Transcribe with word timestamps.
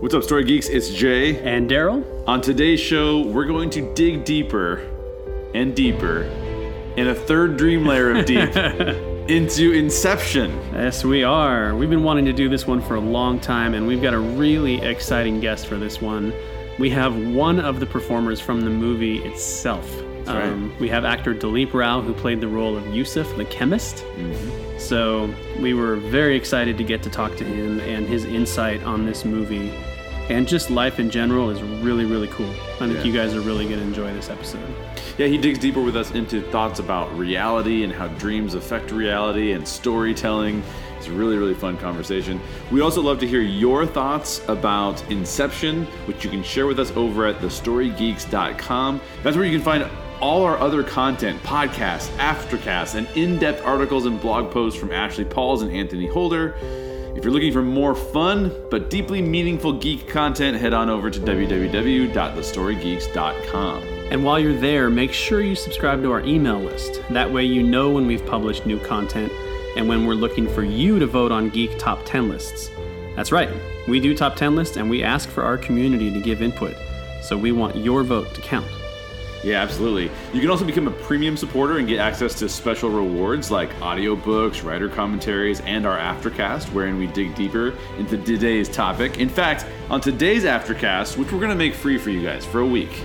What's 0.00 0.14
up, 0.14 0.22
Story 0.22 0.44
Geeks? 0.44 0.70
It's 0.70 0.88
Jay. 0.88 1.38
And 1.42 1.68
Daryl? 1.68 2.26
On 2.26 2.40
today's 2.40 2.80
show, 2.80 3.20
we're 3.20 3.44
going 3.44 3.68
to 3.68 3.94
dig 3.94 4.24
deeper 4.24 4.76
and 5.54 5.76
deeper 5.76 6.22
in 6.96 7.08
a 7.08 7.14
third 7.14 7.58
dream 7.58 7.84
layer 7.84 8.12
of 8.16 8.24
deep 8.24 8.56
into 9.28 9.72
Inception. 9.72 10.52
Yes, 10.72 11.04
we 11.04 11.22
are. 11.22 11.76
We've 11.76 11.90
been 11.90 12.02
wanting 12.02 12.24
to 12.24 12.32
do 12.32 12.48
this 12.48 12.66
one 12.66 12.80
for 12.80 12.94
a 12.94 13.00
long 13.00 13.40
time, 13.40 13.74
and 13.74 13.86
we've 13.86 14.00
got 14.00 14.14
a 14.14 14.18
really 14.18 14.80
exciting 14.80 15.38
guest 15.38 15.66
for 15.66 15.76
this 15.76 16.00
one. 16.00 16.32
We 16.78 16.88
have 16.88 17.14
one 17.14 17.60
of 17.60 17.78
the 17.78 17.84
performers 17.84 18.40
from 18.40 18.62
the 18.62 18.70
movie 18.70 19.18
itself. 19.18 19.86
right. 20.26 20.44
Um, 20.44 20.74
we 20.80 20.88
have 20.88 21.04
actor 21.04 21.34
Dilip 21.34 21.74
Rao, 21.74 22.00
who 22.00 22.14
played 22.14 22.40
the 22.40 22.48
role 22.48 22.74
of 22.74 22.86
Yusuf, 22.86 23.36
the 23.36 23.44
chemist. 23.44 23.96
Mm-hmm. 24.16 24.78
So 24.78 25.30
we 25.60 25.74
were 25.74 25.96
very 25.96 26.36
excited 26.36 26.78
to 26.78 26.84
get 26.84 27.02
to 27.02 27.10
talk 27.10 27.36
to 27.36 27.44
him, 27.44 27.80
and 27.80 28.08
his 28.08 28.24
insight 28.24 28.82
on 28.82 29.04
this 29.04 29.26
movie 29.26 29.70
and 30.30 30.46
just 30.48 30.70
life 30.70 30.98
in 31.00 31.10
general 31.10 31.50
is 31.50 31.60
really, 31.62 32.04
really 32.04 32.28
cool. 32.28 32.48
I 32.76 32.86
think 32.86 32.94
Yeah. 32.98 33.02
you 33.04 33.12
guys 33.12 33.34
are 33.34 33.40
really 33.40 33.66
going 33.66 33.80
to 33.80 33.84
enjoy 33.84 34.12
this 34.14 34.30
episode. 34.30 34.60
Yeah, 35.18 35.26
he 35.26 35.36
digs 35.36 35.58
deeper 35.58 35.80
with 35.82 35.96
us 35.96 36.12
into 36.12 36.40
thoughts 36.40 36.78
about 36.78 37.16
reality 37.18 37.82
and 37.84 37.92
how 37.92 38.06
dreams 38.08 38.54
affect 38.54 38.90
reality 38.92 39.52
and 39.52 39.66
storytelling. 39.66 40.62
It's 40.96 41.08
a 41.08 41.12
really, 41.12 41.36
really 41.36 41.54
fun 41.54 41.76
conversation. 41.78 42.40
We 42.70 42.80
also 42.80 43.02
love 43.02 43.18
to 43.20 43.26
hear 43.26 43.40
your 43.40 43.86
thoughts 43.86 44.40
about 44.48 45.02
Inception, 45.10 45.86
which 46.06 46.24
you 46.24 46.30
can 46.30 46.42
share 46.42 46.66
with 46.66 46.78
us 46.78 46.92
over 46.94 47.26
at 47.26 47.40
thestorygeeks.com. 47.40 49.00
That's 49.22 49.36
where 49.36 49.46
you 49.46 49.52
can 49.56 49.64
find 49.64 49.86
all 50.20 50.44
our 50.44 50.58
other 50.58 50.82
content, 50.82 51.42
podcasts, 51.42 52.10
aftercasts, 52.18 52.94
and 52.94 53.08
in-depth 53.16 53.64
articles 53.64 54.04
and 54.04 54.20
blog 54.20 54.50
posts 54.50 54.78
from 54.78 54.92
Ashley 54.92 55.24
Pauls 55.24 55.62
and 55.62 55.72
Anthony 55.72 56.06
Holder. 56.06 56.54
If 57.20 57.24
you're 57.24 57.34
looking 57.34 57.52
for 57.52 57.60
more 57.60 57.94
fun 57.94 58.50
but 58.70 58.88
deeply 58.88 59.20
meaningful 59.20 59.74
geek 59.74 60.08
content, 60.08 60.56
head 60.56 60.72
on 60.72 60.88
over 60.88 61.10
to 61.10 61.20
www.thestorygeeks.com. 61.20 63.82
And 64.10 64.24
while 64.24 64.40
you're 64.40 64.58
there, 64.58 64.88
make 64.88 65.12
sure 65.12 65.42
you 65.42 65.54
subscribe 65.54 66.02
to 66.02 66.12
our 66.12 66.22
email 66.22 66.58
list. 66.58 67.02
That 67.10 67.30
way, 67.30 67.44
you 67.44 67.62
know 67.62 67.90
when 67.90 68.06
we've 68.06 68.24
published 68.24 68.64
new 68.64 68.78
content 68.78 69.30
and 69.76 69.86
when 69.86 70.06
we're 70.06 70.14
looking 70.14 70.48
for 70.48 70.62
you 70.62 70.98
to 70.98 71.06
vote 71.06 71.30
on 71.30 71.50
Geek 71.50 71.76
Top 71.76 72.06
10 72.06 72.30
lists. 72.30 72.70
That's 73.16 73.32
right, 73.32 73.50
we 73.86 74.00
do 74.00 74.16
top 74.16 74.34
10 74.34 74.56
lists 74.56 74.78
and 74.78 74.88
we 74.88 75.02
ask 75.02 75.28
for 75.28 75.44
our 75.44 75.58
community 75.58 76.10
to 76.10 76.22
give 76.22 76.40
input. 76.40 76.74
So 77.20 77.36
we 77.36 77.52
want 77.52 77.76
your 77.76 78.02
vote 78.02 78.32
to 78.32 78.40
count. 78.40 78.79
Yeah, 79.42 79.62
absolutely. 79.62 80.10
You 80.34 80.40
can 80.40 80.50
also 80.50 80.66
become 80.66 80.86
a 80.86 80.90
premium 80.90 81.36
supporter 81.36 81.78
and 81.78 81.88
get 81.88 81.98
access 81.98 82.34
to 82.40 82.48
special 82.48 82.90
rewards 82.90 83.50
like 83.50 83.72
audiobooks, 83.76 84.62
writer 84.62 84.88
commentaries, 84.88 85.60
and 85.60 85.86
our 85.86 85.98
aftercast, 85.98 86.72
wherein 86.72 86.98
we 86.98 87.06
dig 87.06 87.34
deeper 87.34 87.74
into 87.98 88.18
today's 88.18 88.68
topic. 88.68 89.18
In 89.18 89.30
fact, 89.30 89.64
on 89.88 90.00
today's 90.00 90.44
aftercast, 90.44 91.16
which 91.16 91.32
we're 91.32 91.38
going 91.38 91.50
to 91.50 91.56
make 91.56 91.74
free 91.74 91.96
for 91.96 92.10
you 92.10 92.22
guys 92.22 92.44
for 92.44 92.60
a 92.60 92.66
week, 92.66 93.02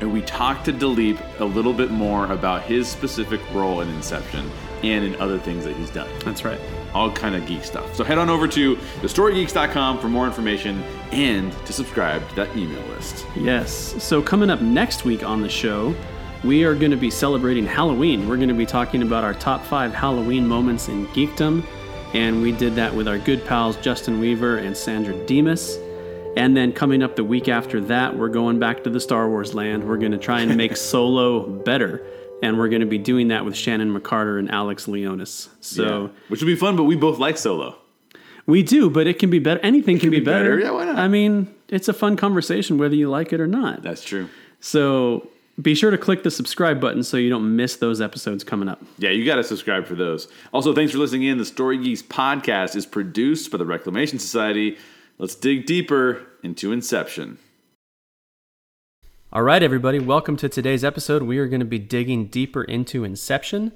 and 0.00 0.12
we 0.12 0.22
talk 0.22 0.62
to 0.64 0.72
Dilip 0.72 1.20
a 1.40 1.44
little 1.44 1.72
bit 1.72 1.90
more 1.90 2.30
about 2.30 2.62
his 2.62 2.86
specific 2.86 3.40
role 3.52 3.80
in 3.80 3.88
Inception 3.88 4.48
and 4.84 5.04
in 5.04 5.20
other 5.20 5.40
things 5.40 5.64
that 5.64 5.74
he's 5.74 5.90
done. 5.90 6.08
That's 6.24 6.44
right. 6.44 6.60
All 6.94 7.10
kind 7.12 7.34
of 7.34 7.46
geek 7.46 7.64
stuff. 7.64 7.94
So 7.94 8.04
head 8.04 8.18
on 8.18 8.30
over 8.30 8.48
to 8.48 8.76
thestorygeeks.com 8.76 9.98
for 9.98 10.08
more 10.08 10.26
information 10.26 10.82
and 11.12 11.52
to 11.66 11.72
subscribe 11.72 12.26
to 12.30 12.34
that 12.36 12.56
email 12.56 12.82
list. 12.88 13.26
Yes. 13.36 14.02
So, 14.02 14.22
coming 14.22 14.50
up 14.50 14.60
next 14.60 15.04
week 15.04 15.22
on 15.22 15.42
the 15.42 15.48
show, 15.48 15.94
we 16.44 16.64
are 16.64 16.74
going 16.74 16.90
to 16.90 16.96
be 16.96 17.10
celebrating 17.10 17.66
Halloween. 17.66 18.28
We're 18.28 18.36
going 18.36 18.48
to 18.48 18.54
be 18.54 18.66
talking 18.66 19.02
about 19.02 19.24
our 19.24 19.34
top 19.34 19.64
five 19.64 19.92
Halloween 19.92 20.46
moments 20.46 20.88
in 20.88 21.06
geekdom. 21.08 21.64
And 22.14 22.40
we 22.40 22.52
did 22.52 22.74
that 22.76 22.94
with 22.94 23.06
our 23.06 23.18
good 23.18 23.44
pals 23.44 23.76
Justin 23.76 24.18
Weaver 24.18 24.58
and 24.58 24.76
Sandra 24.76 25.14
Demas. 25.26 25.78
And 26.36 26.56
then 26.56 26.72
coming 26.72 27.02
up 27.02 27.16
the 27.16 27.24
week 27.24 27.48
after 27.48 27.80
that, 27.82 28.16
we're 28.16 28.28
going 28.28 28.58
back 28.58 28.84
to 28.84 28.90
the 28.90 29.00
Star 29.00 29.28
Wars 29.28 29.54
land. 29.54 29.86
We're 29.86 29.96
going 29.96 30.12
to 30.12 30.18
try 30.18 30.40
and 30.40 30.56
make 30.56 30.76
Solo 30.76 31.46
better. 31.46 32.02
And 32.42 32.56
we're 32.58 32.68
going 32.68 32.80
to 32.80 32.86
be 32.86 32.98
doing 32.98 33.28
that 33.28 33.44
with 33.44 33.56
Shannon 33.56 33.92
McCarter 33.98 34.38
and 34.38 34.50
Alex 34.50 34.86
Leonis. 34.86 35.48
So 35.60 35.82
Yeah. 36.04 36.08
which 36.28 36.40
will 36.40 36.46
be 36.46 36.56
fun, 36.56 36.76
but 36.76 36.84
we 36.84 36.94
both 36.96 37.18
like 37.18 37.36
solo. 37.38 37.76
we 38.46 38.62
do, 38.62 38.88
but 38.88 39.06
it 39.06 39.18
can 39.18 39.28
be 39.30 39.38
better. 39.38 39.60
Anything 39.60 39.98
can, 39.98 40.10
be, 40.10 40.20
be 40.20 40.24
better. 40.24 40.56
better. 40.56 40.60
Yeah, 40.60 40.70
why 40.70 40.84
not? 40.86 40.96
I 40.98 41.08
mean, 41.08 41.52
it's 41.68 41.88
a 41.88 41.92
fun 41.92 42.16
conversation 42.16 42.78
whether 42.78 42.94
you 42.94 43.10
like 43.10 43.32
it 43.32 43.40
or 43.40 43.46
not. 43.46 43.82
That's 43.82 44.02
true. 44.04 44.28
So 44.60 45.28
be 45.60 45.74
sure 45.74 45.90
to 45.90 45.98
click 45.98 46.22
the 46.22 46.30
subscribe 46.30 46.80
button 46.80 47.02
so 47.02 47.16
you 47.16 47.28
don't 47.28 47.56
miss 47.56 47.76
those 47.76 48.00
episodes 48.00 48.44
coming 48.44 48.68
up. 48.68 48.80
Yeah, 48.98 49.10
you 49.10 49.24
got 49.24 49.36
to 49.36 49.44
subscribe 49.44 49.86
for 49.86 49.94
those. 49.96 50.28
Also, 50.52 50.72
thanks 50.72 50.92
for 50.92 50.98
listening 50.98 51.24
in. 51.24 51.36
The 51.38 51.44
Story 51.44 51.76
Geeks 51.78 52.02
podcast 52.02 52.76
is 52.76 52.86
produced 52.86 53.50
by 53.50 53.58
the 53.58 53.66
Reclamation 53.66 54.18
Society. 54.20 54.78
Let's 55.18 55.34
dig 55.34 55.66
deeper 55.66 56.24
into 56.44 56.70
Inception. 56.72 57.38
All 59.30 59.42
right, 59.42 59.62
everybody, 59.62 59.98
welcome 59.98 60.38
to 60.38 60.48
today's 60.48 60.82
episode. 60.82 61.22
We 61.22 61.36
are 61.36 61.48
going 61.48 61.60
to 61.60 61.66
be 61.66 61.78
digging 61.78 62.28
deeper 62.28 62.64
into 62.64 63.04
Inception, 63.04 63.72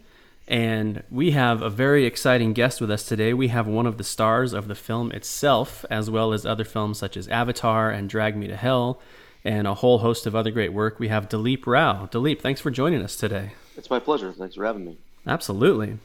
and 0.48 1.02
we 1.10 1.32
have 1.32 1.60
a 1.60 1.68
very 1.68 2.06
exciting 2.06 2.54
guest 2.54 2.80
with 2.80 2.90
us 2.90 3.04
today. 3.04 3.34
We 3.34 3.48
have 3.48 3.66
one 3.66 3.86
of 3.86 3.98
the 3.98 4.02
stars 4.02 4.54
of 4.54 4.66
the 4.66 4.74
film 4.74 5.12
itself, 5.12 5.84
as 5.90 6.08
well 6.08 6.32
as 6.32 6.46
other 6.46 6.64
films 6.64 6.96
such 6.98 7.18
as 7.18 7.28
Avatar 7.28 7.90
and 7.90 8.08
Drag 8.08 8.34
Me 8.34 8.46
to 8.46 8.56
Hell, 8.56 8.98
and 9.44 9.66
a 9.66 9.74
whole 9.74 9.98
host 9.98 10.26
of 10.26 10.34
other 10.34 10.50
great 10.50 10.72
work. 10.72 10.98
We 10.98 11.08
have 11.08 11.28
Dilip 11.28 11.66
Rao. 11.66 12.06
Dilip, 12.06 12.40
thanks 12.40 12.62
for 12.62 12.70
joining 12.70 13.02
us 13.02 13.14
today. 13.14 13.52
It's 13.76 13.90
my 13.90 13.98
pleasure. 13.98 14.32
Thanks 14.32 14.54
for 14.54 14.64
having 14.64 14.86
me. 14.86 14.96
Absolutely. 15.26 15.98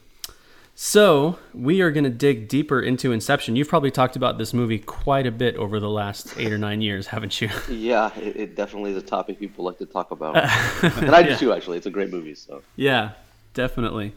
So, 0.80 1.40
we 1.52 1.80
are 1.80 1.90
going 1.90 2.04
to 2.04 2.10
dig 2.10 2.46
deeper 2.46 2.80
into 2.80 3.10
Inception. 3.10 3.56
You've 3.56 3.68
probably 3.68 3.90
talked 3.90 4.14
about 4.14 4.38
this 4.38 4.54
movie 4.54 4.78
quite 4.78 5.26
a 5.26 5.32
bit 5.32 5.56
over 5.56 5.80
the 5.80 5.88
last 5.88 6.34
eight 6.38 6.52
or 6.52 6.56
nine 6.56 6.80
years, 6.82 7.08
haven't 7.08 7.40
you? 7.40 7.50
Yeah, 7.68 8.16
it, 8.16 8.36
it 8.36 8.54
definitely 8.54 8.92
is 8.92 8.96
a 8.96 9.02
topic 9.02 9.40
people 9.40 9.64
like 9.64 9.78
to 9.78 9.86
talk 9.86 10.12
about, 10.12 10.36
and 10.82 11.10
I 11.10 11.24
do 11.24 11.34
too. 11.34 11.52
Actually, 11.52 11.78
it's 11.78 11.86
a 11.86 11.90
great 11.90 12.12
movie. 12.12 12.36
So 12.36 12.62
yeah, 12.76 13.14
definitely. 13.54 14.14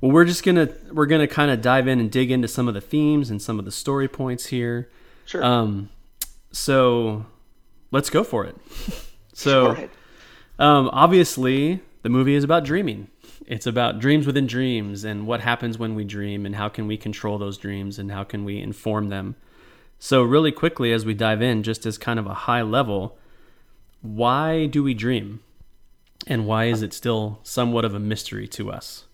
Well, 0.00 0.10
we're 0.10 0.24
just 0.24 0.42
gonna 0.42 0.70
we're 0.92 1.06
gonna 1.06 1.28
kind 1.28 1.52
of 1.52 1.62
dive 1.62 1.86
in 1.86 2.00
and 2.00 2.10
dig 2.10 2.32
into 2.32 2.48
some 2.48 2.66
of 2.66 2.74
the 2.74 2.80
themes 2.80 3.30
and 3.30 3.40
some 3.40 3.60
of 3.60 3.64
the 3.64 3.70
story 3.70 4.08
points 4.08 4.46
here. 4.46 4.90
sure. 5.26 5.44
Um, 5.44 5.90
so 6.50 7.24
let's 7.92 8.10
go 8.10 8.24
for 8.24 8.44
it. 8.46 8.56
So, 9.32 9.72
right. 9.72 9.90
um, 10.58 10.90
obviously, 10.92 11.80
the 12.02 12.10
movie 12.10 12.34
is 12.34 12.44
about 12.44 12.62
dreaming. 12.64 13.08
It's 13.50 13.66
about 13.66 13.98
dreams 13.98 14.28
within 14.28 14.46
dreams 14.46 15.02
and 15.02 15.26
what 15.26 15.40
happens 15.40 15.76
when 15.76 15.96
we 15.96 16.04
dream 16.04 16.46
and 16.46 16.54
how 16.54 16.68
can 16.68 16.86
we 16.86 16.96
control 16.96 17.36
those 17.36 17.58
dreams 17.58 17.98
and 17.98 18.12
how 18.12 18.22
can 18.22 18.44
we 18.44 18.60
inform 18.60 19.08
them. 19.08 19.34
So, 19.98 20.22
really 20.22 20.52
quickly, 20.52 20.92
as 20.92 21.04
we 21.04 21.14
dive 21.14 21.42
in, 21.42 21.64
just 21.64 21.84
as 21.84 21.98
kind 21.98 22.20
of 22.20 22.26
a 22.26 22.46
high 22.46 22.62
level, 22.62 23.18
why 24.02 24.66
do 24.66 24.84
we 24.84 24.94
dream? 24.94 25.40
And 26.28 26.46
why 26.46 26.66
is 26.66 26.80
it 26.80 26.92
still 26.92 27.40
somewhat 27.42 27.84
of 27.84 27.92
a 27.92 27.98
mystery 27.98 28.46
to 28.46 28.70
us? 28.70 29.06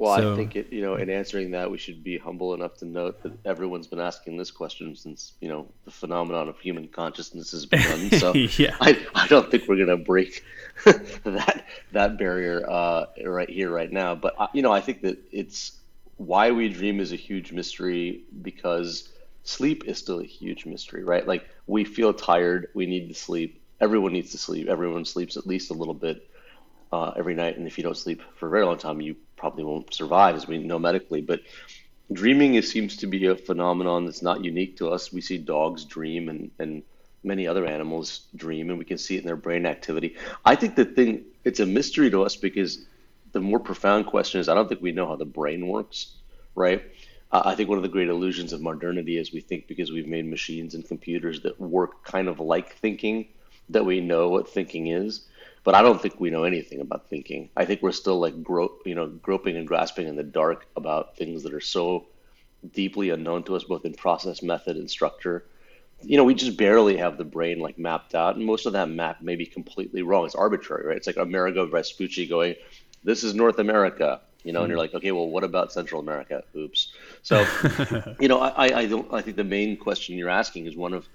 Well, 0.00 0.16
so- 0.16 0.32
I 0.32 0.36
think 0.36 0.56
it, 0.56 0.72
you 0.72 0.80
know, 0.80 0.94
in 0.94 1.10
answering 1.10 1.50
that, 1.50 1.70
we 1.70 1.76
should 1.76 2.02
be 2.02 2.16
humble 2.16 2.54
enough 2.54 2.78
to 2.78 2.86
note 2.86 3.22
that 3.22 3.32
everyone's 3.44 3.86
been 3.86 4.00
asking 4.00 4.38
this 4.38 4.50
question 4.50 4.96
since 4.96 5.32
you 5.42 5.48
know 5.48 5.68
the 5.84 5.90
phenomenon 5.90 6.48
of 6.48 6.58
human 6.58 6.88
consciousness 6.88 7.50
has 7.52 7.66
begun. 7.66 8.10
So 8.12 8.32
Yeah. 8.58 8.76
I, 8.80 8.98
I 9.14 9.26
don't 9.28 9.50
think 9.50 9.68
we're 9.68 9.76
gonna 9.76 9.98
break 9.98 10.42
that 10.84 11.66
that 11.92 12.18
barrier 12.18 12.64
uh, 12.68 13.06
right 13.26 13.50
here, 13.50 13.70
right 13.70 13.92
now. 13.92 14.14
But 14.14 14.34
uh, 14.38 14.46
you 14.54 14.62
know, 14.62 14.72
I 14.72 14.80
think 14.80 15.02
that 15.02 15.18
it's 15.32 15.72
why 16.16 16.50
we 16.50 16.70
dream 16.70 16.98
is 16.98 17.12
a 17.12 17.16
huge 17.16 17.52
mystery 17.52 18.22
because 18.40 19.06
sleep 19.44 19.84
is 19.84 19.98
still 19.98 20.20
a 20.20 20.24
huge 20.24 20.64
mystery, 20.64 21.04
right? 21.04 21.26
Like 21.28 21.46
we 21.66 21.84
feel 21.84 22.14
tired, 22.14 22.68
we 22.72 22.86
need 22.86 23.08
to 23.08 23.14
sleep. 23.14 23.60
Everyone 23.82 24.14
needs 24.14 24.30
to 24.32 24.38
sleep. 24.38 24.68
Everyone 24.68 25.04
sleeps 25.04 25.36
at 25.36 25.46
least 25.46 25.70
a 25.70 25.74
little 25.74 25.94
bit 25.94 26.26
uh, 26.92 27.12
every 27.16 27.34
night, 27.34 27.56
and 27.56 27.66
if 27.66 27.78
you 27.78 27.84
don't 27.84 27.96
sleep 27.96 28.22
for 28.36 28.46
a 28.46 28.50
very 28.50 28.64
long 28.64 28.78
time, 28.78 29.00
you 29.00 29.16
probably 29.36 29.64
won't 29.64 29.94
survive, 29.94 30.34
as 30.34 30.46
we 30.46 30.58
know 30.58 30.78
medically. 30.78 31.20
But 31.20 31.40
dreaming 32.12 32.54
is, 32.54 32.70
seems 32.70 32.96
to 32.98 33.06
be 33.06 33.26
a 33.26 33.36
phenomenon 33.36 34.04
that's 34.04 34.22
not 34.22 34.44
unique 34.44 34.76
to 34.78 34.90
us. 34.90 35.12
We 35.12 35.20
see 35.20 35.38
dogs 35.38 35.84
dream, 35.84 36.28
and 36.28 36.50
and 36.58 36.82
many 37.22 37.46
other 37.46 37.66
animals 37.66 38.26
dream, 38.34 38.70
and 38.70 38.78
we 38.78 38.84
can 38.84 38.98
see 38.98 39.16
it 39.16 39.20
in 39.20 39.26
their 39.26 39.36
brain 39.36 39.66
activity. 39.66 40.16
I 40.44 40.56
think 40.56 40.74
the 40.74 40.84
thing 40.84 41.24
it's 41.44 41.60
a 41.60 41.66
mystery 41.66 42.10
to 42.10 42.22
us 42.24 42.36
because 42.36 42.84
the 43.32 43.40
more 43.40 43.60
profound 43.60 44.06
question 44.06 44.40
is 44.40 44.48
I 44.48 44.54
don't 44.54 44.68
think 44.68 44.82
we 44.82 44.92
know 44.92 45.06
how 45.06 45.16
the 45.16 45.24
brain 45.24 45.66
works, 45.68 46.16
right? 46.54 46.82
I 47.32 47.54
think 47.54 47.68
one 47.68 47.78
of 47.78 47.82
the 47.82 47.88
great 47.88 48.08
illusions 48.08 48.52
of 48.52 48.60
modernity 48.60 49.16
is 49.16 49.32
we 49.32 49.40
think 49.40 49.68
because 49.68 49.92
we've 49.92 50.06
made 50.06 50.26
machines 50.26 50.74
and 50.74 50.86
computers 50.86 51.42
that 51.42 51.60
work 51.60 52.04
kind 52.04 52.26
of 52.28 52.40
like 52.40 52.74
thinking 52.76 53.28
that 53.68 53.86
we 53.86 54.00
know 54.00 54.28
what 54.28 54.48
thinking 54.48 54.88
is. 54.88 55.26
But 55.62 55.74
I 55.74 55.82
don't 55.82 56.00
think 56.00 56.18
we 56.18 56.30
know 56.30 56.44
anything 56.44 56.80
about 56.80 57.08
thinking. 57.08 57.50
I 57.56 57.64
think 57.64 57.82
we're 57.82 57.92
still 57.92 58.18
like 58.18 58.42
gro- 58.42 58.78
you 58.86 58.94
know 58.94 59.08
groping 59.08 59.56
and 59.56 59.66
grasping 59.66 60.08
in 60.08 60.16
the 60.16 60.22
dark 60.22 60.66
about 60.76 61.16
things 61.16 61.42
that 61.42 61.52
are 61.52 61.60
so 61.60 62.06
deeply 62.72 63.10
unknown 63.10 63.42
to 63.44 63.56
us, 63.56 63.64
both 63.64 63.84
in 63.84 63.94
process, 63.94 64.42
method, 64.42 64.76
and 64.76 64.90
structure. 64.90 65.44
You 66.02 66.16
know, 66.16 66.24
we 66.24 66.34
just 66.34 66.56
barely 66.56 66.96
have 66.96 67.18
the 67.18 67.24
brain 67.24 67.60
like 67.60 67.78
mapped 67.78 68.14
out, 68.14 68.36
and 68.36 68.44
most 68.44 68.64
of 68.64 68.72
that 68.72 68.88
map 68.88 69.20
may 69.20 69.36
be 69.36 69.44
completely 69.44 70.02
wrong. 70.02 70.24
It's 70.24 70.34
arbitrary, 70.34 70.86
right? 70.86 70.96
It's 70.96 71.06
like 71.06 71.16
Amerigo 71.16 71.66
Vespucci 71.66 72.26
going, 72.26 72.54
"This 73.04 73.22
is 73.22 73.34
North 73.34 73.58
America," 73.58 74.22
you 74.42 74.54
know, 74.54 74.62
and 74.62 74.70
you're 74.70 74.78
like, 74.78 74.94
"Okay, 74.94 75.12
well, 75.12 75.28
what 75.28 75.44
about 75.44 75.72
Central 75.72 76.00
America?" 76.00 76.42
Oops. 76.56 76.92
So, 77.22 77.46
you 78.20 78.28
know, 78.28 78.40
I, 78.40 78.80
I 78.80 78.86
don't. 78.86 79.12
I 79.12 79.20
think 79.20 79.36
the 79.36 79.44
main 79.44 79.76
question 79.76 80.16
you're 80.16 80.30
asking 80.30 80.66
is 80.66 80.74
one 80.74 80.94
of 80.94 81.06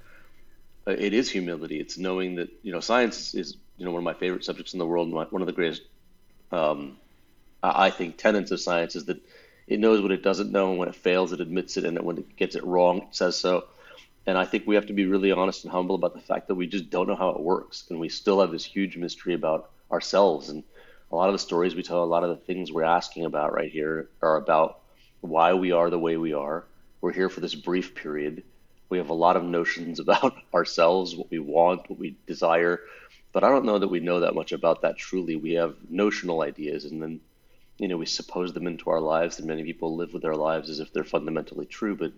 uh, 0.87 0.91
it 0.91 1.13
is 1.13 1.31
humility. 1.31 1.79
It's 1.79 1.97
knowing 1.97 2.35
that 2.35 2.49
you 2.61 2.71
know 2.71 2.79
science 2.79 3.33
is 3.33 3.57
you 3.77 3.85
know 3.85 3.91
one 3.91 3.99
of 3.99 4.05
my 4.05 4.13
favorite 4.13 4.45
subjects 4.45 4.73
in 4.73 4.79
the 4.79 4.87
world. 4.87 5.07
and 5.07 5.15
One 5.31 5.41
of 5.41 5.47
the 5.47 5.53
greatest, 5.53 5.83
um, 6.51 6.97
I 7.63 7.89
think, 7.89 8.17
tenets 8.17 8.51
of 8.51 8.59
science 8.59 8.95
is 8.95 9.05
that 9.05 9.21
it 9.67 9.79
knows 9.79 10.01
what 10.01 10.11
it 10.11 10.23
doesn't 10.23 10.51
know, 10.51 10.69
and 10.69 10.77
when 10.77 10.89
it 10.89 10.95
fails, 10.95 11.33
it 11.33 11.41
admits 11.41 11.77
it, 11.77 11.85
and 11.85 11.99
when 12.03 12.17
it 12.19 12.35
gets 12.35 12.55
it 12.55 12.63
wrong, 12.63 12.99
it 12.99 13.15
says 13.15 13.35
so. 13.37 13.65
And 14.27 14.37
I 14.37 14.45
think 14.45 14.65
we 14.65 14.75
have 14.75 14.87
to 14.87 14.93
be 14.93 15.05
really 15.05 15.31
honest 15.31 15.63
and 15.63 15.71
humble 15.71 15.95
about 15.95 16.13
the 16.13 16.21
fact 16.21 16.47
that 16.47 16.55
we 16.55 16.67
just 16.67 16.89
don't 16.89 17.07
know 17.07 17.15
how 17.15 17.29
it 17.29 17.39
works, 17.39 17.85
and 17.89 17.99
we 17.99 18.09
still 18.09 18.41
have 18.41 18.51
this 18.51 18.65
huge 18.65 18.97
mystery 18.97 19.33
about 19.33 19.69
ourselves. 19.91 20.49
And 20.49 20.63
a 21.11 21.15
lot 21.15 21.29
of 21.29 21.33
the 21.33 21.39
stories 21.39 21.75
we 21.75 21.83
tell, 21.83 22.03
a 22.03 22.05
lot 22.05 22.23
of 22.23 22.29
the 22.29 22.45
things 22.45 22.71
we're 22.71 22.83
asking 22.83 23.25
about 23.25 23.53
right 23.53 23.71
here, 23.71 24.09
are 24.21 24.37
about 24.37 24.79
why 25.21 25.53
we 25.53 25.71
are 25.71 25.89
the 25.89 25.99
way 25.99 26.17
we 26.17 26.33
are. 26.33 26.65
We're 27.01 27.13
here 27.13 27.29
for 27.29 27.39
this 27.39 27.55
brief 27.55 27.95
period. 27.95 28.43
We 28.89 28.97
have 28.99 29.09
a 29.09 29.13
lot 29.13 29.37
of 29.37 29.43
notions 29.43 29.99
about 29.99 30.35
ourselves, 30.53 31.15
what 31.15 31.29
we 31.29 31.39
want, 31.39 31.89
what 31.89 31.99
we 31.99 32.15
desire, 32.27 32.81
but 33.35 33.43
I 33.43 33.49
don't 33.49 33.65
know 33.65 33.77
that 33.77 33.89
we 33.89 33.99
know 33.99 34.21
that 34.21 34.33
much 34.33 34.53
about 34.53 34.83
that 34.83 34.95
truly. 34.97 35.35
We 35.35 35.55
have 35.55 35.75
notional 35.89 36.41
ideas, 36.41 36.85
and 36.85 37.03
then 37.03 37.19
you 37.77 37.89
know 37.89 37.97
we 37.97 38.05
suppose 38.05 38.53
them 38.53 38.65
into 38.65 38.89
our 38.89 39.01
lives, 39.01 39.39
and 39.39 39.45
many 39.45 39.65
people 39.65 39.97
live 39.97 40.13
with 40.13 40.21
their 40.21 40.37
lives 40.37 40.69
as 40.69 40.79
if 40.79 40.93
they're 40.93 41.03
fundamentally 41.03 41.65
true. 41.65 41.97
But 41.97 42.13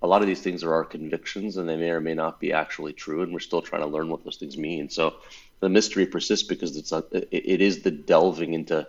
a 0.00 0.06
lot 0.06 0.20
of 0.20 0.28
these 0.28 0.40
things 0.40 0.62
are 0.62 0.72
our 0.72 0.84
convictions, 0.84 1.56
and 1.56 1.68
they 1.68 1.74
may 1.76 1.90
or 1.90 2.00
may 2.00 2.14
not 2.14 2.38
be 2.38 2.52
actually 2.52 2.92
true, 2.92 3.22
and 3.22 3.32
we're 3.32 3.40
still 3.40 3.62
trying 3.62 3.82
to 3.82 3.88
learn 3.88 4.08
what 4.08 4.22
those 4.22 4.36
things 4.36 4.56
mean. 4.56 4.88
So 4.90 5.16
the 5.58 5.68
mystery 5.68 6.06
persists 6.06 6.46
because 6.46 6.76
it's 6.76 6.92
a, 6.92 7.02
it 7.32 7.60
is 7.60 7.82
the 7.82 7.90
delving 7.90 8.54
into 8.54 8.86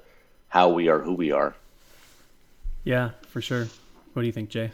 how 0.50 0.69
we 0.69 0.88
are, 0.88 1.00
who 1.00 1.15
we 1.15 1.31
are. 1.31 1.56
Yeah, 2.83 3.09
for 3.29 3.41
sure. 3.41 3.67
What 4.13 4.21
do 4.21 4.27
you 4.27 4.31
think, 4.31 4.50
Jay? 4.50 4.69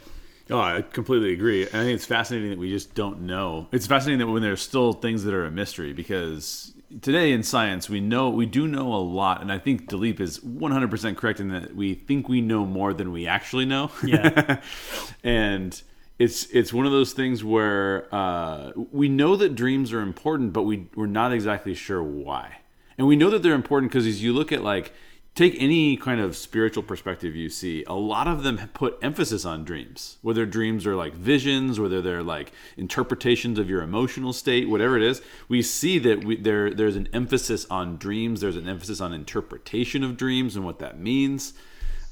Oh, 0.50 0.60
I 0.60 0.82
completely 0.82 1.32
agree. 1.32 1.62
I 1.62 1.70
think 1.70 1.94
it's 1.94 2.04
fascinating 2.04 2.50
that 2.50 2.58
we 2.58 2.68
just 2.68 2.94
don't 2.94 3.22
know. 3.22 3.68
It's 3.72 3.86
fascinating 3.86 4.18
that 4.26 4.30
when 4.30 4.42
there's 4.42 4.60
still 4.60 4.92
things 4.92 5.24
that 5.24 5.32
are 5.32 5.46
a 5.46 5.50
mystery 5.50 5.94
because 5.94 6.74
today 7.00 7.32
in 7.32 7.42
science 7.42 7.88
we 7.88 8.00
know 8.00 8.28
we 8.28 8.46
do 8.46 8.66
know 8.68 8.92
a 8.92 8.96
lot, 8.96 9.40
and 9.40 9.50
I 9.50 9.58
think 9.58 9.88
Dilip 9.88 10.20
is 10.20 10.40
100% 10.40 11.16
correct 11.16 11.40
in 11.40 11.48
that 11.48 11.74
we 11.74 11.94
think 11.94 12.28
we 12.28 12.40
know 12.40 12.66
more 12.66 12.92
than 12.92 13.12
we 13.12 13.26
actually 13.26 13.64
know. 13.64 13.90
Yeah, 14.04 14.60
and 15.24 15.80
it's 16.18 16.46
it's 16.46 16.72
one 16.72 16.86
of 16.86 16.92
those 16.92 17.12
things 17.12 17.42
where 17.42 18.12
uh, 18.14 18.72
we 18.76 19.08
know 19.08 19.36
that 19.36 19.54
dreams 19.54 19.92
are 19.92 20.00
important, 20.00 20.52
but 20.52 20.62
we 20.62 20.88
we're 20.94 21.06
not 21.06 21.32
exactly 21.32 21.74
sure 21.74 22.02
why. 22.02 22.58
And 22.98 23.06
we 23.06 23.16
know 23.16 23.30
that 23.30 23.42
they're 23.42 23.54
important 23.54 23.90
because 23.90 24.06
as 24.06 24.22
you 24.22 24.32
look 24.32 24.52
at 24.52 24.62
like 24.62 24.92
take 25.34 25.56
any 25.58 25.96
kind 25.96 26.20
of 26.20 26.36
spiritual 26.36 26.82
perspective 26.82 27.34
you 27.34 27.48
see, 27.48 27.84
a 27.84 27.94
lot 27.94 28.28
of 28.28 28.42
them 28.42 28.70
put 28.74 28.98
emphasis 29.00 29.44
on 29.44 29.64
dreams. 29.64 30.18
Whether 30.20 30.44
dreams 30.44 30.86
are 30.86 30.94
like 30.94 31.14
visions, 31.14 31.80
whether 31.80 32.02
they're 32.02 32.22
like 32.22 32.52
interpretations 32.76 33.58
of 33.58 33.70
your 33.70 33.82
emotional 33.82 34.32
state, 34.32 34.68
whatever 34.68 34.96
it 34.96 35.02
is, 35.02 35.22
we 35.48 35.62
see 35.62 35.98
that 36.00 36.24
we, 36.24 36.36
there 36.36 36.72
there's 36.72 36.96
an 36.96 37.08
emphasis 37.14 37.66
on 37.70 37.96
dreams. 37.96 38.40
There's 38.40 38.56
an 38.56 38.68
emphasis 38.68 39.00
on 39.00 39.12
interpretation 39.12 40.04
of 40.04 40.16
dreams 40.16 40.54
and 40.54 40.64
what 40.64 40.80
that 40.80 40.98
means. 40.98 41.54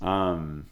Um, 0.01 0.67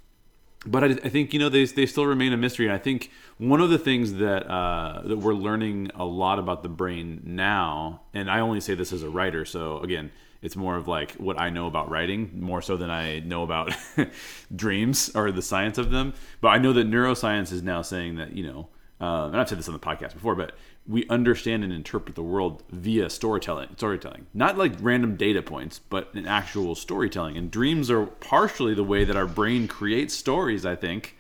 but 0.67 0.83
I, 0.83 0.87
I, 0.87 1.09
think 1.11 1.35
you 1.35 1.39
know 1.39 1.51
they, 1.51 1.67
they 1.67 1.85
still 1.85 2.07
remain 2.07 2.33
a 2.33 2.37
mystery. 2.39 2.67
And 2.67 2.75
I 2.75 2.79
think 2.79 3.11
one 3.37 3.61
of 3.61 3.69
the 3.69 3.79
things 3.79 4.15
that 4.15 4.51
uh, 4.51 5.03
that 5.05 5.19
we're 5.19 5.35
learning 5.35 5.91
a 5.95 6.05
lot 6.05 6.39
about 6.39 6.63
the 6.63 6.71
brain 6.71 7.21
now, 7.25 8.03
and 8.15 8.31
I 8.31 8.41
only 8.41 8.61
say 8.61 8.75
this 8.75 8.93
as 8.93 9.03
a 9.03 9.11
writer, 9.11 9.45
so 9.45 9.81
again, 9.81 10.11
it's 10.43 10.57
more 10.57 10.77
of 10.77 10.87
like 10.87 11.13
what 11.13 11.39
I 11.39 11.51
know 11.51 11.67
about 11.67 11.91
writing 11.91 12.31
more 12.41 12.63
so 12.63 12.77
than 12.77 12.91
I 12.91 13.21
know 13.21 13.43
about 13.43 13.73
dreams 14.55 15.11
or 15.15 15.33
the 15.33 15.43
science 15.43 15.79
of 15.79 15.91
them. 15.91 16.15
But 16.41 16.49
I 16.49 16.59
know 16.59 16.73
that 16.73 16.89
neuroscience 16.89 17.53
is 17.53 17.63
now 17.63 17.83
saying 17.83 18.17
that 18.17 18.33
you 18.33 18.47
know, 18.47 18.69
uh, 19.01 19.27
and 19.27 19.37
I've 19.37 19.49
said 19.49 19.59
this 19.59 19.69
on 19.69 19.75
the 19.75 19.81
podcast 19.81 20.15
before, 20.15 20.35
but 20.35 20.53
we 20.87 21.07
understand 21.09 21.65
and 21.65 21.73
interpret 21.73 22.15
the 22.15 22.23
world 22.23 22.63
via 22.71 23.11
storytelling. 23.11 23.69
Storytelling, 23.77 24.27
not 24.33 24.57
like 24.57 24.73
random 24.81 25.17
data 25.17 25.43
points, 25.43 25.81
but 25.81 26.15
an 26.15 26.27
actual 26.27 26.75
storytelling. 26.75 27.37
And 27.37 27.51
dreams 27.51 27.91
are 27.91 28.07
partially 28.07 28.75
the 28.75 28.85
way 28.85 29.05
that 29.05 29.17
our 29.17 29.27
brain 29.27 29.69
creates 29.69 30.15
stories. 30.15 30.65
I 30.65 30.77
think 30.77 31.18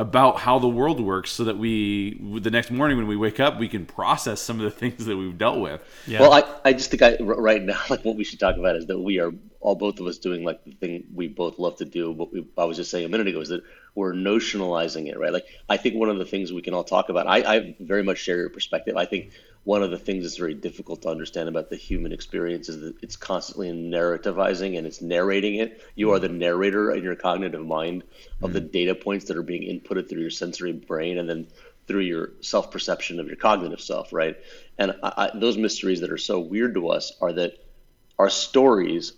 about 0.00 0.38
how 0.38 0.58
the 0.58 0.68
world 0.68 0.98
works 0.98 1.30
so 1.30 1.44
that 1.44 1.58
we 1.58 2.18
the 2.40 2.50
next 2.50 2.70
morning 2.70 2.96
when 2.96 3.06
we 3.06 3.16
wake 3.16 3.38
up 3.38 3.58
we 3.58 3.68
can 3.68 3.84
process 3.84 4.40
some 4.40 4.58
of 4.58 4.64
the 4.64 4.70
things 4.82 5.04
that 5.04 5.14
we've 5.14 5.36
dealt 5.36 5.60
with. 5.60 5.82
Yeah. 6.06 6.20
well 6.22 6.32
I, 6.32 6.42
I 6.64 6.72
just 6.72 6.90
think 6.90 7.02
I, 7.02 7.16
right 7.18 7.62
now 7.62 7.78
like 7.90 8.02
what 8.02 8.16
we 8.16 8.24
should 8.24 8.40
talk 8.40 8.56
about 8.56 8.76
is 8.76 8.86
that 8.86 8.98
we 8.98 9.20
are 9.20 9.30
all 9.60 9.74
both 9.74 10.00
of 10.00 10.06
us 10.06 10.16
doing 10.16 10.42
like 10.42 10.64
the 10.64 10.72
thing 10.72 11.04
we 11.14 11.28
both 11.28 11.58
love 11.58 11.76
to 11.76 11.84
do 11.84 12.10
what 12.10 12.32
we, 12.32 12.46
i 12.56 12.64
was 12.64 12.78
just 12.78 12.90
saying 12.90 13.04
a 13.04 13.10
minute 13.10 13.28
ago 13.28 13.40
is 13.40 13.50
that 13.50 13.62
we're 13.94 14.14
notionalizing 14.14 15.06
it 15.08 15.18
right? 15.18 15.34
Like 15.34 15.44
i 15.68 15.76
think 15.76 15.96
one 15.96 16.08
of 16.08 16.16
the 16.16 16.24
things 16.24 16.50
we 16.50 16.62
can 16.62 16.72
all 16.72 16.84
talk 16.84 17.10
about 17.10 17.26
i, 17.26 17.56
I 17.56 17.76
very 17.78 18.02
much 18.02 18.18
share 18.18 18.38
your 18.38 18.48
perspective. 18.48 18.96
I 18.96 19.04
think 19.04 19.32
one 19.64 19.82
of 19.82 19.90
the 19.90 19.98
things 19.98 20.24
that's 20.24 20.38
very 20.38 20.54
difficult 20.54 21.02
to 21.02 21.08
understand 21.08 21.48
about 21.48 21.68
the 21.68 21.76
human 21.76 22.12
experience 22.12 22.68
is 22.68 22.80
that 22.80 22.94
it's 23.02 23.16
constantly 23.16 23.70
narrativizing 23.70 24.78
and 24.78 24.86
it's 24.86 25.02
narrating 25.02 25.56
it. 25.56 25.82
You 25.94 26.12
are 26.12 26.18
the 26.18 26.30
narrator 26.30 26.90
in 26.92 27.02
your 27.02 27.14
cognitive 27.14 27.64
mind 27.64 28.04
of 28.42 28.50
mm 28.50 28.52
the 28.54 28.60
data 28.60 28.94
points 28.94 29.26
that 29.26 29.36
are 29.36 29.42
being 29.42 29.62
inputted 29.62 30.08
through 30.08 30.22
your 30.22 30.30
sensory 30.30 30.72
brain 30.72 31.18
and 31.18 31.28
then 31.28 31.46
through 31.86 32.00
your 32.00 32.32
self 32.40 32.70
perception 32.70 33.20
of 33.20 33.26
your 33.26 33.36
cognitive 33.36 33.80
self, 33.80 34.12
right? 34.12 34.36
And 34.78 34.92
I, 35.02 35.30
I, 35.34 35.38
those 35.38 35.56
mysteries 35.56 36.00
that 36.00 36.10
are 36.10 36.18
so 36.18 36.40
weird 36.40 36.74
to 36.74 36.88
us 36.88 37.12
are 37.20 37.32
that 37.34 37.52
our 38.18 38.30
stories, 38.30 39.12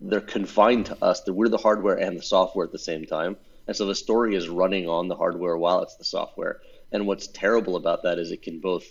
they're 0.00 0.20
confined 0.20 0.86
to 0.86 1.04
us, 1.04 1.22
that 1.22 1.32
we're 1.32 1.48
the 1.48 1.58
hardware 1.58 1.96
and 1.96 2.16
the 2.18 2.22
software 2.22 2.64
at 2.64 2.72
the 2.72 2.78
same 2.78 3.04
time. 3.04 3.36
And 3.66 3.76
so 3.76 3.86
the 3.86 3.94
story 3.94 4.34
is 4.36 4.48
running 4.48 4.88
on 4.88 5.08
the 5.08 5.16
hardware 5.16 5.56
while 5.56 5.82
it's 5.82 5.96
the 5.96 6.04
software. 6.04 6.60
And 6.92 7.06
what's 7.06 7.26
terrible 7.26 7.76
about 7.76 8.04
that 8.04 8.18
is 8.18 8.30
it 8.30 8.42
can 8.42 8.60
both 8.60 8.84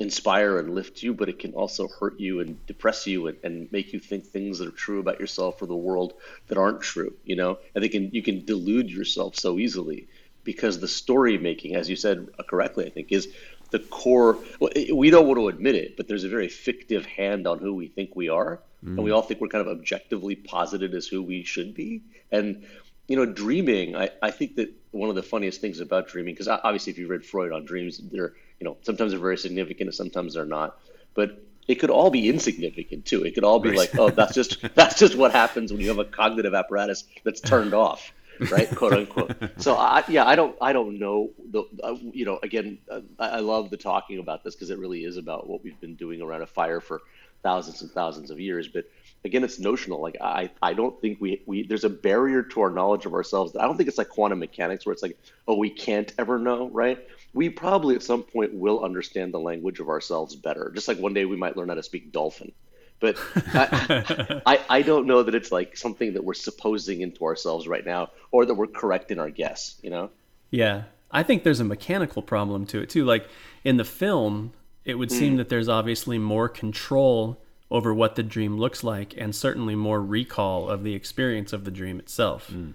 inspire 0.00 0.58
and 0.58 0.74
lift 0.74 1.02
you, 1.02 1.14
but 1.14 1.28
it 1.28 1.38
can 1.38 1.52
also 1.52 1.88
hurt 1.88 2.18
you 2.18 2.40
and 2.40 2.64
depress 2.66 3.06
you 3.06 3.28
and, 3.28 3.38
and 3.44 3.72
make 3.72 3.92
you 3.92 4.00
think 4.00 4.24
things 4.24 4.58
that 4.58 4.68
are 4.68 4.72
true 4.72 5.00
about 5.00 5.20
yourself 5.20 5.62
or 5.62 5.66
the 5.66 5.74
world 5.74 6.14
that 6.48 6.58
aren't 6.58 6.80
true. 6.80 7.14
You 7.24 7.36
know, 7.36 7.58
and 7.74 7.84
they 7.84 7.88
can 7.88 8.10
you 8.12 8.22
can 8.22 8.44
delude 8.44 8.90
yourself 8.90 9.36
so 9.36 9.58
easily 9.58 10.08
because 10.42 10.78
the 10.78 10.88
story 10.88 11.38
making, 11.38 11.74
as 11.74 11.88
you 11.88 11.96
said 11.96 12.28
correctly, 12.48 12.86
I 12.86 12.90
think 12.90 13.12
is 13.12 13.28
the 13.70 13.78
core. 13.78 14.38
Well, 14.60 14.70
we 14.94 15.10
don't 15.10 15.26
want 15.26 15.38
to 15.38 15.48
admit 15.48 15.74
it, 15.74 15.96
but 15.96 16.08
there's 16.08 16.24
a 16.24 16.28
very 16.28 16.48
fictive 16.48 17.06
hand 17.06 17.46
on 17.46 17.58
who 17.58 17.74
we 17.74 17.88
think 17.88 18.14
we 18.14 18.28
are, 18.28 18.60
mm. 18.84 18.88
and 18.88 18.98
we 18.98 19.10
all 19.10 19.22
think 19.22 19.40
we're 19.40 19.48
kind 19.48 19.66
of 19.66 19.78
objectively 19.78 20.36
posited 20.36 20.94
as 20.94 21.06
who 21.06 21.22
we 21.22 21.44
should 21.44 21.74
be. 21.74 22.02
And 22.30 22.64
you 23.08 23.16
know, 23.16 23.26
dreaming. 23.26 23.96
I, 23.96 24.10
I 24.22 24.30
think 24.30 24.56
that 24.56 24.72
one 24.90 25.10
of 25.10 25.14
the 25.14 25.22
funniest 25.22 25.60
things 25.60 25.80
about 25.80 26.08
dreaming, 26.08 26.34
because 26.34 26.48
obviously, 26.48 26.92
if 26.92 26.98
you 26.98 27.06
read 27.06 27.24
Freud 27.24 27.52
on 27.52 27.64
dreams, 27.64 27.98
they're 27.98 28.34
you 28.60 28.64
know 28.64 28.76
sometimes 28.82 29.12
they're 29.12 29.20
very 29.20 29.38
significant 29.38 29.88
and 29.88 29.94
sometimes 29.94 30.34
they're 30.34 30.44
not. 30.44 30.78
But 31.14 31.42
it 31.66 31.76
could 31.76 31.90
all 31.90 32.10
be 32.10 32.28
insignificant 32.28 33.06
too. 33.06 33.24
It 33.24 33.34
could 33.34 33.44
all 33.44 33.60
be 33.60 33.70
right. 33.70 33.78
like 33.78 33.98
oh 33.98 34.10
that's 34.10 34.34
just 34.34 34.60
that's 34.74 34.98
just 34.98 35.16
what 35.16 35.32
happens 35.32 35.72
when 35.72 35.80
you 35.80 35.88
have 35.88 35.98
a 35.98 36.04
cognitive 36.04 36.54
apparatus 36.54 37.04
that's 37.24 37.40
turned 37.40 37.74
off 37.74 38.12
right 38.50 38.68
quote 38.74 38.92
unquote. 38.92 39.36
So 39.58 39.74
I, 39.74 40.04
yeah 40.08 40.26
i 40.26 40.34
don't 40.34 40.56
i 40.60 40.72
don't 40.72 40.98
know 40.98 41.30
the 41.50 41.64
uh, 41.82 41.96
you 42.12 42.24
know 42.24 42.38
again 42.42 42.78
uh, 42.90 43.00
I, 43.18 43.40
love 43.40 43.70
the 43.70 43.76
talking 43.76 44.18
about 44.18 44.44
this 44.44 44.54
because 44.54 44.70
it 44.70 44.78
really 44.78 45.04
is 45.04 45.16
about 45.16 45.48
what 45.48 45.62
we've 45.62 45.80
been 45.80 45.94
doing 45.94 46.20
around 46.20 46.42
a 46.42 46.46
fire 46.46 46.80
for 46.80 47.02
thousands 47.42 47.82
and 47.82 47.90
thousands 47.90 48.30
of 48.30 48.40
years. 48.40 48.68
But 48.68 48.86
again 49.24 49.44
it's 49.44 49.58
notional. 49.58 50.00
Like 50.00 50.16
i 50.20 50.50
i 50.62 50.74
don't 50.74 51.00
think 51.00 51.20
we 51.20 51.42
we 51.46 51.66
there's 51.66 51.84
a 51.84 51.90
barrier 51.90 52.42
to 52.42 52.60
our 52.62 52.70
knowledge 52.70 53.06
of 53.06 53.14
ourselves 53.14 53.56
i 53.56 53.62
don't 53.62 53.76
think 53.76 53.88
it's 53.88 53.98
like 53.98 54.08
quantum 54.08 54.38
mechanics 54.38 54.84
where 54.84 54.92
it's 54.92 55.02
like 55.02 55.18
oh 55.46 55.56
we 55.56 55.70
can't 55.70 56.12
ever 56.18 56.38
know 56.38 56.68
right 56.70 57.06
we 57.34 57.50
probably 57.50 57.96
at 57.96 58.02
some 58.02 58.22
point 58.22 58.54
will 58.54 58.82
understand 58.84 59.34
the 59.34 59.40
language 59.40 59.80
of 59.80 59.88
ourselves 59.88 60.36
better. 60.36 60.70
Just 60.74 60.88
like 60.88 60.98
one 60.98 61.12
day 61.12 61.24
we 61.24 61.36
might 61.36 61.56
learn 61.56 61.68
how 61.68 61.74
to 61.74 61.82
speak 61.82 62.12
dolphin. 62.12 62.52
But 63.00 63.18
I, 63.34 64.40
I, 64.46 64.60
I, 64.70 64.82
don't 64.82 65.06
know 65.06 65.24
that 65.24 65.34
it's 65.34 65.50
like 65.50 65.76
something 65.76 66.14
that 66.14 66.24
we're 66.24 66.34
supposing 66.34 67.00
into 67.00 67.24
ourselves 67.24 67.66
right 67.66 67.84
now 67.84 68.12
or 68.30 68.46
that 68.46 68.54
we're 68.54 68.68
correct 68.68 69.10
in 69.10 69.18
our 69.18 69.30
guess, 69.30 69.74
you 69.82 69.90
know? 69.90 70.10
Yeah. 70.50 70.84
I 71.10 71.24
think 71.24 71.42
there's 71.42 71.60
a 71.60 71.64
mechanical 71.64 72.22
problem 72.22 72.66
to 72.66 72.80
it 72.80 72.88
too. 72.88 73.04
Like 73.04 73.28
in 73.64 73.76
the 73.76 73.84
film, 73.84 74.52
it 74.84 74.94
would 74.94 75.10
seem 75.10 75.34
mm. 75.34 75.36
that 75.38 75.48
there's 75.48 75.68
obviously 75.68 76.18
more 76.18 76.48
control 76.48 77.40
over 77.70 77.92
what 77.92 78.14
the 78.14 78.22
dream 78.22 78.58
looks 78.58 78.84
like 78.84 79.14
and 79.18 79.34
certainly 79.34 79.74
more 79.74 80.00
recall 80.00 80.68
of 80.68 80.84
the 80.84 80.94
experience 80.94 81.52
of 81.52 81.64
the 81.64 81.70
dream 81.72 81.98
itself. 81.98 82.48
Mm. 82.52 82.74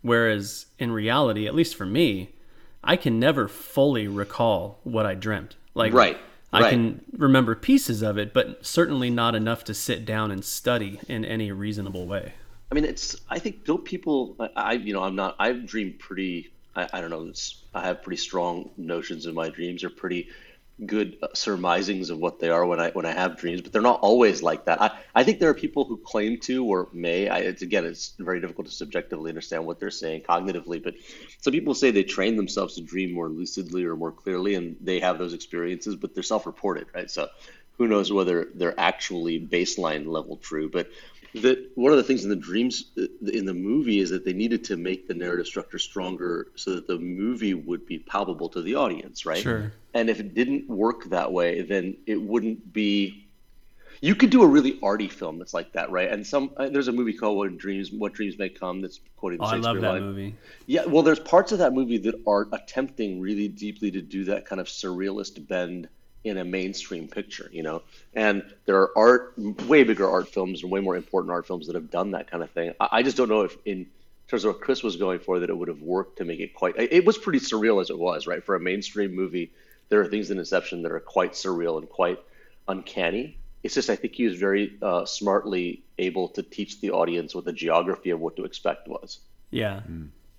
Whereas 0.00 0.66
in 0.80 0.90
reality, 0.90 1.46
at 1.46 1.54
least 1.54 1.76
for 1.76 1.86
me, 1.86 2.34
I 2.84 2.96
can 2.96 3.18
never 3.18 3.48
fully 3.48 4.08
recall 4.08 4.80
what 4.82 5.06
I 5.06 5.14
dreamt. 5.14 5.56
Like 5.74 5.92
right. 5.92 6.18
I 6.52 6.60
right. 6.60 6.70
can 6.70 7.04
remember 7.12 7.54
pieces 7.54 8.02
of 8.02 8.18
it, 8.18 8.34
but 8.34 8.64
certainly 8.64 9.08
not 9.08 9.34
enough 9.34 9.64
to 9.64 9.74
sit 9.74 10.04
down 10.04 10.30
and 10.30 10.44
study 10.44 11.00
in 11.08 11.24
any 11.24 11.50
reasonable 11.50 12.06
way. 12.06 12.34
I 12.70 12.74
mean, 12.74 12.84
it's. 12.84 13.16
I 13.28 13.38
think 13.38 13.64
don't 13.64 13.84
people. 13.84 14.36
I 14.56 14.72
you 14.74 14.92
know 14.92 15.02
I'm 15.02 15.14
not. 15.14 15.36
I 15.38 15.52
dream 15.52 15.94
pretty. 15.98 16.52
I, 16.74 16.88
I 16.92 17.00
don't 17.00 17.10
know. 17.10 17.32
I 17.74 17.86
have 17.86 18.02
pretty 18.02 18.16
strong 18.16 18.70
notions 18.76 19.26
in 19.26 19.34
my 19.34 19.48
dreams. 19.48 19.84
Are 19.84 19.90
pretty 19.90 20.28
good 20.86 21.16
surmisings 21.34 22.10
of 22.10 22.18
what 22.18 22.40
they 22.40 22.48
are 22.48 22.64
when 22.66 22.80
I 22.80 22.90
when 22.90 23.06
I 23.06 23.12
have 23.12 23.36
dreams, 23.36 23.60
but 23.60 23.72
they're 23.72 23.82
not 23.82 24.00
always 24.00 24.42
like 24.42 24.64
that. 24.66 24.80
I, 24.80 24.98
I 25.14 25.24
think 25.24 25.38
there 25.38 25.50
are 25.50 25.54
people 25.54 25.84
who 25.84 25.96
claim 25.96 26.38
to 26.40 26.64
or 26.64 26.88
may. 26.92 27.28
I, 27.28 27.38
it's 27.38 27.62
again, 27.62 27.84
it's 27.84 28.14
very 28.18 28.40
difficult 28.40 28.66
to 28.66 28.72
subjectively 28.72 29.30
understand 29.30 29.66
what 29.66 29.80
they're 29.80 29.90
saying 29.90 30.22
cognitively, 30.22 30.82
but 30.82 30.94
some 31.40 31.52
people 31.52 31.74
say 31.74 31.90
they 31.90 32.04
train 32.04 32.36
themselves 32.36 32.74
to 32.74 32.82
dream 32.82 33.12
more 33.12 33.28
lucidly 33.28 33.84
or 33.84 33.96
more 33.96 34.12
clearly, 34.12 34.54
and 34.54 34.76
they 34.80 35.00
have 35.00 35.18
those 35.18 35.34
experiences, 35.34 35.96
but 35.96 36.14
they're 36.14 36.22
self-reported, 36.22 36.86
right? 36.94 37.10
So 37.10 37.28
who 37.78 37.88
knows 37.88 38.12
whether 38.12 38.48
they're 38.54 38.78
actually 38.78 39.40
baseline 39.40 40.06
level 40.06 40.36
true, 40.36 40.68
but 40.70 40.88
that 41.34 41.70
one 41.76 41.92
of 41.92 41.96
the 41.96 42.04
things 42.04 42.24
in 42.24 42.30
the 42.30 42.36
dreams 42.36 42.92
in 42.96 43.46
the 43.46 43.54
movie 43.54 44.00
is 44.00 44.10
that 44.10 44.24
they 44.24 44.34
needed 44.34 44.64
to 44.64 44.76
make 44.76 45.08
the 45.08 45.14
narrative 45.14 45.46
structure 45.46 45.78
stronger 45.78 46.48
so 46.56 46.74
that 46.74 46.86
the 46.86 46.98
movie 46.98 47.54
would 47.54 47.86
be 47.86 47.98
palpable 47.98 48.48
to 48.50 48.60
the 48.60 48.74
audience, 48.74 49.24
right? 49.24 49.42
Sure. 49.42 49.72
And 49.94 50.10
if 50.10 50.20
it 50.20 50.34
didn't 50.34 50.68
work 50.68 51.04
that 51.06 51.32
way, 51.32 51.62
then 51.62 51.96
it 52.06 52.20
wouldn't 52.20 52.72
be. 52.72 53.26
You 54.02 54.14
could 54.16 54.30
do 54.30 54.42
a 54.42 54.46
really 54.46 54.80
arty 54.82 55.08
film 55.08 55.38
that's 55.38 55.54
like 55.54 55.72
that, 55.74 55.90
right? 55.90 56.10
And 56.10 56.26
some 56.26 56.50
uh, 56.56 56.68
there's 56.68 56.88
a 56.88 56.92
movie 56.92 57.12
called 57.12 57.36
"What 57.38 57.56
Dreams 57.56 57.92
What 57.92 58.12
Dreams 58.12 58.36
May 58.36 58.48
Come" 58.48 58.80
that's 58.82 59.00
quoting 59.16 59.38
the 59.38 59.44
Oh, 59.44 59.48
I 59.48 59.52
Shakespeare 59.52 59.72
love 59.74 59.80
that 59.82 59.92
line. 59.92 60.02
movie. 60.02 60.34
Yeah, 60.66 60.84
well, 60.86 61.02
there's 61.02 61.20
parts 61.20 61.52
of 61.52 61.58
that 61.60 61.72
movie 61.72 61.98
that 61.98 62.20
are 62.26 62.48
attempting 62.52 63.20
really 63.20 63.48
deeply 63.48 63.90
to 63.92 64.02
do 64.02 64.24
that 64.24 64.44
kind 64.44 64.60
of 64.60 64.66
surrealist 64.66 65.46
bend 65.46 65.88
in 66.24 66.38
a 66.38 66.44
mainstream 66.44 67.08
picture, 67.08 67.48
you 67.52 67.62
know. 67.62 67.82
And 68.14 68.44
there 68.64 68.76
are 68.76 68.96
art, 68.96 69.34
way 69.66 69.82
bigger 69.82 70.08
art 70.08 70.28
films 70.28 70.62
and 70.62 70.70
way 70.70 70.80
more 70.80 70.96
important 70.96 71.32
art 71.32 71.46
films 71.46 71.66
that 71.66 71.74
have 71.74 71.90
done 71.90 72.12
that 72.12 72.30
kind 72.30 72.42
of 72.42 72.50
thing. 72.50 72.74
I, 72.80 72.88
I 72.92 73.02
just 73.02 73.16
don't 73.16 73.28
know 73.28 73.42
if, 73.42 73.56
in 73.64 73.86
terms 74.28 74.44
of 74.44 74.54
what 74.54 74.62
Chris 74.62 74.82
was 74.82 74.96
going 74.96 75.18
for, 75.18 75.40
that 75.40 75.50
it 75.50 75.56
would 75.56 75.68
have 75.68 75.82
worked 75.82 76.18
to 76.18 76.24
make 76.24 76.40
it 76.40 76.54
quite. 76.54 76.76
It 76.76 76.92
it 76.92 77.04
was 77.04 77.18
pretty 77.18 77.40
surreal 77.40 77.80
as 77.80 77.90
it 77.90 77.98
was, 77.98 78.26
right? 78.26 78.42
For 78.42 78.54
a 78.54 78.60
mainstream 78.60 79.14
movie, 79.14 79.50
there 79.88 80.00
are 80.00 80.06
things 80.06 80.30
in 80.30 80.38
Inception 80.38 80.82
that 80.82 80.92
are 80.92 81.00
quite 81.00 81.32
surreal 81.32 81.78
and 81.78 81.88
quite 81.88 82.18
uncanny. 82.68 83.36
It's 83.62 83.74
just 83.74 83.90
I 83.90 83.96
think 83.96 84.14
he 84.14 84.24
was 84.24 84.38
very 84.38 84.76
uh, 84.82 85.04
smartly 85.04 85.82
able 85.98 86.28
to 86.30 86.42
teach 86.42 86.80
the 86.80 86.90
audience 86.90 87.34
what 87.34 87.44
the 87.44 87.52
geography 87.52 88.10
of 88.10 88.20
what 88.20 88.36
to 88.36 88.44
expect 88.44 88.88
was. 88.88 89.18
Yeah. 89.50 89.80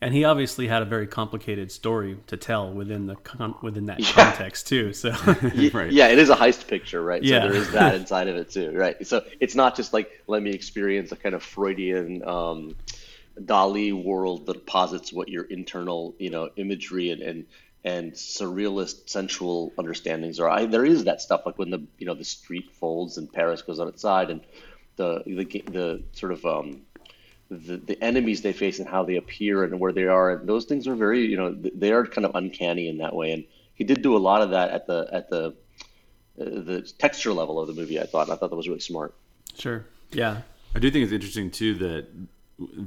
And 0.06 0.14
he 0.14 0.26
obviously 0.26 0.68
had 0.68 0.82
a 0.82 0.86
very 0.86 1.08
complicated 1.08 1.72
story 1.72 2.18
to 2.28 2.38
tell 2.38 2.72
within 2.72 3.08
the 3.08 3.16
con- 3.16 3.56
within 3.62 3.86
that 3.88 4.04
context 4.04 4.68
too. 4.68 4.94
So 4.94 5.10
Right. 5.74 5.92
Yeah, 5.92 6.08
it 6.08 6.20
is 6.20 6.30
a 6.30 6.36
heist 6.36 6.68
picture, 6.68 7.02
right? 7.02 7.24
Yeah. 7.24 7.42
So 7.42 7.50
there 7.50 7.58
is 7.58 7.72
that 7.72 7.96
inside 8.00 8.28
of 8.28 8.36
it 8.36 8.52
too, 8.52 8.72
right? 8.72 9.06
So 9.06 9.24
it's 9.40 9.56
not 9.56 9.76
just 9.76 9.94
like 9.94 10.24
let 10.28 10.42
me 10.42 10.52
experience 10.52 11.12
a 11.12 11.16
kind 11.16 11.36
of 11.36 11.44
Freudian 11.44 12.28
um, 12.28 12.76
Dali 13.40 13.92
world 13.92 14.46
that 14.48 14.66
posits 14.66 15.12
what 15.12 15.30
your 15.30 15.44
internal, 15.44 16.16
you 16.20 16.30
know, 16.30 16.50
imagery 16.56 17.12
and 17.12 17.22
and, 17.22 17.46
and 17.84 18.14
surrealist 18.14 19.10
sensual 19.10 19.74
understandings 19.78 20.40
are. 20.40 20.50
I, 20.50 20.66
there 20.66 20.86
is 20.86 21.06
that 21.06 21.22
stuff 21.22 21.42
like 21.46 21.58
when 21.58 21.70
the 21.70 21.86
you 21.98 22.06
know 22.06 22.14
the 22.14 22.26
street 22.26 22.72
folds 22.74 23.18
and 23.18 23.32
Paris 23.32 23.62
goes 23.62 23.80
on 23.80 23.88
its 23.88 24.02
side 24.02 24.30
and 24.30 24.42
the 24.96 25.24
the 25.26 25.64
the 25.72 26.04
sort 26.14 26.32
of 26.32 26.46
um, 26.46 26.82
the, 27.50 27.78
the 27.78 28.02
enemies 28.04 28.42
they 28.42 28.54
face 28.54 28.80
and 28.80 28.88
how 28.88 29.04
they 29.04 29.16
appear 29.16 29.64
and 29.64 29.80
where 29.80 29.92
they 29.92 30.06
are 30.06 30.32
and 30.32 30.48
those 30.48 30.66
things 30.66 30.88
are 30.88 30.96
very 30.96 31.22
you 31.22 31.38
know 31.38 31.54
they 31.54 31.92
are 31.92 32.06
kind 32.06 32.26
of 32.26 32.36
uncanny 32.36 32.88
in 32.88 32.98
that 32.98 33.16
way 33.16 33.32
and 33.32 33.44
he 33.76 33.84
did 33.84 34.02
do 34.02 34.16
a 34.16 34.20
lot 34.20 34.42
of 34.42 34.52
that 34.52 34.72
at 34.72 34.88
the 34.88 35.08
at 35.12 35.30
the 35.30 35.54
uh, 36.40 36.46
the 36.46 36.82
texture 36.98 37.34
level 37.34 37.60
of 37.60 37.68
the 37.68 37.74
movie 37.74 38.00
I 38.00 38.06
thought 38.06 38.24
and 38.28 38.34
I 38.34 38.36
thought 38.38 38.50
that 38.50 38.56
was 38.56 38.68
really 38.68 38.80
smart 38.80 39.14
sure. 39.56 39.86
Yeah. 40.12 40.42
I 40.76 40.80
do 40.80 40.90
think 40.90 41.04
it's 41.04 41.14
interesting 41.14 41.52
too 41.52 41.76
that 41.76 42.08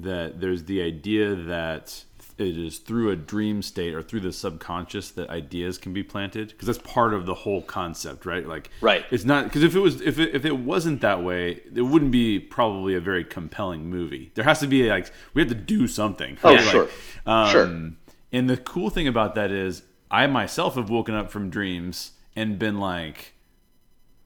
that 0.03 0.41
there's 0.41 0.65
the 0.65 0.83
idea 0.83 1.35
that 1.35 2.05
it 2.39 2.59
is 2.59 2.79
through 2.79 3.11
a 3.11 3.17
dream 3.17 3.63
state 3.63 3.95
or 3.95 4.03
through 4.03 4.21
the 4.21 4.33
subconscious 4.33 5.11
that 5.13 5.31
ideas 5.31 5.79
can 5.79 5.93
be 5.93 6.03
planted 6.03 6.49
because 6.49 6.67
that's 6.67 6.79
part 6.79 7.15
of 7.15 7.25
the 7.27 7.35
whole 7.35 7.63
concept, 7.63 8.27
right? 8.27 8.47
Like, 8.47 8.71
Right. 8.81 9.05
It's 9.11 9.25
not 9.25 9.45
because 9.45 9.63
if 9.63 9.75
it 9.75 9.81
was 9.81 10.01
if 10.03 10.19
it, 10.19 10.35
if 10.35 10.45
it 10.45 10.59
wasn't 10.59 11.01
that 11.01 11.23
way, 11.23 11.63
it 11.75 11.83
wouldn't 11.83 12.11
be 12.11 12.39
probably 12.39 12.95
a 12.95 13.01
very 13.01 13.25
compelling 13.25 13.89
movie. 13.89 14.33
There 14.35 14.45
has 14.45 14.61
to 14.61 14.67
be 14.67 14.89
like 14.89 15.11
we 15.35 15.43
have 15.43 15.49
to 15.49 15.55
do 15.55 15.89
something. 15.89 16.37
Oh, 16.45 16.55
right? 16.55 16.65
sure. 16.65 16.89
Um, 17.27 17.51
Sure. 17.51 17.91
And 18.33 18.51
the 18.51 18.57
cool 18.57 18.91
thing 18.91 19.09
about 19.09 19.35
that 19.37 19.51
is, 19.51 19.83
I 20.11 20.27
myself 20.27 20.75
have 20.75 20.91
woken 20.91 21.15
up 21.15 21.31
from 21.31 21.49
dreams 21.49 22.13
and 22.35 22.59
been 22.59 22.79
like, 22.79 23.33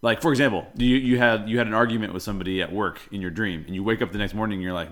like 0.02 0.22
for 0.22 0.30
example, 0.30 0.66
you 0.76 0.96
you 0.96 1.18
had 1.18 1.48
you 1.48 1.58
had 1.58 1.66
an 1.66 1.74
argument 1.74 2.14
with 2.14 2.22
somebody 2.22 2.62
at 2.62 2.72
work 2.72 3.00
in 3.12 3.20
your 3.20 3.30
dream, 3.30 3.64
and 3.66 3.74
you 3.74 3.84
wake 3.84 4.00
up 4.00 4.12
the 4.12 4.18
next 4.18 4.32
morning 4.32 4.56
and 4.56 4.62
you're 4.64 4.72
like, 4.72 4.88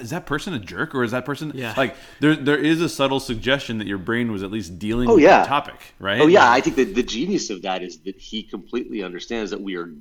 is 0.00 0.10
that 0.10 0.24
person 0.24 0.54
a 0.54 0.58
jerk 0.58 0.94
or 0.94 1.04
is 1.04 1.10
that 1.10 1.24
person 1.26 1.52
Yeah. 1.54 1.74
like 1.76 1.96
there 2.20 2.34
there 2.34 2.56
is 2.56 2.80
a 2.80 2.88
subtle 2.88 3.20
suggestion 3.20 3.76
that 3.78 3.86
your 3.86 3.98
brain 3.98 4.32
was 4.32 4.42
at 4.42 4.50
least 4.50 4.78
dealing 4.78 5.08
Oh, 5.10 5.16
with 5.16 5.24
yeah. 5.24 5.42
the 5.42 5.48
topic, 5.48 5.76
right? 5.98 6.20
oh 6.20 6.26
yeah 6.26 6.50
I 6.50 6.60
think 6.62 6.76
that 6.76 6.94
the 6.94 7.02
genius 7.02 7.50
of 7.50 7.62
that 7.62 7.82
is 7.82 7.98
that 8.00 8.16
he 8.16 8.42
completely 8.42 9.02
understands 9.02 9.50
that 9.50 9.60
we 9.60 9.76
are 9.76 9.92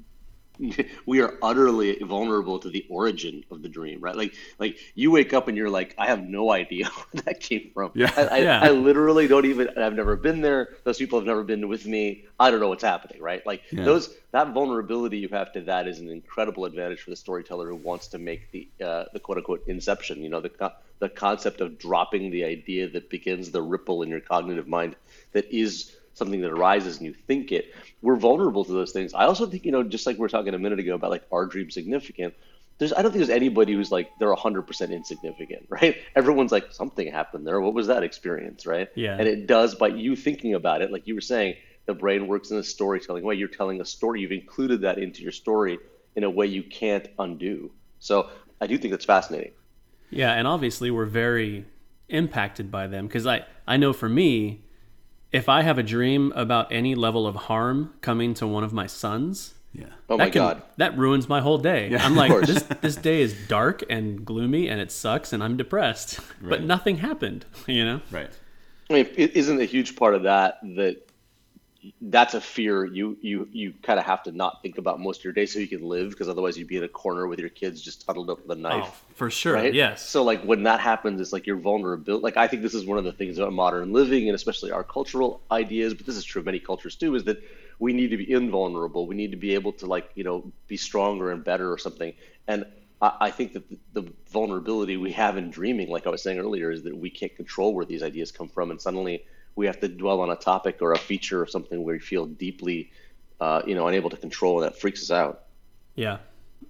we 1.06 1.22
are 1.22 1.38
utterly 1.42 1.98
vulnerable 2.00 2.60
to 2.60 2.70
the 2.70 2.86
origin 2.90 3.44
of 3.52 3.62
the 3.62 3.70
dream 3.70 4.00
right 4.02 4.16
like 4.16 4.34
like 4.60 4.78
you 4.96 5.12
wake 5.12 5.34
up 5.34 5.48
and 5.48 5.58
you're 5.58 5.70
like 5.70 5.94
I 5.98 6.08
have 6.08 6.24
no 6.24 6.52
idea 6.52 6.86
where 7.12 7.24
that 7.26 7.40
came 7.40 7.72
from 7.74 7.92
Yeah. 7.96 8.12
I, 8.16 8.22
I, 8.24 8.38
Yeah. 8.40 8.60
I 8.64 8.70
literally 8.72 9.28
don't 9.28 9.46
even 9.46 9.70
I've 9.78 9.94
never 9.94 10.16
been 10.16 10.42
there 10.42 10.70
those 10.84 10.98
people 10.98 11.20
have 11.20 11.26
never 11.28 11.44
been 11.44 11.68
with 11.68 11.86
me 11.86 12.26
I 12.40 12.52
don't 12.52 12.60
know 12.60 12.70
what's 12.70 12.84
happening 12.84 13.22
right 13.22 13.46
like 13.46 13.64
Yeah. 13.72 13.86
those 13.86 14.14
that 14.32 14.54
vulnerability 14.54 15.18
you 15.20 15.30
have 15.30 15.52
to 15.54 15.62
that 15.62 15.88
is 15.88 16.00
an 16.00 16.10
incredible 16.10 16.66
advantage 16.66 17.02
for 17.02 17.10
the 17.10 17.16
storyteller 17.16 17.68
who 17.70 17.76
wants 17.76 18.08
to 18.10 18.18
make 18.18 18.52
the 18.52 18.68
uh, 18.84 19.06
the 19.14 19.20
quote 19.20 19.38
unquote 19.38 19.64
inception 19.68 20.22
you 20.24 20.30
know 20.30 20.42
the 20.42 20.52
the 21.00 21.10
concept 21.10 21.62
of 21.62 21.78
dropping 21.78 22.32
the 22.32 22.44
idea 22.44 22.90
that 22.90 23.10
begins 23.10 23.52
the 23.52 23.62
ripple 23.62 24.02
in 24.02 24.10
your 24.10 24.20
cognitive 24.20 24.68
mind 24.68 24.96
that 25.34 25.46
is 25.52 25.96
something 26.18 26.42
that 26.42 26.52
arises 26.52 26.98
and 26.98 27.06
you 27.06 27.14
think 27.14 27.52
it 27.52 27.74
we're 28.02 28.16
vulnerable 28.16 28.64
to 28.66 28.72
those 28.72 28.92
things. 28.92 29.14
I 29.14 29.26
also 29.26 29.46
think 29.46 29.66
you 29.66 29.72
know 29.72 29.84
just 29.84 30.06
like 30.06 30.18
we 30.18 30.26
are 30.26 30.30
talking 30.30 30.54
a 30.54 30.60
minute 30.60 30.80
ago 30.80 30.96
about 30.96 31.12
like 31.12 31.24
our 31.32 31.46
dream 31.46 31.70
significant 31.70 32.34
there's 32.78 32.94
i 32.94 33.02
don't 33.02 33.12
think 33.12 33.26
there's 33.26 33.36
anybody 33.36 33.74
who's 33.74 33.92
like 33.92 34.12
they're 34.20 34.34
100% 34.34 34.92
insignificant 34.92 35.66
right? 35.70 35.98
Everyone's 36.16 36.52
like 36.52 36.72
something 36.72 37.12
happened 37.12 37.48
there. 37.48 37.60
What 37.62 37.74
was 37.74 37.88
that 37.88 38.04
experience 38.04 38.66
right? 38.66 38.90
Yeah. 38.96 39.18
and 39.18 39.28
it 39.28 39.48
does 39.48 39.76
by 39.76 39.88
you 39.90 40.16
thinking 40.16 40.54
about 40.54 40.82
it 40.82 40.92
like 40.92 41.08
you 41.08 41.16
were 41.16 41.22
saying 41.22 41.56
the 41.86 41.94
brain 41.94 42.28
works 42.28 42.52
in 42.52 42.58
a 42.58 42.64
storytelling 42.64 43.24
way. 43.24 43.36
You're 43.36 43.48
telling 43.48 43.80
a 43.80 43.86
story. 43.86 44.20
You've 44.20 44.34
included 44.34 44.82
that 44.82 44.98
into 44.98 45.24
your 45.24 45.32
story 45.32 45.80
in 46.18 46.26
a 46.26 46.30
way 46.30 46.46
you 46.46 46.64
can't 46.64 47.08
undo. 47.18 47.72
So 48.00 48.30
i 48.60 48.68
do 48.68 48.78
think 48.78 48.92
that's 48.92 49.06
fascinating. 49.06 49.52
Yeah, 50.10 50.34
and 50.34 50.48
obviously 50.48 50.90
we're 50.92 51.06
very 51.06 51.66
impacted 52.10 52.72
by 52.72 52.88
them 52.88 53.08
because 53.08 53.26
I 53.26 53.46
I 53.68 53.78
know 53.78 53.94
for 53.94 54.10
me, 54.10 54.64
if 55.32 55.50
I 55.50 55.62
have 55.62 55.78
a 55.78 55.84
dream 55.84 56.32
about 56.36 56.72
any 56.72 56.96
level 56.96 57.28
of 57.28 57.36
harm 57.36 57.94
coming 58.02 58.34
to 58.36 58.48
one 58.48 58.64
of 58.64 58.74
my 58.74 58.88
sons, 58.88 59.54
yeah. 59.74 59.86
oh 60.10 60.18
my 60.18 60.30
can, 60.30 60.42
god 60.42 60.62
that 60.78 60.98
ruins 60.98 61.30
my 61.30 61.42
whole 61.42 61.58
day. 61.58 61.96
I'm 61.98 62.16
like 62.16 62.32
this 62.46 62.64
this 62.82 62.96
day 62.96 63.22
is 63.22 63.36
dark 63.48 63.84
and 63.90 64.26
gloomy 64.26 64.70
and 64.70 64.80
it 64.80 64.92
sucks 64.92 65.34
and 65.34 65.44
I'm 65.44 65.58
depressed, 65.58 66.20
but 66.42 66.64
nothing 66.64 66.98
happened. 66.98 67.46
You 67.68 67.84
know? 67.84 68.02
Right. 68.12 68.30
I 68.90 68.94
mean, 68.94 69.08
it 69.18 69.36
isn't 69.36 69.60
a 69.60 69.66
huge 69.66 69.98
part 69.98 70.16
of 70.16 70.24
that 70.24 70.60
that 70.76 71.07
that's 72.02 72.34
a 72.34 72.42
fear 72.42 72.86
you 72.86 73.18
you 73.22 73.48
you 73.52 73.74
kind 73.82 74.00
of 74.00 74.06
have 74.06 74.24
to 74.24 74.32
not 74.32 74.62
think 74.62 74.78
about 74.78 75.00
most 75.00 75.20
of 75.20 75.24
your 75.24 75.34
day 75.34 75.46
so 75.46 75.60
you 75.60 75.68
can 75.68 75.82
live 75.82 76.10
because 76.10 76.30
otherwise 76.30 76.58
you'd 76.58 76.68
be 76.68 76.78
in 76.78 76.84
a 76.84 76.88
corner 76.88 77.28
with 77.28 77.40
your 77.40 77.50
kids 77.50 77.82
just 77.82 78.06
huddled 78.08 78.30
up 78.30 78.40
with 78.42 78.58
a 78.58 78.60
oh, 78.60 78.70
knife. 78.70 78.86
Oh, 78.88 79.14
for 79.16 79.30
sure. 79.30 79.54
Right? 79.54 79.74
Yes. 79.74 80.08
So 80.08 80.24
like 80.24 80.44
when 80.44 80.64
that 80.64 80.80
happens, 80.80 81.20
it's 81.22 81.34
like 81.34 81.46
your 81.46 81.58
vulnerability. 81.58 82.24
Like 82.24 82.38
I 82.38 82.48
think 82.48 82.62
this 82.62 82.74
is 82.74 82.86
one 82.86 82.98
of 82.98 83.04
the 83.04 83.12
things 83.12 83.38
about 83.38 83.54
modern 83.54 83.94
living 83.94 84.28
and 84.28 84.36
especially 84.36 84.72
our 84.72 84.84
cultural 84.84 85.42
ideas, 85.52 85.94
but 85.94 86.06
this 86.06 86.16
is 86.16 86.24
true 86.24 86.40
of 86.40 86.46
many 86.46 86.60
cultures 86.60 86.96
too, 86.96 87.16
is 87.16 87.24
that 87.26 87.44
we 87.80 87.94
need 87.94 88.10
to 88.10 88.18
be 88.18 88.32
invulnerable. 88.32 89.08
We 89.08 89.16
need 89.16 89.32
to 89.32 89.38
be 89.38 89.54
able 89.54 89.74
to 89.74 89.86
like 89.86 90.10
you 90.16 90.24
know 90.24 90.52
be 90.68 90.78
stronger 90.78 91.32
and 91.32 91.44
better 91.44 91.72
or 91.72 91.78
something. 91.78 92.14
And 92.48 92.66
I, 93.02 93.12
I 93.22 93.32
think 93.32 93.54
that 93.54 93.70
the, 93.70 94.02
the 94.02 94.14
vulnerability 94.32 94.98
we 94.98 95.12
have 95.14 95.38
in 95.38 95.52
dreaming, 95.52 95.90
like 95.90 96.08
I 96.08 96.10
was 96.10 96.22
saying 96.22 96.40
earlier, 96.40 96.72
is 96.72 96.84
that 96.84 96.96
we 96.96 97.10
can't 97.10 97.36
control 97.36 97.74
where 97.74 97.86
these 97.86 98.04
ideas 98.04 98.32
come 98.32 98.50
from, 98.50 98.72
and 98.72 98.82
suddenly 98.82 99.26
we 99.58 99.66
have 99.66 99.80
to 99.82 99.88
dwell 99.90 100.22
on 100.22 100.30
a 100.30 100.36
topic 100.36 100.78
or 100.82 100.94
a 100.94 100.98
feature 100.98 101.42
or 101.42 101.48
something 101.48 101.84
where 101.84 101.96
we 101.96 102.00
feel 102.00 102.28
deeply, 102.28 102.92
uh, 103.42 103.64
you 103.66 103.76
know, 103.76 103.88
unable 103.88 104.10
to 104.12 104.16
control, 104.16 104.62
and 104.62 104.72
that 104.72 104.80
freaks 104.80 105.02
us 105.02 105.12
out. 105.12 105.46
Yeah. 105.96 106.20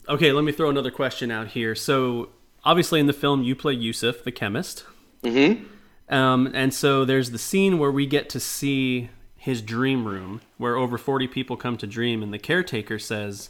Okay, 0.09 0.31
let 0.31 0.43
me 0.45 0.53
throw 0.53 0.69
another 0.69 0.89
question 0.89 1.29
out 1.29 1.49
here. 1.49 1.75
So, 1.75 2.29
obviously, 2.63 3.01
in 3.01 3.05
the 3.05 3.13
film, 3.13 3.43
you 3.43 3.55
play 3.55 3.73
Yusuf, 3.73 4.23
the 4.23 4.31
chemist. 4.31 4.85
Mm-hmm. 5.21 5.65
Um, 6.13 6.49
and 6.53 6.73
so 6.73 7.03
there's 7.03 7.31
the 7.31 7.37
scene 7.37 7.77
where 7.77 7.91
we 7.91 8.05
get 8.05 8.29
to 8.29 8.39
see 8.39 9.09
his 9.35 9.61
dream 9.61 10.07
room, 10.07 10.39
where 10.57 10.77
over 10.77 10.97
40 10.97 11.27
people 11.27 11.57
come 11.57 11.77
to 11.77 11.87
dream, 11.87 12.23
and 12.23 12.33
the 12.33 12.39
caretaker 12.39 12.97
says 12.97 13.49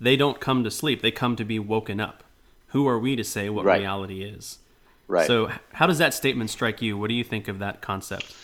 they 0.00 0.16
don't 0.16 0.40
come 0.40 0.64
to 0.64 0.70
sleep; 0.70 1.02
they 1.02 1.10
come 1.10 1.36
to 1.36 1.44
be 1.44 1.58
woken 1.58 2.00
up. 2.00 2.24
Who 2.68 2.88
are 2.88 2.98
we 2.98 3.16
to 3.16 3.24
say 3.24 3.50
what 3.50 3.66
Right. 3.66 3.80
reality 3.80 4.22
is? 4.22 4.58
Right. 5.06 5.26
So, 5.26 5.50
how 5.74 5.86
does 5.86 5.98
that 5.98 6.14
statement 6.14 6.48
strike 6.48 6.80
you? 6.80 6.96
What 6.96 7.08
do 7.08 7.14
you 7.14 7.24
think 7.24 7.48
of 7.48 7.58
that 7.58 7.82
concept? 7.82 8.34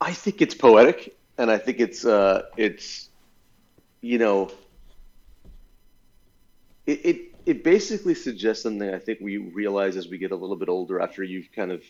I 0.00 0.12
think 0.12 0.40
it's 0.42 0.54
poetic, 0.54 1.16
and 1.36 1.50
I 1.50 1.58
think 1.58 1.80
it's 1.80 2.04
uh, 2.04 2.42
it's 2.56 3.08
you 4.00 4.18
know 4.18 4.50
it, 6.86 7.00
it 7.04 7.20
it 7.46 7.64
basically 7.64 8.14
suggests 8.14 8.62
something 8.62 8.92
I 8.92 8.98
think 8.98 9.20
we 9.20 9.38
realize 9.38 9.96
as 9.96 10.08
we 10.08 10.18
get 10.18 10.30
a 10.30 10.36
little 10.36 10.56
bit 10.56 10.68
older 10.68 11.00
after 11.00 11.22
you've 11.22 11.50
kind 11.52 11.72
of 11.72 11.82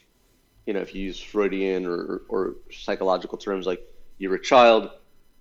you 0.67 0.75
know 0.75 0.81
if 0.81 0.95
you 0.95 1.03
use 1.05 1.21
Freudian 1.21 1.87
or, 1.87 2.23
or 2.29 2.55
psychological 2.71 3.38
terms 3.38 3.67
like 3.67 3.83
you're 4.19 4.35
a 4.35 4.43
child 4.43 4.91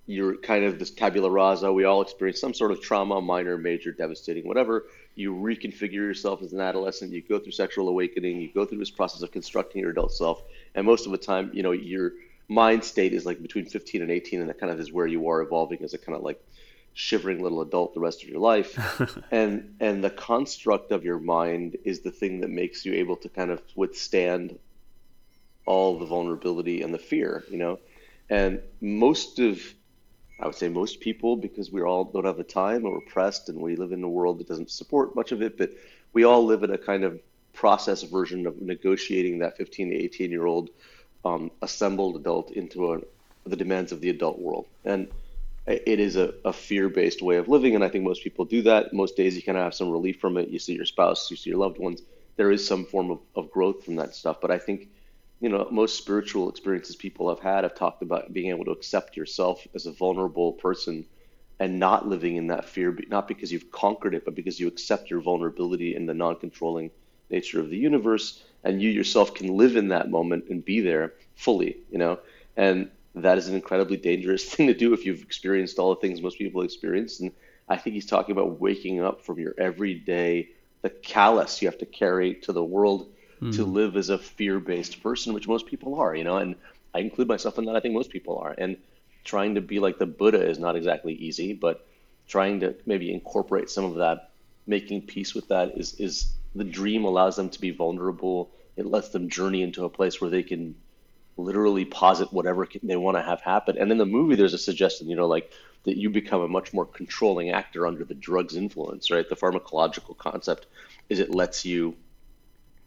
you're 0.07 0.37
kind 0.37 0.63
of 0.63 0.79
this 0.79 0.89
tabula 0.89 1.29
rasa. 1.29 1.71
We 1.71 1.83
all 1.83 2.01
experience 2.01 2.39
some 2.39 2.53
sort 2.53 2.71
of 2.71 2.81
trauma, 2.81 3.21
minor, 3.21 3.57
major, 3.57 3.91
devastating, 3.91 4.47
whatever. 4.47 4.85
You 5.15 5.33
reconfigure 5.33 5.91
yourself 5.91 6.41
as 6.41 6.53
an 6.53 6.61
adolescent. 6.61 7.11
You 7.11 7.21
go 7.21 7.39
through 7.39 7.51
sexual 7.51 7.89
awakening. 7.89 8.39
You 8.39 8.49
go 8.53 8.65
through 8.65 8.77
this 8.77 8.89
process 8.89 9.21
of 9.21 9.31
constructing 9.31 9.81
your 9.81 9.91
adult 9.91 10.13
self. 10.13 10.43
And 10.75 10.85
most 10.85 11.05
of 11.05 11.11
the 11.11 11.17
time, 11.17 11.51
you 11.53 11.61
know, 11.61 11.71
your 11.71 12.13
mind 12.47 12.83
state 12.83 13.13
is 13.13 13.25
like 13.25 13.41
between 13.41 13.65
15 13.65 14.01
and 14.01 14.11
18, 14.11 14.41
and 14.41 14.49
that 14.49 14.59
kind 14.59 14.71
of 14.71 14.79
is 14.79 14.91
where 14.91 15.07
you 15.07 15.27
are 15.29 15.41
evolving 15.41 15.83
as 15.83 15.93
a 15.93 15.97
kind 15.97 16.15
of 16.17 16.23
like 16.23 16.41
shivering 16.93 17.43
little 17.43 17.61
adult 17.61 17.93
the 17.93 17.99
rest 17.99 18.23
of 18.23 18.29
your 18.29 18.39
life. 18.39 18.77
and 19.31 19.75
and 19.79 20.03
the 20.03 20.09
construct 20.09 20.91
of 20.91 21.03
your 21.03 21.19
mind 21.19 21.77
is 21.83 22.01
the 22.01 22.11
thing 22.11 22.41
that 22.41 22.49
makes 22.49 22.85
you 22.85 22.93
able 22.93 23.15
to 23.17 23.29
kind 23.29 23.51
of 23.51 23.61
withstand 23.75 24.57
all 25.65 25.99
the 25.99 26.05
vulnerability 26.05 26.81
and 26.81 26.93
the 26.93 26.99
fear, 26.99 27.43
you 27.49 27.57
know. 27.57 27.79
And 28.29 28.61
most 28.81 29.39
of 29.39 29.61
I 30.39 30.45
would 30.45 30.55
say 30.55 30.69
most 30.69 30.99
people, 30.99 31.35
because 31.35 31.71
we 31.71 31.81
all 31.81 32.05
don't 32.05 32.25
have 32.25 32.37
the 32.37 32.43
time 32.43 32.85
or 32.85 32.93
we're 32.93 33.01
pressed 33.01 33.49
and 33.49 33.59
we 33.59 33.75
live 33.75 33.91
in 33.91 34.03
a 34.03 34.09
world 34.09 34.39
that 34.39 34.47
doesn't 34.47 34.69
support 34.69 35.15
much 35.15 35.31
of 35.31 35.41
it, 35.41 35.57
but 35.57 35.71
we 36.13 36.23
all 36.23 36.45
live 36.45 36.63
in 36.63 36.71
a 36.71 36.77
kind 36.77 37.03
of 37.03 37.19
process 37.53 38.03
version 38.03 38.45
of 38.45 38.61
negotiating 38.61 39.39
that 39.39 39.57
15 39.57 39.89
to 39.89 39.95
18 39.95 40.29
year 40.29 40.45
old 40.45 40.69
um, 41.27 41.51
assembled 41.61 42.15
adult 42.15 42.51
into 42.51 42.93
a, 42.93 42.99
the 43.45 43.55
demands 43.55 43.91
of 43.91 44.01
the 44.01 44.09
adult 44.09 44.39
world. 44.39 44.65
And 44.85 45.07
it 45.65 45.99
is 45.99 46.15
a, 46.15 46.33
a 46.45 46.53
fear 46.53 46.87
based 46.87 47.21
way 47.21 47.37
of 47.37 47.49
living. 47.49 47.75
And 47.75 47.83
I 47.83 47.89
think 47.89 48.03
most 48.03 48.23
people 48.23 48.45
do 48.45 48.61
that. 48.63 48.93
Most 48.93 49.17
days 49.17 49.35
you 49.35 49.43
kind 49.43 49.57
of 49.57 49.63
have 49.65 49.75
some 49.75 49.89
relief 49.89 50.19
from 50.19 50.37
it. 50.37 50.49
You 50.49 50.59
see 50.59 50.73
your 50.73 50.85
spouse, 50.85 51.29
you 51.29 51.37
see 51.37 51.49
your 51.49 51.59
loved 51.59 51.77
ones. 51.77 52.01
There 52.37 52.51
is 52.51 52.65
some 52.65 52.85
form 52.85 53.11
of, 53.11 53.19
of 53.35 53.51
growth 53.51 53.83
from 53.83 53.95
that 53.97 54.15
stuff. 54.15 54.39
But 54.41 54.51
I 54.51 54.59
think 54.59 54.89
you 55.39 55.49
know, 55.49 55.67
most 55.71 55.97
spiritual 55.97 56.49
experiences 56.49 56.95
people 56.95 57.29
have 57.29 57.39
had 57.39 57.63
have 57.63 57.75
talked 57.75 58.01
about 58.01 58.33
being 58.33 58.49
able 58.49 58.65
to 58.65 58.71
accept 58.71 59.15
yourself 59.15 59.65
as 59.75 59.85
a 59.85 59.91
vulnerable 59.91 60.53
person 60.53 61.05
and 61.59 61.79
not 61.79 62.07
living 62.07 62.35
in 62.35 62.47
that 62.47 62.65
fear, 62.65 62.97
not 63.07 63.27
because 63.27 63.51
you've 63.51 63.71
conquered 63.71 64.15
it, 64.15 64.25
but 64.25 64.35
because 64.35 64.59
you 64.59 64.67
accept 64.67 65.09
your 65.09 65.21
vulnerability 65.21 65.95
and 65.95 66.07
the 66.07 66.13
non 66.13 66.35
controlling 66.35 66.91
nature 67.29 67.59
of 67.59 67.69
the 67.69 67.77
universe. 67.77 68.41
And 68.67 68.81
you 68.81 68.89
yourself 68.89 69.33
can 69.33 69.55
live 69.55 69.75
in 69.75 69.89
that 69.89 70.09
moment 70.09 70.45
and 70.49 70.63
be 70.63 70.81
there 70.81 71.13
fully, 71.35 71.77
you 71.91 71.97
know? 71.97 72.19
And 72.55 72.89
that 73.15 73.37
is 73.37 73.47
an 73.47 73.55
incredibly 73.55 73.97
dangerous 73.97 74.43
thing 74.53 74.67
to 74.67 74.73
do 74.73 74.93
if 74.93 75.05
you've 75.05 75.21
experienced 75.21 75.79
all 75.79 75.93
the 75.95 76.01
things 76.01 76.21
most 76.21 76.37
people 76.37 76.61
experience. 76.61 77.19
And 77.19 77.31
I 77.69 77.77
think 77.77 77.93
he's 77.93 78.05
talking 78.05 78.33
about 78.33 78.59
waking 78.59 79.01
up 79.01 79.23
from 79.23 79.39
your 79.39 79.53
everyday, 79.57 80.49
the 80.81 80.89
callous 80.89 81.61
you 81.61 81.67
have 81.67 81.79
to 81.79 81.85
carry 81.85 82.35
to 82.35 82.53
the 82.53 82.63
world 82.63 83.09
mm. 83.41 83.55
to 83.55 83.65
live 83.65 83.95
as 83.95 84.09
a 84.09 84.17
fear-based 84.17 85.01
person, 85.01 85.33
which 85.33 85.47
most 85.47 85.65
people 85.65 85.95
are, 85.95 86.15
you 86.15 86.23
know, 86.23 86.37
and 86.37 86.55
I 86.93 86.99
include 86.99 87.27
myself 87.27 87.57
in 87.57 87.65
that. 87.65 87.75
I 87.75 87.79
think 87.79 87.93
most 87.93 88.09
people 88.09 88.39
are, 88.39 88.55
and 88.57 88.77
trying 89.23 89.55
to 89.55 89.61
be 89.61 89.79
like 89.79 89.99
the 89.99 90.05
Buddha 90.05 90.41
is 90.41 90.57
not 90.57 90.75
exactly 90.75 91.13
easy, 91.13 91.53
but 91.53 91.85
trying 92.27 92.61
to 92.61 92.75
maybe 92.85 93.13
incorporate 93.13 93.69
some 93.69 93.85
of 93.85 93.95
that, 93.95 94.31
making 94.65 95.01
peace 95.03 95.33
with 95.33 95.47
that 95.49 95.77
is 95.77 95.93
is 95.99 96.31
the 96.55 96.63
dream 96.63 97.05
allows 97.05 97.35
them 97.35 97.49
to 97.49 97.61
be 97.61 97.71
vulnerable. 97.71 98.49
It 98.77 98.85
lets 98.85 99.09
them 99.09 99.29
journey 99.29 99.63
into 99.63 99.83
a 99.83 99.89
place 99.89 100.21
where 100.21 100.29
they 100.29 100.43
can 100.43 100.75
literally 101.35 101.85
posit 101.85 102.31
whatever 102.33 102.67
they 102.81 102.95
want 102.95 103.17
to 103.17 103.21
have 103.21 103.41
happen. 103.41 103.77
And 103.77 103.91
in 103.91 103.97
the 103.97 104.05
movie, 104.05 104.35
there's 104.35 104.53
a 104.53 104.57
suggestion, 104.57 105.09
you 105.09 105.15
know, 105.15 105.27
like 105.27 105.51
that 105.83 105.97
you 105.97 106.09
become 106.09 106.41
a 106.41 106.47
much 106.47 106.73
more 106.73 106.85
controlling 106.85 107.51
actor 107.51 107.85
under 107.85 108.03
the 108.03 108.13
drug's 108.13 108.55
influence, 108.55 109.11
right? 109.11 109.27
The 109.27 109.35
pharmacological 109.35 110.17
concept 110.17 110.65
is 111.09 111.19
it 111.19 111.33
lets 111.33 111.65
you 111.65 111.95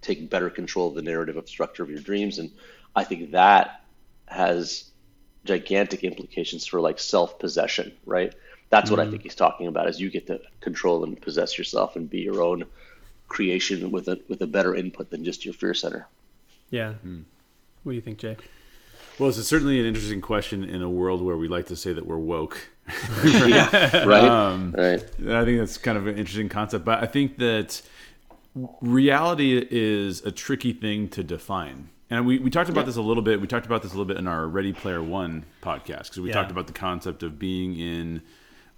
take 0.03 0.31
better 0.31 0.51
control 0.51 0.89
of 0.89 0.95
the 0.95 1.03
narrative 1.03 1.37
of 1.37 1.49
structure 1.49 1.83
of 1.83 1.91
your 1.91 2.01
dreams. 2.01 2.39
And 2.39 2.51
I 2.95 3.05
think 3.05 3.33
that 3.33 3.85
has 4.27 4.91
gigantic 5.45 6.05
implications 6.05 6.67
for 6.67 6.81
like 6.81 6.99
self 6.99 7.39
possession, 7.39 7.93
right? 8.05 8.35
That's 8.69 8.91
what 8.91 9.01
mm. 9.01 9.07
I 9.07 9.11
think 9.11 9.23
he's 9.23 9.35
talking 9.35 9.67
about 9.67 9.89
is 9.89 10.01
you 10.01 10.11
get 10.11 10.29
to 10.29 10.41
control 10.61 11.03
and 11.05 11.21
possess 11.21 11.59
yourself 11.59 11.97
and 11.97 12.09
be 12.09 12.21
your 12.21 12.43
own 12.43 12.65
creation 13.31 13.91
with 13.91 14.09
a 14.09 14.21
with 14.29 14.43
a 14.43 14.47
better 14.47 14.75
input 14.75 15.09
than 15.09 15.25
just 15.25 15.47
your 15.47 15.55
fear 15.55 15.73
center. 15.73 16.07
Yeah. 16.69 16.95
Mm. 17.07 17.25
What 17.83 17.93
do 17.93 17.97
you 17.97 18.03
think, 18.03 18.19
Jay? 18.19 18.37
Well, 19.19 19.31
it's 19.31 19.47
certainly 19.47 19.81
an 19.81 19.87
interesting 19.87 20.21
question 20.21 20.65
in 20.65 20.83
a 20.83 20.91
world 20.91 21.23
where 21.23 21.37
we 21.37 21.49
like 21.49 21.67
to 21.67 21.77
say 21.77 21.93
that 21.95 22.07
we're 22.07 22.19
woke. 22.19 22.69
yeah, 23.25 24.05
right. 24.05 24.25
Um, 24.25 24.75
right. 24.77 25.03
I 25.29 25.45
think 25.45 25.59
that's 25.59 25.79
kind 25.79 25.97
of 25.97 26.07
an 26.07 26.17
interesting 26.17 26.49
concept, 26.49 26.85
but 26.85 27.03
I 27.03 27.07
think 27.07 27.39
that 27.39 27.83
reality 28.81 29.67
is 29.71 30.25
a 30.25 30.33
tricky 30.33 30.73
thing 30.73 31.09
to 31.11 31.23
define. 31.23 31.91
And 32.09 32.27
we, 32.27 32.39
we 32.39 32.51
talked 32.51 32.69
about 32.69 32.81
yeah. 32.81 32.87
this 32.87 32.97
a 32.97 33.03
little 33.03 33.23
bit. 33.23 33.41
We 33.41 33.47
talked 33.47 33.67
about 33.67 33.83
this 33.83 33.93
a 33.93 33.95
little 33.95 34.07
bit 34.07 34.17
in 34.17 34.27
our 34.27 34.49
Ready 34.49 34.73
Player 34.73 35.03
One 35.03 35.45
podcast 35.63 36.05
because 36.05 36.21
we 36.21 36.29
yeah. 36.29 36.35
talked 36.35 36.51
about 36.51 36.67
the 36.67 36.73
concept 36.73 37.23
of 37.23 37.39
being 37.39 37.79
in 37.79 38.23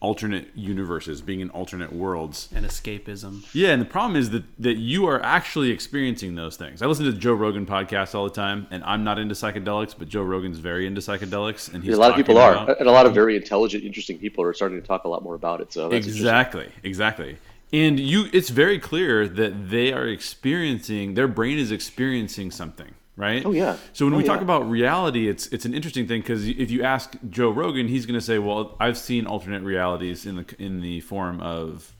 alternate 0.02 0.48
universes, 0.54 1.22
being 1.22 1.40
in 1.40 1.48
alternate 1.50 1.92
worlds, 1.92 2.48
and 2.54 2.66
escapism. 2.66 3.46
Yeah, 3.54 3.70
and 3.70 3.80
the 3.80 3.86
problem 3.86 4.16
is 4.16 4.30
that 4.30 4.42
that 4.58 4.76
you 4.76 5.06
are 5.06 5.22
actually 5.22 5.70
experiencing 5.70 6.34
those 6.34 6.56
things. 6.56 6.82
I 6.82 6.86
listen 6.86 7.06
to 7.06 7.12
Joe 7.12 7.34
Rogan 7.34 7.64
podcasts 7.64 8.14
all 8.14 8.24
the 8.24 8.34
time, 8.34 8.66
and 8.70 8.82
I'm 8.84 9.04
not 9.04 9.18
into 9.18 9.34
psychedelics, 9.34 9.94
but 9.96 10.08
Joe 10.08 10.22
Rogan's 10.22 10.58
very 10.58 10.86
into 10.86 11.00
psychedelics, 11.00 11.72
and 11.72 11.82
he's 11.82 11.96
a 11.96 12.00
lot 12.00 12.10
of 12.10 12.16
people 12.16 12.36
about, 12.36 12.68
are, 12.68 12.76
and 12.78 12.88
a 12.88 12.92
lot 12.92 13.06
of 13.06 13.14
very 13.14 13.36
intelligent, 13.36 13.84
interesting 13.84 14.18
people 14.18 14.44
are 14.44 14.52
starting 14.52 14.80
to 14.80 14.86
talk 14.86 15.04
a 15.04 15.08
lot 15.08 15.22
more 15.22 15.36
about 15.36 15.60
it. 15.60 15.72
So 15.72 15.90
exactly, 15.90 16.68
exactly 16.82 17.38
and 17.72 17.98
you 17.98 18.26
it's 18.32 18.50
very 18.50 18.78
clear 18.78 19.26
that 19.26 19.70
they 19.70 19.92
are 19.92 20.06
experiencing 20.06 21.14
their 21.14 21.28
brain 21.28 21.58
is 21.58 21.72
experiencing 21.72 22.50
something 22.50 22.92
right 23.16 23.44
oh 23.44 23.52
yeah 23.52 23.76
so 23.92 24.06
when 24.06 24.14
oh, 24.14 24.16
we 24.16 24.22
yeah. 24.22 24.28
talk 24.28 24.40
about 24.40 24.68
reality 24.68 25.28
it's 25.28 25.46
it's 25.48 25.64
an 25.64 25.74
interesting 25.74 26.08
thing 26.08 26.20
because 26.20 26.48
if 26.48 26.70
you 26.70 26.82
ask 26.82 27.14
joe 27.28 27.50
rogan 27.50 27.88
he's 27.88 28.06
going 28.06 28.18
to 28.18 28.24
say 28.24 28.38
well 28.38 28.74
i've 28.80 28.96
seen 28.96 29.26
alternate 29.26 29.62
realities 29.62 30.24
in 30.24 30.36
the 30.36 30.54
in 30.58 30.80
the 30.80 31.00
form 31.00 31.40
of 31.40 31.94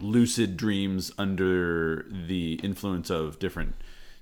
lucid 0.00 0.56
dreams 0.56 1.12
under 1.18 2.06
the 2.26 2.54
influence 2.62 3.10
of 3.10 3.38
different 3.38 3.74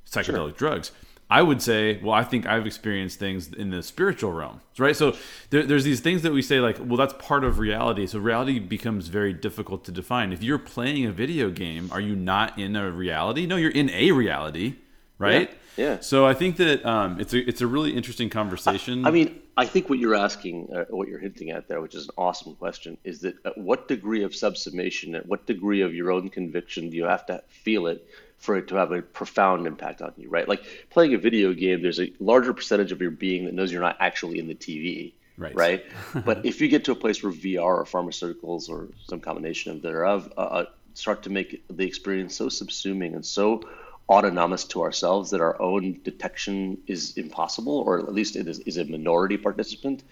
psychedelic 0.04 0.58
sure. 0.58 0.70
drugs 0.70 0.90
I 1.30 1.42
would 1.42 1.60
say, 1.60 2.00
well, 2.02 2.14
I 2.14 2.24
think 2.24 2.46
I've 2.46 2.66
experienced 2.66 3.18
things 3.18 3.52
in 3.52 3.68
the 3.68 3.82
spiritual 3.82 4.32
realm, 4.32 4.62
right? 4.78 4.96
So 4.96 5.14
there, 5.50 5.62
there's 5.62 5.84
these 5.84 6.00
things 6.00 6.22
that 6.22 6.32
we 6.32 6.40
say, 6.40 6.58
like, 6.60 6.78
well, 6.80 6.96
that's 6.96 7.12
part 7.18 7.44
of 7.44 7.58
reality. 7.58 8.06
So 8.06 8.18
reality 8.18 8.58
becomes 8.58 9.08
very 9.08 9.34
difficult 9.34 9.84
to 9.84 9.92
define. 9.92 10.32
If 10.32 10.42
you're 10.42 10.58
playing 10.58 11.04
a 11.04 11.12
video 11.12 11.50
game, 11.50 11.90
are 11.92 12.00
you 12.00 12.16
not 12.16 12.58
in 12.58 12.76
a 12.76 12.90
reality? 12.90 13.44
No, 13.44 13.56
you're 13.56 13.70
in 13.70 13.90
a 13.90 14.12
reality, 14.12 14.76
right? 15.18 15.50
Yeah. 15.50 15.56
Yeah. 15.78 16.00
So 16.00 16.26
I 16.26 16.34
think 16.34 16.56
that 16.56 16.84
um, 16.84 17.20
it's 17.20 17.32
a 17.32 17.48
it's 17.48 17.60
a 17.60 17.66
really 17.66 17.96
interesting 17.96 18.28
conversation. 18.28 19.04
I, 19.04 19.08
I 19.08 19.12
mean, 19.12 19.40
I 19.56 19.64
think 19.64 19.88
what 19.88 19.98
you're 19.98 20.14
asking, 20.14 20.70
uh, 20.74 20.84
what 20.90 21.08
you're 21.08 21.20
hinting 21.20 21.50
at 21.50 21.68
there, 21.68 21.80
which 21.80 21.94
is 21.94 22.04
an 22.04 22.14
awesome 22.18 22.54
question, 22.56 22.98
is 23.04 23.20
that 23.20 23.36
at 23.46 23.56
what 23.56 23.88
degree 23.88 24.24
of 24.24 24.32
subsumation, 24.32 25.16
at 25.16 25.26
what 25.26 25.46
degree 25.46 25.82
of 25.82 25.94
your 25.94 26.10
own 26.10 26.28
conviction 26.28 26.90
do 26.90 26.96
you 26.96 27.04
have 27.04 27.24
to 27.26 27.42
feel 27.48 27.86
it? 27.86 28.06
for 28.38 28.56
it 28.56 28.68
to 28.68 28.76
have 28.76 28.92
a 28.92 29.02
profound 29.02 29.66
impact 29.66 30.00
on 30.00 30.12
you, 30.16 30.28
right? 30.28 30.48
Like 30.48 30.62
playing 30.90 31.12
a 31.14 31.18
video 31.18 31.52
game, 31.52 31.82
there's 31.82 32.00
a 32.00 32.12
larger 32.20 32.54
percentage 32.54 32.92
of 32.92 33.00
your 33.00 33.10
being 33.10 33.44
that 33.46 33.54
knows 33.54 33.72
you're 33.72 33.82
not 33.82 33.96
actually 33.98 34.38
in 34.38 34.46
the 34.46 34.54
TV, 34.54 35.12
right? 35.36 35.54
Right. 35.54 35.84
but 36.24 36.46
if 36.46 36.60
you 36.60 36.68
get 36.68 36.84
to 36.84 36.92
a 36.92 36.94
place 36.94 37.22
where 37.22 37.32
VR 37.32 37.62
or 37.62 37.84
pharmaceuticals 37.84 38.68
or 38.68 38.88
some 39.08 39.20
combination 39.20 39.72
of 39.72 39.82
thereof 39.82 40.32
uh, 40.36 40.40
uh, 40.40 40.64
start 40.94 41.24
to 41.24 41.30
make 41.30 41.64
the 41.68 41.84
experience 41.84 42.36
so 42.36 42.46
subsuming 42.46 43.14
and 43.14 43.26
so 43.26 43.62
autonomous 44.08 44.64
to 44.64 44.82
ourselves 44.82 45.30
that 45.30 45.40
our 45.40 45.60
own 45.60 46.00
detection 46.02 46.78
is 46.86 47.16
impossible, 47.16 47.78
or 47.78 47.98
at 47.98 48.12
least 48.12 48.36
it 48.36 48.48
is, 48.48 48.58
is 48.60 48.78
a 48.78 48.84
minority 48.84 49.36
participant. 49.36 50.02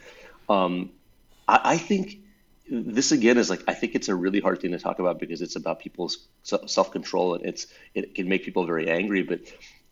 Um, 0.48 0.90
I, 1.48 1.60
I 1.64 1.78
think 1.78 2.20
this 2.68 3.12
again 3.12 3.38
is 3.38 3.48
like 3.48 3.62
I 3.68 3.74
think 3.74 3.94
it's 3.94 4.08
a 4.08 4.14
really 4.14 4.40
hard 4.40 4.60
thing 4.60 4.72
to 4.72 4.78
talk 4.78 4.98
about 4.98 5.20
because 5.20 5.40
it's 5.40 5.56
about 5.56 5.80
people's 5.80 6.26
self 6.42 6.90
control 6.90 7.34
and 7.34 7.46
it's 7.46 7.66
it 7.94 8.14
can 8.14 8.28
make 8.28 8.44
people 8.44 8.66
very 8.66 8.90
angry. 8.90 9.22
But 9.22 9.40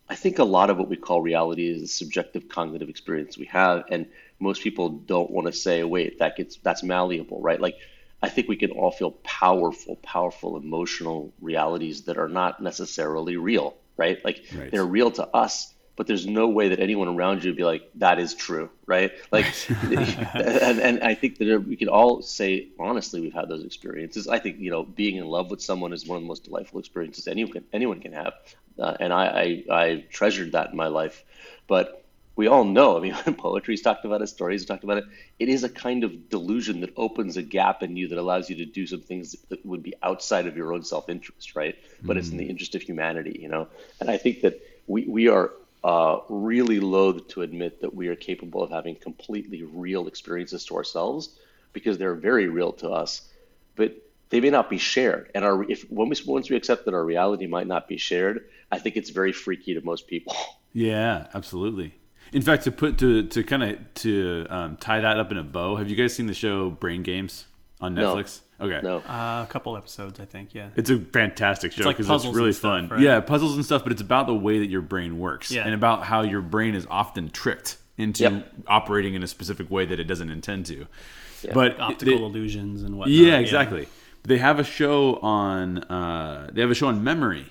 I 0.09 0.15
think 0.15 0.39
a 0.39 0.43
lot 0.43 0.69
of 0.69 0.77
what 0.77 0.89
we 0.89 0.97
call 0.97 1.21
reality 1.21 1.67
is 1.67 1.81
a 1.81 1.87
subjective 1.87 2.47
cognitive 2.47 2.89
experience 2.89 3.37
we 3.37 3.45
have, 3.47 3.85
and 3.89 4.07
most 4.39 4.61
people 4.61 4.89
don't 4.89 5.31
want 5.31 5.47
to 5.47 5.53
say, 5.53 5.83
"Wait, 5.83 6.19
that 6.19 6.35
gets 6.35 6.57
that's 6.57 6.83
malleable," 6.83 7.41
right? 7.41 7.59
Like 7.59 7.77
I 8.21 8.29
think 8.29 8.47
we 8.47 8.57
can 8.57 8.71
all 8.71 8.91
feel 8.91 9.11
powerful, 9.11 9.95
powerful 9.97 10.57
emotional 10.57 11.33
realities 11.41 12.03
that 12.03 12.17
are 12.17 12.29
not 12.29 12.61
necessarily 12.61 13.37
real, 13.37 13.77
right? 13.97 14.23
Like 14.23 14.43
right. 14.55 14.71
they're 14.71 14.85
real 14.85 15.11
to 15.11 15.27
us, 15.27 15.73
but 15.95 16.07
there's 16.07 16.27
no 16.27 16.47
way 16.47 16.69
that 16.69 16.79
anyone 16.79 17.07
around 17.07 17.43
you 17.43 17.51
would 17.51 17.57
be 17.57 17.63
like, 17.63 17.89
that 17.95 18.19
is 18.19 18.33
true, 18.33 18.69
right? 18.85 19.11
Like, 19.31 19.45
and, 19.69 20.79
and 20.79 21.03
I 21.03 21.15
think 21.15 21.37
that 21.37 21.65
we 21.67 21.75
can 21.75 21.87
all 21.87 22.21
say 22.21 22.69
honestly, 22.79 23.21
we've 23.21 23.33
had 23.33 23.49
those 23.49 23.63
experiences. 23.63 24.27
I 24.27 24.39
think 24.39 24.59
you 24.59 24.71
know, 24.71 24.83
being 24.83 25.15
in 25.17 25.25
love 25.25 25.49
with 25.51 25.61
someone 25.61 25.93
is 25.93 26.05
one 26.05 26.17
of 26.17 26.23
the 26.23 26.27
most 26.27 26.43
delightful 26.45 26.79
experiences 26.79 27.27
anyone 27.27 27.53
can 27.53 27.65
anyone 27.73 28.01
can 28.01 28.13
have, 28.13 28.33
uh, 28.79 28.97
and 28.99 29.13
I, 29.13 29.63
I 29.69 29.75
I 29.81 30.05
treasured 30.11 30.51
that 30.53 30.71
in 30.71 30.77
my 30.77 30.87
life. 30.87 31.23
But 31.67 32.04
we 32.35 32.47
all 32.47 32.63
know, 32.63 32.97
I 32.97 33.01
mean, 33.01 33.13
when 33.23 33.35
poetry's 33.35 33.81
talked 33.81 34.05
about 34.05 34.21
it, 34.21 34.27
stories 34.27 34.65
talked 34.65 34.83
about 34.83 34.97
it, 34.97 35.05
it 35.39 35.49
is 35.49 35.63
a 35.63 35.69
kind 35.69 36.03
of 36.03 36.29
delusion 36.29 36.81
that 36.81 36.93
opens 36.97 37.37
a 37.37 37.41
gap 37.41 37.83
in 37.83 37.95
you 37.95 38.09
that 38.09 38.17
allows 38.17 38.49
you 38.49 38.57
to 38.57 38.65
do 38.65 38.85
some 38.85 39.01
things 39.01 39.35
that 39.49 39.65
would 39.65 39.83
be 39.83 39.93
outside 40.03 40.47
of 40.47 40.57
your 40.57 40.73
own 40.73 40.83
self 40.83 41.09
interest, 41.09 41.55
right? 41.55 41.75
But 42.01 42.15
mm. 42.15 42.19
it's 42.19 42.29
in 42.29 42.37
the 42.37 42.45
mm. 42.45 42.49
interest 42.49 42.75
of 42.75 42.81
humanity, 42.81 43.39
you 43.41 43.47
know? 43.47 43.67
And 43.99 44.09
I 44.09 44.17
think 44.17 44.41
that 44.41 44.61
we, 44.87 45.05
we 45.05 45.27
are 45.29 45.51
uh, 45.83 46.19
really 46.29 46.79
loath 46.79 47.27
to 47.29 47.41
admit 47.41 47.81
that 47.81 47.93
we 47.93 48.07
are 48.07 48.15
capable 48.15 48.63
of 48.63 48.71
having 48.71 48.95
completely 48.95 49.63
real 49.63 50.07
experiences 50.07 50.65
to 50.65 50.75
ourselves 50.75 51.29
because 51.73 51.97
they're 51.97 52.15
very 52.15 52.47
real 52.47 52.71
to 52.73 52.89
us, 52.89 53.21
but 53.75 53.95
they 54.29 54.39
may 54.39 54.49
not 54.49 54.69
be 54.69 54.77
shared. 54.77 55.29
And 55.35 55.45
our 55.45 55.63
if 55.69 55.83
when 55.91 56.09
we 56.09 56.15
once 56.25 56.49
we 56.49 56.55
accept 56.55 56.85
that 56.85 56.93
our 56.93 57.05
reality 57.05 57.45
might 57.47 57.67
not 57.67 57.87
be 57.87 57.97
shared, 57.97 58.49
I 58.71 58.79
think 58.79 58.97
it's 58.97 59.11
very 59.11 59.31
freaky 59.31 59.75
to 59.75 59.81
most 59.81 60.07
people. 60.07 60.35
Yeah, 60.77 61.27
absolutely. 61.33 61.95
In 62.35 62.41
fact, 62.41 62.65
to 62.65 62.71
put 62.71 62.97
to 62.97 63.23
to 63.27 63.43
kind 63.43 63.63
of 63.63 63.77
to 63.95 64.45
um, 64.49 64.77
tie 64.77 64.99
that 64.99 65.17
up 65.17 65.31
in 65.31 65.37
a 65.37 65.43
bow, 65.43 65.77
have 65.77 65.89
you 65.89 65.95
guys 65.95 66.13
seen 66.13 66.27
the 66.27 66.33
show 66.33 66.69
Brain 66.69 67.01
Games 67.01 67.45
on 67.79 67.95
Netflix? 67.95 68.41
No. 68.59 68.65
Okay. 68.67 68.79
No. 68.83 68.97
Uh, 68.99 69.45
a 69.47 69.47
couple 69.49 69.75
episodes, 69.77 70.19
I 70.19 70.25
think. 70.25 70.53
Yeah. 70.53 70.69
It's 70.75 70.89
a 70.89 70.99
fantastic 70.99 71.71
show 71.71 71.85
because 71.85 71.99
it's, 72.05 72.07
puzzles 72.09 72.35
really 72.35 72.47
and 72.47 72.55
stuff, 72.55 72.71
fun. 72.79 72.89
right? 72.89 72.99
Yeah, 72.99 73.19
puzzles 73.21 73.55
and 73.55 73.63
stuff, 73.65 73.83
but 73.83 73.91
it's 73.93 74.01
about 74.01 74.27
the 74.27 74.33
way 74.35 74.59
that 74.59 74.67
your 74.69 74.81
brain 74.81 75.17
works 75.19 75.49
Yeah. 75.51 75.63
and 75.65 75.73
about 75.73 76.03
how 76.03 76.23
your 76.23 76.41
brain 76.41 76.75
is 76.75 76.85
often 76.89 77.29
tricked 77.29 77.77
into 77.97 78.23
Yep. 78.23 78.53
operating 78.67 79.13
in 79.13 79.23
a 79.23 79.27
specific 79.27 79.71
way 79.71 79.85
that 79.85 79.99
it 79.99 80.05
doesn't 80.05 80.29
intend 80.29 80.65
to. 80.67 80.87
But 81.53 81.79
Optical 81.79 82.17
they- 82.17 82.23
illusions 82.23 82.83
and 82.83 82.97
whatnot. 82.97 83.13
yeah, 83.15 83.37
exactly. 83.39 83.87
They 84.23 84.39
have 84.39 84.59
a 84.59 84.63
show 84.65 85.15
on 85.21 85.79
uh, 85.83 86.49
they 86.51 86.59
have 86.61 86.71
a 86.71 86.75
show 86.75 86.87
on 86.87 87.01
memory, 87.03 87.45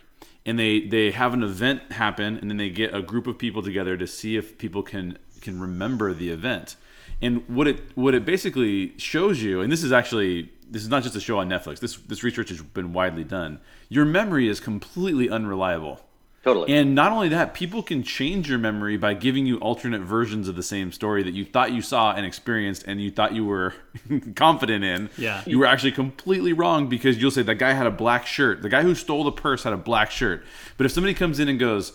and 0.46 0.58
they 0.58 0.80
they 0.80 1.10
have 1.10 1.34
an 1.34 1.42
event 1.42 1.92
happen, 1.92 2.36
and 2.36 2.50
then 2.50 2.56
they 2.56 2.70
get 2.70 2.94
a 2.94 3.02
group 3.02 3.26
of 3.26 3.38
people 3.38 3.62
together 3.62 3.96
to 3.96 4.06
see 4.06 4.36
if 4.36 4.58
people 4.58 4.82
can 4.82 5.18
can 5.40 5.60
remember 5.60 6.12
the 6.12 6.30
event. 6.30 6.76
And 7.22 7.48
what 7.48 7.66
it 7.66 7.80
what 7.94 8.14
it 8.14 8.24
basically 8.24 8.96
shows 8.98 9.42
you, 9.42 9.60
and 9.60 9.72
this 9.72 9.82
is 9.82 9.92
actually 9.92 10.50
this 10.70 10.82
is 10.82 10.88
not 10.88 11.02
just 11.02 11.16
a 11.16 11.20
show 11.20 11.38
on 11.38 11.48
Netflix. 11.48 11.80
This 11.80 11.96
this 11.96 12.22
research 12.22 12.48
has 12.50 12.62
been 12.62 12.92
widely 12.92 13.24
done. 13.24 13.60
Your 13.88 14.04
memory 14.04 14.48
is 14.48 14.60
completely 14.60 15.30
unreliable. 15.30 16.00
Totally. 16.44 16.72
And 16.74 16.94
not 16.94 17.10
only 17.10 17.28
that, 17.30 17.54
people 17.54 17.82
can 17.82 18.02
change 18.02 18.50
your 18.50 18.58
memory 18.58 18.98
by 18.98 19.14
giving 19.14 19.46
you 19.46 19.56
alternate 19.58 20.02
versions 20.02 20.46
of 20.46 20.56
the 20.56 20.62
same 20.62 20.92
story 20.92 21.22
that 21.22 21.32
you 21.32 21.42
thought 21.44 21.72
you 21.72 21.80
saw 21.80 22.12
and 22.12 22.26
experienced 22.26 22.84
and 22.86 23.00
you 23.00 23.10
thought 23.10 23.32
you 23.34 23.46
were 23.46 23.72
confident 24.36 24.84
in. 24.84 25.08
Yeah. 25.16 25.42
You 25.46 25.58
were 25.58 25.64
actually 25.66 25.92
completely 25.92 26.52
wrong 26.52 26.86
because 26.88 27.16
you'll 27.20 27.30
say 27.30 27.40
that 27.42 27.54
guy 27.54 27.72
had 27.72 27.86
a 27.86 27.90
black 27.90 28.26
shirt. 28.26 28.60
The 28.60 28.68
guy 28.68 28.82
who 28.82 28.94
stole 28.94 29.24
the 29.24 29.32
purse 29.32 29.62
had 29.64 29.72
a 29.72 29.78
black 29.78 30.10
shirt. 30.10 30.44
But 30.76 30.84
if 30.84 30.92
somebody 30.92 31.14
comes 31.14 31.40
in 31.40 31.48
and 31.48 31.58
goes, 31.58 31.92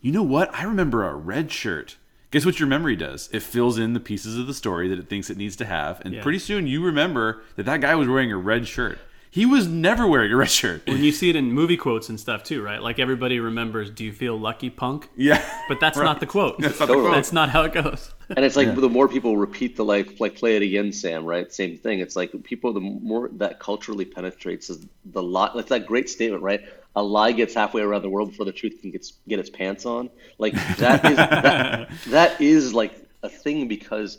you 0.00 0.10
know 0.10 0.22
what? 0.22 0.52
I 0.54 0.64
remember 0.64 1.06
a 1.06 1.14
red 1.14 1.52
shirt. 1.52 1.96
Guess 2.30 2.46
what 2.46 2.58
your 2.58 2.68
memory 2.68 2.96
does? 2.96 3.28
It 3.30 3.42
fills 3.42 3.76
in 3.78 3.92
the 3.92 4.00
pieces 4.00 4.38
of 4.38 4.46
the 4.46 4.54
story 4.54 4.88
that 4.88 4.98
it 4.98 5.06
thinks 5.10 5.28
it 5.28 5.36
needs 5.36 5.54
to 5.56 5.66
have. 5.66 6.00
And 6.02 6.14
Yeah. 6.14 6.22
pretty 6.22 6.38
soon 6.38 6.66
you 6.66 6.82
remember 6.82 7.42
that 7.56 7.66
that 7.66 7.82
guy 7.82 7.94
was 7.94 8.08
wearing 8.08 8.32
a 8.32 8.38
red 8.38 8.66
shirt. 8.66 8.98
He 9.34 9.46
was 9.46 9.66
never 9.66 10.06
wearing 10.06 10.30
a 10.30 10.36
red 10.36 10.50
shirt. 10.50 10.86
When 10.86 11.02
you 11.02 11.10
see 11.10 11.30
it 11.30 11.36
in 11.36 11.52
movie 11.52 11.78
quotes 11.78 12.10
and 12.10 12.20
stuff 12.20 12.42
too, 12.44 12.62
right? 12.62 12.82
Like 12.82 12.98
everybody 12.98 13.40
remembers, 13.40 13.88
"Do 13.88 14.04
you 14.04 14.12
feel 14.12 14.38
lucky, 14.38 14.68
punk?" 14.68 15.08
Yeah. 15.16 15.42
But 15.70 15.80
that's 15.80 15.96
Right. 16.02 16.04
not 16.04 16.20
the 16.20 16.26
quote. 16.26 16.58
That's 16.58 16.78
not 16.78 16.86
the 16.86 16.92
Totally. 16.92 17.06
quote. 17.06 17.14
That's 17.16 17.32
not 17.32 17.48
how 17.48 17.62
it 17.62 17.72
goes. 17.72 18.12
And 18.36 18.44
it's 18.44 18.56
like 18.56 18.74
the 18.74 18.90
more 18.90 19.08
people 19.08 19.38
repeat 19.38 19.74
the 19.76 19.86
like 19.86 20.20
like 20.20 20.34
play 20.34 20.56
it 20.56 20.62
again, 20.62 20.92
Sam, 20.92 21.24
right? 21.24 21.50
Same 21.50 21.78
thing. 21.78 22.00
It's 22.00 22.14
like 22.14 22.30
people 22.44 22.74
the 22.74 22.80
more 22.80 23.30
that 23.38 23.58
culturally 23.58 24.04
penetrates 24.04 24.68
is 24.68 24.86
the 25.06 25.22
lie. 25.22 25.50
It's 25.54 25.70
that 25.70 25.86
great 25.86 26.10
statement, 26.10 26.42
right? 26.42 26.60
A 26.94 27.02
lie 27.02 27.32
gets 27.32 27.54
halfway 27.54 27.80
around 27.80 28.02
the 28.02 28.10
world 28.10 28.28
before 28.32 28.44
the 28.44 28.52
truth 28.52 28.82
can 28.82 28.90
get 28.90 29.10
get 29.28 29.38
its 29.38 29.48
pants 29.48 29.86
on. 29.86 30.10
Like 30.36 30.52
that 30.76 31.04
is 31.06 31.16
that, 31.16 31.90
that 32.08 32.38
is 32.38 32.74
like 32.74 32.92
a 33.22 33.30
thing 33.30 33.66
because 33.66 34.18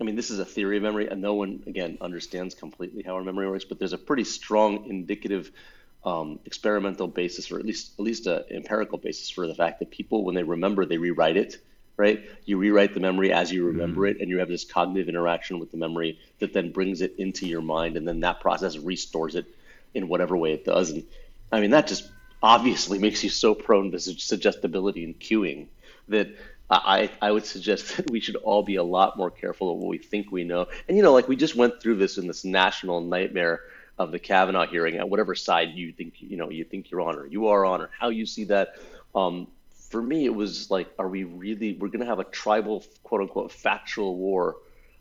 I 0.00 0.04
mean 0.04 0.16
this 0.16 0.30
is 0.30 0.38
a 0.38 0.44
theory 0.44 0.76
of 0.76 0.82
memory, 0.82 1.08
and 1.08 1.20
no 1.20 1.34
one 1.34 1.62
again 1.66 1.98
understands 2.00 2.54
completely 2.54 3.02
how 3.02 3.14
our 3.14 3.24
memory 3.24 3.48
works. 3.48 3.64
But 3.64 3.78
there's 3.78 3.92
a 3.92 3.98
pretty 3.98 4.24
strong 4.24 4.86
indicative 4.88 5.50
um, 6.04 6.38
experimental 6.44 7.08
basis, 7.08 7.50
or 7.50 7.58
at 7.58 7.66
least 7.66 7.92
at 7.98 8.04
least 8.04 8.26
an 8.26 8.44
empirical 8.50 8.98
basis 8.98 9.30
for 9.30 9.46
the 9.46 9.54
fact 9.54 9.80
that 9.80 9.90
people, 9.90 10.24
when 10.24 10.34
they 10.34 10.42
remember, 10.42 10.84
they 10.84 10.98
rewrite 10.98 11.36
it. 11.36 11.58
Right? 11.96 12.30
You 12.44 12.58
rewrite 12.58 12.94
the 12.94 13.00
memory 13.00 13.32
as 13.32 13.50
you 13.50 13.64
remember 13.64 14.06
it, 14.06 14.20
and 14.20 14.30
you 14.30 14.38
have 14.38 14.46
this 14.46 14.64
cognitive 14.64 15.08
interaction 15.08 15.58
with 15.58 15.72
the 15.72 15.76
memory 15.76 16.20
that 16.38 16.52
then 16.52 16.70
brings 16.70 17.00
it 17.00 17.16
into 17.18 17.44
your 17.48 17.60
mind, 17.60 17.96
and 17.96 18.06
then 18.06 18.20
that 18.20 18.38
process 18.38 18.76
restores 18.76 19.34
it 19.34 19.46
in 19.94 20.06
whatever 20.06 20.36
way 20.36 20.52
it 20.52 20.64
does. 20.64 20.90
And 20.90 21.04
I 21.50 21.60
mean, 21.60 21.70
that 21.70 21.88
just 21.88 22.08
obviously 22.40 22.98
makes 23.06 23.24
you 23.24 23.30
so 23.30 23.52
prone 23.52 23.90
to 23.90 23.98
su- 23.98 24.18
suggestibility 24.18 25.04
and 25.04 25.18
cueing 25.18 25.66
that 26.08 26.28
I, 26.70 27.10
I 27.22 27.30
would 27.30 27.46
suggest 27.46 27.96
that 27.96 28.10
we 28.10 28.20
should 28.20 28.36
all 28.36 28.62
be 28.62 28.76
a 28.76 28.82
lot 28.82 29.16
more 29.16 29.30
careful 29.30 29.72
of 29.72 29.78
what 29.78 29.88
we 29.88 29.98
think 29.98 30.30
we 30.30 30.44
know. 30.44 30.66
And, 30.86 30.96
you 30.96 31.02
know, 31.02 31.12
like 31.12 31.28
we 31.28 31.36
just 31.36 31.56
went 31.56 31.80
through 31.80 31.96
this 31.96 32.18
in 32.18 32.26
this 32.26 32.44
national 32.44 33.00
nightmare 33.00 33.60
of 33.98 34.12
the 34.12 34.18
Kavanaugh 34.18 34.66
hearing 34.66 34.96
at 34.96 35.08
whatever 35.08 35.34
side 35.34 35.70
you 35.74 35.92
think, 35.92 36.14
you 36.18 36.36
know, 36.36 36.50
you 36.50 36.64
think 36.64 36.90
you're 36.90 37.00
on 37.00 37.16
or 37.16 37.26
you 37.26 37.48
are 37.48 37.64
on 37.64 37.80
or 37.80 37.90
how 37.98 38.10
you 38.10 38.26
see 38.26 38.44
that. 38.44 38.76
Um, 39.14 39.48
for 39.88 40.02
me, 40.02 40.26
it 40.26 40.34
was 40.34 40.70
like, 40.70 40.88
are 40.98 41.08
we 41.08 41.24
really, 41.24 41.74
we're 41.74 41.88
going 41.88 42.00
to 42.00 42.06
have 42.06 42.18
a 42.18 42.24
tribal, 42.24 42.84
quote 43.02 43.22
unquote, 43.22 43.50
factual 43.50 44.16
war 44.16 44.56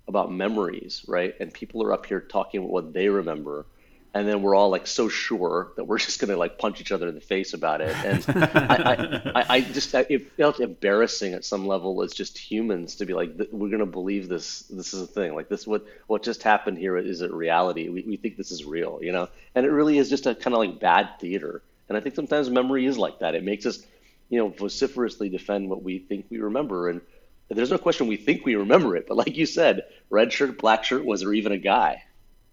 about 0.07 0.31
memories, 0.31 1.03
right? 1.07 1.35
And 1.39 1.53
people 1.53 1.83
are 1.83 1.91
up 1.91 2.05
here 2.05 2.21
talking 2.21 2.61
about 2.61 2.71
what 2.71 2.93
they 2.93 3.09
remember 3.09 3.65
and 4.13 4.27
then 4.27 4.41
we're 4.41 4.55
all 4.55 4.69
like 4.69 4.87
so 4.87 5.09
sure 5.09 5.71
that 5.75 5.83
we're 5.83 5.97
just 6.07 6.19
gonna 6.19 6.37
like 6.37 6.57
punch 6.57 6.81
each 6.81 6.91
other 6.91 7.07
in 7.07 7.15
the 7.15 7.21
face 7.21 7.53
about 7.53 7.81
it. 7.81 7.95
And 7.97 8.25
I, 8.37 9.31
I, 9.35 9.45
I, 9.55 9.61
just 9.61 9.93
I, 9.93 10.05
it 10.09 10.31
felt 10.33 10.59
embarrassing 10.59 11.33
at 11.33 11.45
some 11.45 11.67
level 11.67 12.01
as 12.01 12.13
just 12.13 12.37
humans 12.37 12.95
to 12.95 13.05
be 13.05 13.13
like 13.13 13.37
"Th- 13.37 13.49
we're 13.51 13.69
gonna 13.69 13.85
believe 13.85 14.29
this. 14.29 14.61
This 14.61 14.93
is 14.93 15.01
a 15.01 15.07
thing. 15.07 15.35
Like 15.35 15.49
this 15.49 15.67
what 15.67 15.85
what 16.07 16.23
just 16.23 16.43
happened 16.43 16.77
here 16.77 16.97
is 16.97 17.21
it 17.21 17.31
reality? 17.31 17.89
We 17.89 18.03
we 18.03 18.17
think 18.17 18.37
this 18.37 18.51
is 18.51 18.65
real, 18.65 18.99
you 19.01 19.11
know? 19.11 19.29
And 19.55 19.65
it 19.65 19.69
really 19.69 19.97
is 19.97 20.09
just 20.09 20.25
a 20.25 20.35
kind 20.35 20.53
of 20.53 20.59
like 20.59 20.79
bad 20.79 21.19
theater. 21.19 21.61
And 21.89 21.97
I 21.97 22.01
think 22.01 22.15
sometimes 22.15 22.49
memory 22.49 22.85
is 22.85 22.97
like 22.97 23.19
that. 23.19 23.35
It 23.35 23.43
makes 23.43 23.65
us, 23.65 23.85
you 24.29 24.39
know, 24.39 24.49
vociferously 24.49 25.29
defend 25.29 25.69
what 25.69 25.83
we 25.83 25.99
think 25.99 26.25
we 26.29 26.39
remember 26.39 26.89
and. 26.89 27.01
There's 27.49 27.71
no 27.71 27.77
question 27.77 28.07
we 28.07 28.17
think 28.17 28.45
we 28.45 28.55
remember 28.55 28.97
it, 28.97 29.07
but 29.07 29.15
like 29.15 29.37
you 29.37 29.45
said, 29.45 29.85
red 30.09 30.33
shirt, 30.33 30.57
black 30.57 30.83
shirt, 30.83 31.05
was 31.05 31.21
there 31.21 31.33
even 31.33 31.53
a 31.53 31.57
guy? 31.57 32.03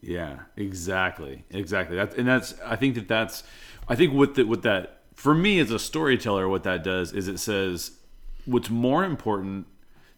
Yeah, 0.06 0.40
exactly, 0.56 1.44
exactly. 1.50 1.96
That's 1.96 2.14
and 2.16 2.28
that's. 2.28 2.54
I 2.64 2.76
think 2.76 2.94
that 2.94 3.08
that's. 3.08 3.42
I 3.88 3.94
think 3.94 4.12
what 4.12 4.34
that 4.34 4.46
what 4.48 4.62
that 4.62 5.02
for 5.14 5.34
me 5.34 5.58
as 5.58 5.70
a 5.70 5.78
storyteller, 5.78 6.48
what 6.48 6.64
that 6.64 6.82
does 6.84 7.12
is 7.12 7.28
it 7.28 7.38
says 7.38 7.92
what's 8.44 8.70
more 8.70 9.04
important 9.04 9.66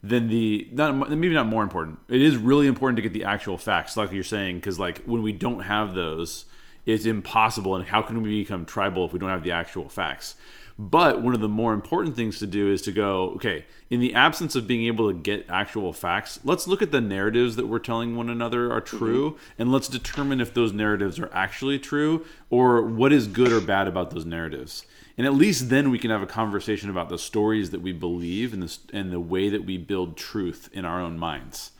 than 0.03 0.29
the 0.29 0.69
not 0.73 1.11
maybe 1.11 1.35
not 1.35 1.47
more 1.47 1.63
important. 1.63 1.99
It 2.09 2.23
is 2.23 2.37
really 2.37 2.67
important 2.67 2.97
to 2.97 3.03
get 3.03 3.13
the 3.13 3.25
actual 3.25 3.59
facts, 3.59 3.97
like 3.97 4.13
you're 4.13 4.25
saying, 4.25 4.57
because 4.57 4.79
like 4.79 5.05
when 5.05 5.23
we 5.23 5.33
don't 5.33 5.61
have 5.61 5.95
those, 5.95 6.47
it's 6.85 7.07
impossible. 7.07 7.77
And 7.77 7.87
how 7.87 8.03
can 8.03 8.23
we 8.23 8.43
become 8.43 8.65
tribal 8.65 9.05
if 9.05 9.13
we 9.13 9.19
don't 9.19 9.31
have 9.31 9.43
the 9.43 9.53
actual 9.53 9.89
facts? 9.89 10.37
But 10.79 11.23
one 11.23 11.35
of 11.35 11.41
the 11.41 11.49
more 11.49 11.73
important 11.73 12.17
things 12.17 12.39
to 12.41 12.47
do 12.47 12.71
is 12.71 12.83
to 12.83 12.93
go, 12.93 13.31
okay, 13.37 13.65
in 13.89 14.01
the 14.01 14.13
absence 14.15 14.55
of 14.55 14.67
being 14.67 14.87
able 14.87 15.11
to 15.11 15.19
get 15.19 15.47
actual 15.49 15.95
facts, 15.95 16.39
let's 16.45 16.69
look 16.69 16.83
at 16.83 16.91
the 16.91 17.01
narratives 17.01 17.57
that 17.57 17.67
we're 17.67 17.79
telling 17.79 18.15
one 18.15 18.29
another 18.29 18.71
are 18.71 18.83
true 18.83 19.39
and 19.59 19.73
let's 19.73 19.89
determine 19.89 20.39
if 20.39 20.53
those 20.53 20.75
narratives 20.75 21.19
are 21.19 21.33
actually 21.33 21.79
true 21.79 22.27
or 22.51 22.83
what 22.83 23.11
is 23.11 23.27
good 23.27 23.53
or 23.53 23.61
bad 23.61 23.89
about 23.89 24.11
those 24.11 24.27
narratives. 24.27 24.85
And 25.17 25.27
at 25.27 25.33
least 25.33 25.71
then 25.71 25.91
we 25.91 25.99
can 25.99 26.11
have 26.11 26.21
a 26.21 26.27
conversation 26.27 26.91
about 26.91 27.09
the 27.09 27.19
stories 27.19 27.71
that 27.71 27.81
we 27.81 27.93
believe 27.93 28.53
and 28.53 28.63
the, 28.63 28.79
and 28.93 29.11
the 29.11 29.21
way 29.21 29.49
that 29.49 29.65
we 29.65 29.79
build 29.79 30.19
truth 30.19 30.69
in 30.75 30.85
our 30.85 31.01
own 31.01 31.19
minds. 31.19 31.71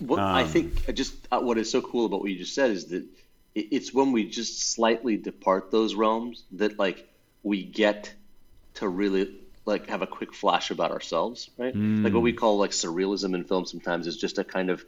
Well, 0.00 0.18
I 0.18 0.44
think 0.44 0.92
just 0.94 1.28
uh, 1.30 1.38
what 1.38 1.56
is 1.56 1.70
so 1.70 1.80
cool 1.80 2.06
about 2.06 2.20
what 2.20 2.30
you 2.30 2.38
just 2.38 2.54
said 2.54 2.70
is 2.70 2.86
that 2.86 3.04
it's 3.54 3.94
when 3.94 4.10
we 4.10 4.28
just 4.28 4.72
slightly 4.72 5.16
depart 5.16 5.70
those 5.70 5.94
realms 5.94 6.42
that 6.52 6.80
like 6.80 7.08
we 7.44 7.62
get 7.62 8.12
to 8.74 8.88
really 8.88 9.36
like 9.66 9.88
have 9.88 10.02
a 10.02 10.06
quick 10.06 10.34
flash 10.34 10.70
about 10.70 10.90
ourselves, 10.90 11.50
right? 11.56 11.74
Like 11.74 12.12
what 12.12 12.22
we 12.22 12.32
mm. 12.32 12.36
call 12.36 12.58
like 12.58 12.72
surrealism 12.72 13.34
in 13.34 13.44
film 13.44 13.64
sometimes 13.64 14.06
is 14.06 14.16
just 14.16 14.38
a 14.38 14.44
kind 14.44 14.70
of 14.70 14.84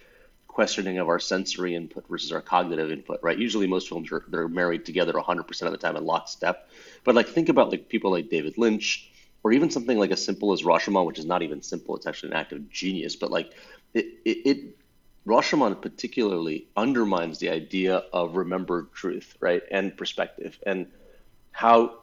questioning 0.49 0.99
of 0.99 1.09
our 1.09 1.19
sensory 1.19 1.75
input 1.75 2.07
versus 2.09 2.33
our 2.33 2.41
cognitive 2.41 2.91
input, 2.91 3.21
right? 3.23 3.39
Usually 3.39 3.67
most 3.67 3.89
films 3.89 4.11
are 4.13 4.25
they're 4.29 4.49
married 4.49 4.85
together 4.85 5.13
100% 5.13 5.63
of 5.63 5.73
the 5.73 5.79
time 5.79 5.97
in 5.97 6.05
lockstep. 6.05 6.69
But 7.05 7.15
like 7.15 7.29
think 7.29 7.49
about 7.49 7.71
like 7.71 7.89
people 7.89 8.11
like 8.11 8.29
David 8.29 8.59
Lynch 8.59 9.11
or 9.43 9.53
even 9.53 9.71
something 9.71 9.99
like 9.99 10.11
as 10.11 10.25
simple 10.25 10.53
as 10.53 10.63
Rashomon, 10.63 11.07
which 11.07 11.19
is 11.19 11.27
not 11.27 11.43
even 11.43 11.63
simple, 11.63 11.97
it's 11.97 12.07
actually 12.07 12.31
an 12.31 12.37
act 12.37 12.53
of 12.53 12.69
genius, 12.71 13.17
but 13.17 13.31
like 13.31 13.53
it, 13.95 14.07
it, 14.25 14.39
it 14.45 14.77
Rashomon 15.27 15.81
particularly 15.81 16.69
undermines 16.77 17.39
the 17.39 17.51
idea 17.51 17.97
of 18.13 18.37
remembered 18.37 18.93
truth, 18.93 19.37
right, 19.41 19.63
and 19.71 19.97
perspective, 19.97 20.59
and 20.65 20.87
how 21.51 21.99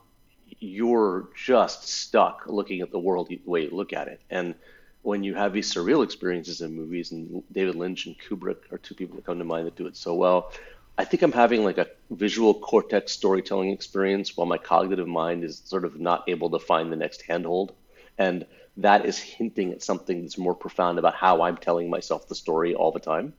you're 0.59 1.29
just 1.35 1.87
stuck 1.87 2.43
looking 2.47 2.81
at 2.81 2.91
the 2.91 2.99
world 2.99 3.27
the 3.27 3.41
way 3.45 3.63
you 3.63 3.69
look 3.71 3.93
at 3.93 4.07
it. 4.07 4.21
And 4.29 4.55
when 5.01 5.23
you 5.23 5.35
have 5.35 5.53
these 5.53 5.73
surreal 5.73 6.03
experiences 6.03 6.61
in 6.61 6.73
movies, 6.73 7.11
and 7.11 7.43
David 7.51 7.75
Lynch 7.75 8.05
and 8.05 8.15
Kubrick 8.17 8.71
are 8.71 8.77
two 8.77 8.95
people 8.95 9.15
that 9.17 9.25
come 9.25 9.39
to 9.39 9.45
mind 9.45 9.67
that 9.67 9.75
do 9.75 9.87
it 9.87 9.97
so 9.97 10.15
well, 10.15 10.51
I 10.97 11.05
think 11.05 11.23
I'm 11.23 11.31
having 11.31 11.63
like 11.63 11.77
a 11.77 11.87
visual 12.11 12.53
cortex 12.53 13.11
storytelling 13.11 13.71
experience 13.71 14.37
while 14.37 14.45
my 14.45 14.57
cognitive 14.57 15.07
mind 15.07 15.43
is 15.43 15.61
sort 15.65 15.85
of 15.85 15.99
not 15.99 16.23
able 16.27 16.49
to 16.51 16.59
find 16.59 16.91
the 16.91 16.95
next 16.95 17.23
handhold. 17.23 17.73
And 18.17 18.45
that 18.77 19.05
is 19.05 19.17
hinting 19.17 19.71
at 19.71 19.81
something 19.81 20.21
that's 20.21 20.37
more 20.37 20.55
profound 20.55 20.99
about 20.99 21.15
how 21.15 21.41
I'm 21.41 21.57
telling 21.57 21.89
myself 21.89 22.27
the 22.27 22.35
story 22.35 22.75
all 22.75 22.91
the 22.91 22.99
time. 22.99 23.33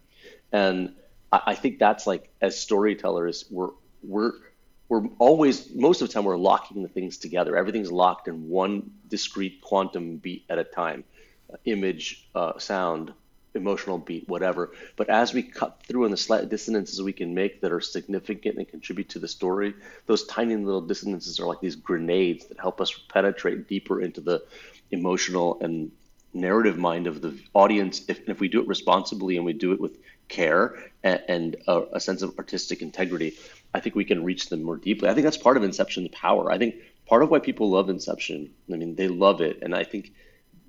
And 0.53 0.95
I, 1.33 1.55
think 1.55 1.79
that's 1.79 2.07
like 2.07 2.31
as 2.41 2.59
storytellers, 2.59 3.45
we're 3.51 3.71
we're 4.03 4.33
we're 4.89 5.07
always 5.19 5.75
most 5.75 6.03
of 6.03 6.09
the 6.09 6.15
time 6.15 6.25
we're 6.25 6.37
locking 6.37 6.83
the 6.83 6.89
things 6.89 7.19
together. 7.19 7.57
Everything's 7.57 7.91
locked 7.91 8.29
in 8.29 8.49
one 8.49 8.91
discrete 9.09 9.61
quantum 9.61 10.17
beat 10.17 10.45
at 10.49 10.59
a 10.59 10.65
time, 10.65 11.05
uh, 11.53 11.57
image, 11.65 12.29
uh, 12.35 12.59
sound, 12.59 13.13
emotional 13.55 13.99
beat, 13.99 14.29
whatever. 14.29 14.73
But 14.97 15.09
as 15.09 15.33
we 15.33 15.43
cut 15.43 15.83
through 15.87 16.05
and 16.05 16.13
the 16.13 16.19
slight 16.19 16.49
dissonances 16.49 17.01
we 17.01 17.13
can 17.13 17.35
make 17.35 17.61
that 17.61 17.73
are 17.73 17.81
significant 17.81 18.59
and 18.59 18.69
contribute 18.69 19.09
to 19.11 19.19
the 19.19 19.29
story, 19.29 19.75
those 20.07 20.27
tiny 20.27 20.57
little 20.57 20.81
dissonances 20.81 21.41
are 21.41 21.47
like 21.47 21.61
these 21.61 21.77
grenades 21.77 22.47
that 22.47 22.59
help 22.59 22.81
us 22.81 22.93
penetrate 23.09 23.69
deeper 23.69 24.01
into 24.01 24.21
the 24.21 24.45
emotional 24.91 25.59
and 25.61 25.93
narrative 26.35 26.77
mind 26.77 27.07
of 27.07 27.23
the 27.23 27.39
audience. 27.55 28.03
If, 28.09 28.29
if 28.29 28.41
we 28.41 28.49
do 28.49 28.61
it 28.61 28.69
responsibly 28.69 29.37
and 29.37 29.47
we 29.47 29.53
do 29.53 29.73
it 29.73 29.81
with 29.81 29.97
care 30.29 30.77
and, 31.03 31.23
and 31.29 31.57
a, 31.69 31.83
a 31.95 32.01
sense 32.01 32.23
of 32.23 32.37
artistic 32.39 32.83
integrity, 32.83 33.35
I 33.75 33.81
think 33.81 33.97
we 33.97 34.05
can 34.05 34.25
reach 34.25 34.49
them 34.49 34.63
more 34.63 34.77
deeply. 34.77 35.09
I 35.09 35.15
think 35.15 35.25
that's 35.25 35.37
part 35.37 35.57
of 35.57 35.65
Inception's 35.65 36.09
power. 36.09 36.51
I 36.51 36.59
think 36.59 36.77
part 37.07 37.25
of 37.25 37.31
why 37.31 37.41
people 37.41 37.71
love 37.71 37.91
Inception, 37.91 38.51
I 38.73 38.77
mean, 38.77 38.95
they 38.95 39.09
love 39.09 39.41
it. 39.41 39.59
And 39.63 39.75
I 39.75 39.83
think 39.83 40.13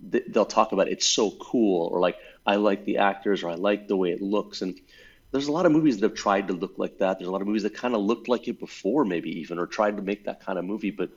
they'll 0.01 0.45
talk 0.45 0.71
about 0.71 0.87
it, 0.87 0.93
it's 0.93 1.05
so 1.05 1.31
cool 1.31 1.87
or 1.87 1.99
like 1.99 2.17
I 2.45 2.55
like 2.55 2.85
the 2.85 2.97
actors 2.97 3.43
or 3.43 3.49
I 3.49 3.55
like 3.55 3.87
the 3.87 3.95
way 3.95 4.11
it 4.11 4.21
looks. 4.21 4.61
And 4.61 4.79
there's 5.31 5.47
a 5.47 5.51
lot 5.51 5.65
of 5.65 5.71
movies 5.71 5.99
that 5.99 6.09
have 6.09 6.17
tried 6.17 6.47
to 6.47 6.53
look 6.53 6.73
like 6.77 6.97
that. 6.99 7.19
There's 7.19 7.27
a 7.27 7.31
lot 7.31 7.41
of 7.41 7.47
movies 7.47 7.63
that 7.63 7.75
kind 7.75 7.95
of 7.95 8.01
looked 8.01 8.27
like 8.27 8.47
it 8.47 8.59
before, 8.59 9.05
maybe 9.05 9.39
even, 9.39 9.59
or 9.59 9.67
tried 9.67 9.97
to 9.97 10.03
make 10.03 10.25
that 10.25 10.45
kind 10.45 10.57
of 10.57 10.65
movie. 10.65 10.91
But 10.91 11.09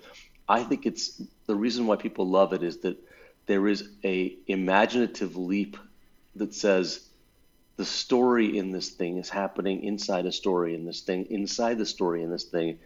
I 0.49 0.63
think 0.63 0.87
it's 0.87 1.21
the 1.47 1.55
reason 1.55 1.87
why 1.87 1.97
people 1.97 2.29
love 2.29 2.53
it 2.53 2.63
is 2.63 2.79
that 2.79 2.97
there 3.47 3.67
is 3.67 3.89
a 4.05 4.37
imaginative 4.47 5.37
leap 5.37 5.77
that 6.37 6.55
says 6.55 7.08
the 7.79 7.85
story 7.85 8.59
in 8.59 8.73
this 8.73 8.91
thing 8.91 9.19
is 9.19 9.31
happening 9.31 9.85
inside 9.85 10.27
a 10.27 10.33
story 10.33 10.75
in 10.75 10.85
this 10.85 11.01
thing, 11.01 11.27
inside 11.31 11.79
the 11.79 11.87
story 11.87 12.25
in 12.25 12.31
this 12.31 12.43
thing, 12.43 12.81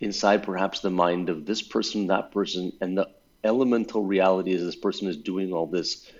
inside 0.00 0.42
perhaps 0.42 0.80
the 0.80 0.90
mind 0.90 1.30
of 1.30 1.46
this 1.46 1.62
person, 1.62 2.08
that 2.08 2.30
person, 2.30 2.70
and 2.82 2.96
the 2.98 3.08
elemental 3.42 4.04
reality 4.04 4.52
is 4.52 4.62
this 4.62 4.76
person 4.76 5.08
is 5.08 5.16
doing 5.16 5.54
all 5.54 5.66
this 5.66 6.10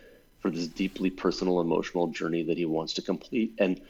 for 0.40 0.50
this 0.50 0.66
deeply 0.66 1.10
personal 1.10 1.60
emotional 1.60 2.06
journey 2.06 2.42
that 2.44 2.56
he 2.56 2.64
wants 2.64 2.94
to 2.94 3.02
complete. 3.02 3.54
And 3.58 3.80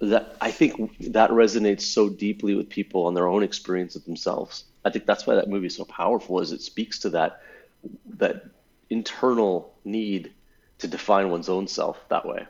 that 0.00 0.36
i 0.40 0.50
think 0.50 0.98
that 1.12 1.30
resonates 1.30 1.82
so 1.82 2.08
deeply 2.08 2.56
with 2.56 2.68
people 2.68 3.06
on 3.06 3.14
their 3.14 3.28
own 3.28 3.42
experience 3.42 3.94
of 3.94 4.04
themselves. 4.04 4.64
I 4.84 4.90
think 4.90 5.06
that's 5.06 5.26
why 5.26 5.36
that 5.36 5.48
movie 5.48 5.68
is 5.68 5.76
so 5.76 5.84
powerful 5.84 6.40
is 6.40 6.52
it 6.52 6.60
speaks 6.60 6.98
to 7.00 7.10
that 7.10 7.40
that 8.18 8.44
internal 8.90 9.72
need 9.84 10.32
to 10.80 10.88
define 10.88 11.30
one's 11.30 11.48
own 11.48 11.68
self 11.68 11.98
that 12.08 12.26
way 12.26 12.46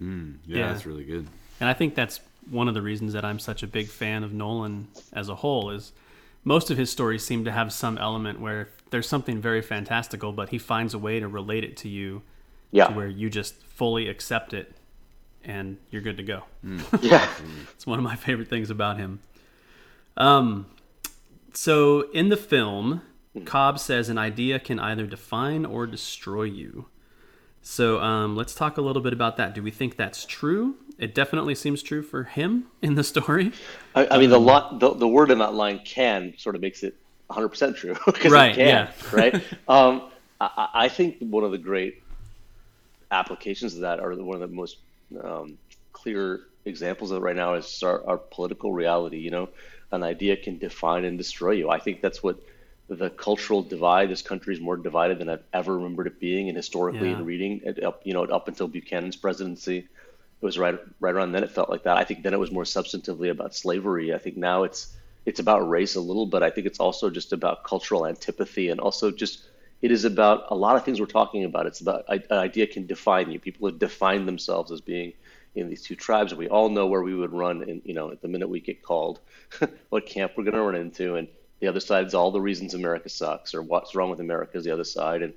mm, 0.00 0.34
yeah, 0.46 0.58
yeah 0.58 0.68
that's 0.68 0.86
really 0.86 1.04
good 1.04 1.26
and 1.60 1.68
i 1.68 1.74
think 1.74 1.94
that's 1.94 2.20
one 2.50 2.68
of 2.68 2.74
the 2.74 2.82
reasons 2.82 3.12
that 3.12 3.24
i'm 3.24 3.38
such 3.38 3.62
a 3.62 3.66
big 3.66 3.88
fan 3.88 4.24
of 4.24 4.32
nolan 4.32 4.88
as 5.12 5.28
a 5.28 5.34
whole 5.36 5.70
is 5.70 5.92
most 6.44 6.70
of 6.70 6.78
his 6.78 6.90
stories 6.90 7.24
seem 7.24 7.44
to 7.44 7.52
have 7.52 7.72
some 7.72 7.98
element 7.98 8.40
where 8.40 8.68
there's 8.90 9.08
something 9.08 9.40
very 9.40 9.62
fantastical, 9.62 10.32
but 10.32 10.48
he 10.48 10.58
finds 10.58 10.94
a 10.94 10.98
way 10.98 11.20
to 11.20 11.28
relate 11.28 11.64
it 11.64 11.76
to 11.78 11.88
you, 11.88 12.22
yeah. 12.70 12.86
to 12.86 12.94
where 12.94 13.08
you 13.08 13.28
just 13.28 13.54
fully 13.62 14.08
accept 14.08 14.54
it, 14.54 14.74
and 15.44 15.78
you're 15.90 16.02
good 16.02 16.16
to 16.16 16.22
go. 16.22 16.44
Mm. 16.64 17.02
Yeah, 17.02 17.28
it's 17.74 17.86
one 17.86 17.98
of 17.98 18.04
my 18.04 18.16
favorite 18.16 18.48
things 18.48 18.70
about 18.70 18.98
him. 18.98 19.20
Um, 20.16 20.66
so 21.52 22.10
in 22.12 22.30
the 22.30 22.36
film, 22.36 23.02
mm. 23.36 23.46
Cobb 23.46 23.78
says 23.78 24.08
an 24.08 24.18
idea 24.18 24.58
can 24.58 24.78
either 24.78 25.06
define 25.06 25.64
or 25.64 25.86
destroy 25.86 26.44
you. 26.44 26.86
So 27.62 28.00
um, 28.00 28.36
let's 28.36 28.54
talk 28.54 28.78
a 28.78 28.80
little 28.80 29.02
bit 29.02 29.12
about 29.12 29.36
that. 29.36 29.54
Do 29.54 29.62
we 29.62 29.70
think 29.70 29.96
that's 29.96 30.24
true? 30.24 30.76
It 30.98 31.14
definitely 31.14 31.54
seems 31.54 31.82
true 31.82 32.02
for 32.02 32.24
him 32.24 32.66
in 32.82 32.94
the 32.94 33.04
story. 33.04 33.52
I, 33.94 34.06
I 34.12 34.18
mean, 34.18 34.30
the, 34.30 34.40
lot, 34.40 34.80
the 34.80 34.94
the 34.94 35.08
word 35.08 35.30
in 35.30 35.38
that 35.38 35.54
line 35.54 35.80
"can" 35.84 36.34
sort 36.38 36.54
of 36.54 36.62
makes 36.62 36.82
it 36.82 36.96
100% 37.30 37.76
true 37.76 37.96
because 38.06 38.32
right, 38.32 38.52
it 38.52 38.56
can, 38.56 38.66
yeah. 38.66 38.92
right? 39.12 39.34
Um, 39.68 40.10
I, 40.40 40.68
I, 40.74 40.88
think 40.88 41.18
one 41.20 41.44
of 41.44 41.52
the 41.52 41.58
great 41.58 42.02
applications 43.10 43.74
of 43.74 43.82
that 43.82 44.00
are 44.00 44.14
one 44.16 44.42
of 44.42 44.48
the 44.48 44.54
most 44.54 44.78
um, 45.22 45.58
clear 45.92 46.40
examples 46.64 47.10
of 47.10 47.18
it 47.18 47.20
right 47.20 47.36
now 47.36 47.54
is 47.54 47.82
our, 47.82 48.06
our, 48.06 48.16
political 48.18 48.72
reality. 48.72 49.18
You 49.18 49.30
know, 49.30 49.48
an 49.92 50.02
idea 50.02 50.36
can 50.36 50.58
define 50.58 51.04
and 51.04 51.18
destroy 51.18 51.52
you. 51.52 51.70
I 51.70 51.78
think 51.78 52.00
that's 52.00 52.22
what 52.22 52.40
the 52.98 53.10
cultural 53.10 53.62
divide. 53.62 54.10
This 54.10 54.22
country 54.22 54.54
is 54.54 54.60
more 54.60 54.76
divided 54.76 55.18
than 55.18 55.28
I've 55.28 55.44
ever 55.52 55.76
remembered 55.76 56.08
it 56.08 56.18
being, 56.18 56.48
and 56.48 56.56
historically 56.56 57.10
yeah. 57.10 57.18
in 57.18 57.24
reading, 57.24 57.60
it, 57.64 57.82
up, 57.84 58.00
you 58.04 58.12
know, 58.12 58.24
up 58.24 58.48
until 58.48 58.68
Buchanan's 58.68 59.16
presidency, 59.16 59.78
it 59.78 60.44
was 60.44 60.58
right 60.58 60.78
right 60.98 61.14
around 61.14 61.32
then. 61.32 61.44
It 61.44 61.50
felt 61.50 61.70
like 61.70 61.84
that. 61.84 61.96
I 61.96 62.04
think 62.04 62.22
then 62.22 62.34
it 62.34 62.40
was 62.40 62.50
more 62.50 62.64
substantively 62.64 63.30
about 63.30 63.54
slavery. 63.54 64.12
I 64.12 64.18
think 64.18 64.36
now 64.36 64.64
it's 64.64 64.96
it's 65.26 65.38
about 65.38 65.68
race 65.68 65.94
a 65.94 66.00
little, 66.00 66.26
but 66.26 66.42
I 66.42 66.50
think 66.50 66.66
it's 66.66 66.80
also 66.80 67.10
just 67.10 67.32
about 67.32 67.62
cultural 67.62 68.06
antipathy 68.06 68.70
and 68.70 68.80
also 68.80 69.10
just 69.10 69.44
it 69.82 69.90
is 69.90 70.04
about 70.04 70.46
a 70.50 70.54
lot 70.54 70.76
of 70.76 70.84
things 70.84 71.00
we're 71.00 71.06
talking 71.06 71.44
about. 71.44 71.66
It's 71.66 71.80
about 71.80 72.04
an 72.08 72.22
idea 72.30 72.66
can 72.66 72.86
define 72.86 73.30
you. 73.30 73.38
People 73.38 73.68
have 73.68 73.78
defined 73.78 74.26
themselves 74.28 74.72
as 74.72 74.80
being 74.80 75.12
in 75.54 75.68
these 75.68 75.82
two 75.82 75.94
tribes, 75.94 76.32
and 76.32 76.38
we 76.38 76.48
all 76.48 76.68
know 76.68 76.86
where 76.86 77.02
we 77.02 77.14
would 77.14 77.32
run. 77.32 77.62
And 77.62 77.82
you 77.84 77.94
know, 77.94 78.10
at 78.10 78.20
the 78.20 78.28
minute 78.28 78.48
we 78.48 78.60
get 78.60 78.82
called, 78.82 79.20
what 79.90 80.06
camp 80.06 80.32
we're 80.36 80.44
going 80.44 80.54
to 80.54 80.62
run 80.62 80.74
into, 80.74 81.16
and 81.16 81.28
the 81.60 81.68
other 81.68 81.80
side 81.80 82.06
is 82.06 82.14
all 82.14 82.30
the 82.30 82.40
reasons 82.40 82.74
America 82.74 83.08
sucks 83.08 83.54
or 83.54 83.62
what's 83.62 83.94
wrong 83.94 84.10
with 84.10 84.20
America 84.20 84.58
is 84.58 84.64
the 84.64 84.72
other 84.72 84.84
side, 84.84 85.22
and 85.22 85.34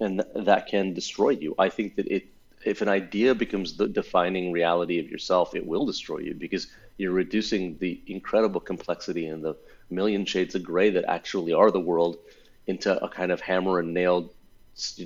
and 0.00 0.20
th- 0.20 0.46
that 0.46 0.68
can 0.68 0.94
destroy 0.94 1.30
you. 1.30 1.54
I 1.58 1.68
think 1.68 1.96
that 1.96 2.06
it 2.06 2.28
if 2.64 2.82
an 2.82 2.88
idea 2.88 3.34
becomes 3.34 3.76
the 3.76 3.86
defining 3.86 4.52
reality 4.52 4.98
of 4.98 5.08
yourself, 5.08 5.54
it 5.54 5.66
will 5.66 5.86
destroy 5.86 6.18
you 6.18 6.34
because 6.34 6.66
you're 6.96 7.12
reducing 7.12 7.78
the 7.78 8.00
incredible 8.06 8.60
complexity 8.60 9.28
and 9.28 9.44
the 9.44 9.56
million 9.90 10.24
shades 10.24 10.54
of 10.54 10.64
gray 10.64 10.90
that 10.90 11.04
actually 11.08 11.52
are 11.52 11.70
the 11.70 11.80
world 11.80 12.18
into 12.66 13.02
a 13.02 13.08
kind 13.08 13.30
of 13.32 13.40
hammer 13.40 13.78
and 13.78 13.94
nail 13.94 14.30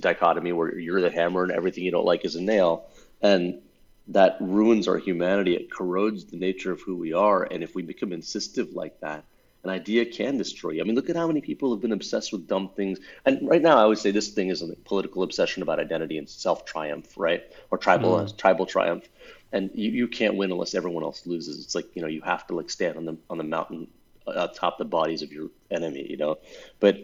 dichotomy 0.00 0.52
where 0.52 0.78
you're 0.78 1.00
the 1.00 1.10
hammer 1.10 1.42
and 1.42 1.52
everything 1.52 1.84
you 1.84 1.90
don't 1.90 2.04
like 2.04 2.24
is 2.24 2.36
a 2.36 2.42
nail. 2.42 2.86
And 3.20 3.60
that 4.08 4.36
ruins 4.40 4.88
our 4.88 4.98
humanity. 4.98 5.54
It 5.54 5.70
corrodes 5.70 6.24
the 6.24 6.36
nature 6.36 6.72
of 6.72 6.80
who 6.80 6.96
we 6.96 7.12
are. 7.12 7.44
And 7.44 7.62
if 7.62 7.74
we 7.74 7.82
become 7.82 8.12
insistent 8.12 8.74
like 8.74 8.98
that, 9.00 9.24
an 9.64 9.70
idea 9.70 10.04
can 10.04 10.36
destroy 10.36 10.70
you. 10.72 10.80
I 10.80 10.84
mean, 10.84 10.96
look 10.96 11.08
at 11.08 11.16
how 11.16 11.26
many 11.26 11.40
people 11.40 11.72
have 11.72 11.80
been 11.80 11.92
obsessed 11.92 12.32
with 12.32 12.48
dumb 12.48 12.70
things. 12.70 12.98
And 13.24 13.48
right 13.48 13.62
now, 13.62 13.78
I 13.78 13.86
would 13.86 13.98
say 13.98 14.10
this 14.10 14.30
thing 14.30 14.48
is 14.48 14.60
a 14.60 14.74
political 14.84 15.22
obsession 15.22 15.62
about 15.62 15.78
identity 15.78 16.18
and 16.18 16.28
self 16.28 16.64
triumph, 16.64 17.14
right? 17.16 17.44
Or 17.70 17.78
tribal 17.78 18.16
mm. 18.16 18.36
tribal 18.36 18.66
triumph. 18.66 19.08
And 19.52 19.70
you, 19.74 19.90
you 19.90 20.08
can't 20.08 20.36
win 20.36 20.50
unless 20.50 20.74
everyone 20.74 21.04
else 21.04 21.26
loses. 21.26 21.64
It's 21.64 21.74
like 21.74 21.94
you 21.94 22.02
know 22.02 22.08
you 22.08 22.22
have 22.22 22.46
to 22.48 22.56
like 22.56 22.70
stand 22.70 22.96
on 22.96 23.04
the 23.04 23.16
on 23.30 23.38
the 23.38 23.44
mountain 23.44 23.88
uh, 24.26 24.48
atop 24.50 24.78
the 24.78 24.84
bodies 24.84 25.22
of 25.22 25.32
your 25.32 25.50
enemy, 25.70 26.06
you 26.08 26.16
know. 26.16 26.38
But 26.80 26.98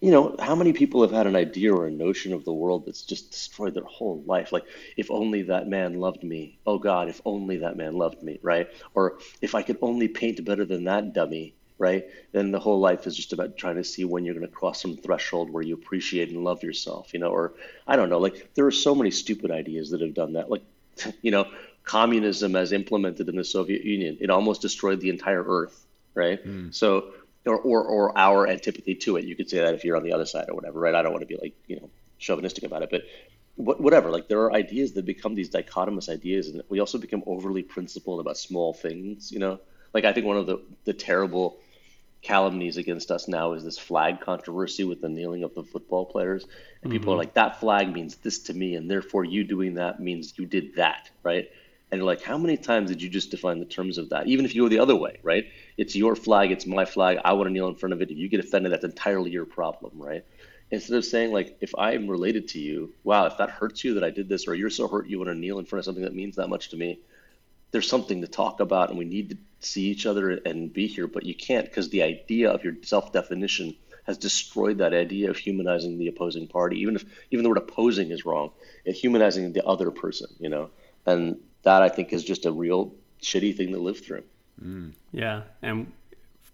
you 0.00 0.10
know, 0.10 0.36
how 0.38 0.54
many 0.54 0.72
people 0.72 1.02
have 1.02 1.10
had 1.10 1.26
an 1.26 1.36
idea 1.36 1.74
or 1.74 1.86
a 1.86 1.90
notion 1.90 2.32
of 2.32 2.44
the 2.44 2.52
world 2.52 2.84
that's 2.84 3.02
just 3.02 3.30
destroyed 3.30 3.74
their 3.74 3.84
whole 3.84 4.22
life? 4.26 4.52
Like, 4.52 4.64
if 4.96 5.10
only 5.10 5.42
that 5.42 5.68
man 5.68 6.00
loved 6.00 6.22
me. 6.22 6.58
Oh 6.66 6.78
God, 6.78 7.08
if 7.08 7.20
only 7.24 7.58
that 7.58 7.76
man 7.76 7.94
loved 7.94 8.22
me, 8.22 8.38
right? 8.42 8.68
Or 8.94 9.18
if 9.40 9.54
I 9.54 9.62
could 9.62 9.78
only 9.80 10.08
paint 10.08 10.44
better 10.44 10.64
than 10.66 10.84
that 10.84 11.14
dummy, 11.14 11.54
right? 11.78 12.06
Then 12.32 12.50
the 12.50 12.58
whole 12.58 12.80
life 12.80 13.06
is 13.06 13.16
just 13.16 13.32
about 13.32 13.56
trying 13.56 13.76
to 13.76 13.84
see 13.84 14.04
when 14.04 14.24
you're 14.24 14.34
going 14.34 14.46
to 14.46 14.52
cross 14.52 14.80
some 14.80 14.96
threshold 14.96 15.50
where 15.50 15.62
you 15.62 15.74
appreciate 15.74 16.30
and 16.30 16.42
love 16.44 16.62
yourself, 16.62 17.12
you 17.12 17.20
know, 17.20 17.28
or 17.28 17.54
I 17.86 17.96
don't 17.96 18.08
know, 18.08 18.18
like 18.18 18.54
there 18.54 18.66
are 18.66 18.72
so 18.72 18.94
many 18.94 19.10
stupid 19.10 19.50
ideas 19.50 19.90
that 19.90 20.00
have 20.00 20.14
done 20.14 20.34
that. 20.34 20.50
Like, 20.50 20.62
you 21.22 21.30
know, 21.30 21.46
communism 21.84 22.56
as 22.56 22.72
implemented 22.72 23.28
in 23.28 23.36
the 23.36 23.44
Soviet 23.44 23.84
Union, 23.84 24.16
it 24.20 24.30
almost 24.30 24.62
destroyed 24.62 25.00
the 25.00 25.10
entire 25.10 25.44
earth, 25.44 25.84
right? 26.14 26.44
Mm. 26.44 26.74
So, 26.74 27.12
or, 27.44 27.58
or, 27.58 27.84
or 27.84 28.18
our 28.18 28.48
antipathy 28.48 28.94
to 28.96 29.16
it. 29.18 29.24
You 29.24 29.36
could 29.36 29.48
say 29.48 29.58
that 29.58 29.74
if 29.74 29.84
you're 29.84 29.96
on 29.96 30.02
the 30.02 30.12
other 30.12 30.26
side 30.26 30.48
or 30.48 30.54
whatever, 30.54 30.80
right? 30.80 30.94
I 30.94 31.02
don't 31.02 31.12
want 31.12 31.22
to 31.22 31.26
be 31.26 31.36
like, 31.36 31.54
you 31.68 31.76
know, 31.76 31.88
chauvinistic 32.18 32.64
about 32.64 32.82
it, 32.82 32.90
but 32.90 33.02
whatever. 33.56 34.10
Like 34.10 34.28
there 34.28 34.40
are 34.40 34.52
ideas 34.52 34.92
that 34.92 35.04
become 35.04 35.34
these 35.34 35.50
dichotomous 35.50 36.08
ideas, 36.08 36.48
and 36.48 36.62
we 36.68 36.80
also 36.80 36.98
become 36.98 37.22
overly 37.26 37.62
principled 37.62 38.20
about 38.20 38.36
small 38.36 38.72
things. 38.72 39.32
You 39.32 39.38
know, 39.38 39.60
like 39.94 40.04
I 40.04 40.12
think 40.12 40.26
one 40.26 40.36
of 40.36 40.46
the 40.46 40.60
the 40.84 40.92
terrible 40.92 41.58
calumnies 42.26 42.76
against 42.76 43.12
us 43.12 43.28
now 43.28 43.52
is 43.52 43.62
this 43.62 43.78
flag 43.78 44.20
controversy 44.20 44.82
with 44.82 45.00
the 45.00 45.08
kneeling 45.08 45.44
of 45.44 45.54
the 45.54 45.62
football 45.62 46.04
players. 46.04 46.42
And 46.42 46.52
mm-hmm. 46.52 46.92
people 46.92 47.12
are 47.12 47.14
mm-hmm. 47.14 47.18
like, 47.20 47.34
that 47.34 47.60
flag 47.60 47.92
means 47.92 48.16
this 48.16 48.40
to 48.44 48.54
me, 48.54 48.74
and 48.74 48.90
therefore 48.90 49.24
you 49.24 49.44
doing 49.44 49.74
that 49.74 50.00
means 50.00 50.34
you 50.36 50.44
did 50.44 50.74
that, 50.74 51.08
right? 51.22 51.48
And 51.90 52.00
you're 52.00 52.06
like, 52.06 52.22
how 52.22 52.36
many 52.36 52.56
times 52.56 52.90
did 52.90 53.00
you 53.00 53.08
just 53.08 53.30
define 53.30 53.60
the 53.60 53.64
terms 53.64 53.96
of 53.96 54.08
that? 54.08 54.26
Even 54.26 54.44
if 54.44 54.56
you 54.56 54.62
go 54.62 54.68
the 54.68 54.80
other 54.80 54.96
way, 54.96 55.20
right? 55.22 55.46
It's 55.76 55.94
your 55.94 56.16
flag, 56.16 56.50
it's 56.50 56.66
my 56.66 56.84
flag, 56.84 57.18
I 57.24 57.32
want 57.34 57.46
to 57.46 57.52
kneel 57.52 57.68
in 57.68 57.76
front 57.76 57.92
of 57.92 58.02
it. 58.02 58.10
If 58.10 58.18
you 58.18 58.28
get 58.28 58.40
offended, 58.40 58.72
that's 58.72 58.84
entirely 58.84 59.30
your 59.30 59.46
problem, 59.46 59.92
right? 59.94 60.24
Instead 60.72 60.96
of 60.96 61.04
saying, 61.04 61.32
like, 61.32 61.56
if 61.60 61.72
I'm 61.78 62.08
related 62.08 62.48
to 62.48 62.58
you, 62.58 62.92
wow, 63.04 63.26
if 63.26 63.38
that 63.38 63.50
hurts 63.50 63.84
you 63.84 63.94
that 63.94 64.02
I 64.02 64.10
did 64.10 64.28
this, 64.28 64.48
or 64.48 64.56
you're 64.56 64.68
so 64.68 64.88
hurt 64.88 65.08
you 65.08 65.18
want 65.18 65.30
to 65.30 65.36
kneel 65.36 65.60
in 65.60 65.64
front 65.64 65.78
of 65.78 65.84
something 65.84 66.02
that 66.02 66.14
means 66.14 66.36
that 66.36 66.48
much 66.48 66.70
to 66.70 66.76
me, 66.76 66.98
there's 67.70 67.88
something 67.88 68.20
to 68.20 68.26
talk 68.26 68.58
about 68.58 68.90
and 68.90 68.98
we 68.98 69.04
need 69.04 69.30
to 69.30 69.36
see 69.66 69.84
each 69.84 70.06
other 70.06 70.30
and 70.30 70.72
be 70.72 70.86
here, 70.86 71.06
but 71.06 71.24
you 71.24 71.34
can't 71.34 71.66
because 71.66 71.88
the 71.90 72.02
idea 72.02 72.50
of 72.50 72.64
your 72.64 72.74
self 72.82 73.12
definition 73.12 73.74
has 74.04 74.16
destroyed 74.18 74.78
that 74.78 74.94
idea 74.94 75.30
of 75.30 75.36
humanizing 75.36 75.98
the 75.98 76.06
opposing 76.08 76.46
party. 76.46 76.80
Even 76.80 76.96
if 76.96 77.04
even 77.30 77.42
the 77.42 77.48
word 77.48 77.58
opposing 77.58 78.10
is 78.10 78.24
wrong, 78.24 78.50
it's 78.84 79.00
humanizing 79.00 79.52
the 79.52 79.66
other 79.66 79.90
person, 79.90 80.28
you 80.38 80.48
know, 80.48 80.70
and 81.04 81.38
that 81.64 81.82
I 81.82 81.88
think 81.88 82.12
is 82.12 82.22
just 82.24 82.46
a 82.46 82.52
real 82.52 82.94
shitty 83.20 83.56
thing 83.56 83.72
to 83.72 83.78
live 83.78 83.98
through. 83.98 84.22
Mm. 84.64 84.92
Yeah, 85.12 85.42
and 85.62 85.92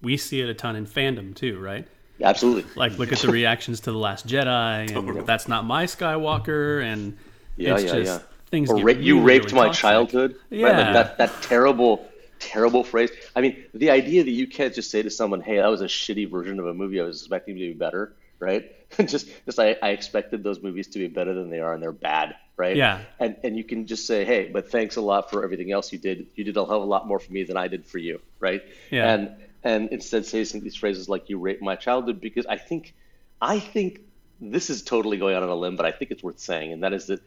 we 0.01 0.17
see 0.17 0.41
it 0.41 0.49
a 0.49 0.55
ton 0.55 0.77
in 0.77 0.87
fandom 0.87 1.35
too, 1.35 1.59
right? 1.61 1.87
absolutely. 2.23 2.71
Like, 2.77 2.99
look 2.99 3.11
at 3.13 3.19
the 3.19 3.29
reactions 3.29 3.81
to 3.81 3.91
the 3.93 3.99
Last 3.99 4.27
Jedi, 4.29 4.97
and 4.97 5.27
that's 5.27 5.49
not 5.49 5.65
my 5.65 5.87
Skywalker, 5.87 6.83
and 6.83 7.17
Yeah, 7.57 7.75
it's 7.75 7.85
yeah, 7.85 7.93
just 7.95 8.21
yeah. 8.21 8.27
things. 8.47 8.71
Or 8.71 8.77
get 8.77 8.85
ra- 8.85 8.93
you 8.93 9.21
raped 9.23 9.47
really 9.47 9.57
my 9.57 9.67
toxic. 9.67 9.81
childhood. 9.83 10.31
Right? 10.51 10.61
Yeah. 10.61 10.67
Like 10.69 10.93
that, 10.93 11.19
that 11.19 11.43
terrible, 11.43 12.09
terrible 12.43 12.83
phrase. 12.83 13.11
I 13.37 13.41
mean, 13.41 13.65
the 13.73 13.91
idea 13.91 14.25
that 14.25 14.31
you 14.31 14.47
can't 14.47 14.75
just 14.75 14.91
say 14.91 15.03
to 15.03 15.11
someone, 15.11 15.41
"Hey, 15.41 15.57
that 15.57 15.69
was 15.69 15.81
a 15.81 15.87
shitty 15.87 16.29
version 16.31 16.59
of 16.59 16.67
a 16.67 16.75
movie. 16.75 17.01
I 17.01 17.05
was 17.05 17.21
expecting 17.23 17.55
to 17.55 17.61
be 17.61 17.73
better." 17.73 18.13
Right? 18.39 18.75
just, 19.07 19.29
just 19.47 19.61
I, 19.61 19.77
I 19.81 19.91
expected 19.91 20.43
those 20.43 20.61
movies 20.61 20.89
to 20.89 20.99
be 20.99 21.07
better 21.07 21.33
than 21.33 21.49
they 21.49 21.61
are, 21.61 21.73
and 21.73 21.83
they're 21.83 21.93
bad. 21.93 22.35
Right? 22.57 22.77
Yeah. 22.77 23.01
And 23.21 23.37
and 23.45 23.57
you 23.57 23.65
can 23.65 23.87
just 23.87 24.07
say, 24.07 24.25
"Hey, 24.25 24.51
but 24.53 24.71
thanks 24.71 24.97
a 24.97 25.01
lot 25.01 25.31
for 25.31 25.45
everything 25.45 25.71
else 25.71 25.93
you 25.93 25.99
did. 25.99 26.27
You 26.35 26.45
did 26.45 26.57
a 26.57 26.65
hell 26.65 26.79
of 26.79 26.83
a 26.83 26.87
lot 26.87 27.07
more 27.07 27.19
for 27.21 27.33
me 27.33 27.45
than 27.45 27.57
I 27.57 27.69
did 27.69 27.87
for 27.87 27.99
you." 27.99 28.21
Right? 28.41 28.63
Yeah. 28.91 29.13
And 29.13 29.31
and 29.63 29.89
instead 29.91 30.27
say 30.27 30.45
some- 30.45 30.61
these 30.61 30.77
phrases 30.77 31.09
like 31.09 31.31
"you 31.31 31.39
raped 31.39 31.63
my 31.63 31.77
childhood," 31.77 32.21
because 32.21 32.47
I 32.47 32.59
think, 32.59 32.95
I 33.41 33.61
think 33.61 34.01
this 34.41 34.71
is 34.71 34.83
totally 34.83 35.19
going 35.19 35.37
out 35.37 35.45
on 35.45 35.49
a 35.49 35.55
limb, 35.55 35.77
but 35.77 35.87
I 35.87 35.93
think 35.93 36.11
it's 36.11 36.23
worth 36.23 36.41
saying, 36.41 36.73
and 36.73 36.83
that 36.83 36.93
is 36.93 37.07
that 37.07 37.21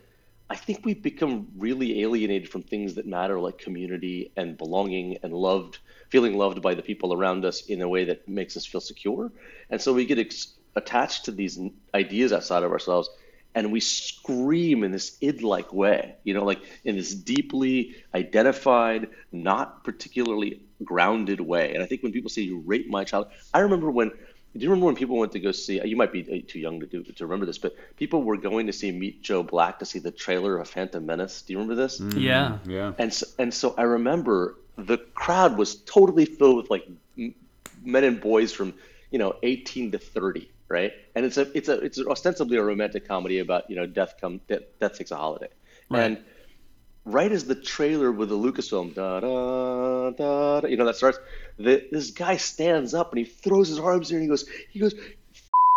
I 0.50 0.56
think 0.56 0.86
we've 0.86 1.02
become 1.02 1.48
really 1.58 2.02
alienated 2.02 2.50
from 2.50 2.62
things 2.62 2.96
that 2.96 3.08
matter, 3.08 3.40
like 3.40 3.58
community 3.58 4.32
and 4.38 4.58
belonging 4.58 5.18
and 5.24 5.34
loved, 5.34 5.80
feeling 6.10 6.38
loved 6.38 6.62
by 6.62 6.76
the 6.76 6.84
people 6.84 7.14
around 7.14 7.46
us 7.46 7.66
in 7.66 7.82
a 7.82 7.90
way 7.90 8.06
that 8.06 8.28
makes 8.28 8.56
us 8.56 8.66
feel 8.66 8.82
secure. 8.82 9.32
And 9.70 9.82
so 9.82 9.94
we 9.94 10.06
get 10.06 10.20
ex- 10.20 10.54
attached 10.76 11.26
to 11.26 11.32
these 11.32 11.60
ideas 11.96 12.32
outside 12.32 12.64
of 12.64 12.72
ourselves, 12.72 13.10
and 13.56 13.72
we 13.72 13.80
scream 13.80 14.84
in 14.84 14.92
this 14.92 15.18
id-like 15.22 15.74
way, 15.74 16.16
you 16.24 16.34
know, 16.34 16.44
like 16.44 16.60
in 16.84 16.96
this 16.96 17.16
deeply 17.16 17.96
identified, 18.14 19.08
not 19.32 19.84
particularly 19.84 20.62
grounded 20.84 21.40
way. 21.40 21.74
And 21.74 21.82
I 21.82 21.86
think 21.88 22.04
when 22.04 22.12
people 22.12 22.30
say 22.30 22.42
"you 22.42 22.60
rape 22.60 22.88
my 22.90 23.04
child," 23.04 23.28
I 23.54 23.60
remember 23.60 23.90
when. 23.90 24.12
Do 24.58 24.64
you 24.64 24.70
remember 24.70 24.86
when 24.86 24.96
people 24.96 25.18
went 25.18 25.34
to 25.34 25.40
go 25.40 25.52
see? 25.52 25.86
You 25.86 25.98
might 25.98 26.14
be 26.14 26.22
uh, 26.22 26.50
too 26.50 26.60
young 26.60 26.80
to 26.80 26.86
do 26.86 27.04
to 27.04 27.26
remember 27.26 27.46
this, 27.46 27.58
but 27.58 27.76
people 27.98 28.24
were 28.24 28.38
going 28.38 28.68
to 28.68 28.74
see 28.74 28.92
Meet 28.92 29.22
Joe 29.22 29.44
Black 29.44 29.80
to 29.80 29.86
see 29.86 30.00
the 30.00 30.12
trailer 30.12 30.58
of 30.58 30.70
Phantom 30.70 31.06
Menace. 31.06 31.42
Do 31.42 31.54
you 31.54 31.60
remember 31.60 31.76
this? 31.76 32.00
Yeah. 32.00 32.60
Yeah. 32.66 32.94
And 32.98 33.14
so, 33.14 33.26
and 33.38 33.54
so 33.54 33.76
I 33.78 33.84
remember 33.84 34.56
the 34.78 34.98
crowd 34.98 35.58
was 35.58 35.76
totally 35.76 36.26
filled 36.26 36.58
with 36.58 36.70
like 36.70 36.88
men 37.84 38.04
and 38.04 38.22
boys 38.22 38.54
from 38.54 38.74
you 39.12 39.20
know 39.20 39.36
18 39.44 39.92
to 39.92 39.98
30, 39.98 40.50
right? 40.70 40.94
And 41.16 41.26
it's 41.26 41.38
a 41.38 41.56
it's 41.56 41.68
a 41.68 41.80
it's 41.80 42.00
ostensibly 42.00 42.58
a 42.58 42.64
romantic 42.64 43.08
comedy 43.08 43.40
about 43.40 43.70
you 43.70 43.76
know 43.76 43.86
death 43.86 44.16
come 44.20 44.40
death, 44.48 44.64
death 44.80 44.98
takes 44.98 45.12
a 45.12 45.18
holiday, 45.18 45.50
and 45.92 46.18
right 47.06 47.32
as 47.32 47.46
the 47.46 47.56
trailer 47.56 48.12
with 48.12 48.30
the 48.30 48.36
Lucasfilm 48.36 48.94
da 48.94 49.20
da 49.20 50.10
da, 50.12 50.62
da 50.62 50.68
you 50.68 50.76
know 50.76 50.86
that 50.86 50.96
starts, 50.96 51.20
the, 51.58 51.88
this 51.92 52.12
guy 52.12 52.38
stands 52.38 52.94
up 52.94 53.12
and 53.12 53.20
he 53.20 53.26
throws 53.26 53.70
his 53.70 53.80
arms 53.80 54.10
there 54.10 54.18
and 54.18 54.24
he 54.24 54.30
goes 54.30 54.46
he 54.72 54.80
goes 54.80 54.96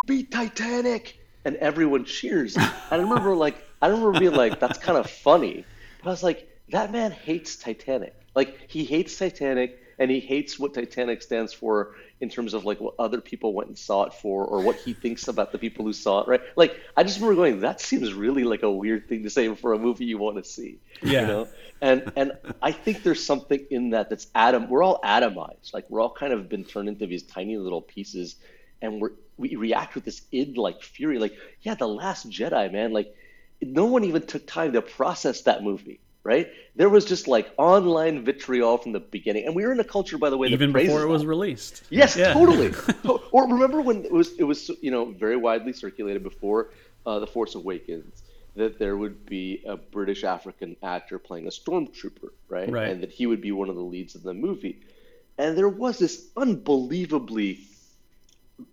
beat 0.08 0.30
Titanic, 0.30 1.18
and 1.44 1.54
everyone 1.56 2.04
cheers. 2.04 2.56
And 2.56 2.72
I 2.90 2.96
remember 2.96 3.36
like 3.36 3.62
I 3.80 3.88
remember 3.88 4.18
being 4.18 4.34
like, 4.34 4.58
that's 4.58 4.78
kind 4.78 4.98
of 4.98 5.08
funny, 5.08 5.64
but 6.02 6.08
I 6.08 6.12
was 6.12 6.22
like, 6.22 6.48
that 6.70 6.90
man 6.90 7.12
hates 7.12 7.56
Titanic. 7.56 8.14
Like 8.34 8.58
he 8.66 8.84
hates 8.84 9.16
Titanic, 9.16 9.78
and 9.98 10.10
he 10.10 10.20
hates 10.20 10.58
what 10.58 10.74
Titanic 10.74 11.22
stands 11.22 11.52
for 11.52 11.94
in 12.20 12.28
terms 12.28 12.54
of 12.54 12.64
like 12.64 12.80
what 12.80 12.94
other 12.98 13.20
people 13.20 13.52
went 13.52 13.68
and 13.68 13.78
saw 13.78 14.04
it 14.04 14.14
for, 14.14 14.44
or 14.44 14.60
what 14.62 14.76
he 14.76 14.92
thinks 14.92 15.28
about 15.28 15.52
the 15.52 15.58
people 15.58 15.84
who 15.84 15.92
saw 15.92 16.20
it. 16.20 16.28
Right? 16.28 16.40
Like 16.56 16.78
I 16.96 17.02
just 17.02 17.20
remember 17.20 17.36
going, 17.36 17.60
that 17.60 17.80
seems 17.80 18.12
really 18.12 18.44
like 18.44 18.62
a 18.62 18.70
weird 18.70 19.08
thing 19.08 19.22
to 19.24 19.30
say 19.30 19.54
for 19.54 19.72
a 19.72 19.78
movie 19.78 20.04
you 20.04 20.18
want 20.18 20.36
to 20.36 20.44
see. 20.44 20.78
Yeah. 21.02 21.20
You 21.20 21.26
know? 21.26 21.48
And 21.80 22.12
and 22.16 22.32
I 22.60 22.72
think 22.72 23.02
there's 23.02 23.24
something 23.24 23.64
in 23.70 23.90
that 23.90 24.10
that's 24.10 24.28
atom. 24.34 24.68
We're 24.68 24.82
all 24.82 25.00
atomized. 25.04 25.72
Like 25.72 25.88
we're 25.88 26.00
all 26.00 26.12
kind 26.12 26.32
of 26.32 26.48
been 26.48 26.64
turned 26.64 26.88
into 26.88 27.06
these 27.06 27.22
tiny 27.22 27.56
little 27.56 27.82
pieces, 27.82 28.36
and 28.82 29.00
we're 29.00 29.12
we 29.36 29.54
react 29.54 29.94
with 29.94 30.04
this 30.04 30.22
id 30.32 30.56
like 30.56 30.82
fury. 30.82 31.18
Like 31.18 31.34
yeah, 31.62 31.74
the 31.74 31.88
Last 31.88 32.28
Jedi, 32.28 32.72
man. 32.72 32.92
Like 32.92 33.14
no 33.62 33.86
one 33.86 34.04
even 34.04 34.26
took 34.26 34.46
time 34.46 34.72
to 34.72 34.82
process 34.82 35.42
that 35.42 35.62
movie. 35.62 36.00
Right? 36.28 36.46
There 36.76 36.90
was 36.90 37.04
just 37.06 37.26
like 37.26 37.46
online 37.56 38.22
vitriol 38.22 38.76
from 38.76 38.92
the 38.92 39.00
beginning, 39.00 39.46
and 39.46 39.56
we 39.56 39.64
were 39.64 39.72
in 39.72 39.80
a 39.80 39.90
culture, 39.96 40.18
by 40.18 40.28
the 40.28 40.36
way, 40.36 40.48
Even 40.48 40.72
before 40.74 41.00
it 41.00 41.08
was 41.08 41.24
released. 41.24 41.74
Yes, 41.88 42.16
Yeah. 42.16 42.34
totally. 42.34 42.70
Or 43.32 43.42
remember 43.56 43.80
when 43.80 44.04
it 44.04 44.12
was 44.12 44.28
it 44.42 44.44
was 44.44 44.70
you 44.86 44.90
know 44.94 45.04
very 45.24 45.38
widely 45.46 45.72
circulated 45.72 46.22
before 46.22 46.60
uh, 47.06 47.18
the 47.18 47.26
Force 47.26 47.54
Awakens 47.54 48.22
that 48.56 48.78
there 48.78 48.96
would 49.02 49.24
be 49.24 49.62
a 49.66 49.76
British 49.76 50.22
African 50.22 50.76
actor 50.82 51.18
playing 51.18 51.46
a 51.46 51.54
stormtrooper, 51.60 52.30
right? 52.56 52.70
Right. 52.70 52.88
And 52.90 53.02
that 53.02 53.12
he 53.18 53.24
would 53.30 53.40
be 53.40 53.52
one 53.52 53.70
of 53.70 53.76
the 53.76 53.88
leads 53.94 54.14
in 54.14 54.22
the 54.22 54.34
movie. 54.34 54.76
And 55.38 55.56
there 55.56 55.68
was 55.84 55.98
this 55.98 56.14
unbelievably 56.36 57.60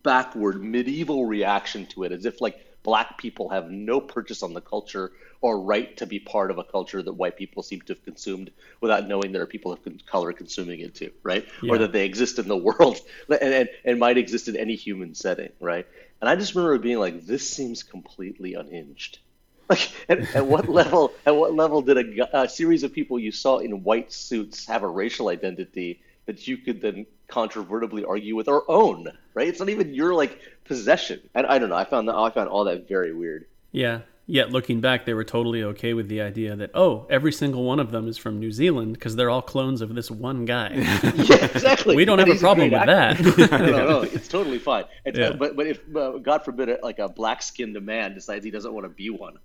backward 0.04 0.62
medieval 0.64 1.26
reaction 1.26 1.86
to 1.94 2.04
it, 2.04 2.12
as 2.12 2.26
if 2.26 2.42
like 2.42 2.58
black 2.86 3.18
people 3.18 3.50
have 3.50 3.72
no 3.72 4.00
purchase 4.00 4.44
on 4.44 4.54
the 4.54 4.62
culture 4.62 5.12
or 5.42 5.60
right 5.60 5.98
to 5.98 6.06
be 6.06 6.20
part 6.20 6.52
of 6.52 6.60
a 6.60 6.64
culture 6.64 7.02
that 7.02 7.14
white 7.14 7.36
people 7.36 7.64
seem 7.64 7.82
to 7.82 7.94
have 7.94 8.06
consumed 8.06 8.52
without 8.80 9.08
knowing 9.08 9.32
there 9.32 9.42
are 9.42 9.48
people 9.48 9.72
of 9.72 9.80
color 10.06 10.32
consuming 10.32 10.82
it 10.82 10.94
too, 10.94 11.12
right? 11.24 11.48
Yeah. 11.64 11.72
Or 11.74 11.78
that 11.80 11.92
they 11.92 12.06
exist 12.06 12.38
in 12.38 12.48
the 12.48 12.56
world 12.56 13.00
and, 13.30 13.54
and, 13.54 13.70
and 13.84 14.00
might 14.00 14.20
exist 14.20 14.48
in 14.48 14.56
any 14.56 14.76
human 14.76 15.16
setting, 15.16 15.50
right? 15.60 15.88
And 16.22 16.30
I 16.30 16.36
just 16.36 16.54
remember 16.54 16.78
being 16.78 17.00
like, 17.00 17.26
this 17.26 17.50
seems 17.50 17.82
completely 17.84 18.54
unhinged. 18.54 19.20
Like, 19.68 19.92
at, 20.08 20.36
at 20.36 20.46
what 20.46 20.70
level? 20.82 21.12
At 21.26 21.36
what 21.36 21.56
level 21.56 21.82
did 21.82 21.98
a, 21.98 22.42
a 22.42 22.48
series 22.48 22.84
of 22.84 22.94
people 22.94 23.18
you 23.18 23.32
saw 23.32 23.58
in 23.58 23.84
white 23.84 24.14
suits 24.14 24.68
have 24.68 24.84
a 24.84 24.88
racial 24.88 25.28
identity 25.28 26.02
that 26.26 26.48
you 26.48 26.58
could 26.58 26.82
then 26.82 27.06
controvertibly 27.28 28.04
argue 28.06 28.36
with 28.36 28.48
or 28.48 28.64
own? 28.70 29.08
Right? 29.34 29.48
It's 29.48 29.60
not 29.60 29.70
even 29.70 29.94
your 29.94 30.14
like 30.14 30.40
possession. 30.66 31.22
And 31.34 31.46
I 31.48 31.58
don't 31.60 31.70
know. 31.70 31.76
I 31.76 31.86
found 31.86 32.08
that 32.08 32.16
I 32.16 32.30
found 32.30 32.50
all 32.50 32.64
that 32.66 32.88
very 32.88 33.14
weird. 33.14 33.46
Yeah. 33.72 34.02
Yet 34.28 34.50
looking 34.52 34.82
back, 34.82 35.06
they 35.06 35.14
were 35.14 35.24
totally 35.24 35.62
okay 35.62 35.94
with 35.94 36.08
the 36.08 36.22
idea 36.22 36.56
that 36.56 36.72
oh, 36.74 37.06
every 37.12 37.32
single 37.32 37.64
one 37.64 37.80
of 37.80 37.92
them 37.92 38.08
is 38.08 38.18
from 38.18 38.40
New 38.40 38.52
Zealand 38.52 38.94
because 38.94 39.16
they're 39.16 39.30
all 39.30 39.44
clones 39.44 39.82
of 39.82 39.94
this 39.94 40.10
one 40.10 40.46
guy. 40.46 40.70
Yeah, 41.16 41.46
exactly. 41.54 41.96
we 41.96 42.06
don't 42.06 42.20
And 42.20 42.28
have 42.30 42.38
a 42.38 42.40
problem 42.40 42.72
with 42.72 42.80
actor. 42.90 43.32
that. 43.32 43.52
no, 43.62 43.88
no, 43.88 44.02
it's 44.02 44.28
totally 44.28 44.58
fine. 44.58 44.86
It's, 45.06 45.18
Yeah. 45.20 45.34
But 45.34 45.56
but 45.56 45.68
if 45.68 45.80
uh, 45.96 46.18
God 46.18 46.44
forbid, 46.44 46.70
like 46.82 46.98
a 46.98 47.08
black 47.08 47.44
skinned 47.44 47.80
man 47.86 48.16
decides 48.16 48.44
he 48.44 48.50
doesn't 48.50 48.74
want 48.74 48.86
to 48.86 48.90
be 48.90 49.12
one. 49.12 49.38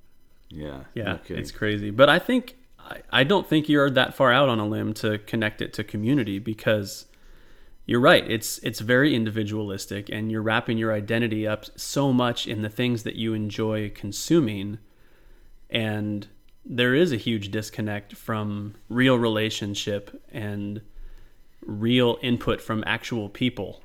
Yeah. 0.49 0.85
Yeah, 0.95 1.15
Okay. 1.17 1.35
it's 1.35 1.51
crazy. 1.51 1.91
But 1.91 2.09
I 2.09 2.19
think 2.19 2.57
I, 3.11 3.25
don't 3.25 3.47
think 3.47 3.69
you're 3.69 3.91
that 3.91 4.15
far 4.15 4.33
out 4.33 4.49
on 4.49 4.59
a 4.59 4.67
limb 4.67 4.95
to 4.95 5.19
connect 5.19 5.63
it 5.63 5.73
to 5.75 5.85
community 5.85 6.39
because 6.39 7.07
you're 7.87 8.01
right. 8.01 8.29
It's 8.31 8.59
it's 8.59 8.81
very 8.81 9.15
individualistic, 9.15 10.09
and 10.09 10.31
you're 10.31 10.43
wrapping 10.43 10.79
your 10.79 10.93
identity 10.93 11.47
up 11.47 11.67
so 11.77 12.13
much 12.13 12.47
in 12.47 12.63
the 12.63 12.69
things 12.69 13.03
that 13.03 13.17
you 13.17 13.35
enjoy 13.35 13.91
consuming, 13.91 14.79
and 15.69 16.29
there 16.65 16.95
is 16.95 17.13
a 17.13 17.17
huge 17.17 17.51
disconnect 17.51 18.15
from 18.15 18.75
real 18.89 19.19
relationship 19.19 20.23
and 20.31 20.83
real 21.63 22.19
input 22.23 22.61
from 22.61 22.85
actual 22.87 23.29
people 23.29 23.83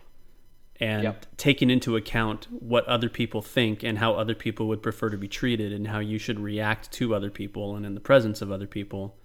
and 0.79 1.03
Yep. 1.03 1.25
taking 1.37 1.69
into 1.69 1.95
account 1.95 2.47
what 2.51 2.85
other 2.85 3.07
people 3.09 3.41
think 3.41 3.83
and 3.83 3.97
how 3.99 4.13
other 4.13 4.35
people 4.35 4.67
would 4.67 4.83
prefer 4.83 5.09
to 5.09 5.17
be 5.17 5.27
treated 5.27 5.71
and 5.71 5.87
how 5.87 5.99
you 5.99 6.17
should 6.17 6.39
react 6.39 6.91
to 6.93 7.15
other 7.15 7.29
people 7.29 7.75
and 7.75 7.85
in 7.85 7.93
the 7.95 8.01
presence 8.01 8.41
of 8.41 8.51
other 8.51 8.67
people. 8.67 9.15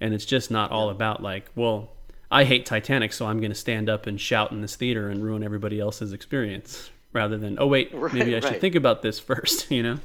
And 0.00 0.12
it's 0.14 0.24
just 0.24 0.50
not 0.50 0.70
all 0.70 0.90
about 0.90 1.22
like, 1.22 1.50
well, 1.54 1.90
I 2.30 2.44
hate 2.44 2.66
Titanic, 2.66 3.12
so 3.12 3.26
I'm 3.26 3.38
going 3.40 3.50
to 3.52 3.56
stand 3.56 3.88
up 3.88 4.06
and 4.06 4.20
shout 4.20 4.50
in 4.52 4.60
this 4.60 4.76
theater 4.76 5.08
and 5.08 5.22
ruin 5.24 5.42
everybody 5.42 5.80
else's 5.80 6.12
experience 6.12 6.90
rather 7.12 7.38
than, 7.38 7.56
oh 7.60 7.66
wait, 7.66 7.90
Right, 7.94 8.12
maybe 8.12 8.36
I 8.36 8.40
should 8.40 8.60
think 8.60 8.74
about 8.74 9.02
this 9.02 9.18
first, 9.30 9.70
you 9.70 9.82
know? 9.82 9.98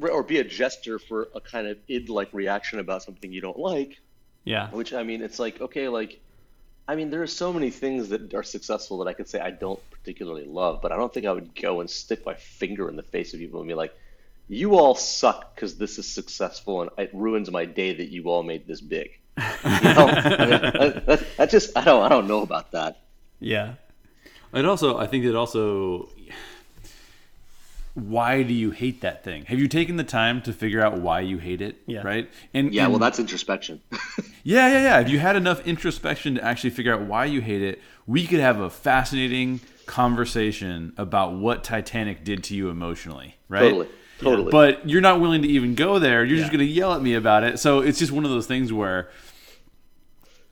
or 0.00 0.24
be 0.24 0.38
a 0.38 0.44
gesture 0.44 0.98
for 0.98 1.28
a 1.36 1.40
kind 1.40 1.68
of 1.68 1.78
id 1.88 2.08
like 2.08 2.28
reaction 2.34 2.80
about 2.80 3.04
something 3.04 3.32
you 3.32 3.40
don't 3.40 3.58
like 3.60 4.00
Yeah. 4.44 4.68
which 4.70 4.92
i 4.92 5.04
mean 5.04 5.22
it's 5.22 5.38
like 5.38 5.60
okay 5.60 5.86
like 5.88 6.18
i 6.88 6.94
mean 6.94 7.10
there 7.10 7.22
are 7.22 7.26
so 7.26 7.52
many 7.52 7.70
things 7.70 8.08
that 8.08 8.34
are 8.34 8.42
successful 8.42 8.98
that 8.98 9.08
i 9.08 9.12
could 9.12 9.28
say 9.28 9.40
i 9.40 9.50
don't 9.50 9.80
particularly 9.90 10.44
love 10.44 10.80
but 10.82 10.92
i 10.92 10.96
don't 10.96 11.12
think 11.12 11.26
i 11.26 11.32
would 11.32 11.54
go 11.54 11.80
and 11.80 11.88
stick 11.90 12.24
my 12.24 12.34
finger 12.34 12.88
in 12.88 12.96
the 12.96 13.02
face 13.02 13.34
of 13.34 13.40
people 13.40 13.60
and 13.60 13.68
be 13.68 13.74
like 13.74 13.94
you 14.48 14.76
all 14.76 14.94
suck 14.94 15.54
because 15.54 15.76
this 15.76 15.98
is 15.98 16.06
successful 16.06 16.82
and 16.82 16.90
it 16.98 17.10
ruins 17.14 17.50
my 17.50 17.64
day 17.64 17.94
that 17.94 18.10
you 18.10 18.24
all 18.24 18.42
made 18.42 18.66
this 18.66 18.80
big 18.80 19.10
you 19.38 19.44
know 19.82 20.06
I 20.06 20.46
mean, 20.46 20.60
that, 20.60 21.06
that, 21.06 21.36
that 21.36 21.50
just 21.50 21.76
i 21.76 21.84
don't 21.84 22.02
i 22.02 22.08
don't 22.08 22.28
know 22.28 22.42
about 22.42 22.72
that 22.72 23.00
Yeah. 23.40 23.74
It 24.52 24.64
also, 24.64 24.98
I 24.98 25.06
think 25.06 25.24
it 25.24 25.34
also. 25.34 26.08
Why 27.94 28.42
do 28.42 28.52
you 28.52 28.72
hate 28.72 29.02
that 29.02 29.22
thing? 29.22 29.44
Have 29.44 29.60
you 29.60 29.68
taken 29.68 29.96
the 29.96 30.04
time 30.04 30.42
to 30.42 30.52
figure 30.52 30.84
out 30.84 30.98
why 30.98 31.20
you 31.20 31.38
hate 31.38 31.60
it? 31.60 31.76
Yeah. 31.86 32.02
Right. 32.02 32.28
And 32.52 32.74
yeah 32.74 32.84
and- 32.84 32.92
well 32.92 32.98
that's 32.98 33.18
introspection 33.18 33.80
Yeah, 34.42 34.68
yeah, 34.68 34.82
yeah. 34.82 35.00
If 35.00 35.08
you 35.08 35.18
had 35.20 35.36
enough 35.36 35.66
introspection 35.66 36.34
to 36.34 36.44
actually 36.44 36.70
figure 36.70 36.92
out 36.92 37.02
why 37.02 37.24
you 37.24 37.40
hate 37.40 37.62
it, 37.62 37.80
we 38.06 38.26
could 38.26 38.40
have 38.40 38.60
a 38.60 38.68
fascinating 38.68 39.60
conversation 39.86 40.92
about 40.98 41.34
what 41.34 41.64
Titanic 41.64 42.24
did 42.24 42.44
to 42.44 42.54
you 42.54 42.68
emotionally, 42.68 43.36
right? 43.48 43.60
totally 43.60 43.88
totally 44.18 44.50
But 44.50 44.88
you're 44.88 45.00
not 45.00 45.20
willing 45.20 45.42
to 45.42 45.48
even 45.48 45.74
go 45.74 45.98
there. 45.98 46.24
You're 46.24 46.38
just 46.38 46.50
going 46.50 46.60
to 46.60 46.66
yell 46.66 46.92
at 46.92 47.00
me 47.02 47.14
about 47.14 47.44
it. 47.44 47.58
So 47.58 47.80
it's 47.80 47.98
just 47.98 48.12
one 48.12 48.24
of 48.24 48.30
those 48.30 48.46
things 48.46 48.72
where 48.72 49.08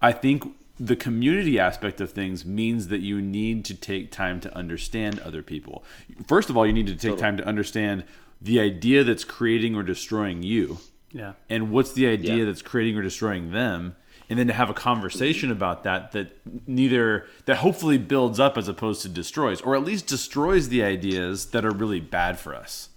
I 0.01 0.13
think 0.13 0.45
the 0.81 0.97
community 0.97 1.59
aspect 1.59 2.01
of 2.01 2.11
things 2.11 2.45
means 2.45 2.89
that 2.89 3.01
you 3.01 3.21
need 3.21 3.65
to 3.67 3.75
take 3.75 4.11
time 4.11 4.41
to 4.41 4.57
understand 4.57 5.21
other 5.21 5.43
people. 5.43 5.85
First 6.27 6.51
of 6.51 6.57
all, 6.57 6.67
you 6.67 6.73
need 6.73 6.87
to 6.87 6.95
take 6.95 7.03
totally. 7.03 7.21
time 7.21 7.37
to 7.37 7.47
understand 7.47 8.05
the 8.41 8.59
idea 8.61 9.05
that's 9.05 9.25
creating 9.25 9.77
or 9.77 9.83
destroying 9.83 10.43
you. 10.43 10.79
Yeah. 11.13 11.35
And 11.49 11.71
what's 11.71 11.93
the 11.93 12.07
idea 12.07 12.37
yeah. 12.37 12.45
that's 12.47 12.63
creating 12.63 12.97
or 12.97 13.03
destroying 13.03 13.53
them? 13.53 13.97
And 14.29 14.39
then 14.39 14.47
to 14.47 14.55
have 14.55 14.71
a 14.71 14.75
conversation 14.75 15.51
about 15.51 15.85
that 15.85 16.13
that 16.13 16.39
neither 16.67 17.27
that 17.45 17.59
hopefully 17.59 17.99
builds 17.99 18.41
up 18.41 18.57
as 18.57 18.67
opposed 18.67 19.03
to 19.03 19.09
destroys 19.11 19.61
or 19.61 19.77
at 19.77 19.85
least 19.85 20.07
destroys 20.07 20.71
the 20.71 20.83
ideas 20.83 21.51
that 21.51 21.67
are 21.67 21.71
really 21.71 22.01
bad 22.01 22.39
for 22.39 22.55
us. 22.55 22.89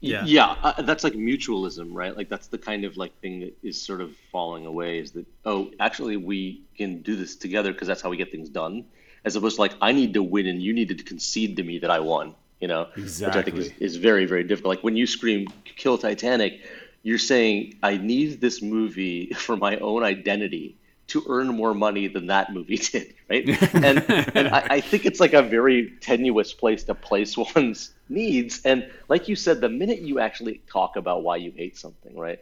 Yeah, 0.00 0.24
yeah, 0.24 0.54
uh, 0.62 0.82
that's 0.82 1.02
like 1.02 1.14
mutualism, 1.14 1.88
right? 1.92 2.16
Like 2.16 2.28
that's 2.28 2.46
the 2.46 2.58
kind 2.58 2.84
of 2.84 2.96
like 2.96 3.18
thing 3.20 3.40
that 3.40 3.56
is 3.64 3.80
sort 3.80 4.00
of 4.00 4.14
falling 4.30 4.64
away. 4.64 5.00
Is 5.00 5.10
that 5.12 5.26
oh, 5.44 5.72
actually 5.80 6.16
we 6.16 6.62
can 6.76 7.02
do 7.02 7.16
this 7.16 7.34
together 7.34 7.72
because 7.72 7.88
that's 7.88 8.00
how 8.00 8.08
we 8.08 8.16
get 8.16 8.30
things 8.30 8.48
done, 8.48 8.84
as 9.24 9.34
opposed 9.34 9.56
to 9.56 9.62
like 9.62 9.74
I 9.80 9.90
need 9.90 10.14
to 10.14 10.22
win 10.22 10.46
and 10.46 10.62
you 10.62 10.72
need 10.72 10.88
to 10.88 10.94
concede 11.02 11.56
to 11.56 11.64
me 11.64 11.78
that 11.80 11.90
I 11.90 11.98
won. 11.98 12.36
You 12.60 12.68
know, 12.68 12.88
exactly. 12.96 13.26
which 13.26 13.36
I 13.36 13.42
think 13.42 13.76
is, 13.80 13.94
is 13.94 13.96
very 13.96 14.24
very 14.24 14.44
difficult. 14.44 14.76
Like 14.76 14.84
when 14.84 14.96
you 14.96 15.06
scream 15.06 15.48
"Kill 15.64 15.98
Titanic," 15.98 16.60
you're 17.02 17.18
saying 17.18 17.74
I 17.82 17.96
need 17.96 18.40
this 18.40 18.62
movie 18.62 19.32
for 19.34 19.56
my 19.56 19.78
own 19.78 20.04
identity 20.04 20.76
to 21.08 21.24
earn 21.28 21.48
more 21.48 21.74
money 21.74 22.06
than 22.06 22.26
that 22.26 22.52
movie 22.52 22.76
did, 22.92 23.14
right? 23.28 23.48
And 23.74 24.04
and 24.34 24.48
I, 24.48 24.66
I 24.70 24.80
think 24.80 25.06
it's 25.06 25.20
like 25.20 25.32
a 25.32 25.42
very 25.42 25.92
tenuous 26.00 26.52
place 26.52 26.84
to 26.84 26.94
place 26.94 27.36
one's 27.54 27.92
needs. 28.08 28.60
And 28.64 28.90
like 29.08 29.28
you 29.28 29.36
said, 29.36 29.60
the 29.60 29.68
minute 29.68 30.00
you 30.00 30.20
actually 30.20 30.60
talk 30.70 30.96
about 30.96 31.22
why 31.22 31.36
you 31.36 31.52
hate 31.52 31.76
something, 31.76 32.16
right? 32.16 32.40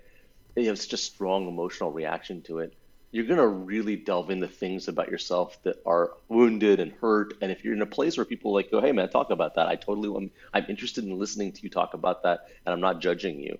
You 0.56 0.68
have 0.68 0.78
such 0.78 0.92
a 0.92 0.96
strong 0.96 1.48
emotional 1.48 1.90
reaction 1.90 2.42
to 2.42 2.58
it. 2.60 2.74
You're 3.12 3.26
gonna 3.26 3.46
really 3.46 3.96
delve 3.96 4.30
into 4.30 4.48
things 4.48 4.88
about 4.88 5.10
yourself 5.10 5.62
that 5.62 5.76
are 5.86 6.12
wounded 6.28 6.80
and 6.80 6.92
hurt. 6.92 7.34
And 7.40 7.50
if 7.52 7.64
you're 7.64 7.74
in 7.74 7.82
a 7.82 7.86
place 7.86 8.16
where 8.16 8.26
people 8.26 8.52
like 8.52 8.70
go, 8.70 8.80
"Hey, 8.80 8.92
man, 8.92 9.08
talk 9.08 9.30
about 9.30 9.54
that," 9.54 9.68
I 9.68 9.76
totally, 9.76 10.08
I'm, 10.14 10.30
I'm 10.52 10.66
interested 10.68 11.04
in 11.04 11.18
listening 11.18 11.52
to 11.52 11.62
you 11.62 11.70
talk 11.70 11.94
about 11.94 12.24
that, 12.24 12.48
and 12.64 12.72
I'm 12.72 12.80
not 12.80 13.00
judging 13.00 13.40
you. 13.40 13.58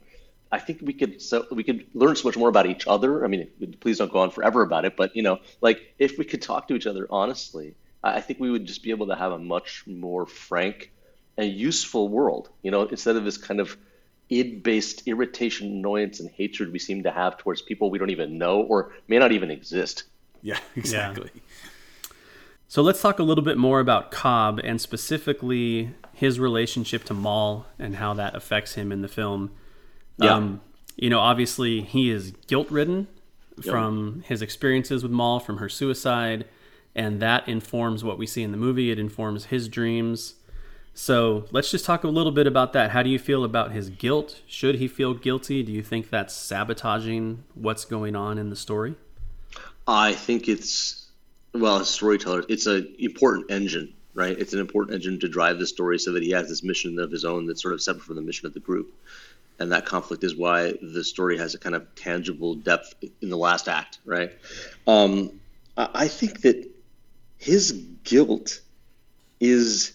I 0.57 0.59
think 0.59 0.81
we 0.83 0.95
could 0.95 1.21
so 1.21 1.47
we 1.51 1.63
could 1.63 1.87
learn 1.93 2.17
so 2.17 2.27
much 2.27 2.37
more 2.39 2.49
about 2.49 2.65
each 2.67 2.87
other. 2.87 3.27
I 3.27 3.29
mean, 3.29 3.47
please 3.81 3.99
don't 3.99 4.11
go 4.11 4.21
on 4.21 4.31
forever 4.31 4.63
about 4.63 4.87
it, 4.87 4.97
but 4.97 5.15
you 5.15 5.23
know, 5.23 5.39
like 5.61 5.95
if 5.99 6.17
we 6.17 6.25
could 6.25 6.41
talk 6.41 6.67
to 6.69 6.75
each 6.75 6.87
other 6.87 7.07
honestly, 7.11 7.75
I 8.03 8.23
think 8.23 8.41
we 8.41 8.51
would 8.51 8.65
just 8.65 8.83
be 8.83 8.91
able 8.91 9.09
to 9.09 9.17
have 9.17 9.33
a 9.33 9.39
much 9.39 9.85
more 9.87 10.25
frank 10.25 10.93
and 11.37 11.53
useful 11.53 12.09
world. 12.09 12.49
You 12.63 12.71
know, 12.71 12.85
instead 12.85 13.17
of 13.17 13.25
this 13.27 13.37
kind 13.37 13.61
of 13.61 13.77
id-based 14.31 15.07
irritation, 15.07 15.69
annoyance, 15.69 16.21
and 16.21 16.31
hatred 16.31 16.73
we 16.73 16.79
seem 16.79 17.03
to 17.03 17.11
have 17.11 17.37
towards 17.37 17.61
people 17.61 17.91
we 17.91 17.99
don't 17.99 18.11
even 18.11 18.39
know 18.39 18.63
or 18.63 18.95
may 19.09 19.19
not 19.19 19.33
even 19.33 19.51
exist. 19.51 20.05
Yeah, 20.41 20.59
exactly. 20.77 21.31
Yeah. 21.35 22.09
So 22.67 22.81
let's 22.81 23.03
talk 23.03 23.19
a 23.19 23.23
little 23.23 23.45
bit 23.45 23.59
more 23.59 23.79
about 23.79 24.11
Cobb 24.11 24.59
and 24.65 24.81
specifically 24.81 25.91
his 26.15 26.41
relationship 26.41 27.05
to 27.05 27.15
Mal 27.15 27.67
and 27.79 27.97
how 27.97 28.15
that 28.15 28.35
affects 28.35 28.75
him 28.75 28.91
in 28.91 29.03
the 29.03 29.09
film. 29.09 29.51
Yeah. 30.19 30.35
Um, 30.35 30.61
you 30.97 31.11
know, 31.11 31.21
obviously 31.21 31.83
he 31.83 32.11
is 32.11 32.33
guilt 32.47 32.71
ridden 32.71 33.07
yep. 33.57 33.67
from 33.67 34.23
his 34.27 34.43
experiences 34.43 35.03
with 35.03 35.13
Mal, 35.13 35.41
from 35.41 35.59
her 35.59 35.69
suicide, 35.69 36.47
and 36.95 37.21
that 37.21 37.49
informs 37.49 38.03
what 38.03 38.19
we 38.19 38.27
see 38.27 38.43
in 38.43 38.51
the 38.51 38.57
movie. 38.57 38.91
It 38.91 38.99
informs 38.99 39.47
his 39.47 39.69
dreams. 39.69 40.35
So 40.95 41.45
let's 41.51 41.71
just 41.71 41.85
talk 41.85 42.05
a 42.05 42.09
little 42.09 42.33
bit 42.33 42.47
about 42.47 42.73
that. 42.73 42.93
How 42.93 43.03
do 43.03 43.11
you 43.11 43.19
feel 43.19 43.45
about 43.45 43.73
his 43.73 43.91
guilt? 43.91 44.41
Should 44.47 44.77
he 44.77 44.89
feel 44.89 45.13
guilty? 45.13 45.63
Do 45.63 45.71
you 45.71 45.83
think 45.83 46.09
that's 46.09 46.35
sabotaging 46.35 47.45
what's 47.55 47.85
going 47.85 48.17
on 48.17 48.39
in 48.39 48.49
the 48.49 48.57
story? 48.57 48.95
I 49.87 50.15
think 50.15 50.49
it's 50.49 51.07
well, 51.53 51.81
as 51.81 51.89
storyteller, 51.89 52.45
it's 52.49 52.67
an 52.67 52.95
important 52.99 53.51
engine, 53.51 53.95
right? 54.15 54.39
It's 54.39 54.53
an 54.53 54.61
important 54.61 54.95
engine 54.95 55.21
to 55.21 55.29
drive 55.29 55.59
the 55.59 55.67
story 55.67 55.99
so 55.99 56.13
that 56.13 56.23
he 56.23 56.31
has 56.31 56.49
this 56.49 56.63
mission 56.63 56.99
of 56.99 57.11
his 57.11 57.25
own 57.25 57.47
that's 57.47 57.63
sort 57.63 57.75
of 57.75 57.83
separate 57.83 58.05
from 58.05 58.17
the 58.17 58.23
mission 58.23 58.47
of 58.47 58.55
the 58.55 58.61
group. 58.61 58.95
And 59.59 59.73
that 59.73 59.87
conflict 59.87 60.23
is 60.23 60.37
why 60.37 60.75
the 60.83 61.03
story 61.03 61.39
has 61.39 61.55
a 61.55 61.59
kind 61.59 61.75
of 61.75 61.95
tangible 61.95 62.55
depth 62.55 62.95
in 63.23 63.31
the 63.31 63.39
last 63.39 63.69
act, 63.69 63.99
right? 64.05 64.33
Um, 64.87 65.41
I 65.77 66.09
think 66.09 66.43
that 66.43 66.71
his 67.39 67.73
guilt 68.05 68.61
is 69.41 69.93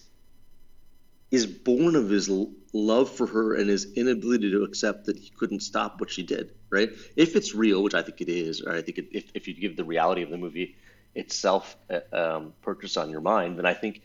is 1.32 1.46
born 1.46 1.96
of 1.96 2.10
his 2.10 2.30
love 2.74 3.10
for 3.10 3.26
her 3.26 3.56
and 3.56 3.70
his 3.70 3.94
inability 3.94 4.52
to 4.52 4.64
accept 4.64 5.06
that 5.06 5.18
he 5.18 5.30
couldn't 5.30 5.62
stop 5.62 6.00
what 6.00 6.10
she 6.10 6.24
did, 6.24 6.52
right? 6.70 6.90
If 7.16 7.36
it's 7.38 7.56
real, 7.56 7.82
which 7.82 7.94
I 7.94 8.02
think 8.02 8.20
it 8.20 8.30
is, 8.30 8.62
or 8.62 8.74
I 8.74 8.82
think 8.82 8.98
it, 8.98 9.08
if, 9.12 9.32
if 9.34 9.48
you 9.48 9.54
give 9.54 9.78
the 9.78 9.86
reality 9.86 10.24
of 10.24 10.30
the 10.30 10.38
movie 10.38 10.76
itself 11.16 11.78
uh, 11.90 12.00
um, 12.12 12.54
purchase 12.62 12.98
on 12.98 13.10
your 13.10 13.22
mind, 13.22 13.58
then 13.58 13.66
I 13.66 13.74
think 13.74 14.02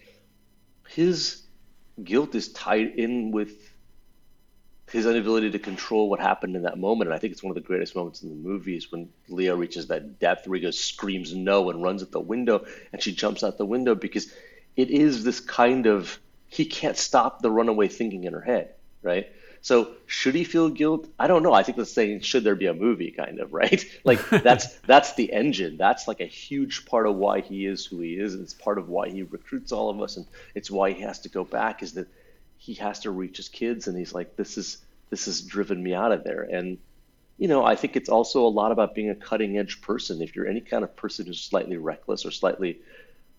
his 0.88 1.42
guilt 2.02 2.34
is 2.34 2.52
tied 2.52 2.94
in 2.96 3.32
with 3.32 3.50
his 4.93 5.07
inability 5.07 5.51
to 5.51 5.59
control 5.59 6.09
what 6.09 6.20
happened 6.20 6.55
in 6.55 6.62
that 6.62 6.78
moment. 6.78 7.09
And 7.09 7.14
I 7.14 7.18
think 7.18 7.32
it's 7.32 7.43
one 7.43 7.51
of 7.51 7.57
the 7.57 7.66
greatest 7.66 7.97
moments 7.97 8.22
in 8.22 8.28
the 8.28 8.34
movie 8.37 8.76
is 8.76 8.91
when 8.93 9.09
Leo 9.28 9.57
reaches 9.57 9.89
that 9.89 10.20
depth 10.20 10.47
where 10.47 10.57
he 10.57 10.62
goes, 10.62 10.78
screams 10.78 11.34
no 11.34 11.70
and 11.70 11.82
runs 11.82 12.03
at 12.03 12.12
the 12.12 12.20
window 12.20 12.64
and 12.93 13.03
she 13.03 13.12
jumps 13.12 13.43
out 13.43 13.59
the 13.59 13.66
window 13.66 13.95
because 13.95 14.32
it 14.76 14.91
is 14.91 15.24
this 15.24 15.41
kind 15.41 15.87
of 15.87 16.18
he 16.49 16.64
can't 16.64 16.97
stop 16.97 17.43
the 17.43 17.51
runaway 17.51 17.89
thinking 17.89 18.24
in 18.24 18.32
her 18.32 18.41
head, 18.41 18.74
right? 19.03 19.28
So 19.61 19.91
should 20.07 20.37
he 20.37 20.45
feel 20.45 20.68
guilt? 20.68 21.09
I 21.18 21.26
don't 21.26 21.43
know. 21.43 21.53
I 21.53 21.64
think 21.64 21.76
that's 21.76 21.91
saying 21.93 22.20
should 22.20 22.45
there 22.45 22.55
be 22.55 22.66
a 22.66 22.74
movie, 22.74 23.11
kind 23.11 23.41
of, 23.41 23.53
right? 23.61 23.84
Like 24.05 24.28
that's 24.30 24.72
that's 24.80 25.14
the 25.14 25.32
engine. 25.32 25.76
That's 25.76 26.07
like 26.07 26.20
a 26.20 26.26
huge 26.26 26.87
part 26.87 27.09
of 27.09 27.16
why 27.16 27.41
he 27.41 27.66
is 27.66 27.84
who 27.84 27.99
he 28.01 28.12
is, 28.12 28.34
and 28.34 28.43
it's 28.45 28.55
part 28.55 28.78
of 28.78 28.89
why 28.89 29.09
he 29.09 29.24
recruits 29.24 29.72
all 29.72 29.91
of 29.91 30.01
us, 30.01 30.16
and 30.16 30.26
it's 30.55 30.70
why 30.70 30.93
he 30.93 31.03
has 31.03 31.18
to 31.20 31.28
go 31.28 31.43
back. 31.43 31.82
Is 31.82 31.95
that 31.95 32.07
he 32.66 32.74
has 32.74 33.00
to 33.00 33.12
reach 33.12 33.36
his 33.36 33.48
kids, 33.48 33.86
and 33.86 33.96
he's 33.96 34.12
like, 34.12 34.36
this 34.36 34.58
is 34.58 34.78
this 35.08 35.26
has 35.26 35.40
driven 35.40 35.80
me 35.80 35.94
out 35.94 36.10
of 36.12 36.24
there, 36.24 36.42
and 36.42 36.78
you 37.38 37.48
know, 37.48 37.64
I 37.64 37.76
think 37.76 37.96
it's 37.96 38.08
also 38.08 38.46
a 38.46 38.48
lot 38.48 38.72
about 38.72 38.94
being 38.94 39.10
a 39.10 39.14
cutting 39.14 39.58
edge 39.58 39.80
person. 39.82 40.22
If 40.22 40.34
you're 40.34 40.48
any 40.48 40.60
kind 40.60 40.82
of 40.82 40.96
person 40.96 41.26
who's 41.26 41.40
slightly 41.40 41.76
reckless 41.76 42.24
or 42.24 42.30
slightly 42.30 42.78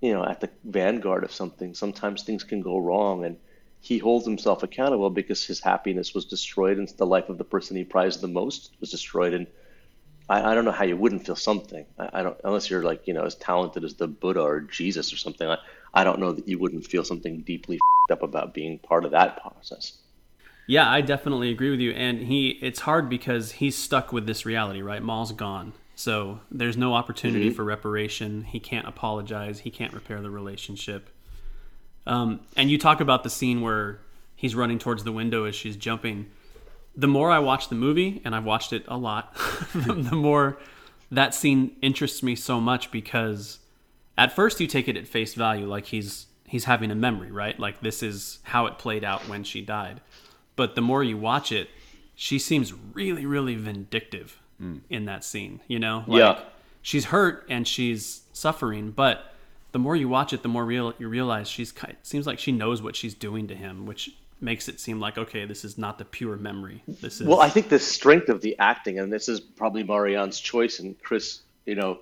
you 0.01 0.13
know 0.13 0.23
at 0.23 0.39
the 0.39 0.49
vanguard 0.63 1.23
of 1.23 1.31
something 1.31 1.73
sometimes 1.73 2.23
things 2.23 2.43
can 2.43 2.61
go 2.61 2.77
wrong. 2.77 3.25
And 3.25 3.37
he 3.81 3.97
holds 3.97 4.25
himself 4.25 4.63
accountable 4.63 5.09
because 5.09 5.45
his 5.45 5.59
happiness 5.59 6.13
was 6.13 6.25
destroyed 6.25 6.77
and 6.77 6.87
the 6.89 7.05
life 7.05 7.29
of 7.29 7.37
the 7.37 7.43
person 7.43 7.77
he 7.77 7.83
prized 7.83 8.21
the 8.21 8.27
most 8.27 8.71
was 8.79 8.91
destroyed. 8.91 9.33
And 9.33 9.47
I, 10.29 10.51
I 10.51 10.55
don't 10.55 10.65
know 10.65 10.71
how 10.71 10.83
you 10.85 10.97
wouldn't 10.97 11.25
feel 11.25 11.35
something. 11.35 11.85
I, 11.97 12.09
I, 12.13 12.23
don't 12.23 12.37
unless 12.43 12.69
you're 12.69 12.83
like 12.83 13.07
you 13.07 13.13
know 13.13 13.23
as 13.23 13.35
talented 13.35 13.83
as 13.83 13.95
the 13.95 14.07
Buddha 14.07 14.41
or 14.41 14.61
Jesus 14.61 15.11
or 15.13 15.17
something 15.17 15.47
I, 15.49 15.57
I 15.93 16.03
don't 16.03 16.19
know 16.19 16.31
that 16.31 16.47
you 16.47 16.59
wouldn't 16.59 16.85
feel 16.85 17.03
something 17.03 17.41
deeply 17.41 17.79
up 18.11 18.23
about 18.23 18.53
being 18.53 18.79
part 18.79 19.05
of 19.05 19.11
that 19.11 19.41
process 19.41 19.97
yeah 20.67 20.89
I 20.89 21.01
definitely 21.01 21.51
agree 21.51 21.69
with 21.69 21.79
you 21.79 21.91
and 21.91 22.21
he 22.21 22.49
it's 22.61 22.81
hard 22.81 23.09
because 23.09 23.53
he's 23.53 23.77
stuck 23.77 24.11
with 24.11 24.25
this 24.25 24.45
reality 24.45 24.81
right 24.81 25.01
Mal's 25.01 25.31
gone 25.31 25.73
so 25.97 26.41
there's 26.51 26.77
no 26.77 26.93
opportunity 26.93 27.47
mm-hmm. 27.47 27.55
for 27.55 27.63
reparation. 27.63 28.43
He 28.43 28.59
can't 28.59 28.87
apologize. 28.87 29.61
He 29.61 29.71
can't 29.71 29.91
repair 29.93 30.21
the 30.21 30.29
relationship. 30.29 31.09
Um, 32.05 32.41
and 32.55 32.69
you 32.69 32.77
talk 32.77 33.01
about 33.01 33.23
the 33.23 33.31
scene 33.31 33.61
where 33.61 33.99
he's 34.35 34.53
running 34.53 34.77
towards 34.77 35.03
the 35.05 35.11
window 35.11 35.45
as 35.45 35.55
she's 35.55 35.75
jumping. 35.75 36.27
The 36.95 37.07
more 37.07 37.31
I 37.31 37.39
watch 37.39 37.69
the 37.69 37.75
movie, 37.75 38.21
and 38.23 38.35
I've 38.35 38.45
watched 38.45 38.73
it 38.73 38.85
a 38.87 38.95
lot, 38.95 39.35
the 39.73 40.15
more 40.15 40.59
that 41.09 41.33
scene 41.33 41.75
interests 41.81 42.21
me 42.21 42.35
so 42.35 42.61
much 42.61 42.91
because 42.91 43.57
at 44.19 44.35
first 44.35 44.61
you 44.61 44.67
take 44.67 44.87
it 44.87 44.97
at 44.97 45.07
face 45.07 45.33
value, 45.33 45.65
like 45.65 45.87
he's 45.87 46.26
he's 46.47 46.63
having 46.63 46.89
a 46.89 46.95
memory, 46.95 47.31
right? 47.31 47.59
Like 47.59 47.81
this 47.81 48.01
is 48.01 48.39
how 48.43 48.65
it 48.65 48.79
played 48.79 49.03
out 49.03 49.27
when 49.27 49.43
she 49.43 49.61
died. 49.61 50.01
But 50.55 50.73
the 50.73 50.81
more 50.81 51.03
you 51.03 51.17
watch 51.17 51.51
it, 51.51 51.69
she 52.15 52.39
seems 52.39 52.73
really, 52.93 53.27
really 53.27 53.53
vindictive 53.53 54.41
mm. 54.59 54.81
in 54.89 55.05
that 55.05 55.23
scene. 55.23 55.61
You 55.67 55.77
know, 55.77 56.03
like, 56.07 56.19
yeah, 56.19 56.39
she's 56.81 57.05
hurt 57.05 57.45
and 57.49 57.67
she's 57.67 58.21
suffering, 58.33 58.89
but 58.91 59.33
the 59.73 59.79
more 59.79 59.95
you 59.95 60.09
watch 60.09 60.33
it, 60.33 60.41
the 60.41 60.49
more 60.49 60.65
real 60.65 60.93
you 60.97 61.07
realize 61.07 61.47
she's. 61.47 61.71
It 61.83 61.97
seems 62.01 62.25
like 62.25 62.39
she 62.39 62.51
knows 62.51 62.81
what 62.81 62.95
she's 62.95 63.13
doing 63.13 63.47
to 63.49 63.55
him, 63.55 63.85
which 63.85 64.09
makes 64.39 64.67
it 64.67 64.79
seem 64.79 64.99
like 64.99 65.17
okay, 65.17 65.45
this 65.45 65.63
is 65.63 65.77
not 65.77 65.97
the 65.99 66.05
pure 66.05 66.37
memory. 66.37 66.81
This 66.87 67.21
is 67.21 67.27
well, 67.27 67.41
I 67.41 67.49
think 67.49 67.69
the 67.69 67.79
strength 67.79 68.29
of 68.29 68.41
the 68.41 68.57
acting, 68.57 68.97
and 68.97 69.13
this 69.13 69.29
is 69.29 69.39
probably 69.39 69.83
Marion's 69.83 70.39
choice, 70.39 70.79
and 70.79 70.99
Chris, 71.03 71.41
you 71.65 71.75
know, 71.75 71.99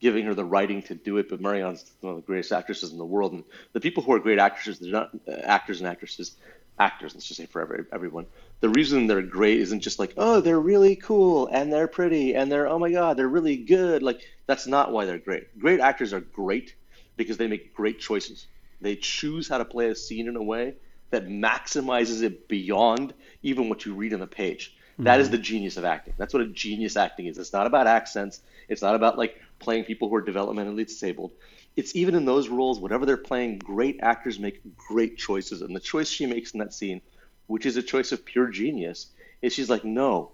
giving 0.00 0.24
her 0.26 0.34
the 0.34 0.44
writing 0.44 0.82
to 0.82 0.94
do 0.94 1.18
it. 1.18 1.28
But 1.28 1.40
Marion's 1.40 1.84
one 2.00 2.14
of 2.14 2.16
the 2.16 2.26
greatest 2.26 2.52
actresses 2.52 2.92
in 2.92 2.98
the 2.98 3.04
world, 3.04 3.32
and 3.32 3.44
the 3.72 3.80
people 3.80 4.02
who 4.02 4.12
are 4.12 4.18
great 4.18 4.38
actresses, 4.38 4.78
they're 4.80 4.90
not 4.90 5.10
uh, 5.28 5.32
actors 5.32 5.80
and 5.80 5.88
actresses 5.88 6.36
actors, 6.78 7.14
let's 7.14 7.26
just 7.26 7.38
say 7.38 7.46
for 7.46 7.62
every, 7.62 7.84
everyone, 7.92 8.26
the 8.60 8.68
reason 8.68 9.06
they're 9.06 9.22
great 9.22 9.60
isn't 9.60 9.80
just 9.80 9.98
like, 9.98 10.14
oh, 10.16 10.40
they're 10.40 10.60
really 10.60 10.96
cool 10.96 11.46
and 11.46 11.72
they're 11.72 11.86
pretty 11.86 12.34
and 12.34 12.50
they're, 12.50 12.66
oh 12.66 12.78
my 12.78 12.90
God, 12.90 13.16
they're 13.16 13.28
really 13.28 13.56
good. 13.56 14.02
Like, 14.02 14.22
that's 14.46 14.66
not 14.66 14.92
why 14.92 15.04
they're 15.04 15.18
great. 15.18 15.58
Great 15.58 15.80
actors 15.80 16.12
are 16.12 16.20
great 16.20 16.74
because 17.16 17.36
they 17.36 17.46
make 17.46 17.74
great 17.74 18.00
choices. 18.00 18.46
They 18.80 18.96
choose 18.96 19.48
how 19.48 19.58
to 19.58 19.64
play 19.64 19.88
a 19.88 19.94
scene 19.94 20.28
in 20.28 20.36
a 20.36 20.42
way 20.42 20.74
that 21.10 21.28
maximizes 21.28 22.22
it 22.22 22.48
beyond 22.48 23.14
even 23.42 23.68
what 23.68 23.86
you 23.86 23.94
read 23.94 24.12
on 24.12 24.20
the 24.20 24.26
page. 24.26 24.74
That 24.98 25.18
is 25.20 25.28
the 25.30 25.38
genius 25.38 25.76
of 25.76 25.84
acting. 25.84 26.14
That's 26.16 26.32
what 26.32 26.42
a 26.42 26.46
genius 26.46 26.96
acting 26.96 27.26
is. 27.26 27.36
It's 27.36 27.52
not 27.52 27.66
about 27.66 27.88
accents. 27.88 28.40
It's 28.68 28.80
not 28.80 28.94
about 28.94 29.18
like 29.18 29.40
playing 29.58 29.84
people 29.84 30.08
who 30.08 30.16
are 30.16 30.22
developmentally 30.22 30.86
disabled. 30.86 31.32
It's 31.76 31.96
even 31.96 32.14
in 32.14 32.24
those 32.24 32.48
roles, 32.48 32.78
whatever 32.78 33.04
they're 33.06 33.16
playing, 33.16 33.58
great 33.58 34.00
actors 34.00 34.38
make 34.38 34.60
great 34.76 35.18
choices. 35.18 35.62
And 35.62 35.74
the 35.74 35.80
choice 35.80 36.08
she 36.08 36.26
makes 36.26 36.52
in 36.52 36.60
that 36.60 36.72
scene, 36.72 37.00
which 37.46 37.66
is 37.66 37.76
a 37.76 37.82
choice 37.82 38.12
of 38.12 38.24
pure 38.24 38.48
genius, 38.48 39.08
is 39.42 39.52
she's 39.52 39.70
like, 39.70 39.84
no, 39.84 40.32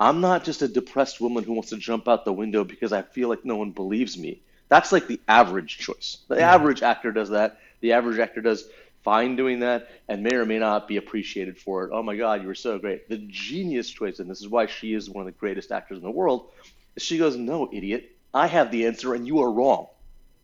I'm 0.00 0.20
not 0.20 0.44
just 0.44 0.62
a 0.62 0.68
depressed 0.68 1.20
woman 1.20 1.44
who 1.44 1.52
wants 1.52 1.70
to 1.70 1.76
jump 1.76 2.08
out 2.08 2.24
the 2.24 2.32
window 2.32 2.64
because 2.64 2.92
I 2.92 3.02
feel 3.02 3.28
like 3.28 3.44
no 3.44 3.56
one 3.56 3.70
believes 3.70 4.16
me. 4.16 4.40
That's 4.68 4.90
like 4.90 5.06
the 5.06 5.20
average 5.28 5.78
choice. 5.78 6.18
The 6.28 6.36
yeah. 6.36 6.54
average 6.54 6.82
actor 6.82 7.12
does 7.12 7.30
that. 7.30 7.58
The 7.80 7.92
average 7.92 8.18
actor 8.18 8.40
does 8.40 8.66
fine 9.02 9.36
doing 9.36 9.60
that 9.60 9.90
and 10.08 10.22
may 10.22 10.34
or 10.34 10.46
may 10.46 10.58
not 10.58 10.88
be 10.88 10.96
appreciated 10.96 11.58
for 11.58 11.84
it. 11.84 11.90
Oh 11.92 12.02
my 12.02 12.16
God, 12.16 12.40
you 12.40 12.48
were 12.48 12.54
so 12.54 12.78
great. 12.78 13.08
The 13.08 13.18
genius 13.18 13.90
choice, 13.90 14.18
and 14.18 14.30
this 14.30 14.40
is 14.40 14.48
why 14.48 14.66
she 14.66 14.94
is 14.94 15.10
one 15.10 15.26
of 15.26 15.32
the 15.32 15.38
greatest 15.38 15.72
actors 15.72 15.98
in 15.98 16.04
the 16.04 16.10
world, 16.10 16.50
is 16.96 17.02
she 17.02 17.18
goes, 17.18 17.36
No, 17.36 17.68
idiot, 17.72 18.11
I 18.34 18.46
have 18.46 18.70
the 18.70 18.86
answer 18.86 19.14
and 19.14 19.26
you 19.26 19.40
are 19.40 19.50
wrong. 19.50 19.88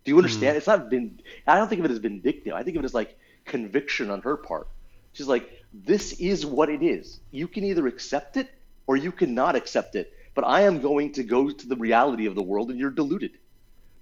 Do 0.05 0.11
you 0.11 0.16
understand? 0.16 0.55
Mm. 0.55 0.59
It's 0.59 0.66
not 0.66 0.91
been, 0.91 1.20
I 1.47 1.57
don't 1.57 1.68
think 1.68 1.80
of 1.80 1.84
it 1.84 1.91
as 1.91 1.99
vindictive. 1.99 2.55
I 2.55 2.62
think 2.62 2.76
of 2.76 2.82
it 2.82 2.86
as 2.86 2.95
like 2.95 3.18
conviction 3.45 4.11
on 4.11 4.22
her 4.22 4.36
part. 4.36 4.68
She's 5.12 5.26
like, 5.26 5.51
This 5.72 6.12
is 6.14 6.47
what 6.47 6.68
it 6.68 6.82
is. 6.82 7.20
You 7.30 7.49
can 7.49 7.64
either 7.64 7.86
accept 7.86 8.36
it 8.36 8.49
or 8.86 8.97
you 8.97 9.12
cannot 9.12 9.57
accept 9.57 9.97
it. 9.97 10.12
But 10.34 10.45
I 10.45 10.62
am 10.62 10.80
going 10.80 11.12
to 11.14 11.24
go 11.24 11.51
to 11.51 11.68
the 11.68 11.76
reality 11.76 12.26
of 12.26 12.34
the 12.34 12.43
world 12.43 12.70
and 12.70 12.78
you're 12.78 12.91
deluded. 12.91 13.32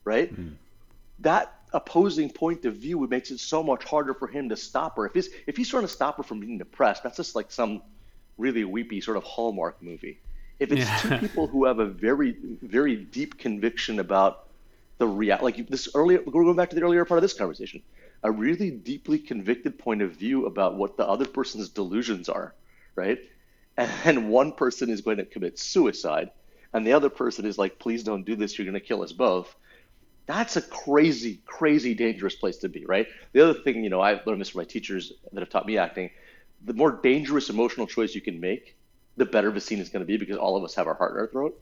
Right? 0.04 0.34
Mm. 0.34 0.54
That 1.20 1.52
opposing 1.72 2.30
point 2.30 2.64
of 2.64 2.76
view, 2.76 3.02
it 3.04 3.10
makes 3.10 3.30
it 3.30 3.40
so 3.40 3.62
much 3.62 3.84
harder 3.84 4.14
for 4.14 4.28
him 4.28 4.48
to 4.50 4.56
stop 4.56 4.96
her. 4.96 5.06
If 5.06 5.14
he's 5.14 5.28
if 5.46 5.56
he's 5.56 5.68
trying 5.68 5.82
to 5.84 5.88
stop 5.88 6.16
her 6.16 6.22
from 6.22 6.40
being 6.40 6.58
depressed, 6.58 7.02
that's 7.02 7.16
just 7.16 7.34
like 7.34 7.50
some 7.50 7.82
really 8.38 8.64
weepy 8.64 9.00
sort 9.00 9.16
of 9.16 9.24
Hallmark 9.24 9.82
movie. 9.82 10.20
If 10.58 10.72
it's 10.72 10.80
yeah. 10.80 10.98
two 10.98 11.18
people 11.26 11.46
who 11.46 11.64
have 11.66 11.78
a 11.78 11.86
very 11.86 12.36
very 12.62 12.96
deep 12.96 13.38
conviction 13.38 14.00
about 14.00 14.48
the 14.98 15.06
real, 15.06 15.38
like 15.42 15.68
this 15.68 15.88
earlier, 15.94 16.22
we're 16.24 16.44
going 16.44 16.56
back 16.56 16.70
to 16.70 16.76
the 16.76 16.82
earlier 16.82 17.04
part 17.04 17.18
of 17.18 17.22
this 17.22 17.34
conversation, 17.34 17.82
a 18.22 18.30
really 18.30 18.70
deeply 18.70 19.18
convicted 19.18 19.78
point 19.78 20.00
of 20.00 20.12
view 20.12 20.46
about 20.46 20.76
what 20.76 20.96
the 20.96 21.06
other 21.06 21.26
person's 21.26 21.68
delusions 21.68 22.28
are, 22.28 22.54
right? 22.94 23.18
And 23.76 24.30
one 24.30 24.52
person 24.52 24.88
is 24.88 25.02
going 25.02 25.18
to 25.18 25.26
commit 25.26 25.58
suicide, 25.58 26.30
and 26.72 26.86
the 26.86 26.94
other 26.94 27.10
person 27.10 27.44
is 27.44 27.58
like, 27.58 27.78
"Please 27.78 28.02
don't 28.04 28.24
do 28.24 28.34
this. 28.36 28.56
You're 28.58 28.64
going 28.64 28.80
to 28.80 28.80
kill 28.80 29.02
us 29.02 29.12
both." 29.12 29.54
that's 30.26 30.56
a 30.56 30.62
crazy, 30.62 31.40
crazy 31.46 31.94
dangerous 31.94 32.34
place 32.34 32.58
to 32.58 32.68
be, 32.68 32.84
right? 32.84 33.06
The 33.32 33.42
other 33.42 33.54
thing, 33.54 33.82
you 33.84 33.90
know, 33.90 34.00
I've 34.00 34.26
learned 34.26 34.40
this 34.40 34.50
from 34.50 34.60
my 34.60 34.64
teachers 34.64 35.12
that 35.32 35.40
have 35.40 35.50
taught 35.50 35.66
me 35.66 35.78
acting. 35.78 36.10
The 36.64 36.74
more 36.74 36.90
dangerous 36.90 37.48
emotional 37.48 37.86
choice 37.86 38.14
you 38.14 38.20
can 38.20 38.40
make, 38.40 38.75
the 39.16 39.24
better 39.24 39.50
the 39.50 39.60
scene 39.60 39.78
is 39.78 39.88
going 39.88 40.00
to 40.00 40.06
be 40.06 40.16
because 40.16 40.36
all 40.36 40.56
of 40.56 40.64
us 40.64 40.74
have 40.74 40.86
our 40.86 40.94
heart 40.94 41.12
in 41.14 41.20
our 41.20 41.26
throat. 41.26 41.60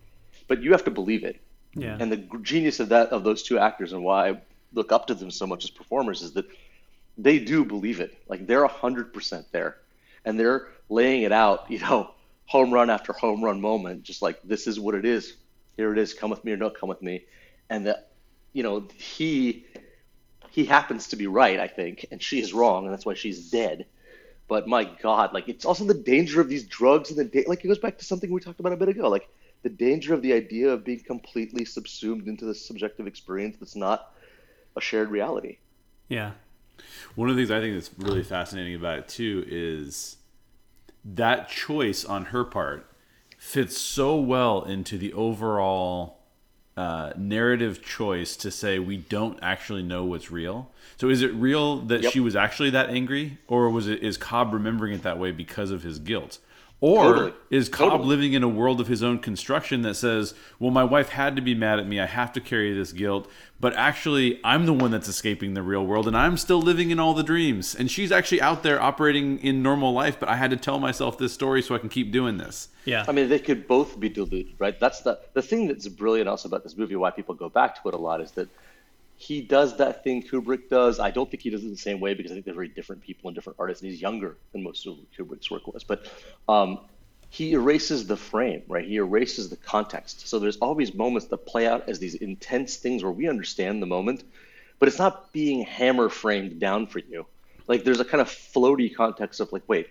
But 0.48 0.62
you 0.62 0.72
have 0.72 0.84
to 0.84 0.90
believe 0.90 1.24
it. 1.24 1.40
Yeah. 1.74 1.96
And 1.98 2.11
the 2.11 2.38
genius 2.42 2.80
of 2.80 2.90
that 2.90 3.11
of 3.11 3.24
those 3.24 3.42
two 3.42 3.59
actors 3.59 3.92
and 3.92 4.05
why 4.05 4.30
I 4.30 4.40
look 4.72 4.92
up 4.92 5.07
to 5.09 5.14
them 5.14 5.30
so 5.30 5.46
much 5.46 5.64
as 5.64 5.70
performers 5.70 6.22
is 6.22 6.32
that 6.32 6.46
they 7.16 7.38
do 7.38 7.64
believe 7.64 8.00
it. 8.00 8.16
Like 8.28 8.46
they're 8.46 8.66
hundred 8.66 9.12
percent 9.12 9.46
there, 9.52 9.76
and 10.24 10.38
they're 10.38 10.68
laying 10.88 11.22
it 11.22 11.32
out. 11.32 11.70
You 11.70 11.80
know, 11.80 12.11
home 12.46 12.72
run 12.72 12.90
after 12.90 13.12
home 13.12 13.42
run 13.44 13.61
moment, 13.61 14.02
just 14.02 14.22
like 14.22 14.40
this 14.42 14.66
is 14.66 14.78
what 14.78 14.94
it 14.94 15.05
is. 15.05 15.34
Here 15.76 15.92
it 15.92 15.98
is. 15.98 16.14
Come 16.14 16.30
with 16.30 16.44
me 16.44 16.52
or 16.52 16.57
don't 16.57 16.78
come 16.78 16.88
with 16.88 17.02
me. 17.02 17.24
And 17.70 17.86
that, 17.86 18.11
you 18.52 18.62
know, 18.62 18.86
he 18.96 19.66
he 20.50 20.64
happens 20.64 21.09
to 21.09 21.16
be 21.16 21.26
right, 21.26 21.59
I 21.59 21.66
think, 21.66 22.07
and 22.12 22.22
she 22.22 22.40
is 22.40 22.52
wrong, 22.52 22.84
and 22.84 22.92
that's 22.92 23.07
why 23.07 23.14
she's 23.14 23.50
dead. 23.50 23.86
But 24.47 24.68
my 24.68 24.84
God, 24.84 25.32
like 25.32 25.49
it's 25.49 25.64
also 25.64 25.84
the 25.84 25.95
danger 25.95 26.40
of 26.40 26.49
these 26.49 26.64
drugs 26.64 27.11
and 27.11 27.18
the 27.18 27.24
da- 27.24 27.49
like 27.49 27.64
it 27.64 27.68
goes 27.68 27.78
back 27.78 27.99
to 27.99 28.05
something 28.05 28.30
we 28.30 28.40
talked 28.40 28.61
about 28.61 28.72
a 28.72 28.76
bit 28.76 28.88
ago, 28.88 29.09
like 29.09 29.28
the 29.62 29.70
danger 29.70 30.12
of 30.12 30.22
the 30.22 30.32
idea 30.32 30.68
of 30.68 30.84
being 30.84 31.01
completely 31.01 31.64
subsumed 31.64 32.28
into 32.28 32.45
this 32.45 32.64
subjective 32.64 33.07
experience 33.07 33.57
that's 33.59 33.76
not 33.76 34.12
a 34.76 34.80
shared 34.80 35.11
reality. 35.11 35.59
Yeah. 36.09 36.32
One 37.14 37.30
of 37.30 37.36
the 37.36 37.42
things 37.42 37.51
I 37.51 37.61
think 37.61 37.74
that's 37.74 37.90
really 37.99 38.22
fascinating 38.22 38.74
about 38.74 38.99
it 38.99 39.09
too 39.09 39.45
is 39.49 40.18
that 41.05 41.49
choice 41.49 42.05
on 42.05 42.26
her 42.26 42.45
part 42.45 42.86
fits 43.38 43.78
so 43.78 44.16
well 44.16 44.62
into 44.62 44.99
the 44.99 45.12
overall 45.12 46.24
uh, 46.77 47.12
narrative 47.16 47.83
choice 47.83 48.37
to 48.37 48.51
say 48.51 48.79
we 48.79 48.97
don't 48.97 49.39
actually 49.43 49.83
know 49.83 50.05
what's 50.05 50.31
real. 50.31 50.70
So 50.97 51.09
is 51.09 51.22
it 51.22 51.33
real 51.35 51.77
that 51.83 52.03
yep. 52.03 52.12
she 52.12 52.20
was 52.20 52.35
actually 52.35 52.70
that 52.70 52.91
angry, 52.91 53.39
or 53.47 53.70
was 53.70 53.89
it 53.89 54.03
is 54.03 54.16
Cobb 54.16 54.53
remembering 54.53 54.95
it 54.95 55.03
that 55.03 55.18
way 55.18 55.31
because 55.31 55.70
of 55.70 55.83
his 55.83 55.99
guilt? 55.99 56.39
Or 56.85 57.14
totally. 57.14 57.32
is 57.49 57.70
Cobb 57.70 57.93
totally. 57.93 58.09
living 58.11 58.32
in 58.35 58.43
a 58.43 58.49
world 58.49 58.78
of 58.78 58.89
his 58.89 59.03
own 59.03 59.18
construction 59.18 59.80
that 59.82 59.95
says, 59.95 60.35
well, 60.59 60.70
my 60.70 60.85
wife 60.85 61.09
had 61.09 61.35
to 61.37 61.41
be 61.41 61.55
mad 61.55 61.78
at 61.78 61.87
me. 61.87 61.99
I 61.99 62.05
have 62.05 62.30
to 62.35 62.43
carry 62.43 62.74
this 62.74 62.93
guilt. 62.93 63.26
But 63.59 63.74
actually, 63.74 64.39
I'm 64.45 64.66
the 64.66 64.74
one 64.74 64.91
that's 64.91 65.09
escaping 65.09 65.55
the 65.55 65.62
real 65.62 65.87
world 65.87 66.07
and 66.07 66.14
I'm 66.14 66.37
still 66.37 66.61
living 66.61 66.91
in 66.91 67.01
all 67.01 67.14
the 67.14 67.22
dreams. 67.22 67.74
And 67.74 67.91
she's 67.91 68.12
actually 68.12 68.43
out 68.43 68.62
there 68.62 68.82
operating 68.82 69.39
in 69.39 69.62
normal 69.62 69.95
life, 69.95 70.20
but 70.20 70.28
I 70.28 70.37
had 70.37 70.51
to 70.51 70.59
tell 70.59 70.78
myself 70.78 71.16
this 71.16 71.32
story 71.32 71.62
so 71.62 71.74
I 71.74 71.78
can 71.78 71.89
keep 71.89 72.12
doing 72.12 72.37
this. 72.37 72.68
Yeah. 72.85 73.07
I 73.09 73.12
mean, 73.12 73.30
they 73.30 73.39
could 73.39 73.66
both 73.66 73.99
be 73.99 74.11
deluded, 74.11 74.53
right? 74.59 74.78
That's 74.78 75.01
the, 75.01 75.18
the 75.32 75.41
thing 75.41 75.68
that's 75.68 75.89
brilliant 75.89 76.28
also 76.28 76.49
about 76.49 76.64
this 76.64 76.76
movie, 76.76 76.97
why 76.97 77.12
people 77.12 77.35
go 77.35 77.49
back 77.49 77.82
to 77.82 77.89
it 77.89 77.95
a 77.95 77.99
lot, 77.99 78.20
is 78.20 78.32
that 78.32 78.51
he 79.16 79.40
does 79.40 79.76
that 79.78 80.02
thing 80.04 80.22
Kubrick 80.22 80.68
does. 80.68 80.98
I 80.98 81.10
don't 81.10 81.30
think 81.30 81.42
he 81.42 81.50
does 81.50 81.64
it 81.64 81.68
the 81.68 81.76
same 81.76 82.00
way 82.00 82.14
because 82.14 82.32
I 82.32 82.34
think 82.34 82.44
they're 82.44 82.54
very 82.54 82.68
different 82.68 83.02
people 83.02 83.28
and 83.28 83.34
different 83.34 83.58
artists, 83.58 83.82
and 83.82 83.90
he's 83.90 84.00
younger 84.00 84.36
than 84.52 84.62
most 84.62 84.86
of 84.86 84.96
Kubrick's 85.16 85.50
work 85.50 85.66
was. 85.72 85.84
But 85.84 86.06
um, 86.48 86.80
he 87.30 87.52
erases 87.52 88.06
the 88.06 88.16
frame, 88.16 88.62
right? 88.68 88.84
He 88.84 88.96
erases 88.96 89.50
the 89.50 89.56
context. 89.56 90.28
So 90.28 90.38
there's 90.38 90.56
always 90.58 90.94
moments 90.94 91.28
that 91.28 91.38
play 91.38 91.66
out 91.66 91.88
as 91.88 91.98
these 91.98 92.14
intense 92.14 92.76
things 92.76 93.02
where 93.02 93.12
we 93.12 93.28
understand 93.28 93.82
the 93.82 93.86
moment, 93.86 94.24
but 94.78 94.88
it's 94.88 94.98
not 94.98 95.32
being 95.32 95.64
hammer 95.64 96.08
framed 96.08 96.60
down 96.60 96.86
for 96.86 96.98
you. 96.98 97.26
Like 97.66 97.84
there's 97.84 98.00
a 98.00 98.04
kind 98.04 98.20
of 98.20 98.28
floaty 98.28 98.94
context 98.94 99.40
of 99.40 99.52
like, 99.52 99.62
wait, 99.68 99.88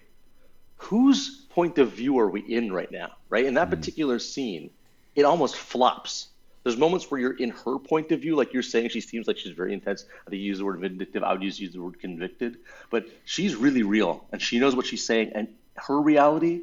whose 0.77 1.45
point 1.49 1.77
of 1.79 1.91
view 1.91 2.19
are 2.19 2.29
we 2.29 2.41
in 2.41 2.71
right 2.71 2.91
now, 2.91 3.11
right? 3.29 3.45
In 3.45 3.55
that 3.55 3.63
mm-hmm. 3.67 3.75
particular 3.77 4.19
scene, 4.19 4.69
it 5.15 5.23
almost 5.23 5.55
flops 5.55 6.27
there's 6.63 6.77
moments 6.77 7.11
where 7.11 7.19
you're 7.19 7.35
in 7.35 7.49
her 7.49 7.77
point 7.77 8.11
of 8.11 8.21
view, 8.21 8.35
like 8.35 8.53
you're 8.53 8.63
saying, 8.63 8.89
she 8.89 9.01
seems 9.01 9.27
like 9.27 9.37
she's 9.37 9.51
very 9.51 9.73
intense. 9.73 10.05
I 10.25 10.29
think 10.29 10.41
you 10.41 10.47
use 10.47 10.59
the 10.59 10.65
word 10.65 10.79
vindictive. 10.79 11.23
I 11.23 11.33
would 11.33 11.43
use, 11.43 11.59
use 11.59 11.73
the 11.73 11.81
word 11.81 11.99
convicted. 11.99 12.57
But 12.89 13.07
she's 13.25 13.55
really 13.55 13.83
real, 13.83 14.25
and 14.31 14.41
she 14.41 14.59
knows 14.59 14.75
what 14.75 14.85
she's 14.85 15.05
saying. 15.05 15.33
And 15.35 15.49
her 15.75 15.99
reality 15.99 16.61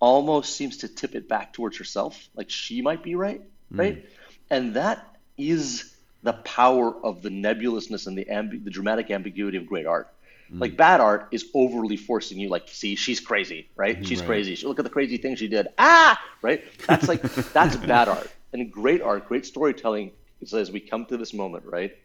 almost 0.00 0.56
seems 0.56 0.78
to 0.78 0.88
tip 0.88 1.14
it 1.14 1.28
back 1.28 1.52
towards 1.52 1.78
herself, 1.78 2.28
like 2.34 2.50
she 2.50 2.82
might 2.82 3.04
be 3.04 3.14
right, 3.14 3.40
mm. 3.72 3.78
right? 3.78 4.04
And 4.50 4.74
that 4.74 5.16
is 5.38 5.94
the 6.24 6.32
power 6.32 6.92
of 7.04 7.22
the 7.22 7.30
nebulousness 7.30 8.06
and 8.08 8.18
the 8.18 8.24
ambi- 8.24 8.62
the 8.64 8.70
dramatic 8.70 9.10
ambiguity 9.12 9.56
of 9.56 9.66
great 9.66 9.86
art. 9.86 10.12
Mm. 10.52 10.60
Like 10.60 10.76
bad 10.76 11.00
art 11.00 11.28
is 11.30 11.44
overly 11.54 11.96
forcing 11.96 12.40
you, 12.40 12.48
like, 12.48 12.68
see, 12.68 12.96
she's 12.96 13.20
crazy, 13.20 13.68
right? 13.76 14.04
She's 14.04 14.18
right. 14.20 14.26
crazy. 14.26 14.56
She, 14.56 14.66
look 14.66 14.80
at 14.80 14.84
the 14.84 14.90
crazy 14.90 15.18
thing 15.18 15.36
she 15.36 15.46
did. 15.46 15.68
Ah, 15.78 16.20
right? 16.42 16.64
That's 16.88 17.06
like 17.06 17.22
that's 17.22 17.76
bad 17.92 18.08
art 18.08 18.28
and 18.52 18.70
great 18.70 19.02
art, 19.02 19.28
great 19.28 19.46
storytelling 19.46 20.12
as 20.52 20.70
we 20.70 20.80
come 20.80 21.06
to 21.06 21.16
this 21.16 21.32
moment, 21.32 21.64
right? 21.64 21.96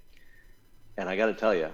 And 0.97 1.09
I 1.09 1.15
got 1.17 1.27
to 1.27 1.33
tell 1.33 1.55
you, 1.55 1.69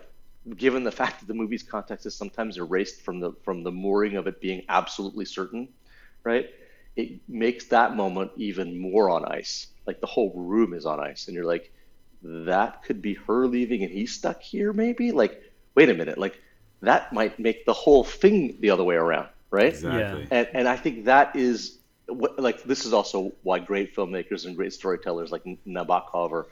given 0.55 0.83
the 0.83 0.91
fact 0.91 1.19
that 1.19 1.27
the 1.27 1.33
movie's 1.33 1.63
context 1.63 2.05
is 2.05 2.15
sometimes 2.15 2.57
erased 2.57 3.01
from 3.01 3.19
the 3.19 3.33
from 3.43 3.63
the 3.63 3.71
mooring 3.71 4.15
of 4.15 4.27
it 4.27 4.41
being 4.41 4.63
absolutely 4.69 5.25
certain, 5.25 5.69
right? 6.23 6.49
It 6.95 7.27
makes 7.27 7.65
that 7.65 7.95
moment 7.95 8.31
even 8.37 8.77
more 8.77 9.09
on 9.09 9.25
ice. 9.25 9.67
Like 9.85 9.99
the 9.99 10.07
whole 10.07 10.33
room 10.35 10.73
is 10.73 10.85
on 10.85 10.99
ice, 10.99 11.27
and 11.27 11.35
you're 11.35 11.45
like, 11.45 11.71
that 12.21 12.83
could 12.83 13.01
be 13.01 13.15
her 13.15 13.47
leaving 13.47 13.83
and 13.83 13.91
he's 13.91 14.13
stuck 14.13 14.41
here, 14.41 14.71
maybe. 14.73 15.11
Like, 15.11 15.41
wait 15.75 15.89
a 15.89 15.93
minute, 15.93 16.17
like 16.17 16.39
that 16.81 17.13
might 17.13 17.39
make 17.39 17.65
the 17.65 17.73
whole 17.73 18.03
thing 18.03 18.57
the 18.59 18.69
other 18.69 18.83
way 18.83 18.95
around, 18.95 19.29
right? 19.51 19.73
Exactly. 19.73 20.27
And 20.31 20.47
and 20.53 20.67
I 20.67 20.77
think 20.77 21.05
that 21.05 21.35
is 21.35 21.79
what, 22.07 22.39
like 22.39 22.63
this 22.63 22.85
is 22.85 22.93
also 22.93 23.31
why 23.43 23.59
great 23.59 23.95
filmmakers 23.95 24.45
and 24.45 24.55
great 24.55 24.73
storytellers 24.73 25.31
like 25.31 25.43
Nabokov 25.67 26.31
or 26.31 26.47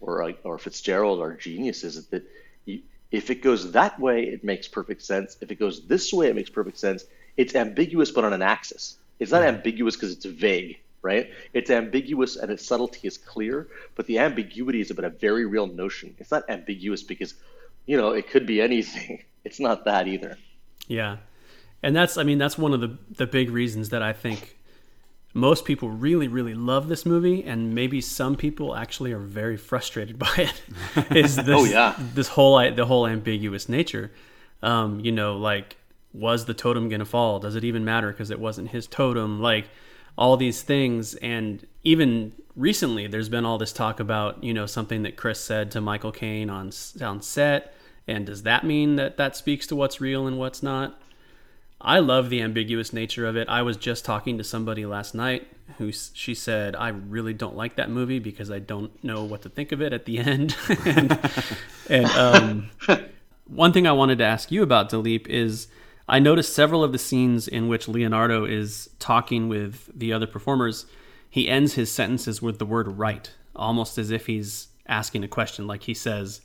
or, 0.00 0.34
or 0.44 0.58
Fitzgerald 0.58 1.20
are 1.20 1.34
geniuses. 1.34 1.96
Is 1.96 2.06
that 2.08 2.24
you, 2.64 2.82
if 3.10 3.30
it 3.30 3.42
goes 3.42 3.72
that 3.72 3.98
way, 3.98 4.24
it 4.24 4.44
makes 4.44 4.68
perfect 4.68 5.02
sense. 5.02 5.36
If 5.40 5.50
it 5.50 5.58
goes 5.58 5.86
this 5.86 6.12
way, 6.12 6.28
it 6.28 6.34
makes 6.34 6.50
perfect 6.50 6.78
sense. 6.78 7.04
It's 7.36 7.54
ambiguous, 7.54 8.10
but 8.10 8.24
on 8.24 8.32
an 8.32 8.42
axis. 8.42 8.96
It's 9.18 9.32
not 9.32 9.42
mm-hmm. 9.42 9.56
ambiguous 9.56 9.96
because 9.96 10.12
it's 10.12 10.24
vague, 10.24 10.78
right? 11.02 11.30
It's 11.52 11.70
ambiguous 11.70 12.36
and 12.36 12.50
its 12.50 12.66
subtlety 12.66 13.06
is 13.06 13.18
clear, 13.18 13.68
but 13.94 14.06
the 14.06 14.18
ambiguity 14.18 14.80
is 14.80 14.90
about 14.90 15.04
a 15.04 15.10
very 15.10 15.46
real 15.46 15.66
notion. 15.66 16.14
It's 16.18 16.30
not 16.30 16.48
ambiguous 16.48 17.02
because, 17.02 17.34
you 17.86 17.96
know, 17.96 18.10
it 18.10 18.28
could 18.28 18.46
be 18.46 18.60
anything. 18.60 19.24
It's 19.44 19.60
not 19.60 19.84
that 19.84 20.08
either. 20.08 20.38
Yeah. 20.88 21.18
And 21.82 21.94
that's, 21.94 22.16
I 22.16 22.22
mean, 22.22 22.38
that's 22.38 22.56
one 22.56 22.72
of 22.72 22.80
the, 22.80 22.96
the 23.10 23.26
big 23.26 23.50
reasons 23.50 23.90
that 23.90 24.02
I 24.02 24.14
think 24.14 24.56
most 25.34 25.64
people 25.64 25.90
really 25.90 26.28
really 26.28 26.54
love 26.54 26.88
this 26.88 27.04
movie 27.04 27.44
and 27.44 27.74
maybe 27.74 28.00
some 28.00 28.36
people 28.36 28.74
actually 28.74 29.12
are 29.12 29.18
very 29.18 29.56
frustrated 29.56 30.18
by 30.26 30.32
it 30.36 31.16
is 31.16 31.36
this 31.44 31.48
oh, 31.48 31.64
yeah. 31.64 31.94
this 32.14 32.28
whole 32.28 32.58
the 32.72 32.86
whole 32.86 33.06
ambiguous 33.06 33.68
nature 33.68 34.10
um, 34.62 35.00
you 35.00 35.12
know 35.12 35.36
like 35.36 35.76
was 36.14 36.44
the 36.44 36.54
totem 36.54 36.88
going 36.88 37.00
to 37.00 37.04
fall? 37.04 37.40
Does 37.40 37.56
it 37.56 37.64
even 37.64 37.84
matter 37.84 38.10
because 38.10 38.30
it 38.30 38.38
wasn't 38.38 38.70
his 38.70 38.86
totem? 38.86 39.40
Like 39.40 39.68
all 40.16 40.36
these 40.36 40.62
things. 40.62 41.16
And 41.16 41.66
even 41.82 42.32
recently, 42.56 43.08
there's 43.08 43.28
been 43.28 43.44
all 43.44 43.58
this 43.58 43.72
talk 43.72 44.00
about, 44.00 44.42
you 44.42 44.54
know, 44.54 44.64
something 44.64 45.02
that 45.02 45.16
Chris 45.16 45.40
said 45.40 45.72
to 45.72 45.80
Michael 45.80 46.12
Caine 46.12 46.48
on, 46.48 46.70
on 47.02 47.20
set. 47.20 47.74
And 48.06 48.24
does 48.24 48.44
that 48.44 48.64
mean 48.64 48.96
that 48.96 49.16
that 49.16 49.36
speaks 49.36 49.66
to 49.66 49.76
what's 49.76 50.00
real 50.00 50.26
and 50.26 50.38
what's 50.38 50.62
not? 50.62 51.00
I 51.84 51.98
love 51.98 52.30
the 52.30 52.40
ambiguous 52.40 52.94
nature 52.94 53.26
of 53.26 53.36
it. 53.36 53.46
I 53.48 53.60
was 53.60 53.76
just 53.76 54.06
talking 54.06 54.38
to 54.38 54.44
somebody 54.44 54.86
last 54.86 55.14
night 55.14 55.46
who 55.76 55.92
she 55.92 56.34
said, 56.34 56.74
I 56.74 56.88
really 56.88 57.34
don't 57.34 57.56
like 57.56 57.76
that 57.76 57.90
movie 57.90 58.18
because 58.18 58.50
I 58.50 58.58
don't 58.58 59.04
know 59.04 59.24
what 59.24 59.42
to 59.42 59.50
think 59.50 59.70
of 59.70 59.82
it 59.82 59.92
at 59.92 60.06
the 60.06 60.18
end. 60.18 60.56
and, 60.86 61.18
and 61.90 62.06
um, 62.06 62.70
one 63.46 63.72
thing 63.72 63.86
I 63.86 63.92
wanted 63.92 64.18
to 64.18 64.24
ask 64.24 64.50
you 64.50 64.62
about, 64.62 64.90
Dilip, 64.90 65.26
is 65.26 65.68
I 66.08 66.18
noticed 66.18 66.54
several 66.54 66.82
of 66.82 66.92
the 66.92 66.98
scenes 66.98 67.46
in 67.46 67.68
which 67.68 67.86
Leonardo 67.86 68.46
is 68.46 68.88
talking 68.98 69.48
with 69.48 69.90
the 69.94 70.12
other 70.12 70.26
performers, 70.26 70.86
he 71.28 71.48
ends 71.48 71.74
his 71.74 71.92
sentences 71.92 72.40
with 72.40 72.58
the 72.58 72.66
word 72.66 72.98
right, 72.98 73.30
almost 73.54 73.98
as 73.98 74.10
if 74.10 74.26
he's 74.26 74.68
asking 74.86 75.22
a 75.22 75.28
question. 75.28 75.66
Like 75.66 75.82
he 75.82 75.94
says, 75.94 76.40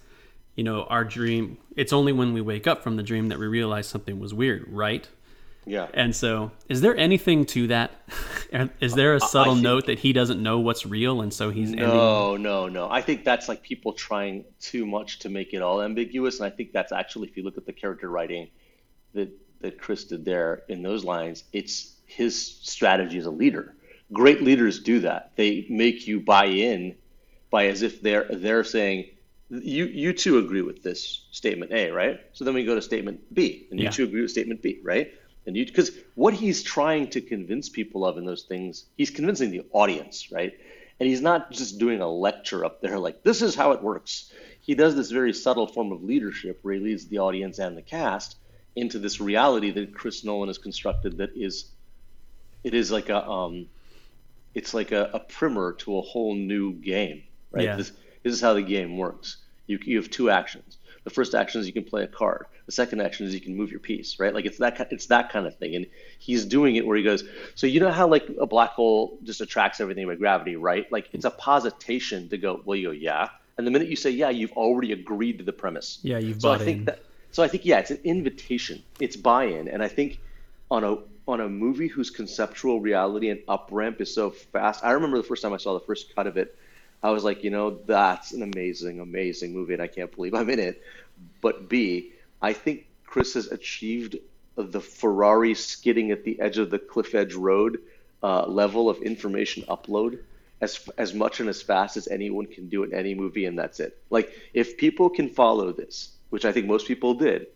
you 0.55 0.63
know, 0.65 0.83
our 0.85 1.05
dream, 1.05 1.57
it's 1.77 1.93
only 1.93 2.11
when 2.11 2.33
we 2.33 2.41
wake 2.41 2.67
up 2.67 2.83
from 2.83 2.97
the 2.97 3.03
dream 3.03 3.29
that 3.29 3.39
we 3.39 3.47
realize 3.47 3.87
something 3.87 4.19
was 4.19 4.33
weird, 4.33 4.65
right? 4.67 5.07
Yeah. 5.66 5.88
And 5.93 6.16
so, 6.16 6.51
is 6.68 6.82
there 6.82 6.95
anything 6.97 7.45
to 7.47 7.68
that? 7.68 7.91
is 8.80 8.93
there 8.93 9.16
a 9.16 9.20
subtle 9.20 9.53
think, 9.53 9.64
note 9.64 9.86
that 9.86 9.99
he 9.99 10.14
doesn't 10.14 10.41
know 10.41 10.60
what's 10.60 10.86
real, 10.86 11.22
and 11.22 11.34
so 11.34 11.51
he's 11.51 11.72
no, 11.72 12.34
ending... 12.34 12.43
no, 12.43 12.68
no. 12.68 12.89
I 12.89 13.01
think 13.01 13.24
that's 13.24 13.47
like 13.47 13.62
people 13.62 13.93
trying 13.93 14.45
too 14.60 14.86
much 14.86 15.20
to 15.20 15.30
make 15.30 15.53
it 15.53 15.62
all 15.62 15.82
ambiguous, 15.82 16.39
and 16.39 16.51
I 16.51 16.55
think 16.55 16.72
that's 16.72 16.91
actually, 16.91 17.30
if 17.30 17.38
you 17.38 17.43
look 17.43 17.57
at 17.57 17.66
the 17.66 17.74
character 17.74 18.10
writing 18.10 18.49
that 19.14 19.30
that 19.62 19.80
Chris 19.80 20.05
did 20.05 20.26
there 20.26 20.64
in 20.70 20.82
those 20.82 21.03
lines, 21.03 21.43
it's 21.51 21.95
his 22.05 22.60
strategy 22.62 23.18
as 23.18 23.26
a 23.26 23.32
leader. 23.32 23.76
Great 24.12 24.41
leaders 24.41 24.80
do 24.80 25.01
that. 25.01 25.34
They 25.36 25.68
make 25.70 26.07
you 26.07 26.20
buy 26.20 26.45
in 26.45 26.95
by 27.51 27.68
as 27.68 27.82
if 27.82 28.01
they're 28.01 28.26
they're 28.30 28.64
saying 28.64 29.05
you 29.49 29.86
you 29.86 30.14
two 30.14 30.38
agree 30.38 30.62
with 30.62 30.84
this 30.84 31.28
statement 31.32 31.72
A, 31.72 31.91
right? 31.91 32.20
So 32.34 32.45
then 32.45 32.53
we 32.53 32.66
go 32.66 32.76
to 32.76 32.82
statement 32.82 33.34
B, 33.34 33.68
and 33.70 33.80
you 33.80 33.86
yeah. 33.86 33.91
two 33.91 34.03
agree 34.03 34.22
with 34.22 34.32
statement 34.32 34.62
B, 34.62 34.80
right? 34.84 35.12
And 35.49 35.57
you 35.57 35.65
because 35.65 35.91
what 36.13 36.35
he's 36.35 36.61
trying 36.61 37.09
to 37.09 37.21
convince 37.21 37.69
people 37.69 38.05
of 38.05 38.19
in 38.19 38.25
those 38.25 38.43
things, 38.43 38.85
he's 38.95 39.09
convincing 39.09 39.49
the 39.49 39.63
audience, 39.71 40.31
right? 40.31 40.53
And 40.99 41.09
he's 41.09 41.21
not 41.21 41.49
just 41.49 41.79
doing 41.79 42.01
a 42.01 42.07
lecture 42.07 42.63
up 42.63 42.81
there 42.81 42.99
like 42.99 43.23
this 43.23 43.41
is 43.41 43.55
how 43.55 43.71
it 43.71 43.81
works. 43.81 44.31
He 44.61 44.75
does 44.75 44.95
this 44.95 45.09
very 45.09 45.33
subtle 45.33 45.65
form 45.65 45.91
of 45.91 46.03
leadership 46.03 46.59
where 46.61 46.75
he 46.75 46.79
leads 46.79 47.07
the 47.07 47.17
audience 47.17 47.57
and 47.57 47.75
the 47.75 47.81
cast 47.81 48.37
into 48.75 48.99
this 48.99 49.19
reality 49.19 49.71
that 49.71 49.95
Chris 49.95 50.23
Nolan 50.23 50.49
has 50.49 50.59
constructed 50.59 51.17
that 51.17 51.31
is 51.35 51.71
it 52.63 52.75
is 52.75 52.91
like 52.91 53.09
a 53.09 53.27
um 53.27 53.65
it's 54.53 54.75
like 54.75 54.91
a, 54.91 55.09
a 55.13 55.19
primer 55.19 55.73
to 55.79 55.97
a 55.97 56.01
whole 56.01 56.35
new 56.35 56.73
game, 56.73 57.23
right? 57.49 57.65
Yeah. 57.65 57.75
This 57.75 57.91
this 58.21 58.33
is 58.33 58.41
how 58.41 58.53
the 58.53 58.61
game 58.61 58.99
works. 58.99 59.37
You 59.65 59.79
you 59.83 59.97
have 59.97 60.11
two 60.11 60.29
actions. 60.29 60.77
The 61.10 61.16
first 61.16 61.34
action 61.34 61.60
is 61.60 61.66
you 61.66 61.74
can 61.74 61.86
play 61.86 62.03
a 62.03 62.07
card. 62.07 62.45
The 62.68 62.72
second 62.72 63.01
action 63.01 63.26
is 63.26 63.34
you 63.34 63.41
can 63.41 63.57
move 63.57 63.72
your 63.72 63.80
piece, 63.80 64.20
right? 64.20 64.32
Like 64.32 64.45
it's 64.45 64.60
that 64.60 64.80
it's 64.91 65.07
that 65.07 65.32
kind 65.32 65.47
of 65.47 65.57
thing. 65.57 65.76
And 65.76 65.88
he's 66.20 66.45
doing 66.45 66.76
it 66.76 66.86
where 66.86 66.95
he 66.95 67.03
goes, 67.03 67.24
so 67.55 67.66
you 67.66 67.80
know 67.80 67.89
how 67.89 68.07
like 68.07 68.30
a 68.39 68.45
black 68.45 68.74
hole 68.74 69.18
just 69.24 69.41
attracts 69.41 69.80
everything 69.80 70.05
by 70.05 70.14
gravity, 70.14 70.55
right? 70.55 70.89
Like 70.91 71.10
it's 71.12 71.26
a 71.26 71.32
positation 71.32 72.30
to 72.30 72.38
go, 72.38 72.62
well, 72.64 72.78
you 72.78 72.89
go, 72.89 72.91
yeah. 72.91 73.30
And 73.57 73.66
the 73.66 73.72
minute 73.72 73.88
you 73.88 73.95
say 73.95 74.12
yeah, 74.12 74.30
you've 74.30 74.51
already 74.51 74.91
agreed 74.91 75.39
to 75.39 75.43
the 75.43 75.51
premise. 75.51 75.97
Yeah, 76.03 76.20
you've 76.20 76.41
so 76.41 76.49
bought 76.49 76.62
I 76.62 76.66
think 76.66 76.78
in. 76.78 76.86
that 76.86 76.99
so 77.32 77.41
I 77.41 77.47
think 77.47 77.66
yeah, 77.66 77.80
it's 77.80 77.89
an 77.89 78.01
invitation. 78.03 78.84
It's 78.99 79.16
buy-in, 79.16 79.68
and 79.68 79.82
I 79.82 79.88
think 79.88 80.20
on 80.70 80.84
a 80.84 80.97
on 81.28 81.41
a 81.41 81.49
movie 81.49 81.88
whose 81.88 82.12
conceptual 82.12 82.82
reality 82.82 83.32
and 83.32 83.39
up 83.47 83.70
ramp 83.72 83.99
is 83.99 84.14
so 84.14 84.30
fast. 84.30 84.86
I 84.86 84.91
remember 84.91 85.18
the 85.18 85.24
first 85.24 85.41
time 85.41 85.53
I 85.53 85.57
saw 85.57 85.74
the 85.74 85.86
first 85.86 86.14
cut 86.16 86.28
of 86.28 86.38
it, 86.38 86.55
I 87.01 87.11
was 87.11 87.23
like, 87.23 87.43
you 87.43 87.49
know, 87.49 87.79
that's 87.85 88.33
an 88.33 88.43
amazing, 88.43 88.99
amazing 88.99 89.53
movie, 89.53 89.73
and 89.73 89.81
I 89.81 89.87
can't 89.87 90.13
believe 90.13 90.33
I'm 90.33 90.49
in 90.49 90.59
it. 90.59 90.81
But 91.41 91.69
B, 91.69 92.11
I 92.41 92.53
think 92.53 92.87
Chris 93.05 93.33
has 93.35 93.47
achieved 93.47 94.17
the 94.55 94.81
Ferrari 94.81 95.53
skidding 95.53 96.11
at 96.11 96.23
the 96.23 96.39
edge 96.39 96.57
of 96.57 96.69
the 96.69 96.79
cliff 96.79 97.15
edge 97.15 97.33
road 97.33 97.79
uh, 98.21 98.45
level 98.45 98.89
of 98.89 99.01
information 99.01 99.63
upload 99.69 100.19
as 100.59 100.89
as 100.97 101.13
much 101.13 101.39
and 101.39 101.47
as 101.47 101.61
fast 101.61 101.95
as 101.95 102.09
anyone 102.09 102.45
can 102.45 102.67
do 102.67 102.83
in 102.83 102.93
any 102.93 103.15
movie, 103.15 103.45
and 103.45 103.57
that's 103.57 103.79
it. 103.79 103.97
Like 104.09 104.33
if 104.53 104.77
people 104.77 105.09
can 105.09 105.29
follow 105.29 105.71
this 105.71 106.11
which 106.29 106.45
I 106.45 106.51
think 106.51 106.67
most 106.67 106.87
people 106.87 107.15
did, 107.15 107.47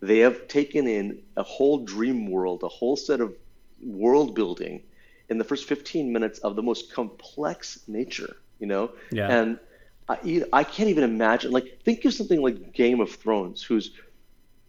they 0.00 0.18
have 0.18 0.48
taken 0.48 0.86
in 0.86 1.22
a 1.36 1.42
whole 1.42 1.78
dream 1.78 2.30
world, 2.30 2.62
a 2.62 2.68
whole 2.68 2.96
set 2.96 3.20
of 3.20 3.34
world 3.82 4.34
building 4.34 4.82
in 5.28 5.38
the 5.38 5.44
first 5.44 5.66
15 5.66 6.12
minutes 6.12 6.38
of 6.40 6.56
the 6.56 6.62
most 6.62 6.92
complex 6.92 7.80
nature, 7.88 8.36
you 8.58 8.66
know? 8.66 8.90
Yeah. 9.10 9.28
And 9.28 9.58
I, 10.08 10.44
I 10.52 10.64
can't 10.64 10.88
even 10.88 11.04
imagine, 11.04 11.50
like, 11.50 11.80
think 11.82 12.04
of 12.04 12.14
something 12.14 12.40
like 12.40 12.72
Game 12.72 13.00
of 13.00 13.10
Thrones, 13.10 13.62
who's, 13.62 13.92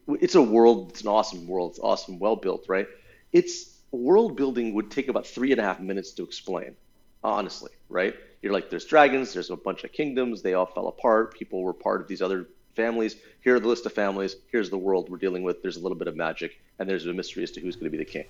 it's 0.08 0.36
a 0.36 0.42
world, 0.42 0.92
it's 0.92 1.02
an 1.02 1.08
awesome 1.08 1.48
world, 1.48 1.72
it's 1.72 1.80
awesome, 1.80 2.20
well 2.20 2.36
built, 2.36 2.66
right? 2.68 2.88
It's 3.34 3.78
world 3.92 4.36
building 4.36 4.74
would 4.74 4.92
take 4.92 5.08
about 5.08 5.28
three 5.28 5.52
and 5.52 5.62
a 5.62 5.64
half 5.64 5.80
minutes 5.80 6.12
to 6.14 6.24
explain, 6.24 6.76
honestly, 7.24 7.72
right? 7.90 8.16
You're 8.42 8.54
like, 8.54 8.70
there's 8.70 8.86
dragons, 8.86 9.34
there's 9.34 9.50
a 9.50 9.56
bunch 9.56 9.84
of 9.84 9.92
kingdoms, 9.92 10.42
they 10.42 10.54
all 10.54 10.66
fell 10.66 10.88
apart, 10.88 11.34
people 11.34 11.62
were 11.62 11.74
part 11.74 12.02
of 12.02 12.08
these 12.08 12.22
other 12.22 12.48
families. 12.78 13.18
Here 13.42 13.56
are 13.56 13.60
the 13.60 13.68
list 13.68 13.86
of 13.86 13.92
families. 13.92 14.38
Here's 14.50 14.70
the 14.70 14.78
world 14.78 15.10
we're 15.10 15.18
dealing 15.18 15.44
with. 15.44 15.62
There's 15.62 15.76
a 15.76 15.82
little 15.82 15.98
bit 15.98 16.08
of 16.08 16.16
magic, 16.16 16.62
and 16.80 16.88
there's 16.88 17.06
a 17.06 17.14
mystery 17.14 17.44
as 17.44 17.52
to 17.52 17.60
who's 17.60 17.76
going 17.76 17.86
to 17.86 17.90
be 17.90 17.98
the 17.98 18.06
king, 18.06 18.26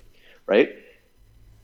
right? 0.48 0.70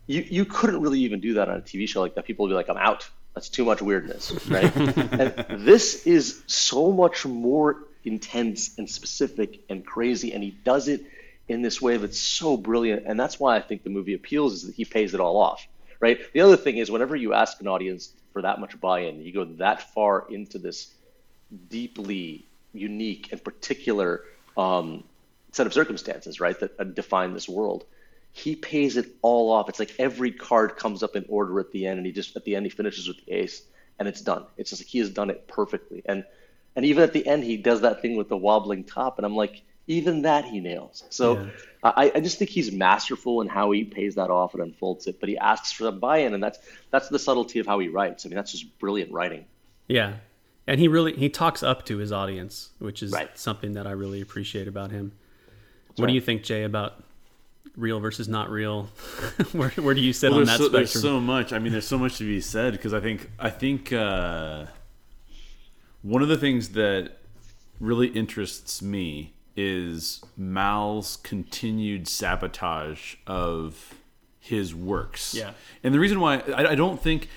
You 0.05 0.21
you 0.29 0.45
couldn't 0.45 0.81
really 0.81 0.99
even 0.99 1.19
do 1.21 1.33
that 1.35 1.49
on 1.49 1.57
a 1.57 1.61
TV 1.61 1.87
show 1.87 2.01
like 2.01 2.13
that. 2.15 2.25
People 2.25 2.43
would 2.43 2.49
be 2.49 2.55
like, 2.55 2.69
"I'm 2.69 2.77
out. 2.77 3.09
That's 3.33 3.49
too 3.49 3.65
much 3.65 3.81
weirdness," 3.81 4.31
right? 4.47 4.75
and 4.75 5.65
this 5.65 6.05
is 6.05 6.41
so 6.47 6.91
much 6.91 7.25
more 7.25 7.83
intense 8.05 8.77
and 8.77 8.89
specific 8.89 9.61
and 9.69 9.85
crazy, 9.85 10.33
and 10.33 10.43
he 10.43 10.51
does 10.51 10.87
it 10.87 11.05
in 11.47 11.61
this 11.61 11.81
way 11.81 11.97
that's 11.97 12.19
so 12.19 12.57
brilliant. 12.57 13.03
And 13.05 13.19
that's 13.19 13.39
why 13.39 13.55
I 13.55 13.61
think 13.61 13.83
the 13.83 13.89
movie 13.89 14.13
appeals 14.13 14.53
is 14.53 14.67
that 14.67 14.75
he 14.75 14.85
pays 14.85 15.13
it 15.13 15.19
all 15.19 15.37
off, 15.37 15.65
right? 15.99 16.19
The 16.33 16.41
other 16.41 16.57
thing 16.57 16.77
is 16.77 16.89
whenever 16.89 17.15
you 17.15 17.33
ask 17.33 17.59
an 17.61 17.67
audience 17.67 18.11
for 18.31 18.41
that 18.41 18.59
much 18.59 18.79
buy-in, 18.79 19.21
you 19.21 19.31
go 19.31 19.45
that 19.45 19.93
far 19.93 20.25
into 20.29 20.57
this 20.57 20.91
deeply 21.69 22.45
unique 22.73 23.31
and 23.31 23.43
particular 23.43 24.23
um, 24.57 25.03
set 25.51 25.67
of 25.67 25.73
circumstances, 25.73 26.39
right, 26.39 26.59
that 26.59 26.95
define 26.95 27.33
this 27.33 27.47
world. 27.47 27.85
He 28.35 28.55
pays 28.55 28.97
it 28.97 29.05
all 29.21 29.51
off. 29.51 29.69
It's 29.69 29.79
like 29.79 29.93
every 29.99 30.31
card 30.31 30.75
comes 30.75 31.03
up 31.03 31.15
in 31.15 31.23
order 31.29 31.59
at 31.59 31.71
the 31.71 31.85
end, 31.85 31.99
and 31.99 32.05
he 32.05 32.11
just 32.11 32.35
at 32.35 32.43
the 32.43 32.55
end 32.55 32.65
he 32.65 32.69
finishes 32.71 33.07
with 33.07 33.23
the 33.25 33.31
ace, 33.31 33.61
and 33.99 34.07
it's 34.07 34.21
done. 34.21 34.45
It's 34.57 34.71
just 34.71 34.81
like 34.81 34.87
he 34.87 34.99
has 34.99 35.11
done 35.11 35.29
it 35.29 35.47
perfectly. 35.47 36.01
And 36.05 36.25
and 36.75 36.83
even 36.83 37.03
at 37.03 37.13
the 37.13 37.25
end, 37.25 37.43
he 37.43 37.57
does 37.57 37.81
that 37.81 38.01
thing 38.01 38.15
with 38.15 38.29
the 38.29 38.37
wobbling 38.37 38.83
top, 38.83 39.19
and 39.19 39.25
I'm 39.25 39.35
like, 39.35 39.61
even 39.85 40.23
that 40.23 40.45
he 40.45 40.59
nails. 40.59 41.03
So 41.09 41.39
yeah. 41.39 41.49
I, 41.83 42.11
I 42.15 42.19
just 42.21 42.39
think 42.39 42.49
he's 42.49 42.71
masterful 42.71 43.41
in 43.41 43.47
how 43.47 43.71
he 43.71 43.83
pays 43.83 44.15
that 44.15 44.29
off 44.29 44.53
and 44.53 44.63
unfolds 44.63 45.07
it. 45.07 45.19
But 45.19 45.29
he 45.29 45.37
asks 45.37 45.71
for 45.71 45.83
the 45.83 45.91
buy-in, 45.91 46.33
and 46.33 46.43
that's 46.43 46.57
that's 46.89 47.09
the 47.09 47.19
subtlety 47.19 47.59
of 47.59 47.67
how 47.67 47.79
he 47.79 47.89
writes. 47.89 48.25
I 48.25 48.29
mean, 48.29 48.35
that's 48.35 48.51
just 48.51 48.79
brilliant 48.79 49.11
writing. 49.11 49.45
Yeah, 49.87 50.15
and 50.65 50.79
he 50.79 50.87
really 50.87 51.13
he 51.13 51.29
talks 51.29 51.61
up 51.61 51.85
to 51.85 51.97
his 51.97 52.11
audience, 52.11 52.69
which 52.79 53.03
is 53.03 53.11
right. 53.11 53.37
something 53.37 53.73
that 53.73 53.85
I 53.85 53.91
really 53.91 54.21
appreciate 54.21 54.67
about 54.67 54.91
him. 54.91 55.11
That's 55.89 55.99
what 55.99 56.05
right. 56.05 56.09
do 56.11 56.15
you 56.15 56.21
think, 56.21 56.43
Jay, 56.43 56.63
about 56.63 57.03
real 57.75 57.99
versus 57.99 58.27
not 58.27 58.49
real? 58.49 58.83
where 59.51 59.69
where 59.71 59.93
do 59.93 60.01
you 60.01 60.13
sit 60.13 60.31
well, 60.31 60.41
on 60.41 60.45
that 60.45 60.57
so, 60.57 60.65
spectrum? 60.65 60.81
There's 60.81 61.01
so 61.01 61.19
much. 61.19 61.53
I 61.53 61.59
mean, 61.59 61.71
there's 61.71 61.87
so 61.87 61.97
much 61.97 62.17
to 62.17 62.23
be 62.23 62.41
said 62.41 62.73
because 62.73 62.93
I 62.93 62.99
think 62.99 63.29
I 63.39 63.49
think 63.49 63.91
uh, 63.91 64.65
one 66.01 66.21
of 66.21 66.27
the 66.27 66.37
things 66.37 66.69
that 66.69 67.17
really 67.79 68.07
interests 68.07 68.81
me 68.81 69.33
is 69.55 70.21
Mal's 70.35 71.17
continued 71.17 72.07
sabotage 72.07 73.15
of 73.27 73.95
his 74.39 74.73
works. 74.73 75.33
Yeah. 75.33 75.51
And 75.83 75.93
the 75.93 75.99
reason 75.99 76.19
why 76.19 76.39
I, 76.39 76.71
I 76.71 76.75
don't 76.75 77.01
think 77.01 77.29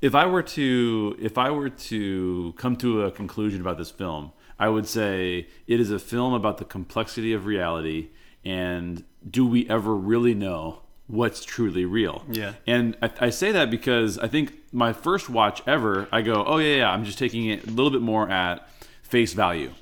if 0.00 0.14
I 0.14 0.26
were 0.26 0.42
to 0.42 1.16
if 1.20 1.38
I 1.38 1.50
were 1.50 1.70
to 1.70 2.54
come 2.56 2.76
to 2.76 3.02
a 3.02 3.10
conclusion 3.10 3.60
about 3.60 3.78
this 3.78 3.90
film, 3.90 4.32
I 4.58 4.68
would 4.68 4.86
say 4.86 5.48
it 5.66 5.80
is 5.80 5.90
a 5.90 5.98
film 5.98 6.34
about 6.34 6.58
the 6.58 6.64
complexity 6.64 7.32
of 7.32 7.46
reality 7.46 8.08
and 8.44 9.04
do 9.28 9.46
we 9.46 9.68
ever 9.68 9.94
really 9.94 10.34
know 10.34 10.80
what's 11.06 11.44
truly 11.44 11.84
real? 11.84 12.24
Yeah. 12.30 12.54
And 12.66 12.96
I, 13.02 13.10
I, 13.20 13.30
say 13.30 13.52
that 13.52 13.70
because 13.70 14.18
I 14.18 14.28
think 14.28 14.52
my 14.72 14.92
first 14.92 15.28
watch 15.28 15.62
ever, 15.66 16.08
I 16.12 16.22
go, 16.22 16.44
oh 16.46 16.58
yeah, 16.58 16.76
yeah, 16.76 16.90
I'm 16.90 17.04
just 17.04 17.18
taking 17.18 17.46
it 17.46 17.66
a 17.66 17.70
little 17.70 17.90
bit 17.90 18.02
more 18.02 18.30
at 18.30 18.68
face 19.02 19.32
value. 19.32 19.72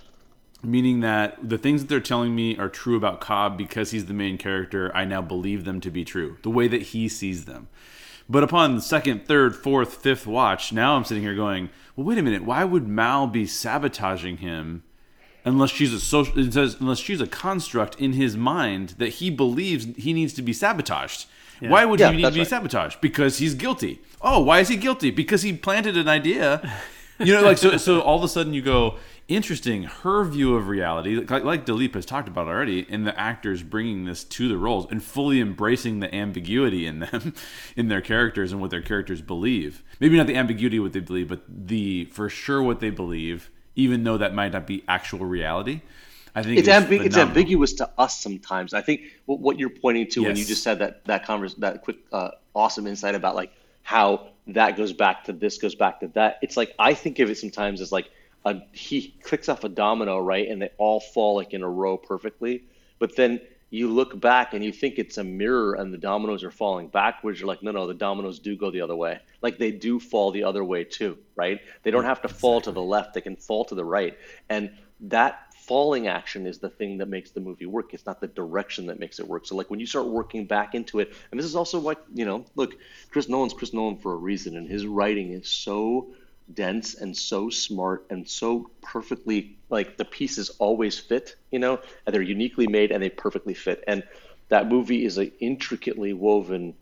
Meaning 0.62 1.00
that 1.00 1.48
the 1.48 1.58
things 1.58 1.82
that 1.82 1.88
they're 1.88 2.00
telling 2.00 2.34
me 2.34 2.56
are 2.56 2.68
true 2.68 2.96
about 2.96 3.20
Cobb 3.20 3.56
because 3.56 3.92
he's 3.92 4.06
the 4.06 4.14
main 4.14 4.38
character. 4.38 4.90
I 4.94 5.04
now 5.04 5.22
believe 5.22 5.64
them 5.64 5.80
to 5.82 5.90
be 5.90 6.04
true, 6.04 6.38
the 6.42 6.50
way 6.50 6.66
that 6.66 6.82
he 6.82 7.08
sees 7.08 7.44
them. 7.44 7.68
But 8.28 8.42
upon 8.42 8.74
the 8.74 8.82
second, 8.82 9.26
third, 9.26 9.54
fourth, 9.54 9.94
fifth 9.94 10.26
watch, 10.26 10.72
now 10.72 10.96
I'm 10.96 11.04
sitting 11.04 11.22
here 11.22 11.36
going, 11.36 11.70
well, 11.94 12.06
wait 12.06 12.18
a 12.18 12.22
minute. 12.22 12.44
Why 12.44 12.64
would 12.64 12.86
Mal 12.86 13.26
be 13.26 13.46
sabotaging 13.46 14.38
him 14.38 14.82
unless 15.44 15.70
she's 15.70 15.92
a 15.92 16.00
social 16.00 16.38
it 16.38 16.52
says 16.52 16.76
unless 16.80 16.98
she's 16.98 17.20
a 17.20 17.26
construct 17.26 18.00
in 18.00 18.12
his 18.14 18.36
mind 18.36 18.90
that 18.98 19.08
he 19.14 19.30
believes 19.30 19.86
he 19.96 20.12
needs 20.12 20.32
to 20.34 20.42
be 20.42 20.52
sabotaged. 20.52 21.26
Why 21.60 21.84
would 21.84 21.98
Yeah, 21.98 22.10
he 22.12 22.18
need 22.18 22.24
to 22.24 22.30
be 22.32 22.38
right. 22.40 22.48
sabotaged? 22.48 23.00
Because 23.00 23.38
he's 23.38 23.54
guilty. 23.54 24.00
Oh 24.20 24.40
why 24.40 24.60
is 24.60 24.68
he 24.68 24.76
guilty? 24.76 25.10
Because 25.10 25.42
he 25.42 25.52
planted 25.52 25.96
an 25.96 26.08
idea. 26.08 26.72
You 27.18 27.34
know 27.34 27.42
like 27.42 27.58
so 27.58 27.76
so 27.76 28.00
all 28.00 28.16
of 28.18 28.22
a 28.22 28.28
sudden 28.28 28.54
you 28.54 28.62
go 28.62 28.96
interesting 29.26 29.82
her 29.82 30.24
view 30.24 30.54
of 30.56 30.68
reality 30.68 31.16
like, 31.16 31.44
like 31.44 31.66
Dilip 31.66 31.92
has 31.94 32.06
talked 32.06 32.28
about 32.28 32.46
already 32.48 32.86
and 32.88 33.06
the 33.06 33.18
actors 33.18 33.62
bringing 33.62 34.04
this 34.06 34.24
to 34.24 34.48
the 34.48 34.56
roles 34.56 34.86
and 34.90 35.02
fully 35.02 35.38
embracing 35.38 36.00
the 36.00 36.14
ambiguity 36.14 36.86
in 36.86 37.00
them 37.00 37.34
in 37.76 37.88
their 37.88 38.00
characters 38.00 38.52
and 38.52 38.60
what 38.60 38.70
their 38.70 38.80
characters 38.80 39.20
believe. 39.20 39.82
Maybe 40.00 40.16
not 40.16 40.26
the 40.28 40.36
ambiguity 40.36 40.78
what 40.80 40.92
they 40.92 41.00
believe 41.00 41.28
but 41.28 41.42
the 41.48 42.04
for 42.06 42.28
sure 42.28 42.62
what 42.62 42.80
they 42.80 42.90
believe 42.90 43.50
even 43.78 44.04
though 44.04 44.18
that 44.18 44.34
might 44.34 44.52
not 44.52 44.66
be 44.66 44.84
actual 44.88 45.20
reality 45.20 45.80
i 46.34 46.42
think 46.42 46.58
it's, 46.58 46.68
ambi- 46.68 47.04
it's 47.04 47.16
ambiguous 47.16 47.72
to 47.74 47.90
us 47.98 48.20
sometimes. 48.20 48.74
I 48.74 48.80
think 48.80 49.02
what, 49.26 49.40
what 49.40 49.58
you're 49.58 49.70
pointing 49.70 50.08
to 50.10 50.22
when 50.22 50.36
you 50.36 50.44
just 50.44 50.62
said 50.62 50.78
that 50.80 51.04
that 51.06 51.24
converse, 51.24 51.54
that 51.54 51.82
quick 51.82 51.96
uh, 52.12 52.30
awesome 52.54 52.86
insight 52.86 53.14
about 53.14 53.34
like 53.34 53.52
how 53.82 54.28
that 54.48 54.76
goes 54.76 54.92
back 54.92 55.24
to 55.24 55.32
this 55.32 55.58
goes 55.58 55.74
back 55.74 56.00
to 56.00 56.08
that. 56.08 56.38
It's 56.42 56.56
like 56.56 56.74
I 56.78 56.94
think 56.94 57.18
of 57.18 57.30
it 57.30 57.38
sometimes 57.38 57.80
as 57.80 57.92
like 57.92 58.10
a, 58.44 58.60
he 58.72 59.14
clicks 59.22 59.48
off 59.48 59.64
a 59.64 59.68
domino 59.68 60.18
right, 60.18 60.48
and 60.48 60.60
they 60.62 60.70
all 60.78 61.00
fall 61.00 61.36
like 61.36 61.54
in 61.54 61.62
a 61.62 61.68
row 61.68 61.96
perfectly. 61.96 62.64
But 62.98 63.16
then 63.16 63.40
you 63.70 63.92
look 63.92 64.18
back 64.18 64.54
and 64.54 64.64
you 64.64 64.72
think 64.72 64.98
it's 64.98 65.18
a 65.18 65.24
mirror, 65.24 65.74
and 65.74 65.92
the 65.92 65.98
dominoes 65.98 66.42
are 66.42 66.50
falling 66.50 66.88
backwards. 66.88 67.38
You're 67.38 67.48
like, 67.48 67.62
no, 67.62 67.70
no, 67.70 67.86
the 67.86 67.94
dominoes 67.94 68.38
do 68.38 68.56
go 68.56 68.70
the 68.70 68.80
other 68.80 68.96
way. 68.96 69.20
Like 69.42 69.58
they 69.58 69.70
do 69.70 70.00
fall 70.00 70.30
the 70.30 70.44
other 70.44 70.64
way 70.64 70.84
too, 70.84 71.18
right? 71.36 71.60
They 71.82 71.90
don't 71.90 72.04
have 72.04 72.22
to 72.22 72.28
fall 72.28 72.60
to 72.62 72.72
the 72.72 72.82
left; 72.82 73.14
they 73.14 73.20
can 73.20 73.36
fall 73.36 73.64
to 73.66 73.74
the 73.74 73.84
right, 73.84 74.16
and 74.48 74.70
that 75.00 75.48
falling 75.68 76.08
action 76.08 76.46
is 76.46 76.58
the 76.58 76.70
thing 76.70 76.96
that 76.98 77.08
makes 77.08 77.30
the 77.30 77.40
movie 77.40 77.66
work. 77.66 77.92
It's 77.92 78.06
not 78.06 78.20
the 78.20 78.26
direction 78.26 78.86
that 78.86 78.98
makes 78.98 79.18
it 79.18 79.28
work. 79.28 79.46
So 79.46 79.54
like 79.54 79.68
when 79.68 79.80
you 79.80 79.86
start 79.86 80.06
working 80.06 80.46
back 80.46 80.74
into 80.74 80.98
it, 81.00 81.12
and 81.30 81.38
this 81.38 81.44
is 81.44 81.54
also 81.54 81.78
what 81.78 82.04
you 82.14 82.24
know, 82.24 82.46
look, 82.56 82.74
Chris 83.10 83.28
Nolan's 83.28 83.52
Chris 83.52 83.74
Nolan 83.74 83.98
for 83.98 84.14
a 84.14 84.16
reason, 84.16 84.56
and 84.56 84.66
his 84.66 84.86
writing 84.86 85.32
is 85.32 85.46
so 85.46 86.08
dense 86.52 86.94
and 86.94 87.16
so 87.16 87.50
smart 87.50 88.06
and 88.10 88.28
so 88.28 88.70
perfectly 88.82 89.56
like 89.70 89.96
the 89.96 90.04
pieces 90.04 90.50
always 90.58 90.98
fit, 90.98 91.36
you 91.50 91.58
know, 91.58 91.78
and 92.06 92.14
they're 92.14 92.22
uniquely 92.22 92.66
made 92.66 92.90
and 92.90 93.02
they 93.02 93.10
perfectly 93.10 93.54
fit. 93.54 93.84
And 93.86 94.02
that 94.48 94.68
movie 94.68 95.04
is 95.04 95.18
a 95.18 95.32
intricately 95.42 96.12
woven 96.12 96.74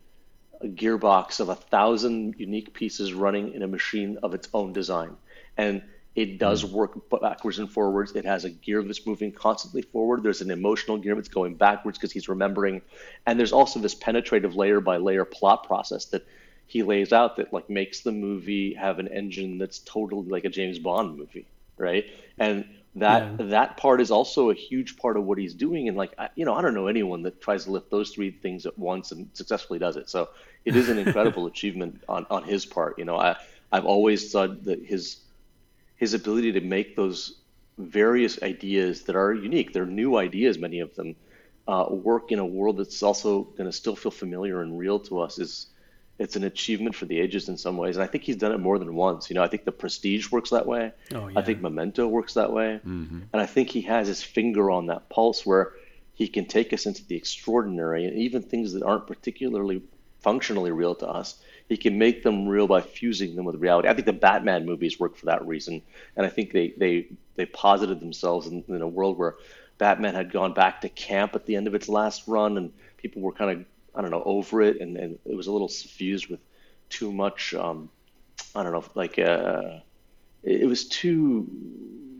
gearbox 0.63 1.39
of 1.39 1.49
a 1.49 1.55
thousand 1.55 2.35
unique 2.37 2.73
pieces 2.73 3.13
running 3.13 3.53
in 3.53 3.61
a 3.61 3.67
machine 3.67 4.17
of 4.23 4.33
its 4.33 4.47
own 4.53 4.73
design. 4.73 5.15
And 5.57 5.83
it 6.15 6.39
does 6.39 6.63
hmm. 6.63 6.73
work 6.73 7.21
backwards 7.21 7.59
and 7.59 7.71
forwards. 7.71 8.13
It 8.15 8.25
has 8.25 8.43
a 8.43 8.49
gear 8.49 8.81
that's 8.81 9.05
moving 9.05 9.31
constantly 9.31 9.83
forward. 9.83 10.23
There's 10.23 10.41
an 10.41 10.51
emotional 10.51 10.97
gear 10.97 11.15
that's 11.15 11.29
going 11.29 11.55
backwards 11.55 11.97
because 11.97 12.11
he's 12.11 12.27
remembering. 12.27 12.81
And 13.25 13.37
there's 13.37 13.53
also 13.53 13.79
this 13.79 13.93
penetrative 13.93 14.55
layer 14.55 14.81
by 14.81 14.97
layer 14.97 15.25
plot 15.25 15.67
process 15.67 16.05
that 16.05 16.25
he 16.67 16.83
lays 16.83 17.13
out 17.13 17.37
that 17.37 17.53
like 17.53 17.69
makes 17.69 18.01
the 18.01 18.11
movie 18.13 18.73
have 18.75 18.99
an 18.99 19.07
engine 19.09 19.57
that's 19.57 19.79
totally 19.79 20.29
like 20.29 20.45
a 20.45 20.49
James 20.49 20.79
Bond 20.79 21.17
movie, 21.17 21.47
right? 21.77 22.05
And 22.39 22.65
that 22.95 23.23
Yeah. 23.25 23.39
that 23.39 23.77
part 23.77 24.01
is 24.01 24.11
also 24.11 24.49
a 24.51 24.55
huge 24.55 24.97
part 24.97 25.17
of 25.17 25.25
what 25.25 25.37
he's 25.39 25.55
doing. 25.55 25.87
And 25.87 25.97
like 25.97 26.13
I, 26.19 26.29
you 26.35 26.45
know, 26.45 26.53
I 26.55 26.61
don't 26.61 26.73
know 26.75 26.87
anyone 26.87 27.23
that 27.23 27.41
tries 27.41 27.65
to 27.65 27.71
lift 27.71 27.91
those 27.91 28.11
three 28.11 28.31
things 28.31 28.65
at 28.65 28.77
once 28.77 29.11
and 29.11 29.29
successfully 29.33 29.79
does 29.79 29.97
it. 29.97 30.09
So 30.09 30.29
it 30.65 30.75
is 30.75 30.89
an 30.89 30.99
incredible 30.99 31.45
achievement 31.47 32.03
on 32.09 32.25
on 32.29 32.43
his 32.43 32.65
part. 32.65 32.95
You 32.99 33.05
know, 33.05 33.17
I 33.17 33.35
I've 33.71 33.85
always 33.85 34.31
thought 34.31 34.63
that 34.65 34.83
his 34.85 35.23
his 35.97 36.13
ability 36.13 36.53
to 36.53 36.61
make 36.61 36.95
those 36.95 37.41
various 37.77 38.41
ideas 38.43 39.03
that 39.05 39.15
are 39.15 39.33
unique, 39.33 39.73
they're 39.73 39.85
new 39.85 40.17
ideas, 40.17 40.57
many 40.57 40.79
of 40.79 40.93
them, 40.95 41.15
uh, 41.67 41.85
work 41.89 42.31
in 42.31 42.39
a 42.39 42.45
world 42.45 42.77
that's 42.77 43.03
also 43.03 43.43
going 43.57 43.69
to 43.69 43.75
still 43.75 43.95
feel 43.95 44.11
familiar 44.11 44.61
and 44.61 44.77
real 44.77 44.99
to 44.99 45.19
us 45.19 45.39
is 45.39 45.67
it's 46.19 46.35
an 46.35 46.43
achievement 46.43 46.95
for 46.95 47.05
the 47.05 47.19
ages 47.19 47.47
in 47.47 47.57
some 47.57 47.77
ways. 47.77 47.95
And 47.95 48.03
I 48.03 48.07
think 48.07 48.23
he's 48.23 48.37
done 48.37 48.51
it 48.51 48.59
more 48.59 48.79
than 48.79 48.95
once. 48.95 49.29
You 49.29 49.35
know, 49.35 49.43
I 49.43 49.47
think 49.47 49.65
the 49.65 49.71
Prestige 49.71 50.31
works 50.31 50.49
that 50.49 50.65
way. 50.65 50.91
Oh, 51.13 51.29
I 51.35 51.41
think 51.41 51.61
Memento 51.61 52.07
works 52.07 52.33
that 52.33 52.51
way. 52.51 52.79
Mm-hmm. 52.85 53.19
And 53.31 53.41
I 53.41 53.45
think 53.45 53.69
he 53.69 53.81
has 53.81 54.07
his 54.07 54.23
finger 54.23 54.71
on 54.71 54.87
that 54.87 55.09
pulse 55.09 55.45
where 55.45 55.73
he 56.15 56.27
can 56.27 56.45
take 56.45 56.73
us 56.73 56.87
into 56.87 57.05
the 57.05 57.15
extraordinary 57.15 58.05
and 58.05 58.17
even 58.17 58.41
things 58.41 58.73
that 58.73 58.81
aren't 58.81 59.05
particularly 59.05 59.83
functionally 60.21 60.71
real 60.71 60.95
to 60.95 61.07
us. 61.07 61.39
He 61.69 61.77
can 61.77 61.99
make 61.99 62.23
them 62.23 62.47
real 62.47 62.65
by 62.65 62.81
fusing 62.81 63.35
them 63.35 63.45
with 63.45 63.55
reality. 63.55 63.87
I 63.87 63.93
think 63.93 64.05
the 64.05 64.13
Batman 64.13 64.65
movies 64.65 64.99
work 64.99 65.15
for 65.15 65.27
that 65.27 65.45
reason, 65.45 65.81
and 66.15 66.25
I 66.25 66.29
think 66.29 66.53
they 66.53 66.73
they 66.77 67.07
they 67.35 67.45
posited 67.45 67.99
themselves 67.99 68.47
in, 68.47 68.63
in 68.69 68.81
a 68.81 68.87
world 68.87 69.17
where 69.17 69.35
Batman 69.77 70.15
had 70.15 70.31
gone 70.31 70.53
back 70.53 70.81
to 70.81 70.89
camp 70.89 71.35
at 71.35 71.45
the 71.45 71.55
end 71.55 71.67
of 71.67 71.75
its 71.75 71.89
last 71.89 72.27
run, 72.27 72.57
and 72.57 72.71
people 72.97 73.21
were 73.21 73.33
kind 73.33 73.51
of 73.51 73.65
I 73.97 74.01
don't 74.01 74.11
know 74.11 74.23
over 74.23 74.61
it, 74.61 74.79
and, 74.79 74.95
and 74.97 75.19
it 75.25 75.35
was 75.35 75.47
a 75.47 75.51
little 75.51 75.67
suffused 75.67 76.27
with 76.27 76.39
too 76.89 77.11
much. 77.11 77.53
Um, 77.53 77.89
I 78.55 78.63
don't 78.63 78.71
know, 78.71 78.85
like 78.95 79.17
uh, 79.19 79.79
it, 80.43 80.61
it 80.61 80.65
was 80.67 80.87
too 80.87 81.47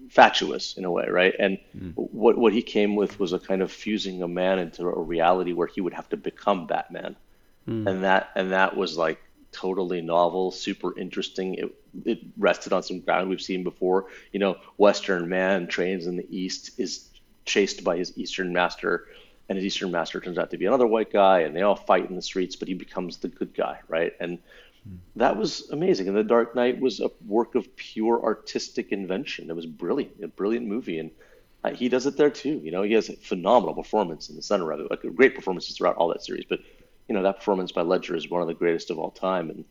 fatuous 0.10 0.78
in 0.78 0.86
a 0.86 0.92
way, 0.92 1.08
right? 1.10 1.34
And 1.38 1.60
what 1.96 2.38
what 2.38 2.54
he 2.54 2.62
came 2.62 2.96
with 2.96 3.20
was 3.20 3.34
a 3.34 3.40
kind 3.40 3.62
of 3.62 3.72
fusing 3.72 4.24
a 4.24 4.28
man 4.28 4.60
into 4.60 4.84
a 4.84 5.02
reality 5.02 5.54
where 5.54 5.68
he 5.68 5.82
would 5.82 5.94
have 5.94 6.10
to 6.10 6.18
become 6.18 6.68
Batman, 6.68 7.16
and 7.88 8.04
that 8.04 8.32
and 8.36 8.52
that 8.52 8.76
was 8.76 8.98
like 8.98 9.20
totally 9.52 10.02
novel, 10.02 10.52
super 10.52 10.98
interesting. 10.98 11.56
It 11.56 11.76
it 12.06 12.20
rested 12.38 12.74
on 12.74 12.84
some 12.84 13.00
ground 13.02 13.30
we've 13.30 13.42
seen 13.42 13.64
before. 13.64 14.08
You 14.32 14.40
know, 14.40 14.58
Western 14.78 15.30
man 15.30 15.68
trains 15.68 16.08
in 16.08 16.18
the 16.18 16.28
East 16.30 16.80
is 16.80 17.10
chased 17.46 17.84
by 17.84 17.98
his 17.98 18.18
Eastern 18.18 18.54
master, 18.54 19.08
and 19.50 19.58
his 19.58 19.66
Eastern 19.66 19.92
master 19.92 20.20
turns 20.20 20.38
out 20.38 20.52
to 20.52 20.58
be 20.58 20.66
another 20.66 20.88
white 20.88 21.12
guy, 21.12 21.40
and 21.42 21.56
they 21.56 21.62
all 21.62 21.76
fight 21.76 22.10
in 22.10 22.16
the 22.16 22.22
streets, 22.22 22.56
but 22.56 22.68
he 22.68 22.74
becomes 22.74 23.18
the 23.18 23.28
good 23.28 23.54
guy, 23.54 23.80
right? 23.88 24.14
And 24.20 24.40
that 25.16 25.36
was 25.38 25.70
amazing. 25.72 26.08
And 26.08 26.16
The 26.16 26.24
Dark 26.24 26.56
Knight 26.56 26.80
was 26.80 27.00
a 27.00 27.12
work 27.26 27.56
of 27.56 27.76
pure 27.76 28.24
artistic 28.24 28.92
invention. 28.92 29.50
It 29.50 29.56
was 29.56 29.66
brilliant, 29.66 30.24
a 30.24 30.28
brilliant 30.28 30.66
movie, 30.68 31.00
and 31.00 31.12
uh, 31.64 31.72
he 31.72 31.90
does 31.90 32.06
it 32.06 32.16
there 32.18 32.30
too. 32.30 32.62
You 32.64 32.72
know, 32.72 32.84
he 32.84 32.94
has 32.94 33.10
a 33.10 33.16
phenomenal 33.18 33.74
performance 33.76 34.30
in 34.30 34.36
the 34.36 34.42
center 34.42 34.72
of 34.72 34.80
it, 34.80 34.90
like 34.90 35.02
great 35.16 35.36
performances 35.36 35.76
throughout 35.76 35.96
all 35.98 36.08
that 36.10 36.24
series. 36.24 36.46
But 36.48 36.60
you 37.08 37.16
know, 37.16 37.24
that 37.24 37.38
performance 37.38 37.72
by 37.72 37.82
Ledger 37.82 38.16
is 38.16 38.30
one 38.30 38.42
of 38.42 38.48
the 38.48 38.54
greatest 38.54 38.90
of 38.90 39.00
all 39.00 39.12
time, 39.12 39.50
and 39.50 39.66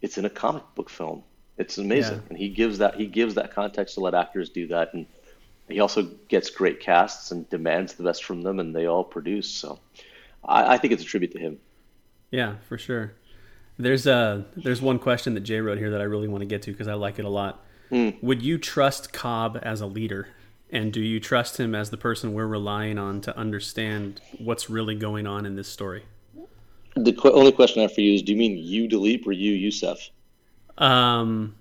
it's 0.00 0.18
in 0.18 0.24
a 0.24 0.30
comic 0.30 0.62
book 0.74 0.88
film. 0.90 1.22
It's 1.56 1.78
amazing, 1.78 2.16
Yeah. 2.16 2.28
and 2.30 2.38
he 2.38 2.48
gives 2.48 2.78
that 2.78 2.94
he 2.96 3.06
gives 3.06 3.34
that 3.34 3.52
context 3.52 3.94
to 3.94 4.00
let 4.00 4.14
actors 4.14 4.50
do 4.50 4.66
that, 4.68 4.94
and 4.94 5.06
he 5.68 5.80
also 5.80 6.02
gets 6.28 6.50
great 6.50 6.80
casts 6.80 7.30
and 7.30 7.48
demands 7.48 7.94
the 7.94 8.02
best 8.02 8.24
from 8.24 8.42
them, 8.42 8.60
and 8.60 8.74
they 8.74 8.86
all 8.86 9.04
produce. 9.04 9.48
So, 9.48 9.78
I, 10.44 10.74
I 10.74 10.78
think 10.78 10.92
it's 10.92 11.02
a 11.02 11.06
tribute 11.06 11.32
to 11.32 11.38
him. 11.38 11.58
Yeah, 12.30 12.56
for 12.68 12.78
sure. 12.78 13.14
There's 13.76 14.06
uh 14.06 14.42
there's 14.56 14.80
one 14.80 14.98
question 14.98 15.34
that 15.34 15.40
Jay 15.40 15.60
wrote 15.60 15.78
here 15.78 15.90
that 15.90 16.00
I 16.00 16.04
really 16.04 16.28
want 16.28 16.42
to 16.42 16.46
get 16.46 16.62
to 16.62 16.70
because 16.70 16.86
I 16.86 16.94
like 16.94 17.18
it 17.18 17.24
a 17.24 17.28
lot. 17.28 17.64
Would 18.22 18.42
you 18.42 18.58
trust 18.58 19.12
Cobb 19.12 19.58
as 19.62 19.80
a 19.80 19.86
leader? 19.86 20.28
And 20.70 20.92
do 20.92 21.00
you 21.00 21.20
trust 21.20 21.60
him 21.60 21.74
as 21.74 21.90
the 21.90 21.96
person 21.96 22.34
we're 22.34 22.46
relying 22.46 22.98
on 22.98 23.20
to 23.20 23.36
understand 23.38 24.20
what's 24.38 24.68
really 24.68 24.96
going 24.96 25.26
on 25.26 25.46
in 25.46 25.54
this 25.54 25.68
story? 25.68 26.02
The 26.96 27.12
qu- 27.12 27.30
only 27.32 27.52
question 27.52 27.80
I 27.80 27.82
have 27.82 27.94
for 27.94 28.00
you 28.00 28.14
is: 28.14 28.22
Do 28.22 28.32
you 28.32 28.38
mean 28.38 28.56
you, 28.58 28.88
Dilip, 28.88 29.26
or 29.26 29.32
you, 29.32 29.52
Yusuf? 29.52 30.10
Um, 30.78 31.54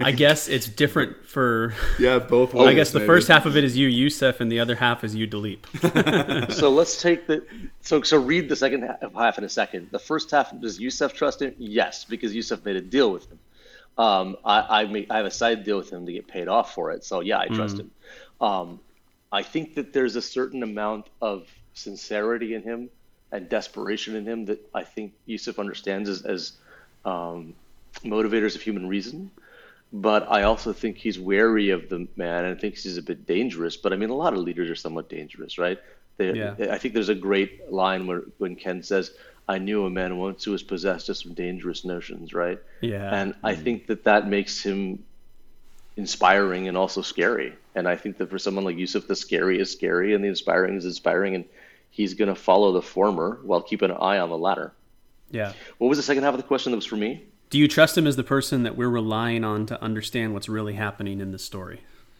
I 0.00 0.12
guess 0.12 0.48
it's 0.48 0.68
different 0.68 1.24
for. 1.24 1.74
Yeah, 1.98 2.18
both. 2.18 2.54
I 2.56 2.74
guess 2.74 2.90
the 2.90 3.00
first 3.00 3.28
half 3.28 3.46
of 3.46 3.56
it 3.56 3.62
is 3.62 3.76
you, 3.76 3.86
Yusuf, 3.88 4.40
and 4.40 4.50
the 4.50 4.58
other 4.58 4.74
half 4.74 5.04
is 5.04 5.14
you, 5.14 5.28
Dilip. 5.28 6.52
so 6.52 6.70
let's 6.70 7.00
take 7.00 7.26
the 7.26 7.46
so 7.82 8.02
so 8.02 8.20
read 8.20 8.48
the 8.48 8.56
second 8.56 8.82
half, 8.82 9.14
half 9.14 9.38
in 9.38 9.44
a 9.44 9.48
second. 9.48 9.88
The 9.90 9.98
first 9.98 10.30
half 10.30 10.58
does 10.60 10.80
Yusuf 10.80 11.14
trust 11.14 11.40
him? 11.42 11.54
Yes, 11.58 12.04
because 12.04 12.34
Yusuf 12.34 12.64
made 12.64 12.76
a 12.76 12.80
deal 12.80 13.12
with 13.12 13.30
him. 13.30 13.38
Um, 13.96 14.36
I 14.44 14.82
I, 14.82 14.84
make, 14.86 15.10
I 15.10 15.18
have 15.18 15.26
a 15.26 15.30
side 15.30 15.64
deal 15.64 15.76
with 15.76 15.90
him 15.90 16.04
to 16.06 16.12
get 16.12 16.26
paid 16.26 16.48
off 16.48 16.74
for 16.74 16.90
it. 16.90 17.04
So 17.04 17.20
yeah, 17.20 17.38
I 17.38 17.46
trust 17.46 17.78
him. 17.78 17.90
Um, 18.40 18.80
I 19.30 19.42
think 19.42 19.74
that 19.74 19.92
there's 19.92 20.16
a 20.16 20.22
certain 20.22 20.62
amount 20.62 21.06
of 21.20 21.48
sincerity 21.74 22.54
in 22.54 22.62
him 22.62 22.90
and 23.32 23.48
desperation 23.48 24.14
in 24.14 24.24
him 24.24 24.44
that 24.46 24.60
I 24.72 24.84
think 24.84 25.12
Yusuf 25.26 25.58
understands 25.58 26.08
as, 26.08 26.22
as 26.22 26.52
um, 27.04 27.54
motivators 28.02 28.54
of 28.54 28.62
human 28.62 28.88
reason. 28.88 29.30
But 29.92 30.28
I 30.28 30.42
also 30.42 30.72
think 30.72 30.96
he's 30.96 31.20
wary 31.20 31.70
of 31.70 31.88
the 31.88 32.08
man 32.16 32.44
and 32.44 32.60
thinks 32.60 32.82
he's 32.82 32.96
a 32.96 33.02
bit 33.02 33.26
dangerous. 33.26 33.76
But 33.76 33.92
I 33.92 33.96
mean, 33.96 34.10
a 34.10 34.14
lot 34.14 34.32
of 34.32 34.40
leaders 34.40 34.68
are 34.68 34.74
somewhat 34.74 35.08
dangerous, 35.08 35.56
right? 35.56 35.78
They, 36.16 36.32
Yeah. 36.32 36.54
I 36.70 36.78
think 36.78 36.94
there's 36.94 37.08
a 37.08 37.14
great 37.14 37.70
line 37.72 38.06
where 38.06 38.22
when 38.38 38.56
Ken 38.56 38.82
says, 38.82 39.12
"I 39.48 39.58
knew 39.58 39.84
a 39.84 39.90
man 39.90 40.18
once 40.18 40.44
who 40.44 40.50
was 40.50 40.62
possessed 40.62 41.08
of 41.08 41.16
some 41.16 41.34
dangerous 41.34 41.84
notions," 41.84 42.34
right? 42.34 42.58
Yeah. 42.80 43.14
And 43.14 43.34
I 43.44 43.52
mm-hmm. 43.52 43.62
think 43.62 43.86
that 43.86 44.04
that 44.04 44.28
makes 44.28 44.62
him 44.62 45.04
inspiring 45.96 46.66
and 46.66 46.76
also 46.76 47.02
scary. 47.02 47.52
And 47.76 47.88
I 47.88 47.96
think 47.96 48.18
that 48.18 48.30
for 48.30 48.38
someone 48.38 48.64
like 48.64 48.76
Yusuf, 48.76 49.06
the 49.06 49.16
scary 49.16 49.60
is 49.60 49.70
scary 49.70 50.14
and 50.14 50.24
the 50.24 50.28
inspiring 50.28 50.76
is 50.76 50.84
inspiring, 50.84 51.36
and 51.36 51.44
he's 51.90 52.14
going 52.14 52.28
to 52.28 52.34
follow 52.34 52.72
the 52.72 52.82
former 52.82 53.38
while 53.44 53.62
keeping 53.62 53.90
an 53.90 53.96
eye 54.00 54.18
on 54.18 54.28
the 54.28 54.38
latter. 54.38 54.72
yeah. 55.30 55.52
What 55.78 55.88
was 55.88 55.98
the 55.98 56.02
second 56.02 56.24
half 56.24 56.34
of 56.34 56.40
the 56.40 56.46
question 56.46 56.72
that 56.72 56.76
was 56.76 56.86
for 56.86 56.96
me? 56.96 57.22
Do 57.54 57.60
you 57.60 57.68
trust 57.68 57.96
him 57.96 58.08
as 58.08 58.16
the 58.16 58.24
person 58.24 58.64
that 58.64 58.76
we're 58.76 58.88
relying 58.88 59.44
on 59.44 59.64
to 59.66 59.80
understand 59.80 60.34
what's 60.34 60.48
really 60.48 60.74
happening 60.74 61.20
in 61.20 61.30
this 61.30 61.44
story? 61.44 61.78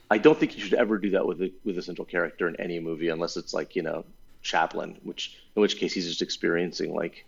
I 0.09 0.15
I 0.15 0.19
don't 0.19 0.39
think 0.39 0.57
you 0.57 0.63
should 0.63 0.75
ever 0.75 0.97
do 0.97 1.11
that 1.11 1.27
with 1.27 1.43
a, 1.43 1.53
with 1.65 1.77
a 1.77 1.83
central 1.83 2.05
character 2.05 2.47
in 2.47 2.55
any 2.61 2.79
movie 2.79 3.09
unless 3.09 3.37
it's 3.37 3.53
like 3.53 3.75
you 3.75 3.83
know 3.83 4.05
Chaplin, 4.43 4.97
which 5.03 5.37
in 5.57 5.61
which 5.63 5.77
case 5.77 5.93
he's 5.93 6.07
just 6.07 6.23
experiencing 6.23 6.95
like 6.95 7.27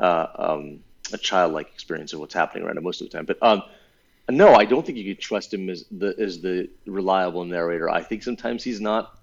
uh, 0.00 0.26
um, 0.34 0.80
a 1.12 1.16
childlike 1.16 1.68
experience 1.72 2.12
of 2.12 2.18
what's 2.18 2.34
happening 2.34 2.64
around 2.64 2.76
him 2.76 2.82
most 2.82 3.00
of 3.00 3.08
the 3.08 3.16
time. 3.16 3.24
But 3.24 3.38
um, 3.40 3.62
no, 4.28 4.54
I 4.54 4.64
don't 4.64 4.84
think 4.84 4.98
you 4.98 5.14
could 5.14 5.22
trust 5.22 5.54
him 5.54 5.70
as 5.70 5.84
the 5.92 6.12
as 6.18 6.40
the 6.40 6.68
reliable 6.86 7.44
narrator. 7.44 7.88
I 7.88 8.02
think 8.02 8.24
sometimes 8.24 8.64
he's 8.64 8.80
not. 8.80 9.16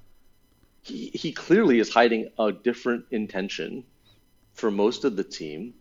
He, 0.84 1.08
he 1.08 1.34
clearly 1.34 1.80
is 1.80 1.94
hiding 1.94 2.30
a 2.40 2.54
different 2.54 3.08
intention 3.12 3.84
for 4.54 4.72
most 4.72 5.04
of 5.04 5.18
the 5.18 5.26
team 5.26 5.74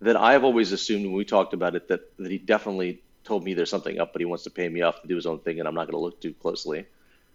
that 0.00 0.16
I've 0.16 0.44
always 0.44 0.72
assumed 0.72 1.04
when 1.04 1.14
we 1.14 1.24
talked 1.24 1.54
about 1.54 1.74
it 1.74 1.88
that 1.88 2.16
that 2.18 2.30
he 2.30 2.38
definitely 2.38 3.02
told 3.24 3.44
me 3.44 3.54
there's 3.54 3.70
something 3.70 3.98
up, 3.98 4.12
but 4.12 4.20
he 4.20 4.24
wants 4.24 4.44
to 4.44 4.50
pay 4.50 4.68
me 4.68 4.82
off 4.82 5.02
to 5.02 5.08
do 5.08 5.14
his 5.14 5.26
own 5.26 5.38
thing, 5.40 5.58
and 5.58 5.68
I'm 5.68 5.74
not 5.74 5.84
going 5.84 5.98
to 6.00 6.04
look 6.04 6.20
too 6.20 6.32
closely. 6.34 6.86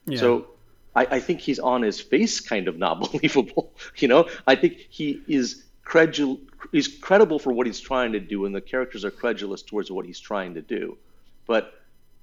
Yeah. 0.05 0.17
So 0.17 0.47
I, 0.95 1.05
I, 1.05 1.19
think 1.19 1.39
he's 1.39 1.59
on 1.59 1.81
his 1.81 2.01
face 2.01 2.39
kind 2.39 2.67
of 2.67 2.77
not 2.77 2.99
believable. 3.11 3.71
You 3.97 4.07
know, 4.07 4.27
I 4.47 4.55
think 4.55 4.87
he 4.89 5.21
is 5.27 5.63
credul 5.85 6.39
he's 6.71 6.87
credible 6.87 7.39
for 7.39 7.51
what 7.51 7.67
he's 7.67 7.79
trying 7.79 8.13
to 8.13 8.19
do, 8.19 8.45
and 8.45 8.55
the 8.55 8.61
characters 8.61 9.05
are 9.05 9.11
credulous 9.11 9.61
towards 9.61 9.91
what 9.91 10.05
he's 10.05 10.19
trying 10.19 10.55
to 10.55 10.61
do. 10.61 10.97
But 11.45 11.73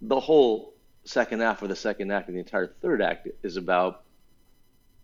the 0.01 0.19
whole 0.19 0.75
second 1.05 1.41
half 1.41 1.63
of 1.63 1.69
the 1.69 1.77
second 1.77 2.11
act 2.11 2.29
and 2.29 2.37
the 2.37 2.41
entire 2.41 2.67
third 2.67 3.03
act 3.03 3.29
is 3.43 3.57
about 3.57 4.03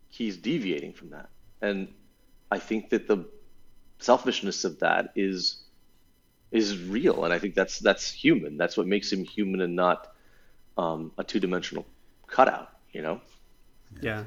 he's 0.09 0.37
deviating 0.37 0.93
from 0.93 1.11
that. 1.11 1.29
And 1.61 1.89
I 2.51 2.59
think 2.59 2.91
that 2.91 3.07
the 3.07 3.27
selfishness 3.99 4.65
of 4.65 4.81
that 4.81 5.13
is 5.17 5.63
is 6.53 6.79
real, 6.79 7.25
and 7.25 7.33
I 7.33 7.39
think 7.39 7.55
that's 7.55 7.79
that's 7.79 8.11
human. 8.11 8.57
That's 8.57 8.77
what 8.77 8.87
makes 8.87 9.13
him 9.13 9.25
human 9.25 9.61
and 9.61 9.77
not 9.77 10.15
um, 10.79 11.13
a 11.19 11.25
two 11.25 11.41
dimensional 11.41 11.87
cutout. 12.27 12.71
You 12.93 13.03
know? 13.03 13.21
Yeah. 14.01 14.25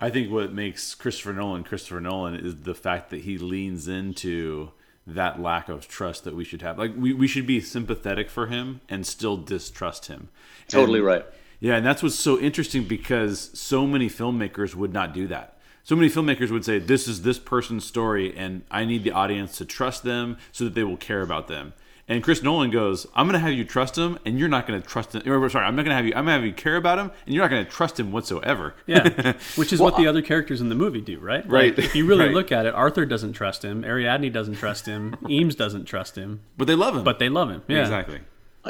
I 0.00 0.10
think 0.10 0.30
what 0.32 0.52
makes 0.52 0.94
Christopher 0.94 1.32
Nolan 1.34 1.62
Christopher 1.62 2.00
Nolan 2.00 2.34
is 2.34 2.62
the 2.62 2.74
fact 2.74 3.10
that 3.10 3.20
he 3.20 3.36
leans 3.38 3.86
into 3.86 4.72
that 5.06 5.40
lack 5.40 5.68
of 5.68 5.88
trust 5.88 6.24
that 6.24 6.34
we 6.34 6.44
should 6.44 6.62
have. 6.62 6.78
Like 6.78 6.92
we, 6.96 7.12
we 7.12 7.26
should 7.26 7.46
be 7.46 7.60
sympathetic 7.60 8.30
for 8.30 8.46
him 8.46 8.80
and 8.88 9.06
still 9.06 9.36
distrust 9.36 10.06
him. 10.06 10.28
Totally 10.68 11.00
and, 11.00 11.06
right. 11.06 11.26
Yeah, 11.60 11.76
and 11.76 11.84
that's 11.84 12.02
what's 12.02 12.18
so 12.18 12.38
interesting 12.38 12.84
because 12.84 13.50
so 13.52 13.86
many 13.86 14.08
filmmakers 14.08 14.74
would 14.74 14.92
not 14.92 15.12
do 15.12 15.26
that. 15.28 15.58
So 15.82 15.96
many 15.96 16.08
filmmakers 16.08 16.50
would 16.50 16.64
say, 16.64 16.78
This 16.78 17.08
is 17.08 17.22
this 17.22 17.38
person's 17.38 17.84
story, 17.84 18.36
and 18.36 18.62
I 18.70 18.84
need 18.84 19.04
the 19.04 19.12
audience 19.12 19.56
to 19.58 19.64
trust 19.64 20.02
them 20.02 20.38
so 20.52 20.64
that 20.64 20.74
they 20.74 20.84
will 20.84 20.96
care 20.96 21.22
about 21.22 21.48
them. 21.48 21.72
And 22.10 22.24
Chris 22.24 22.42
Nolan 22.42 22.72
goes, 22.72 23.06
I'm 23.14 23.26
going 23.26 23.34
to 23.34 23.38
have 23.38 23.52
you 23.52 23.64
trust 23.64 23.96
him, 23.96 24.18
and 24.24 24.36
you're 24.36 24.48
not 24.48 24.66
going 24.66 24.82
to 24.82 24.86
trust 24.86 25.14
him. 25.14 25.22
Or, 25.30 25.48
sorry, 25.48 25.64
I'm 25.64 25.76
not 25.76 25.84
going 25.84 25.92
to 25.92 25.96
have 25.96 26.06
you. 26.06 26.12
I'm 26.12 26.24
going 26.24 26.34
to 26.36 26.40
have 26.40 26.44
you 26.44 26.52
care 26.52 26.74
about 26.74 26.98
him, 26.98 27.12
and 27.24 27.32
you're 27.32 27.44
not 27.44 27.52
going 27.52 27.64
to 27.64 27.70
trust 27.70 28.00
him 28.00 28.10
whatsoever. 28.10 28.74
Yeah, 28.84 29.34
which 29.54 29.72
is 29.72 29.78
well, 29.78 29.92
what 29.92 29.96
the 29.96 30.08
other 30.08 30.20
characters 30.20 30.60
in 30.60 30.70
the 30.70 30.74
movie 30.74 31.00
do, 31.00 31.20
right? 31.20 31.48
Right. 31.48 31.76
Like, 31.76 31.86
if 31.86 31.94
you 31.94 32.06
really 32.06 32.24
right. 32.24 32.34
look 32.34 32.50
at 32.50 32.66
it, 32.66 32.74
Arthur 32.74 33.06
doesn't 33.06 33.34
trust 33.34 33.64
him. 33.64 33.84
Ariadne 33.84 34.32
doesn't 34.32 34.56
trust 34.56 34.86
him. 34.86 35.16
Eames 35.30 35.54
doesn't 35.54 35.84
trust 35.84 36.16
him. 36.16 36.40
But 36.56 36.66
they 36.66 36.74
love 36.74 36.96
him. 36.96 37.04
But 37.04 37.20
they 37.20 37.28
love 37.28 37.48
him. 37.48 37.62
Yeah, 37.68 37.82
exactly. 37.82 38.18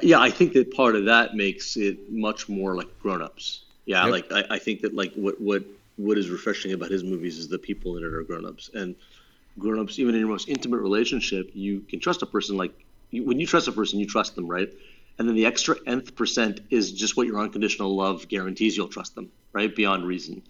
Yeah, 0.02 0.20
I 0.20 0.30
think 0.30 0.52
that 0.52 0.74
part 0.74 0.94
of 0.94 1.06
that 1.06 1.34
makes 1.34 1.78
it 1.78 2.12
much 2.12 2.46
more 2.46 2.76
like 2.76 2.98
grown-ups. 3.00 3.64
Yeah, 3.86 4.04
yep. 4.04 4.12
like 4.12 4.32
I, 4.32 4.56
I 4.56 4.58
think 4.58 4.82
that 4.82 4.94
like 4.94 5.14
what 5.14 5.40
what 5.40 5.64
what 6.00 6.18
is 6.18 6.30
refreshing 6.30 6.72
about 6.72 6.90
his 6.90 7.04
movies 7.04 7.38
is 7.38 7.48
the 7.48 7.58
people 7.58 7.96
in 7.96 8.04
it 8.04 8.12
are 8.12 8.22
grown-ups 8.22 8.70
and 8.74 8.94
grown-ups 9.58 9.98
even 9.98 10.14
in 10.14 10.20
your 10.20 10.28
most 10.28 10.48
intimate 10.48 10.80
relationship 10.80 11.50
you 11.54 11.80
can 11.80 12.00
trust 12.00 12.22
a 12.22 12.26
person 12.26 12.56
like 12.56 12.72
you, 13.10 13.24
when 13.24 13.40
you 13.40 13.46
trust 13.46 13.68
a 13.68 13.72
person, 13.72 13.98
you 13.98 14.06
trust 14.06 14.34
them, 14.34 14.48
right? 14.48 14.72
And 15.18 15.28
then 15.28 15.36
the 15.36 15.46
extra 15.46 15.76
nth 15.86 16.14
percent 16.14 16.60
is 16.70 16.92
just 16.92 17.16
what 17.16 17.26
your 17.26 17.40
unconditional 17.40 17.94
love 17.94 18.28
guarantees 18.28 18.76
you'll 18.76 18.88
trust 18.88 19.14
them, 19.14 19.30
right? 19.52 19.74
Beyond 19.74 20.06
reason. 20.06 20.42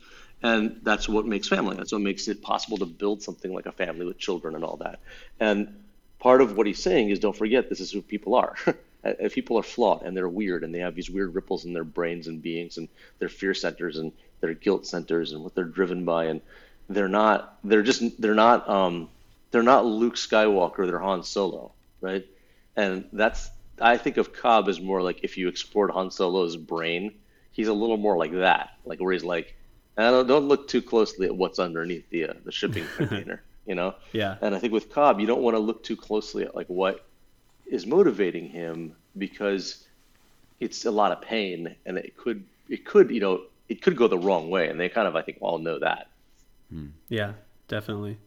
And 0.42 0.80
that's 0.82 1.08
what 1.08 1.26
makes 1.26 1.48
family. 1.48 1.76
That's 1.76 1.92
what 1.92 2.00
makes 2.00 2.28
it 2.28 2.40
possible 2.40 2.78
to 2.78 2.86
build 2.86 3.22
something 3.22 3.52
like 3.52 3.66
a 3.66 3.72
family 3.72 4.06
with 4.06 4.18
children 4.18 4.54
and 4.54 4.64
all 4.64 4.76
that. 4.78 5.00
And 5.38 5.84
part 6.18 6.40
of 6.40 6.56
what 6.56 6.66
he's 6.66 6.82
saying 6.82 7.10
is 7.10 7.18
don't 7.18 7.36
forget 7.36 7.68
this 7.68 7.80
is 7.80 7.90
who 7.90 8.00
people 8.00 8.34
are. 8.34 8.56
if 9.04 9.34
people 9.34 9.58
are 9.58 9.62
flawed 9.62 10.02
and 10.02 10.16
they're 10.16 10.28
weird 10.28 10.62
and 10.62 10.74
they 10.74 10.78
have 10.78 10.94
these 10.94 11.10
weird 11.10 11.34
ripples 11.34 11.64
in 11.64 11.72
their 11.72 11.84
brains 11.84 12.26
and 12.26 12.42
beings 12.42 12.78
and 12.78 12.88
their 13.18 13.28
fear 13.28 13.54
centers 13.54 13.98
and 13.98 14.12
their 14.40 14.54
guilt 14.54 14.86
centers 14.86 15.32
and 15.32 15.42
what 15.42 15.54
they're 15.54 15.64
driven 15.64 16.04
by 16.04 16.24
and 16.26 16.40
they're 16.88 17.08
not 17.08 17.58
they're 17.64 17.82
just 17.82 18.20
they're 18.20 18.34
not 18.34 18.68
um 18.68 19.08
they're 19.50 19.62
not 19.62 19.84
Luke 19.84 20.14
Skywalker, 20.14 20.86
they're 20.86 20.98
Han 20.98 21.24
Solo, 21.24 21.72
right? 22.00 22.24
and 22.76 23.04
that's 23.12 23.50
I 23.80 23.96
think 23.96 24.16
of 24.16 24.32
Cobb 24.32 24.68
as 24.68 24.80
more 24.80 25.02
like 25.02 25.20
if 25.22 25.38
you 25.38 25.48
explored 25.48 25.90
Han 25.90 26.10
Solo's 26.10 26.56
brain, 26.56 27.12
he's 27.52 27.68
a 27.68 27.72
little 27.72 27.96
more 27.96 28.16
like 28.16 28.32
that, 28.32 28.70
like 28.84 29.00
where 29.00 29.12
he's 29.12 29.24
like, 29.24 29.54
don't, 29.96 30.26
don't 30.26 30.48
look 30.48 30.68
too 30.68 30.82
closely 30.82 31.26
at 31.26 31.34
what's 31.34 31.58
underneath 31.58 32.08
the 32.10 32.28
uh, 32.28 32.34
the 32.44 32.52
shipping 32.52 32.84
container, 32.96 33.42
you 33.66 33.74
know? 33.74 33.94
Yeah. 34.12 34.36
And 34.40 34.54
I 34.54 34.58
think 34.58 34.72
with 34.72 34.92
Cobb, 34.92 35.20
you 35.20 35.26
don't 35.26 35.42
want 35.42 35.56
to 35.56 35.60
look 35.60 35.82
too 35.82 35.96
closely 35.96 36.44
at 36.44 36.54
like 36.54 36.66
what 36.66 37.06
is 37.66 37.86
motivating 37.86 38.48
him 38.48 38.94
because 39.16 39.84
it's 40.58 40.84
a 40.84 40.90
lot 40.90 41.12
of 41.12 41.22
pain, 41.22 41.74
and 41.86 41.96
it 41.96 42.16
could 42.16 42.44
it 42.68 42.84
could 42.84 43.10
you 43.10 43.20
know 43.20 43.42
it 43.70 43.80
could 43.80 43.96
go 43.96 44.08
the 44.08 44.18
wrong 44.18 44.50
way, 44.50 44.68
and 44.68 44.78
they 44.78 44.88
kind 44.88 45.06
of 45.06 45.16
I 45.16 45.22
think 45.22 45.38
all 45.40 45.58
know 45.58 45.78
that. 45.78 46.08
Hmm. 46.70 46.88
Yeah, 47.08 47.34
definitely. 47.68 48.18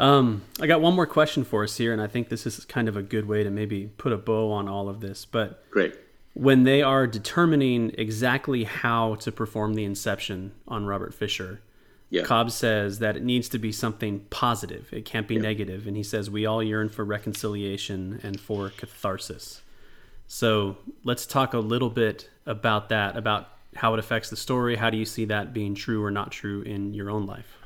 Um, 0.00 0.42
I 0.60 0.66
got 0.66 0.80
one 0.80 0.94
more 0.94 1.06
question 1.06 1.44
for 1.44 1.62
us 1.64 1.76
here, 1.76 1.92
and 1.92 2.02
I 2.02 2.08
think 2.08 2.28
this 2.28 2.44
is 2.44 2.64
kind 2.64 2.88
of 2.88 2.96
a 2.96 3.02
good 3.02 3.26
way 3.26 3.42
to 3.44 3.50
maybe 3.50 3.90
put 3.96 4.12
a 4.12 4.16
bow 4.16 4.50
on 4.50 4.68
all 4.68 4.88
of 4.88 5.00
this. 5.00 5.24
But 5.24 5.68
great. 5.70 5.94
When 6.34 6.64
they 6.64 6.82
are 6.82 7.06
determining 7.06 7.92
exactly 7.96 8.64
how 8.64 9.14
to 9.16 9.32
perform 9.32 9.74
the 9.74 9.84
inception 9.84 10.52
on 10.68 10.86
Robert 10.86 11.14
Fisher, 11.14 11.62
yeah. 12.10 12.22
Cobb 12.22 12.50
says 12.50 13.00
that 13.00 13.16
it 13.16 13.22
needs 13.22 13.48
to 13.50 13.58
be 13.58 13.72
something 13.72 14.20
positive. 14.30 14.88
It 14.92 15.04
can't 15.04 15.26
be 15.26 15.34
yeah. 15.34 15.42
negative. 15.42 15.86
And 15.86 15.96
he 15.96 16.02
says 16.02 16.30
we 16.30 16.46
all 16.46 16.62
yearn 16.62 16.88
for 16.88 17.04
reconciliation 17.04 18.20
and 18.22 18.40
for 18.40 18.70
catharsis. 18.70 19.62
So 20.26 20.76
let's 21.04 21.26
talk 21.26 21.54
a 21.54 21.58
little 21.58 21.90
bit 21.90 22.28
about 22.46 22.88
that, 22.90 23.16
about 23.16 23.48
how 23.78 23.94
it 23.94 24.00
affects 24.00 24.28
the 24.28 24.36
story. 24.36 24.74
How 24.74 24.90
do 24.90 24.96
you 24.96 25.04
see 25.04 25.26
that 25.26 25.54
being 25.54 25.74
true 25.74 26.02
or 26.02 26.10
not 26.10 26.32
true 26.32 26.62
in 26.62 26.94
your 26.94 27.10
own 27.10 27.26
life? 27.26 27.56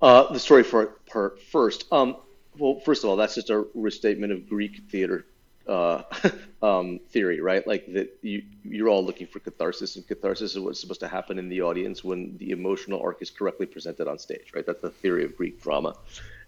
Uh, 0.00 0.32
the 0.32 0.38
story 0.38 0.62
for 0.62 0.86
part 1.10 1.42
first. 1.42 1.92
Um, 1.92 2.16
well, 2.56 2.78
first 2.84 3.02
of 3.02 3.10
all, 3.10 3.16
that's 3.16 3.34
just 3.34 3.50
a 3.50 3.66
restatement 3.74 4.32
of 4.32 4.48
Greek 4.48 4.82
theater 4.90 5.26
uh, 5.66 6.02
um, 6.62 7.00
theory, 7.10 7.40
right? 7.40 7.66
Like 7.66 7.92
that 7.92 8.16
you 8.22 8.44
you're 8.62 8.88
all 8.88 9.04
looking 9.04 9.26
for 9.26 9.40
catharsis, 9.40 9.96
and 9.96 10.06
catharsis 10.06 10.52
is 10.52 10.60
what's 10.60 10.80
supposed 10.80 11.00
to 11.00 11.08
happen 11.08 11.36
in 11.36 11.48
the 11.48 11.62
audience 11.62 12.04
when 12.04 12.36
the 12.38 12.52
emotional 12.52 13.00
arc 13.02 13.20
is 13.20 13.28
correctly 13.28 13.66
presented 13.66 14.06
on 14.06 14.20
stage, 14.20 14.52
right? 14.54 14.64
That's 14.64 14.80
the 14.80 14.90
theory 14.90 15.24
of 15.24 15.36
Greek 15.36 15.60
drama, 15.60 15.96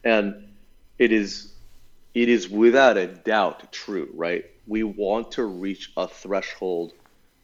and 0.04 0.48
it 0.98 1.10
is 1.10 1.54
it 2.14 2.28
is 2.28 2.48
without 2.48 2.96
a 2.96 3.08
doubt 3.08 3.72
true, 3.72 4.08
right? 4.14 4.44
We 4.68 4.84
want 4.84 5.32
to 5.32 5.44
reach 5.44 5.90
a 5.96 6.06
threshold 6.06 6.92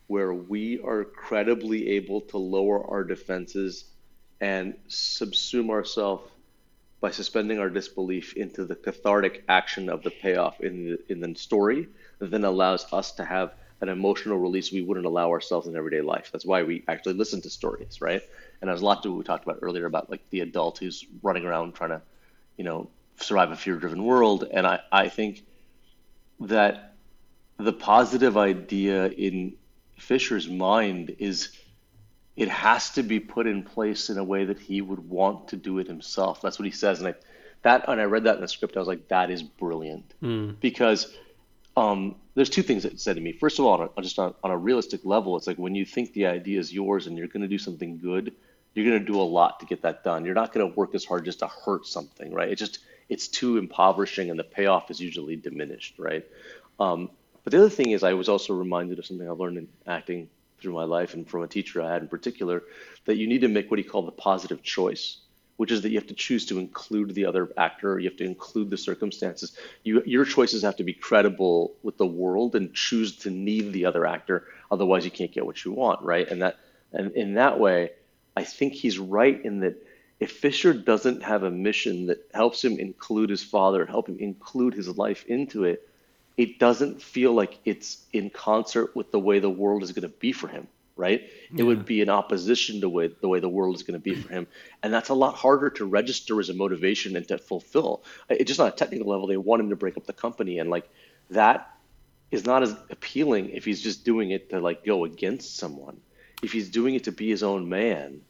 where 0.07 0.33
we 0.33 0.81
are 0.81 1.05
credibly 1.05 1.91
able 1.91 2.21
to 2.21 2.39
lower 2.39 2.85
our 2.89 3.05
defenses 3.05 3.85
and 4.41 4.75
subsume 4.89 5.71
ourselves 5.71 6.31
by 7.01 7.11
suspending 7.11 7.59
our 7.59 7.69
disbelief 7.69 8.35
into 8.35 8.65
the 8.65 8.75
cathartic 8.75 9.45
action 9.49 9.89
of 9.89 10.03
the 10.03 10.11
payoff 10.11 10.61
in 10.61 10.85
the, 10.85 11.13
in 11.13 11.21
the 11.21 11.35
story 11.39 11.89
that 12.19 12.31
then 12.31 12.45
allows 12.45 12.91
us 12.93 13.13
to 13.13 13.25
have 13.25 13.53
an 13.81 13.89
emotional 13.89 14.39
release 14.39 14.73
we 14.73 14.81
wouldn't 14.81 15.07
allow 15.07 15.31
ourselves 15.31 15.67
in 15.67 15.77
everyday 15.77 16.01
life. 16.01 16.31
That's 16.33 16.47
why 16.47 16.63
we 16.63 16.83
actually 16.89 17.15
listen 17.15 17.43
to 17.43 17.51
stories, 17.51 18.01
right? 18.01 18.23
And 18.61 18.69
there's 18.69 18.81
a 18.81 18.85
lot 18.85 19.03
to 19.03 19.11
what 19.11 19.19
we 19.19 19.25
talked 19.25 19.45
about 19.45 19.59
earlier 19.61 19.85
about 19.85 20.11
like 20.11 20.23
the 20.31 20.41
adult 20.41 20.79
who's 20.79 21.05
running 21.23 21.45
around 21.45 21.75
trying 21.75 21.91
to, 21.91 22.03
you 22.57 22.65
know, 22.65 22.89
survive 23.21 23.51
a 23.51 23.57
fear-driven 23.57 24.03
world. 24.03 24.49
And 24.51 24.67
I, 24.67 24.81
I 24.91 25.09
think 25.09 25.45
that 26.41 26.95
the 27.59 27.73
positive 27.73 28.37
idea 28.37 29.09
in 29.09 29.55
Fisher's 29.97 30.49
mind 30.49 31.17
is 31.19 31.51
it 32.37 32.49
has 32.49 32.91
to 32.91 33.03
be 33.03 33.19
put 33.19 33.47
in 33.47 33.63
place 33.63 34.11
in 34.11 34.19
a 34.19 34.25
way 34.25 34.45
that 34.45 34.59
he 34.59 34.81
would 34.81 35.09
want 35.09 35.49
to 35.49 35.57
do 35.57 35.79
it 35.79 35.87
himself. 35.87 36.43
That's 36.43 36.59
what 36.59 36.67
he 36.67 36.73
says, 36.73 37.01
and 37.01 37.09
I 37.09 37.15
that 37.63 37.89
when 37.89 37.99
I 37.99 38.05
read 38.05 38.25
that 38.25 38.37
in 38.37 38.43
the 38.43 38.49
script, 38.49 38.77
I 38.77 38.79
was 38.79 38.87
like, 38.87 39.09
that 39.09 39.29
is 39.29 39.43
brilliant 39.43 40.15
mm. 40.23 40.55
because 40.61 41.13
um, 41.77 42.15
there's 42.35 42.49
two 42.49 42.63
things 42.63 42.85
that 42.85 43.01
said 43.01 43.17
to 43.17 43.21
me. 43.21 43.33
First 43.33 43.59
of 43.59 43.65
all, 43.65 43.81
on 43.81 43.89
a, 43.97 44.03
just 44.03 44.21
on, 44.21 44.35
on, 44.45 44.53
a 44.53 44.57
realistic 44.57 45.01
level, 45.05 45.37
it's 45.37 45.49
like 45.49 45.57
when 45.57 45.75
you 45.75 45.85
think 45.85 46.13
the 46.13 46.27
idea 46.27 46.61
is 46.61 46.73
yours 46.73 47.09
and 47.09 47.19
you're 47.19 47.27
going 47.27 47.43
to 47.43 47.49
do 47.49 47.59
something 47.59 47.99
good, 47.99 48.33
you're 48.75 48.87
going 48.87 48.99
to 49.01 49.05
do 49.05 49.21
a 49.21 49.23
lot 49.23 49.59
to 49.61 49.67
get 49.67 49.83
that 49.83 50.05
done. 50.05 50.25
You're 50.25 50.35
not 50.35 50.53
going 50.53 50.71
to 50.71 50.77
work 50.77 50.95
as 50.95 51.05
hard 51.05 51.25
just 51.25 51.41
to 51.41 51.49
hurt 51.49 51.87
something, 51.87 52.33
right? 52.33 52.49
It 52.49 52.57
just 52.57 52.79
it's 53.09 53.27
too 53.27 53.57
impoverishing, 53.57 54.31
and 54.31 54.39
the 54.39 54.45
payoff 54.45 54.91
is 54.91 55.01
usually 55.01 55.35
diminished, 55.35 55.99
right? 55.99 56.25
Um, 56.79 57.11
but 57.47 57.53
the 57.53 57.59
other 57.59 57.71
thing 57.71 57.93
is, 57.93 58.03
I 58.03 58.15
was 58.15 58.29
also 58.29 58.55
reminded 58.55 58.99
of 58.99 59.07
something 59.07 59.29
I 59.29 59.31
learned 59.31 59.59
in 59.59 59.69
acting 59.87 60.29
through 60.59 60.73
my 60.73 60.83
life 60.83 61.15
and 61.15 61.31
from 61.31 61.45
a 61.45 61.47
teacher 61.47 61.81
I 61.81 61.93
had 61.93 62.03
in 62.03 62.09
particular 62.09 62.65
that 63.05 63.19
you 63.19 63.29
need 63.29 63.43
to 63.43 63.49
make 63.49 63.71
what 63.71 63.79
he 63.79 63.85
called 63.85 64.09
the 64.09 64.11
positive 64.11 64.65
choice, 64.65 65.19
which 65.57 65.71
is 65.71 65.83
that 65.83 65.91
you 65.91 65.97
have 65.97 66.09
to 66.09 66.15
choose 66.15 66.47
to 66.47 66.59
include 66.59 67.15
the 67.15 67.25
other 67.25 67.53
actor, 67.57 68.01
you 68.01 68.09
have 68.09 68.19
to 68.19 68.25
include 68.25 68.69
the 68.69 68.77
circumstances. 68.77 69.57
You, 69.85 70.03
your 70.05 70.25
choices 70.25 70.65
have 70.65 70.75
to 70.79 70.83
be 70.83 70.93
credible 70.93 71.77
with 71.85 71.99
the 71.99 72.07
world 72.07 72.57
and 72.57 72.75
choose 72.75 73.15
to 73.19 73.31
need 73.31 73.73
the 73.73 73.85
other 73.85 74.07
actor, 74.07 74.49
otherwise 74.73 75.05
you 75.05 75.13
can't 75.13 75.31
get 75.31 75.47
what 75.47 75.65
you 75.65 75.71
want, 75.71 76.03
right? 76.03 76.29
And 76.29 76.43
that 76.43 76.57
and 76.93 77.13
in 77.13 77.35
that 77.35 77.61
way, 77.61 77.91
I 78.37 78.43
think 78.43 78.73
he's 78.73 78.99
right 78.99 79.41
in 79.45 79.61
that 79.61 79.87
if 80.19 80.33
Fisher 80.33 80.73
doesn't 80.73 81.23
have 81.23 81.45
a 81.45 81.51
mission 81.53 82.07
that 82.07 82.29
helps 82.35 82.65
him 82.65 82.81
include 82.81 83.31
his 83.31 83.45
father, 83.45 83.87
help 83.87 84.09
him 84.09 84.19
include 84.19 84.75
his 84.75 84.89
life 84.99 85.25
into 85.27 85.63
it, 85.63 85.86
it 86.37 86.59
doesn't 86.59 87.03
feel 87.03 87.33
like 87.33 87.59
it's 87.65 88.05
in 88.13 88.31
concert 88.31 88.95
with 88.95 89.11
the 89.11 89.19
way 89.19 89.39
the 89.39 89.51
world 89.51 89.83
is 89.83 89.93
going 89.93 90.03
to 90.03 90.09
be 90.09 90.33
for 90.33 90.49
him 90.49 90.69
right? 90.97 91.29
Yeah. 91.53 91.61
It 91.61 91.63
would 91.65 91.85
be 91.85 92.01
in 92.01 92.09
opposition 92.09 92.81
to 92.81 92.89
way, 92.89 93.09
the 93.09 93.29
way 93.29 93.39
the 93.39 93.49
world 93.49 93.77
is 93.77 93.83
going 93.83 94.01
to 94.01 94.03
be 94.03 94.15
for 94.15 94.33
him. 94.33 94.47
And 94.83 94.93
that's 94.93 95.09
a 95.09 95.15
lot 95.15 95.35
harder 95.35 95.69
to 95.71 95.85
register 95.85 96.41
as 96.41 96.49
a 96.49 96.55
motivation 96.55 97.17
and 97.17 97.27
to 97.29 97.39
fulfill. 97.39 98.05
It's 98.31 98.49
just 98.49 98.61
on 98.61 98.69
a 98.69 98.73
technical 98.73 99.09
level, 99.09 99.27
they 99.27 99.37
want 99.37 99.61
him 99.61 99.71
to 99.71 99.77
break 99.77 99.97
up 99.97 100.07
the 100.07 100.13
company. 100.13 100.59
And 100.59 100.71
like 100.71 100.89
that 101.31 101.77
is 102.31 102.47
not 102.47 102.63
as 102.63 102.75
appealing 102.91 103.51
if 103.51 103.65
he's 103.65 103.83
just 103.83 104.05
doing 104.05 104.31
it 104.31 104.51
to 104.51 104.61
like 104.61 104.85
go 104.85 105.05
against 105.05 105.57
someone. 105.57 106.01
If 106.43 106.53
he's 106.53 106.71
doing 106.71 106.95
it 106.95 107.05
to 107.05 107.13
be 107.13 107.29
his 107.29 107.43
own 107.43 107.69
man, 107.69 108.21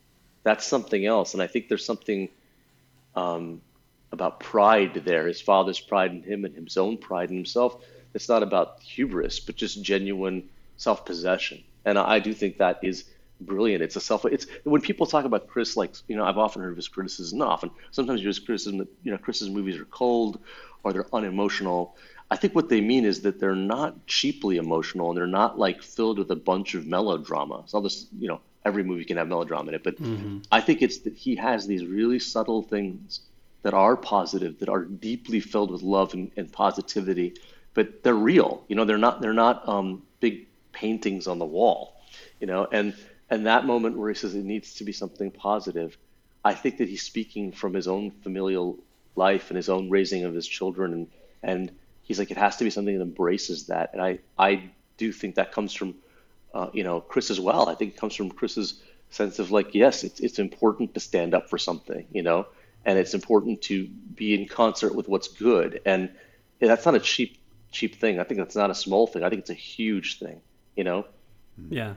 that's 0.43 0.67
something 0.67 1.05
else. 1.05 1.35
And 1.35 1.43
I 1.43 1.47
think 1.47 1.69
there's 1.69 1.85
something 1.85 2.29
um, 3.15 3.61
about 4.13 4.41
pride 4.41 5.03
there, 5.05 5.27
his 5.27 5.41
father's 5.41 5.81
pride 5.81 6.13
in 6.13 6.23
him 6.23 6.45
and 6.45 6.55
his 6.55 6.77
own 6.77 6.99
pride 6.99 7.31
in 7.31 7.37
himself. 7.37 7.85
It's 8.15 8.29
not 8.29 8.43
about 8.43 8.81
hubris, 8.81 9.41
but 9.41 9.57
just 9.57 9.83
genuine 9.83 10.49
self 10.77 11.05
possession 11.05 11.63
and 11.87 11.97
I 11.99 12.19
do 12.19 12.35
think 12.35 12.59
that 12.59 12.81
is 12.83 13.05
brilliant. 13.41 13.83
It's 13.83 13.97
a 13.97 14.01
self. 14.01 14.27
It's 14.27 14.47
when 14.65 14.81
people 14.83 15.07
talk 15.07 15.25
about 15.25 15.47
Chris, 15.47 15.77
like 15.77 15.95
you 16.09 16.17
know, 16.17 16.25
I've 16.25 16.37
often 16.37 16.61
heard 16.61 16.73
of 16.73 16.77
his 16.77 16.89
criticism. 16.89 17.39
Not 17.39 17.49
often. 17.49 17.71
Sometimes 17.93 18.21
you 18.21 18.27
his 18.27 18.41
criticism 18.41 18.79
that 18.79 18.89
you 19.05 19.13
know 19.13 19.19
Chris's 19.19 19.49
movies 19.49 19.77
are 19.77 19.87
cold 19.87 20.41
or 20.83 20.93
they're 20.93 21.07
unemotional. 21.15 21.97
I 22.29 22.35
think 22.37 22.57
what 22.57 22.69
they 22.69 22.81
mean 22.81 23.05
is 23.05 23.23
that 23.23 23.39
they're 23.39 23.55
not 23.55 24.05
cheaply 24.09 24.57
emotional 24.57 25.11
and 25.11 25.17
they're 25.17 25.29
not 25.29 25.61
like 25.61 25.81
filled 25.81 26.19
with 26.19 26.31
a 26.33 26.37
bunch 26.37 26.75
of 26.75 26.85
melodrama. 26.85 27.61
It's 27.61 27.73
all 27.73 27.83
this, 27.83 28.07
you 28.19 28.27
know, 28.27 28.41
every 28.65 28.83
movie 28.83 29.05
can 29.05 29.17
have 29.17 29.29
melodrama 29.29 29.69
in 29.69 29.75
it, 29.77 29.85
but 29.85 30.03
mm-hmm. 30.03 30.39
I 30.51 30.61
think 30.61 30.83
it's 30.83 30.99
that 30.99 31.15
he 31.15 31.37
has 31.37 31.69
these 31.69 31.87
really 31.87 32.19
subtle 32.19 32.63
things 32.63 33.21
that 33.63 33.75
are 33.75 33.97
positive, 33.97 34.59
that 34.59 34.69
are 34.69 34.83
deeply 34.83 35.39
filled 35.39 35.71
with 35.71 35.83
love 35.83 36.15
and, 36.15 36.33
and 36.37 36.51
positivity, 36.51 37.35
but 37.77 38.03
they're 38.03 38.15
real. 38.15 38.65
You 38.69 38.75
know, 38.75 38.87
they're 38.87 38.99
not 38.99 39.21
they're 39.21 39.35
not 39.35 39.69
um, 39.69 40.03
big 40.19 40.47
paintings 40.73 41.29
on 41.29 41.39
the 41.39 41.45
wall, 41.45 42.01
you 42.41 42.49
know, 42.49 42.67
and 42.73 42.97
and 43.31 43.47
that 43.47 43.67
moment 43.67 43.97
where 43.99 44.09
he 44.09 44.15
says 44.17 44.35
it 44.35 44.45
needs 44.45 44.75
to 44.77 44.85
be 44.85 44.93
something 44.93 45.31
positive, 45.31 45.97
I 46.45 46.55
think 46.55 46.79
that 46.79 46.89
he's 46.89 47.03
speaking 47.03 47.53
from 47.53 47.75
his 47.75 47.87
own 47.87 48.11
familial 48.23 48.79
life 49.15 49.51
and 49.51 49.57
his 49.57 49.69
own 49.69 49.91
raising 49.91 50.25
of 50.25 50.35
his 50.35 50.49
children, 50.49 50.93
and 50.95 51.07
and 51.43 51.73
he's 52.03 52.19
like 52.19 52.31
it 52.31 52.39
has 52.39 52.57
to 52.57 52.65
be 52.65 52.71
something 52.71 52.97
that 52.97 53.05
embraces 53.05 53.67
that, 53.67 53.91
and 53.93 54.03
I 54.03 54.19
I 54.39 54.71
do 54.97 55.13
think 55.13 55.35
that 55.35 55.53
comes 55.53 55.75
from, 55.75 55.95
uh, 56.55 56.71
you 56.73 56.83
know, 56.83 57.03
Chris 57.03 57.31
as 57.31 57.39
well. 57.39 57.69
I 57.69 57.75
think 57.75 57.93
it 57.93 57.97
comes 57.99 58.15
from 58.15 58.31
Chris's 58.31 58.81
sense 59.11 59.39
of 59.39 59.51
like 59.51 59.75
yes, 59.75 60.03
it's 60.03 60.21
it's 60.21 60.39
important 60.39 60.95
to 60.95 61.01
stand 61.01 61.35
up 61.35 61.51
for 61.51 61.59
something, 61.59 62.07
you 62.11 62.23
know, 62.23 62.47
and 62.87 62.99
it's 62.99 63.13
important 63.13 63.61
to 63.63 63.87
be 63.87 64.33
in 64.33 64.49
concert 64.49 64.95
with 64.95 65.09
what's 65.09 65.29
good, 65.29 65.83
and 65.85 66.09
that's 66.59 66.87
not 66.87 66.95
a 66.95 67.01
cheap 67.01 67.37
cheap 67.77 67.97
thing. 68.01 68.19
I 68.19 68.25
think 68.25 68.39
that's 68.39 68.57
not 68.57 68.71
a 68.71 68.75
small 68.75 69.07
thing. 69.07 69.23
I 69.23 69.29
think 69.29 69.41
it's 69.41 69.51
a 69.51 69.55
huge 69.55 70.19
thing 70.19 70.41
you 70.77 70.85
know? 70.85 71.07
Yeah. 71.71 71.95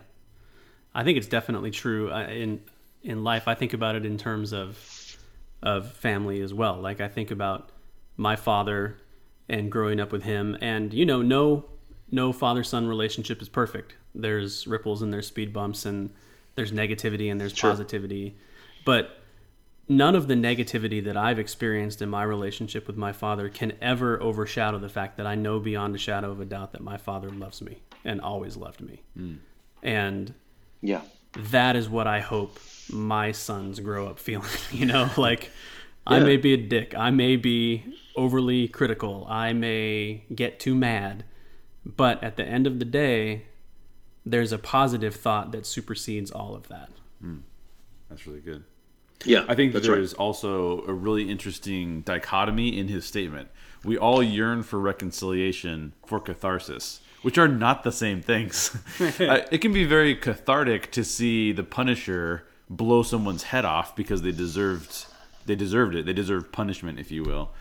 I 0.96 1.04
think 1.04 1.18
it's 1.18 1.28
definitely 1.28 1.70
true 1.70 2.12
uh, 2.12 2.28
in 2.28 2.62
in 3.04 3.24
life. 3.24 3.48
I 3.48 3.54
think 3.54 3.74
about 3.74 3.96
it 3.96 4.06
in 4.06 4.18
terms 4.18 4.54
of 4.54 5.18
of 5.62 5.92
family 5.92 6.42
as 6.42 6.54
well. 6.54 6.82
Like 6.82 7.02
I 7.02 7.10
think 7.10 7.30
about 7.30 7.70
my 8.18 8.36
father 8.36 8.98
and 9.48 9.72
growing 9.72 10.00
up 10.00 10.12
with 10.12 10.24
him 10.24 10.58
and 10.62 10.94
you 10.94 11.06
know 11.06 11.22
no 11.22 11.66
no 12.12 12.34
father 12.34 12.64
son 12.64 12.88
relationship 12.88 13.42
is 13.42 13.50
perfect. 13.50 13.96
There's 14.16 14.66
ripples 14.66 15.02
and 15.02 15.14
there's 15.14 15.28
speed 15.28 15.54
bumps 15.54 15.86
and 15.86 16.10
there's 16.56 16.72
negativity 16.72 17.30
and 17.30 17.40
there's 17.40 17.56
sure. 17.56 17.70
positivity. 17.70 18.36
But 18.86 19.19
none 19.90 20.16
of 20.16 20.28
the 20.28 20.36
negativity 20.36 21.04
that 21.04 21.18
I've 21.18 21.40
experienced 21.40 22.02
in 22.02 22.10
my 22.10 22.22
relationship 22.22 22.86
with 22.86 22.96
my 22.96 23.12
father 23.12 23.50
can 23.50 23.74
ever 23.82 24.22
overshadow 24.22 24.78
the 24.78 24.88
fact 24.88 25.18
that 25.18 25.26
I 25.26 25.34
know 25.34 25.60
beyond 25.60 25.96
a 25.96 25.98
shadow 25.98 26.32
of 26.32 26.40
a 26.40 26.46
doubt 26.46 26.74
that 26.74 26.82
my 26.82 26.96
father 26.96 27.30
loves 27.30 27.62
me 27.62 27.80
and 28.06 28.22
always 28.22 28.56
loved 28.56 28.82
me. 28.82 29.02
Mm. 29.18 29.38
And 29.82 30.34
yeah, 30.82 31.02
that 31.34 31.76
is 31.76 31.90
what 31.90 32.06
I 32.06 32.20
hope 32.20 32.60
my 32.92 33.32
sons 33.32 33.80
grow 33.80 34.08
up 34.08 34.20
feeling. 34.20 34.48
You 34.72 34.86
know, 34.86 35.10
like 35.18 35.46
yeah. 35.46 36.18
I 36.18 36.20
may 36.20 36.38
be 36.38 36.54
a 36.54 36.58
dick, 36.58 36.94
I 36.96 37.10
may 37.10 37.36
be 37.36 37.84
overly 38.16 38.68
critical, 38.68 39.26
I 39.28 39.54
may 39.54 40.24
get 40.34 40.60
too 40.60 40.76
mad, 40.76 41.26
but 41.84 42.24
at 42.24 42.38
the 42.38 42.46
end 42.46 42.68
of 42.68 42.78
the 42.78 42.86
day, 42.86 43.46
there's 44.24 44.52
a 44.52 44.60
positive 44.60 45.16
thought 45.16 45.52
that 45.52 45.66
supersedes 45.66 46.30
all 46.30 46.54
of 46.54 46.68
that. 46.68 46.90
Mm. 47.24 47.42
That's 48.10 48.28
really 48.28 48.42
good. 48.42 48.64
Yeah, 49.26 49.46
I 49.48 49.56
think 49.56 49.74
that 49.74 49.84
there 49.84 49.94
right. 49.94 50.02
is 50.02 50.14
also 50.14 50.84
a 50.86 50.94
really 50.94 51.30
interesting 51.30 52.02
dichotomy 52.02 52.78
in 52.78 52.88
his 52.88 53.06
statement. 53.06 53.50
We 53.84 53.98
all 53.98 54.24
yearn 54.24 54.64
for 54.64 54.80
reconciliation, 54.80 55.94
for 56.06 56.20
catharsis 56.20 57.02
which 57.22 57.38
are 57.38 57.48
not 57.48 57.84
the 57.84 57.92
same 57.92 58.22
things. 58.22 58.76
uh, 59.00 59.42
it 59.52 59.60
can 59.60 59.74
be 59.74 59.84
very 59.84 60.16
cathartic 60.16 60.92
to 60.92 61.04
see 61.04 61.52
the 61.52 61.64
Punisher 61.64 62.48
blow 62.70 63.04
someone's 63.04 63.44
head 63.44 63.66
off 63.66 63.96
because 63.96 64.22
they 64.22 64.32
deserved 64.32 65.06
they 65.46 65.56
deserved 65.56 65.96
it. 65.96 66.06
They 66.06 66.14
deserved 66.14 66.52
punishment, 66.52 67.00
if 67.00 67.12
you 67.12 67.24
will. 67.24 67.52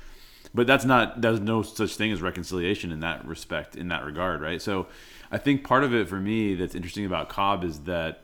But 0.54 0.66
that's 0.66 0.84
not 0.84 1.20
there's 1.20 1.40
no 1.40 1.62
such 1.62 1.96
thing 1.96 2.12
as 2.12 2.20
reconciliation 2.20 2.92
in 2.92 3.00
that 3.00 3.26
respect, 3.26 3.76
in 3.76 3.88
that 3.88 4.04
regard, 4.04 4.40
right? 4.40 4.60
So 4.60 4.86
I 5.30 5.38
think 5.38 5.64
part 5.64 5.84
of 5.84 5.94
it 5.94 6.08
for 6.08 6.20
me 6.20 6.54
that's 6.54 6.74
interesting 6.74 7.06
about 7.06 7.28
Cobb 7.28 7.64
is 7.64 7.80
that 7.80 8.22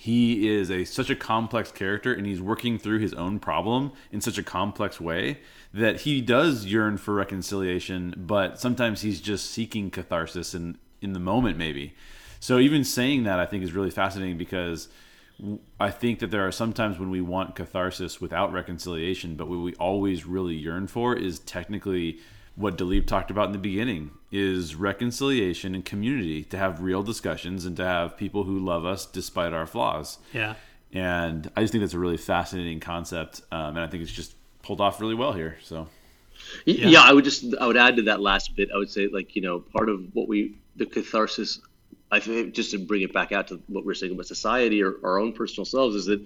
he 0.00 0.48
is 0.48 0.70
a 0.70 0.82
such 0.86 1.10
a 1.10 1.14
complex 1.14 1.70
character 1.70 2.10
and 2.10 2.26
he's 2.26 2.40
working 2.40 2.78
through 2.78 3.00
his 3.00 3.12
own 3.12 3.38
problem 3.38 3.92
in 4.10 4.18
such 4.22 4.38
a 4.38 4.42
complex 4.42 4.98
way 4.98 5.40
that 5.74 6.00
he 6.00 6.22
does 6.22 6.64
yearn 6.64 6.96
for 6.96 7.12
reconciliation, 7.12 8.14
but 8.16 8.58
sometimes 8.58 9.02
he's 9.02 9.20
just 9.20 9.50
seeking 9.50 9.90
catharsis 9.90 10.54
in 10.54 10.78
in 11.02 11.12
the 11.12 11.20
moment, 11.20 11.58
maybe. 11.58 11.92
So 12.40 12.58
even 12.58 12.82
saying 12.82 13.24
that, 13.24 13.38
I 13.38 13.44
think, 13.44 13.62
is 13.62 13.74
really 13.74 13.90
fascinating 13.90 14.38
because 14.38 14.88
I 15.78 15.90
think 15.90 16.20
that 16.20 16.30
there 16.30 16.46
are 16.46 16.52
sometimes 16.52 16.98
when 16.98 17.10
we 17.10 17.20
want 17.20 17.54
catharsis 17.54 18.22
without 18.22 18.54
reconciliation, 18.54 19.34
but 19.34 19.48
what 19.48 19.58
we 19.58 19.74
always 19.74 20.24
really 20.24 20.54
yearn 20.54 20.86
for 20.86 21.14
is 21.14 21.40
technically 21.40 22.20
what 22.56 22.76
Dilip 22.76 23.06
talked 23.06 23.30
about 23.30 23.46
in 23.46 23.52
the 23.52 23.58
beginning 23.58 24.10
is 24.32 24.74
reconciliation 24.74 25.74
and 25.74 25.84
community 25.84 26.44
to 26.44 26.58
have 26.58 26.80
real 26.80 27.02
discussions 27.02 27.64
and 27.64 27.76
to 27.76 27.84
have 27.84 28.16
people 28.16 28.44
who 28.44 28.58
love 28.58 28.84
us 28.84 29.06
despite 29.06 29.52
our 29.52 29.66
flaws. 29.66 30.18
Yeah. 30.32 30.54
And 30.92 31.50
I 31.56 31.60
just 31.62 31.72
think 31.72 31.82
that's 31.82 31.94
a 31.94 31.98
really 31.98 32.16
fascinating 32.16 32.80
concept, 32.80 33.42
um, 33.52 33.76
and 33.76 33.80
I 33.80 33.86
think 33.86 34.02
it's 34.02 34.12
just 34.12 34.34
pulled 34.62 34.80
off 34.80 35.00
really 35.00 35.14
well 35.14 35.32
here. 35.32 35.56
So, 35.62 35.88
yeah. 36.64 36.88
yeah, 36.88 37.02
I 37.02 37.12
would 37.12 37.24
just 37.24 37.44
I 37.60 37.66
would 37.66 37.76
add 37.76 37.96
to 37.96 38.02
that 38.02 38.20
last 38.20 38.56
bit. 38.56 38.70
I 38.74 38.76
would 38.76 38.90
say 38.90 39.06
like 39.06 39.36
you 39.36 39.42
know 39.42 39.60
part 39.60 39.88
of 39.88 40.02
what 40.14 40.26
we 40.26 40.56
the 40.76 40.86
catharsis. 40.86 41.60
I 42.10 42.18
think 42.18 42.54
just 42.54 42.72
to 42.72 42.78
bring 42.78 43.02
it 43.02 43.12
back 43.12 43.30
out 43.30 43.48
to 43.48 43.60
what 43.68 43.84
we're 43.84 43.94
saying 43.94 44.12
about 44.12 44.26
society 44.26 44.82
or 44.82 44.96
our 45.04 45.20
own 45.20 45.32
personal 45.32 45.64
selves 45.64 45.94
is 45.94 46.06
that 46.06 46.20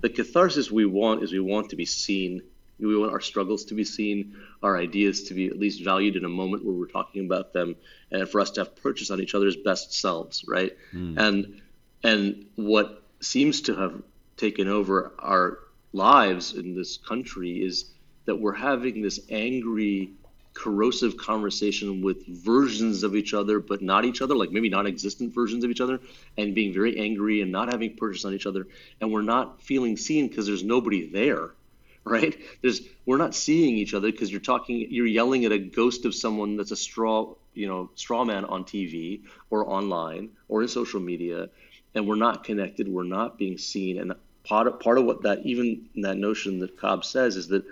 the 0.00 0.08
catharsis 0.08 0.70
we 0.70 0.86
want 0.86 1.22
is 1.22 1.32
we 1.32 1.40
want 1.40 1.70
to 1.70 1.76
be 1.76 1.84
seen. 1.84 2.42
We 2.78 2.96
want 2.96 3.12
our 3.12 3.20
struggles 3.20 3.64
to 3.66 3.74
be 3.74 3.84
seen, 3.84 4.36
our 4.62 4.76
ideas 4.76 5.24
to 5.24 5.34
be 5.34 5.46
at 5.46 5.58
least 5.58 5.82
valued 5.82 6.16
in 6.16 6.24
a 6.24 6.28
moment 6.28 6.64
where 6.64 6.74
we're 6.74 6.86
talking 6.86 7.24
about 7.24 7.52
them, 7.52 7.76
and 8.10 8.28
for 8.28 8.40
us 8.40 8.50
to 8.52 8.60
have 8.60 8.76
purchase 8.76 9.10
on 9.10 9.20
each 9.20 9.34
other's 9.34 9.56
best 9.56 9.94
selves, 9.94 10.44
right? 10.46 10.76
Mm. 10.92 11.18
And 11.18 11.62
and 12.02 12.46
what 12.56 13.02
seems 13.20 13.62
to 13.62 13.74
have 13.74 14.02
taken 14.36 14.68
over 14.68 15.12
our 15.18 15.58
lives 15.92 16.52
in 16.52 16.74
this 16.74 16.98
country 16.98 17.62
is 17.62 17.86
that 18.26 18.36
we're 18.36 18.52
having 18.52 19.02
this 19.02 19.20
angry, 19.30 20.10
corrosive 20.52 21.16
conversation 21.16 22.02
with 22.02 22.26
versions 22.26 23.02
of 23.02 23.16
each 23.16 23.34
other, 23.34 23.60
but 23.60 23.82
not 23.82 24.04
each 24.04 24.20
other, 24.20 24.34
like 24.34 24.50
maybe 24.50 24.68
non 24.68 24.86
existent 24.86 25.34
versions 25.34 25.64
of 25.64 25.70
each 25.70 25.80
other, 25.80 26.00
and 26.36 26.54
being 26.54 26.72
very 26.72 26.98
angry 26.98 27.40
and 27.40 27.50
not 27.50 27.72
having 27.72 27.96
purchase 27.96 28.24
on 28.24 28.34
each 28.34 28.46
other. 28.46 28.66
And 29.00 29.10
we're 29.10 29.22
not 29.22 29.62
feeling 29.62 29.96
seen 29.96 30.28
because 30.28 30.46
there's 30.46 30.64
nobody 30.64 31.08
there, 31.08 31.52
right? 32.06 32.36
There's 32.62 32.82
we're 33.04 33.18
not 33.18 33.34
seeing 33.34 33.76
each 33.76 33.92
other 33.92 34.10
because 34.10 34.30
you're 34.30 34.40
talking, 34.40 34.86
you're 34.90 35.06
yelling 35.06 35.44
at 35.44 35.52
a 35.52 35.58
ghost 35.58 36.04
of 36.04 36.14
someone 36.14 36.56
that's 36.56 36.70
a 36.70 36.76
straw, 36.76 37.34
you 37.52 37.66
know, 37.66 37.90
straw 37.96 38.24
man 38.24 38.44
on 38.44 38.64
TV 38.64 39.22
or 39.50 39.68
online 39.68 40.30
or 40.48 40.62
in 40.62 40.68
social 40.68 41.00
media. 41.00 41.50
And 41.94 42.06
we're 42.06 42.14
not 42.14 42.44
connected. 42.44 42.88
We're 42.88 43.04
not 43.04 43.38
being 43.38 43.58
seen. 43.58 43.98
And 43.98 44.14
part 44.44 44.68
of, 44.68 44.78
part 44.80 44.98
of 44.98 45.04
what 45.04 45.22
that 45.22 45.40
even 45.44 45.88
that 45.96 46.16
notion 46.16 46.60
that 46.60 46.78
Cobb 46.78 47.04
says 47.04 47.36
is 47.36 47.48
that 47.48 47.64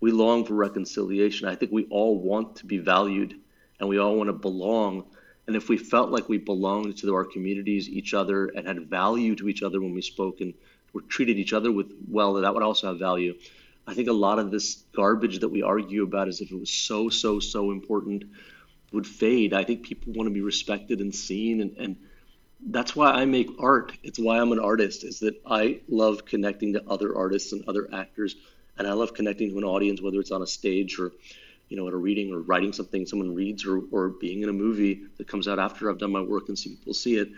we 0.00 0.12
long 0.12 0.44
for 0.44 0.54
reconciliation. 0.54 1.48
I 1.48 1.54
think 1.54 1.72
we 1.72 1.86
all 1.86 2.18
want 2.18 2.56
to 2.56 2.66
be 2.66 2.78
valued 2.78 3.36
and 3.80 3.88
we 3.88 3.98
all 3.98 4.16
want 4.16 4.28
to 4.28 4.34
belong. 4.34 5.04
And 5.46 5.56
if 5.56 5.70
we 5.70 5.78
felt 5.78 6.10
like 6.10 6.28
we 6.28 6.36
belonged 6.36 6.98
to 6.98 7.14
our 7.14 7.24
communities, 7.24 7.88
each 7.88 8.12
other, 8.12 8.46
and 8.48 8.66
had 8.66 8.90
value 8.90 9.34
to 9.36 9.48
each 9.48 9.62
other 9.62 9.80
when 9.80 9.94
we 9.94 10.02
spoke 10.02 10.42
and 10.42 10.52
or 10.94 11.00
treated 11.02 11.38
each 11.38 11.52
other 11.52 11.70
with 11.70 11.92
well, 12.10 12.34
that 12.34 12.52
would 12.52 12.62
also 12.62 12.88
have 12.88 12.98
value. 12.98 13.34
I 13.88 13.94
think 13.94 14.08
a 14.08 14.12
lot 14.12 14.38
of 14.38 14.50
this 14.50 14.84
garbage 14.94 15.38
that 15.38 15.48
we 15.48 15.62
argue 15.62 16.02
about 16.02 16.28
as 16.28 16.42
if 16.42 16.52
it 16.52 16.60
was 16.60 16.70
so, 16.70 17.08
so, 17.08 17.40
so 17.40 17.70
important 17.70 18.24
would 18.92 19.06
fade. 19.06 19.54
I 19.54 19.64
think 19.64 19.82
people 19.82 20.12
want 20.12 20.28
to 20.28 20.34
be 20.34 20.42
respected 20.42 21.00
and 21.00 21.14
seen 21.14 21.62
and, 21.62 21.76
and 21.78 21.96
that's 22.66 22.94
why 22.94 23.12
I 23.12 23.24
make 23.24 23.48
art. 23.58 23.92
It's 24.02 24.18
why 24.18 24.38
I'm 24.38 24.52
an 24.52 24.58
artist, 24.58 25.04
is 25.04 25.20
that 25.20 25.40
I 25.46 25.80
love 25.88 26.24
connecting 26.24 26.74
to 26.74 26.82
other 26.88 27.16
artists 27.16 27.52
and 27.52 27.64
other 27.68 27.88
actors. 27.92 28.36
And 28.76 28.86
I 28.86 28.92
love 28.92 29.14
connecting 29.14 29.50
to 29.50 29.58
an 29.58 29.64
audience, 29.64 30.02
whether 30.02 30.20
it's 30.20 30.32
on 30.32 30.42
a 30.42 30.46
stage 30.46 30.98
or, 30.98 31.12
you 31.68 31.76
know, 31.76 31.86
at 31.86 31.94
a 31.94 31.96
reading 31.96 32.32
or 32.32 32.40
writing 32.40 32.72
something 32.72 33.06
someone 33.06 33.34
reads 33.34 33.64
or, 33.64 33.82
or 33.90 34.08
being 34.08 34.42
in 34.42 34.48
a 34.48 34.52
movie 34.52 35.02
that 35.16 35.28
comes 35.28 35.48
out 35.48 35.58
after 35.58 35.88
I've 35.88 35.98
done 35.98 36.12
my 36.12 36.20
work 36.20 36.48
and 36.48 36.58
see 36.58 36.70
people 36.70 36.94
see 36.94 37.16
it. 37.16 37.28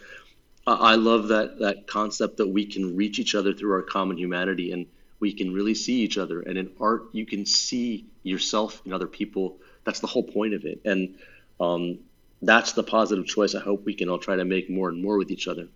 I 0.67 0.95
love 0.97 1.29
that 1.29 1.59
that 1.61 1.87
concept 1.87 2.37
that 2.37 2.47
we 2.47 2.67
can 2.67 2.97
reach 2.97 3.19
each 3.19 3.35
other 3.35 3.53
through 3.55 3.73
our 3.73 3.83
common 3.83 4.19
humanity 4.19 4.73
and 4.73 4.87
we 5.21 5.33
can 5.33 5.53
really 5.53 5.75
see 5.75 6.01
each 6.01 6.19
other. 6.19 6.41
And 6.41 6.59
in 6.59 6.71
art, 6.81 7.05
you 7.13 7.27
can 7.27 7.47
see 7.47 8.07
yourself 8.23 8.83
in 8.85 8.93
other 8.93 9.07
people. 9.07 9.59
That's 9.85 10.01
the 10.01 10.07
whole 10.07 10.23
point 10.25 10.55
of 10.55 10.65
it. 10.65 10.81
And 10.85 11.19
um, 11.61 11.99
that's 12.43 12.73
the 12.73 12.83
positive 12.83 13.27
choice 13.27 13.55
I 13.55 13.61
hope 13.61 13.85
we 13.85 13.95
can 13.95 14.09
all 14.09 14.19
try 14.19 14.37
to 14.37 14.45
make 14.45 14.71
more 14.71 14.89
and 14.89 15.03
more 15.03 15.19
with 15.19 15.31
each 15.31 15.47
other. 15.47 15.69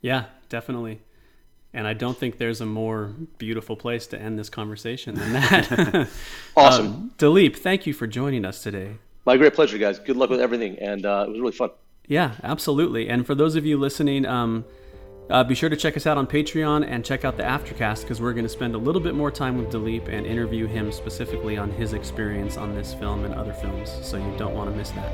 Yeah, 0.00 0.24
definitely. 0.48 1.00
And 1.72 1.86
I 1.86 1.94
don't 1.94 2.16
think 2.16 2.38
there's 2.38 2.60
a 2.60 2.66
more 2.66 3.14
beautiful 3.38 3.76
place 3.76 4.06
to 4.08 4.20
end 4.20 4.38
this 4.38 4.48
conversation 4.48 5.14
than 5.14 5.32
that. 5.32 6.08
awesome. 6.56 6.86
Um, 6.86 7.12
Dileep, 7.18 7.56
thank 7.56 7.86
you 7.86 7.92
for 7.92 8.06
joining 8.06 8.44
us 8.44 8.62
today. 8.62 8.96
My 9.24 9.36
great 9.36 9.54
pleasure, 9.54 9.78
guys. 9.78 9.98
Good 9.98 10.16
luck 10.16 10.30
with 10.30 10.40
everything. 10.40 10.78
And 10.78 11.06
uh, 11.06 11.24
it 11.26 11.30
was 11.30 11.40
really 11.40 11.52
fun. 11.52 11.70
Yeah, 12.06 12.34
absolutely. 12.42 13.08
And 13.08 13.26
for 13.26 13.34
those 13.34 13.56
of 13.56 13.64
you 13.64 13.78
listening, 13.78 14.26
um, 14.26 14.64
uh, 15.30 15.42
be 15.42 15.54
sure 15.54 15.68
to 15.68 15.76
check 15.76 15.96
us 15.96 16.06
out 16.06 16.18
on 16.18 16.26
Patreon 16.26 16.86
and 16.86 17.04
check 17.04 17.24
out 17.24 17.36
the 17.36 17.42
Aftercast 17.42 18.02
because 18.02 18.20
we're 18.20 18.34
going 18.34 18.44
to 18.44 18.48
spend 18.50 18.74
a 18.74 18.78
little 18.78 19.00
bit 19.00 19.14
more 19.14 19.30
time 19.30 19.56
with 19.56 19.70
Dileep 19.70 20.08
and 20.08 20.26
interview 20.26 20.66
him 20.66 20.92
specifically 20.92 21.56
on 21.56 21.70
his 21.70 21.94
experience 21.94 22.56
on 22.56 22.74
this 22.74 22.92
film 22.92 23.24
and 23.24 23.34
other 23.34 23.54
films. 23.54 23.90
So 24.02 24.18
you 24.18 24.36
don't 24.36 24.54
want 24.54 24.70
to 24.70 24.76
miss 24.76 24.90
that. 24.90 25.12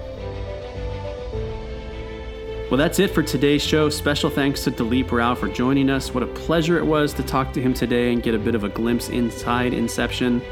Well, 2.71 2.79
that's 2.79 3.01
it 3.01 3.11
for 3.11 3.23
today's 3.23 3.63
show. 3.63 3.89
Special 3.89 4.31
thanks 4.31 4.63
to 4.65 4.71
Dileep 4.71 5.11
Rao 5.11 5.35
for 5.35 5.49
joining 5.49 5.91
us. 5.91 6.15
What 6.15 6.23
a 6.23 6.29
pleasure 6.29 6.79
it 6.79 6.87
was 6.87 7.13
to 7.15 7.23
talk 7.23 7.53
to 7.55 7.61
him 7.61 7.75
today 7.75 8.13
and 8.13 8.23
get 8.23 8.35
a 8.35 8.39
bit 8.39 8.55
of 8.55 8.63
a 8.63 8.69
glimpse 8.69 9.09
inside 9.09 9.75
Inception. 9.75 10.43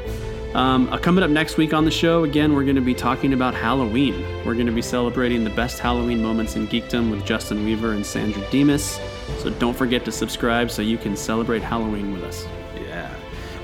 Um, 0.53 0.89
uh, 0.89 0.97
coming 0.97 1.23
up 1.23 1.29
next 1.29 1.57
week 1.57 1.73
on 1.73 1.85
the 1.85 1.91
show, 1.91 2.23
again, 2.23 2.53
we're 2.55 2.63
going 2.63 2.75
to 2.75 2.81
be 2.81 2.95
talking 2.95 3.33
about 3.33 3.53
Halloween. 3.53 4.21
We're 4.45 4.55
going 4.55 4.65
to 4.65 4.71
be 4.73 4.81
celebrating 4.81 5.43
the 5.43 5.49
best 5.51 5.79
Halloween 5.79 6.21
moments 6.21 6.55
in 6.55 6.67
geekdom 6.67 7.11
with 7.11 7.25
Justin 7.25 7.63
Weaver 7.63 7.93
and 7.93 8.05
Sandra 8.05 8.45
Demas. 8.49 8.99
So 9.37 9.49
don't 9.49 9.75
forget 9.75 10.03
to 10.05 10.11
subscribe 10.11 10.71
so 10.71 10.81
you 10.81 10.97
can 10.97 11.15
celebrate 11.15 11.61
Halloween 11.61 12.11
with 12.11 12.23
us. 12.23 12.45
Yeah. 12.75 13.13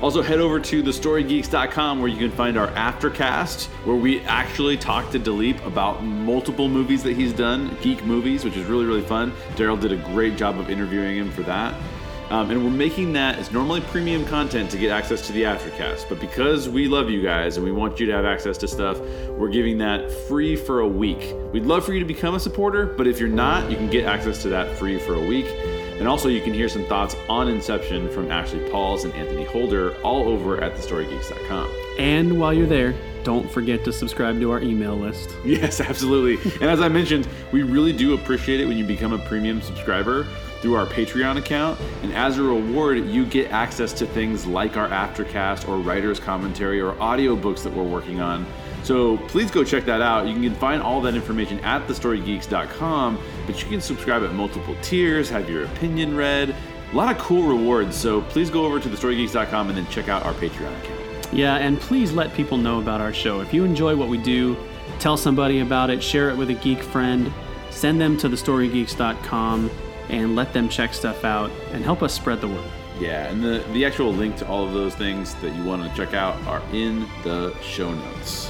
Also, 0.02 0.22
head 0.22 0.40
over 0.40 0.60
to 0.60 0.84
thestorygeeks.com 0.84 2.00
where 2.00 2.10
you 2.10 2.18
can 2.18 2.32
find 2.32 2.58
our 2.58 2.68
aftercast, 2.70 3.66
where 3.86 3.96
we 3.96 4.22
actually 4.22 4.78
talk 4.78 5.10
to 5.12 5.20
Dileep 5.20 5.66
about 5.66 6.04
multiple 6.04 6.68
movies 6.68 7.02
that 7.04 7.16
he's 7.16 7.34
done, 7.34 7.76
geek 7.82 8.04
movies, 8.04 8.44
which 8.44 8.58
is 8.58 8.66
really, 8.66 8.86
really 8.86 9.02
fun. 9.02 9.32
Daryl 9.56 9.80
did 9.80 9.92
a 9.92 9.98
great 9.98 10.36
job 10.36 10.60
of 10.60 10.70
interviewing 10.70 11.18
him 11.18 11.32
for 11.32 11.44
that. 11.44 11.74
Um, 12.30 12.50
and 12.50 12.64
we're 12.64 12.72
making 12.72 13.14
that 13.14 13.38
as 13.38 13.52
normally 13.52 13.82
premium 13.82 14.26
content 14.26 14.72
to 14.72 14.78
get 14.78 14.92
access 14.92 15.26
to 15.28 15.34
the 15.34 15.44
aftercast. 15.44 16.10
But 16.10 16.20
because 16.20 16.68
we 16.68 16.88
love 16.88 17.10
you 17.10 17.22
guys 17.22 17.58
and 17.58 17.66
we 17.66 17.72
want 17.72 18.00
you 18.00 18.06
to 18.08 18.14
have 18.14 18.26
access 18.26 18.58
to 18.60 18.68
stuff, 18.68 19.00
we're 19.30 19.50
giving 19.50 19.78
that 19.78 20.12
free 20.28 20.56
for 20.56 20.80
a 20.80 20.88
week. 20.88 21.36
We'd 21.54 21.66
love 21.66 21.86
for 21.86 21.94
you 21.94 22.00
to 22.00 22.06
become 22.06 22.36
a 22.36 22.40
supporter, 22.40 22.88
but 22.88 23.06
if 23.08 23.20
you're 23.20 23.30
not, 23.30 23.70
you 23.70 23.78
can 23.78 23.90
get 23.90 24.06
access 24.06 24.42
to 24.42 24.50
that 24.50 24.76
free 24.78 24.98
for 24.98 25.14
a 25.16 25.26
week. 25.26 25.46
And 26.00 26.08
also, 26.08 26.28
you 26.28 26.42
can 26.42 26.54
hear 26.54 26.68
some 26.68 26.86
thoughts 26.86 27.16
on 27.30 27.48
Inception 27.48 28.10
from 28.10 28.30
Ashley 28.30 28.70
Pauls 28.70 29.06
and 29.06 29.14
Anthony 29.14 29.46
Holder 29.46 29.96
all 30.02 30.28
over 30.28 30.62
at 30.62 30.74
thestorygeeks.com. 30.74 31.72
And 31.98 32.38
while 32.38 32.54
you're 32.54 32.68
there, 32.68 32.94
don't 33.24 33.50
forget 33.50 33.86
to 33.86 33.94
subscribe 33.94 34.40
to 34.40 34.52
our 34.52 34.62
email 34.62 34.96
list. 34.96 35.30
Yes, 35.46 35.80
absolutely. 35.80 36.52
and 36.56 36.70
as 36.70 36.82
I 36.82 36.90
mentioned, 36.90 37.28
we 37.52 37.64
really 37.64 37.94
do 37.94 38.14
appreciate 38.14 38.60
it 38.60 38.66
when 38.68 38.78
you 38.78 38.84
become 38.84 39.14
a 39.14 39.20
premium 39.20 39.62
subscriber 39.62 40.28
through 40.66 40.74
our 40.74 40.88
Patreon 40.88 41.38
account. 41.38 41.80
And 42.02 42.12
as 42.12 42.40
a 42.40 42.42
reward, 42.42 42.98
you 42.98 43.24
get 43.24 43.52
access 43.52 43.94
to 43.94 44.08
things 44.08 44.48
like 44.48 44.78
our 44.78 44.90
Aftercast 44.90 45.70
or 45.70 45.78
writer's 45.78 46.20
commentary 46.20 46.82
or 46.82 46.94
audiobooks 46.94 47.62
that 47.62 47.72
we're 47.72 47.84
working 47.84 48.20
on. 48.20 48.48
So 48.82 49.18
please 49.28 49.52
go 49.52 49.64
check 49.64 49.86
that 49.86 50.02
out. 50.02 50.26
You 50.28 50.34
can 50.34 50.56
find 50.56 50.82
all 50.82 51.02
that 51.02 51.14
information 51.14 51.60
at 51.60 51.88
thestorygeeks.com, 51.88 53.20
but 53.46 53.62
you 53.62 53.70
can 53.70 53.80
subscribe 53.80 54.24
at 54.24 54.34
multiple 54.34 54.76
tiers, 54.82 55.30
have 55.30 55.48
your 55.48 55.66
opinion 55.66 56.18
read. 56.18 56.56
A 56.92 56.96
lot 56.96 57.16
of 57.16 57.22
cool 57.22 57.44
rewards. 57.44 57.96
So 57.96 58.24
please 58.24 58.50
go 58.50 58.66
over 58.66 58.80
to 58.80 58.90
thestorygeeks.com 58.90 59.70
and 59.70 59.78
then 59.78 59.86
check 59.92 60.10
out 60.10 60.24
our 60.24 60.34
Patreon 60.34 60.76
account. 60.84 61.32
Yeah, 61.32 61.58
and 61.58 61.80
please 61.80 62.12
let 62.12 62.34
people 62.34 62.58
know 62.58 62.80
about 62.80 63.02
our 63.02 63.14
show. 63.14 63.42
If 63.42 63.54
you 63.54 63.66
enjoy 63.66 63.96
what 63.96 64.10
we 64.10 64.18
do, 64.18 64.58
tell 64.98 65.16
somebody 65.16 65.60
about 65.60 65.92
it, 65.92 66.02
share 66.02 66.32
it 66.32 66.36
with 66.36 66.50
a 66.50 66.56
geek 66.56 66.82
friend, 66.82 67.32
send 67.70 68.02
them 68.02 68.18
to 68.18 68.30
thestorygeeks.com 68.30 69.70
and 70.10 70.36
let 70.36 70.54
them 70.54 70.70
check 70.70 70.94
stuff 70.94 71.24
out 71.24 71.52
and 71.72 71.84
help 71.84 72.02
us 72.04 72.14
spread 72.14 72.42
the 72.42 72.48
word. 72.48 72.72
Yeah, 73.00 73.28
and 73.28 73.44
the, 73.44 73.64
the 73.74 73.86
actual 73.86 74.14
link 74.14 74.38
to 74.38 74.48
all 74.48 74.66
of 74.66 74.74
those 74.74 74.96
things 74.96 75.36
that 75.36 75.54
you 75.56 75.64
want 75.64 75.84
to 75.84 75.96
check 75.96 76.14
out 76.14 76.42
are 76.48 76.62
in 76.72 77.08
the 77.24 77.54
show 77.62 77.94
notes. 77.94 78.50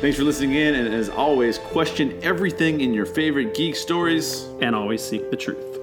Thanks 0.00 0.18
for 0.18 0.24
listening 0.24 0.52
in, 0.54 0.74
and 0.74 0.92
as 0.92 1.08
always, 1.08 1.56
question 1.56 2.18
everything 2.22 2.82
in 2.82 2.92
your 2.92 3.06
favorite 3.06 3.54
geek 3.54 3.74
stories. 3.74 4.42
And 4.60 4.74
always 4.74 5.02
seek 5.02 5.30
the 5.30 5.36
truth. 5.36 5.73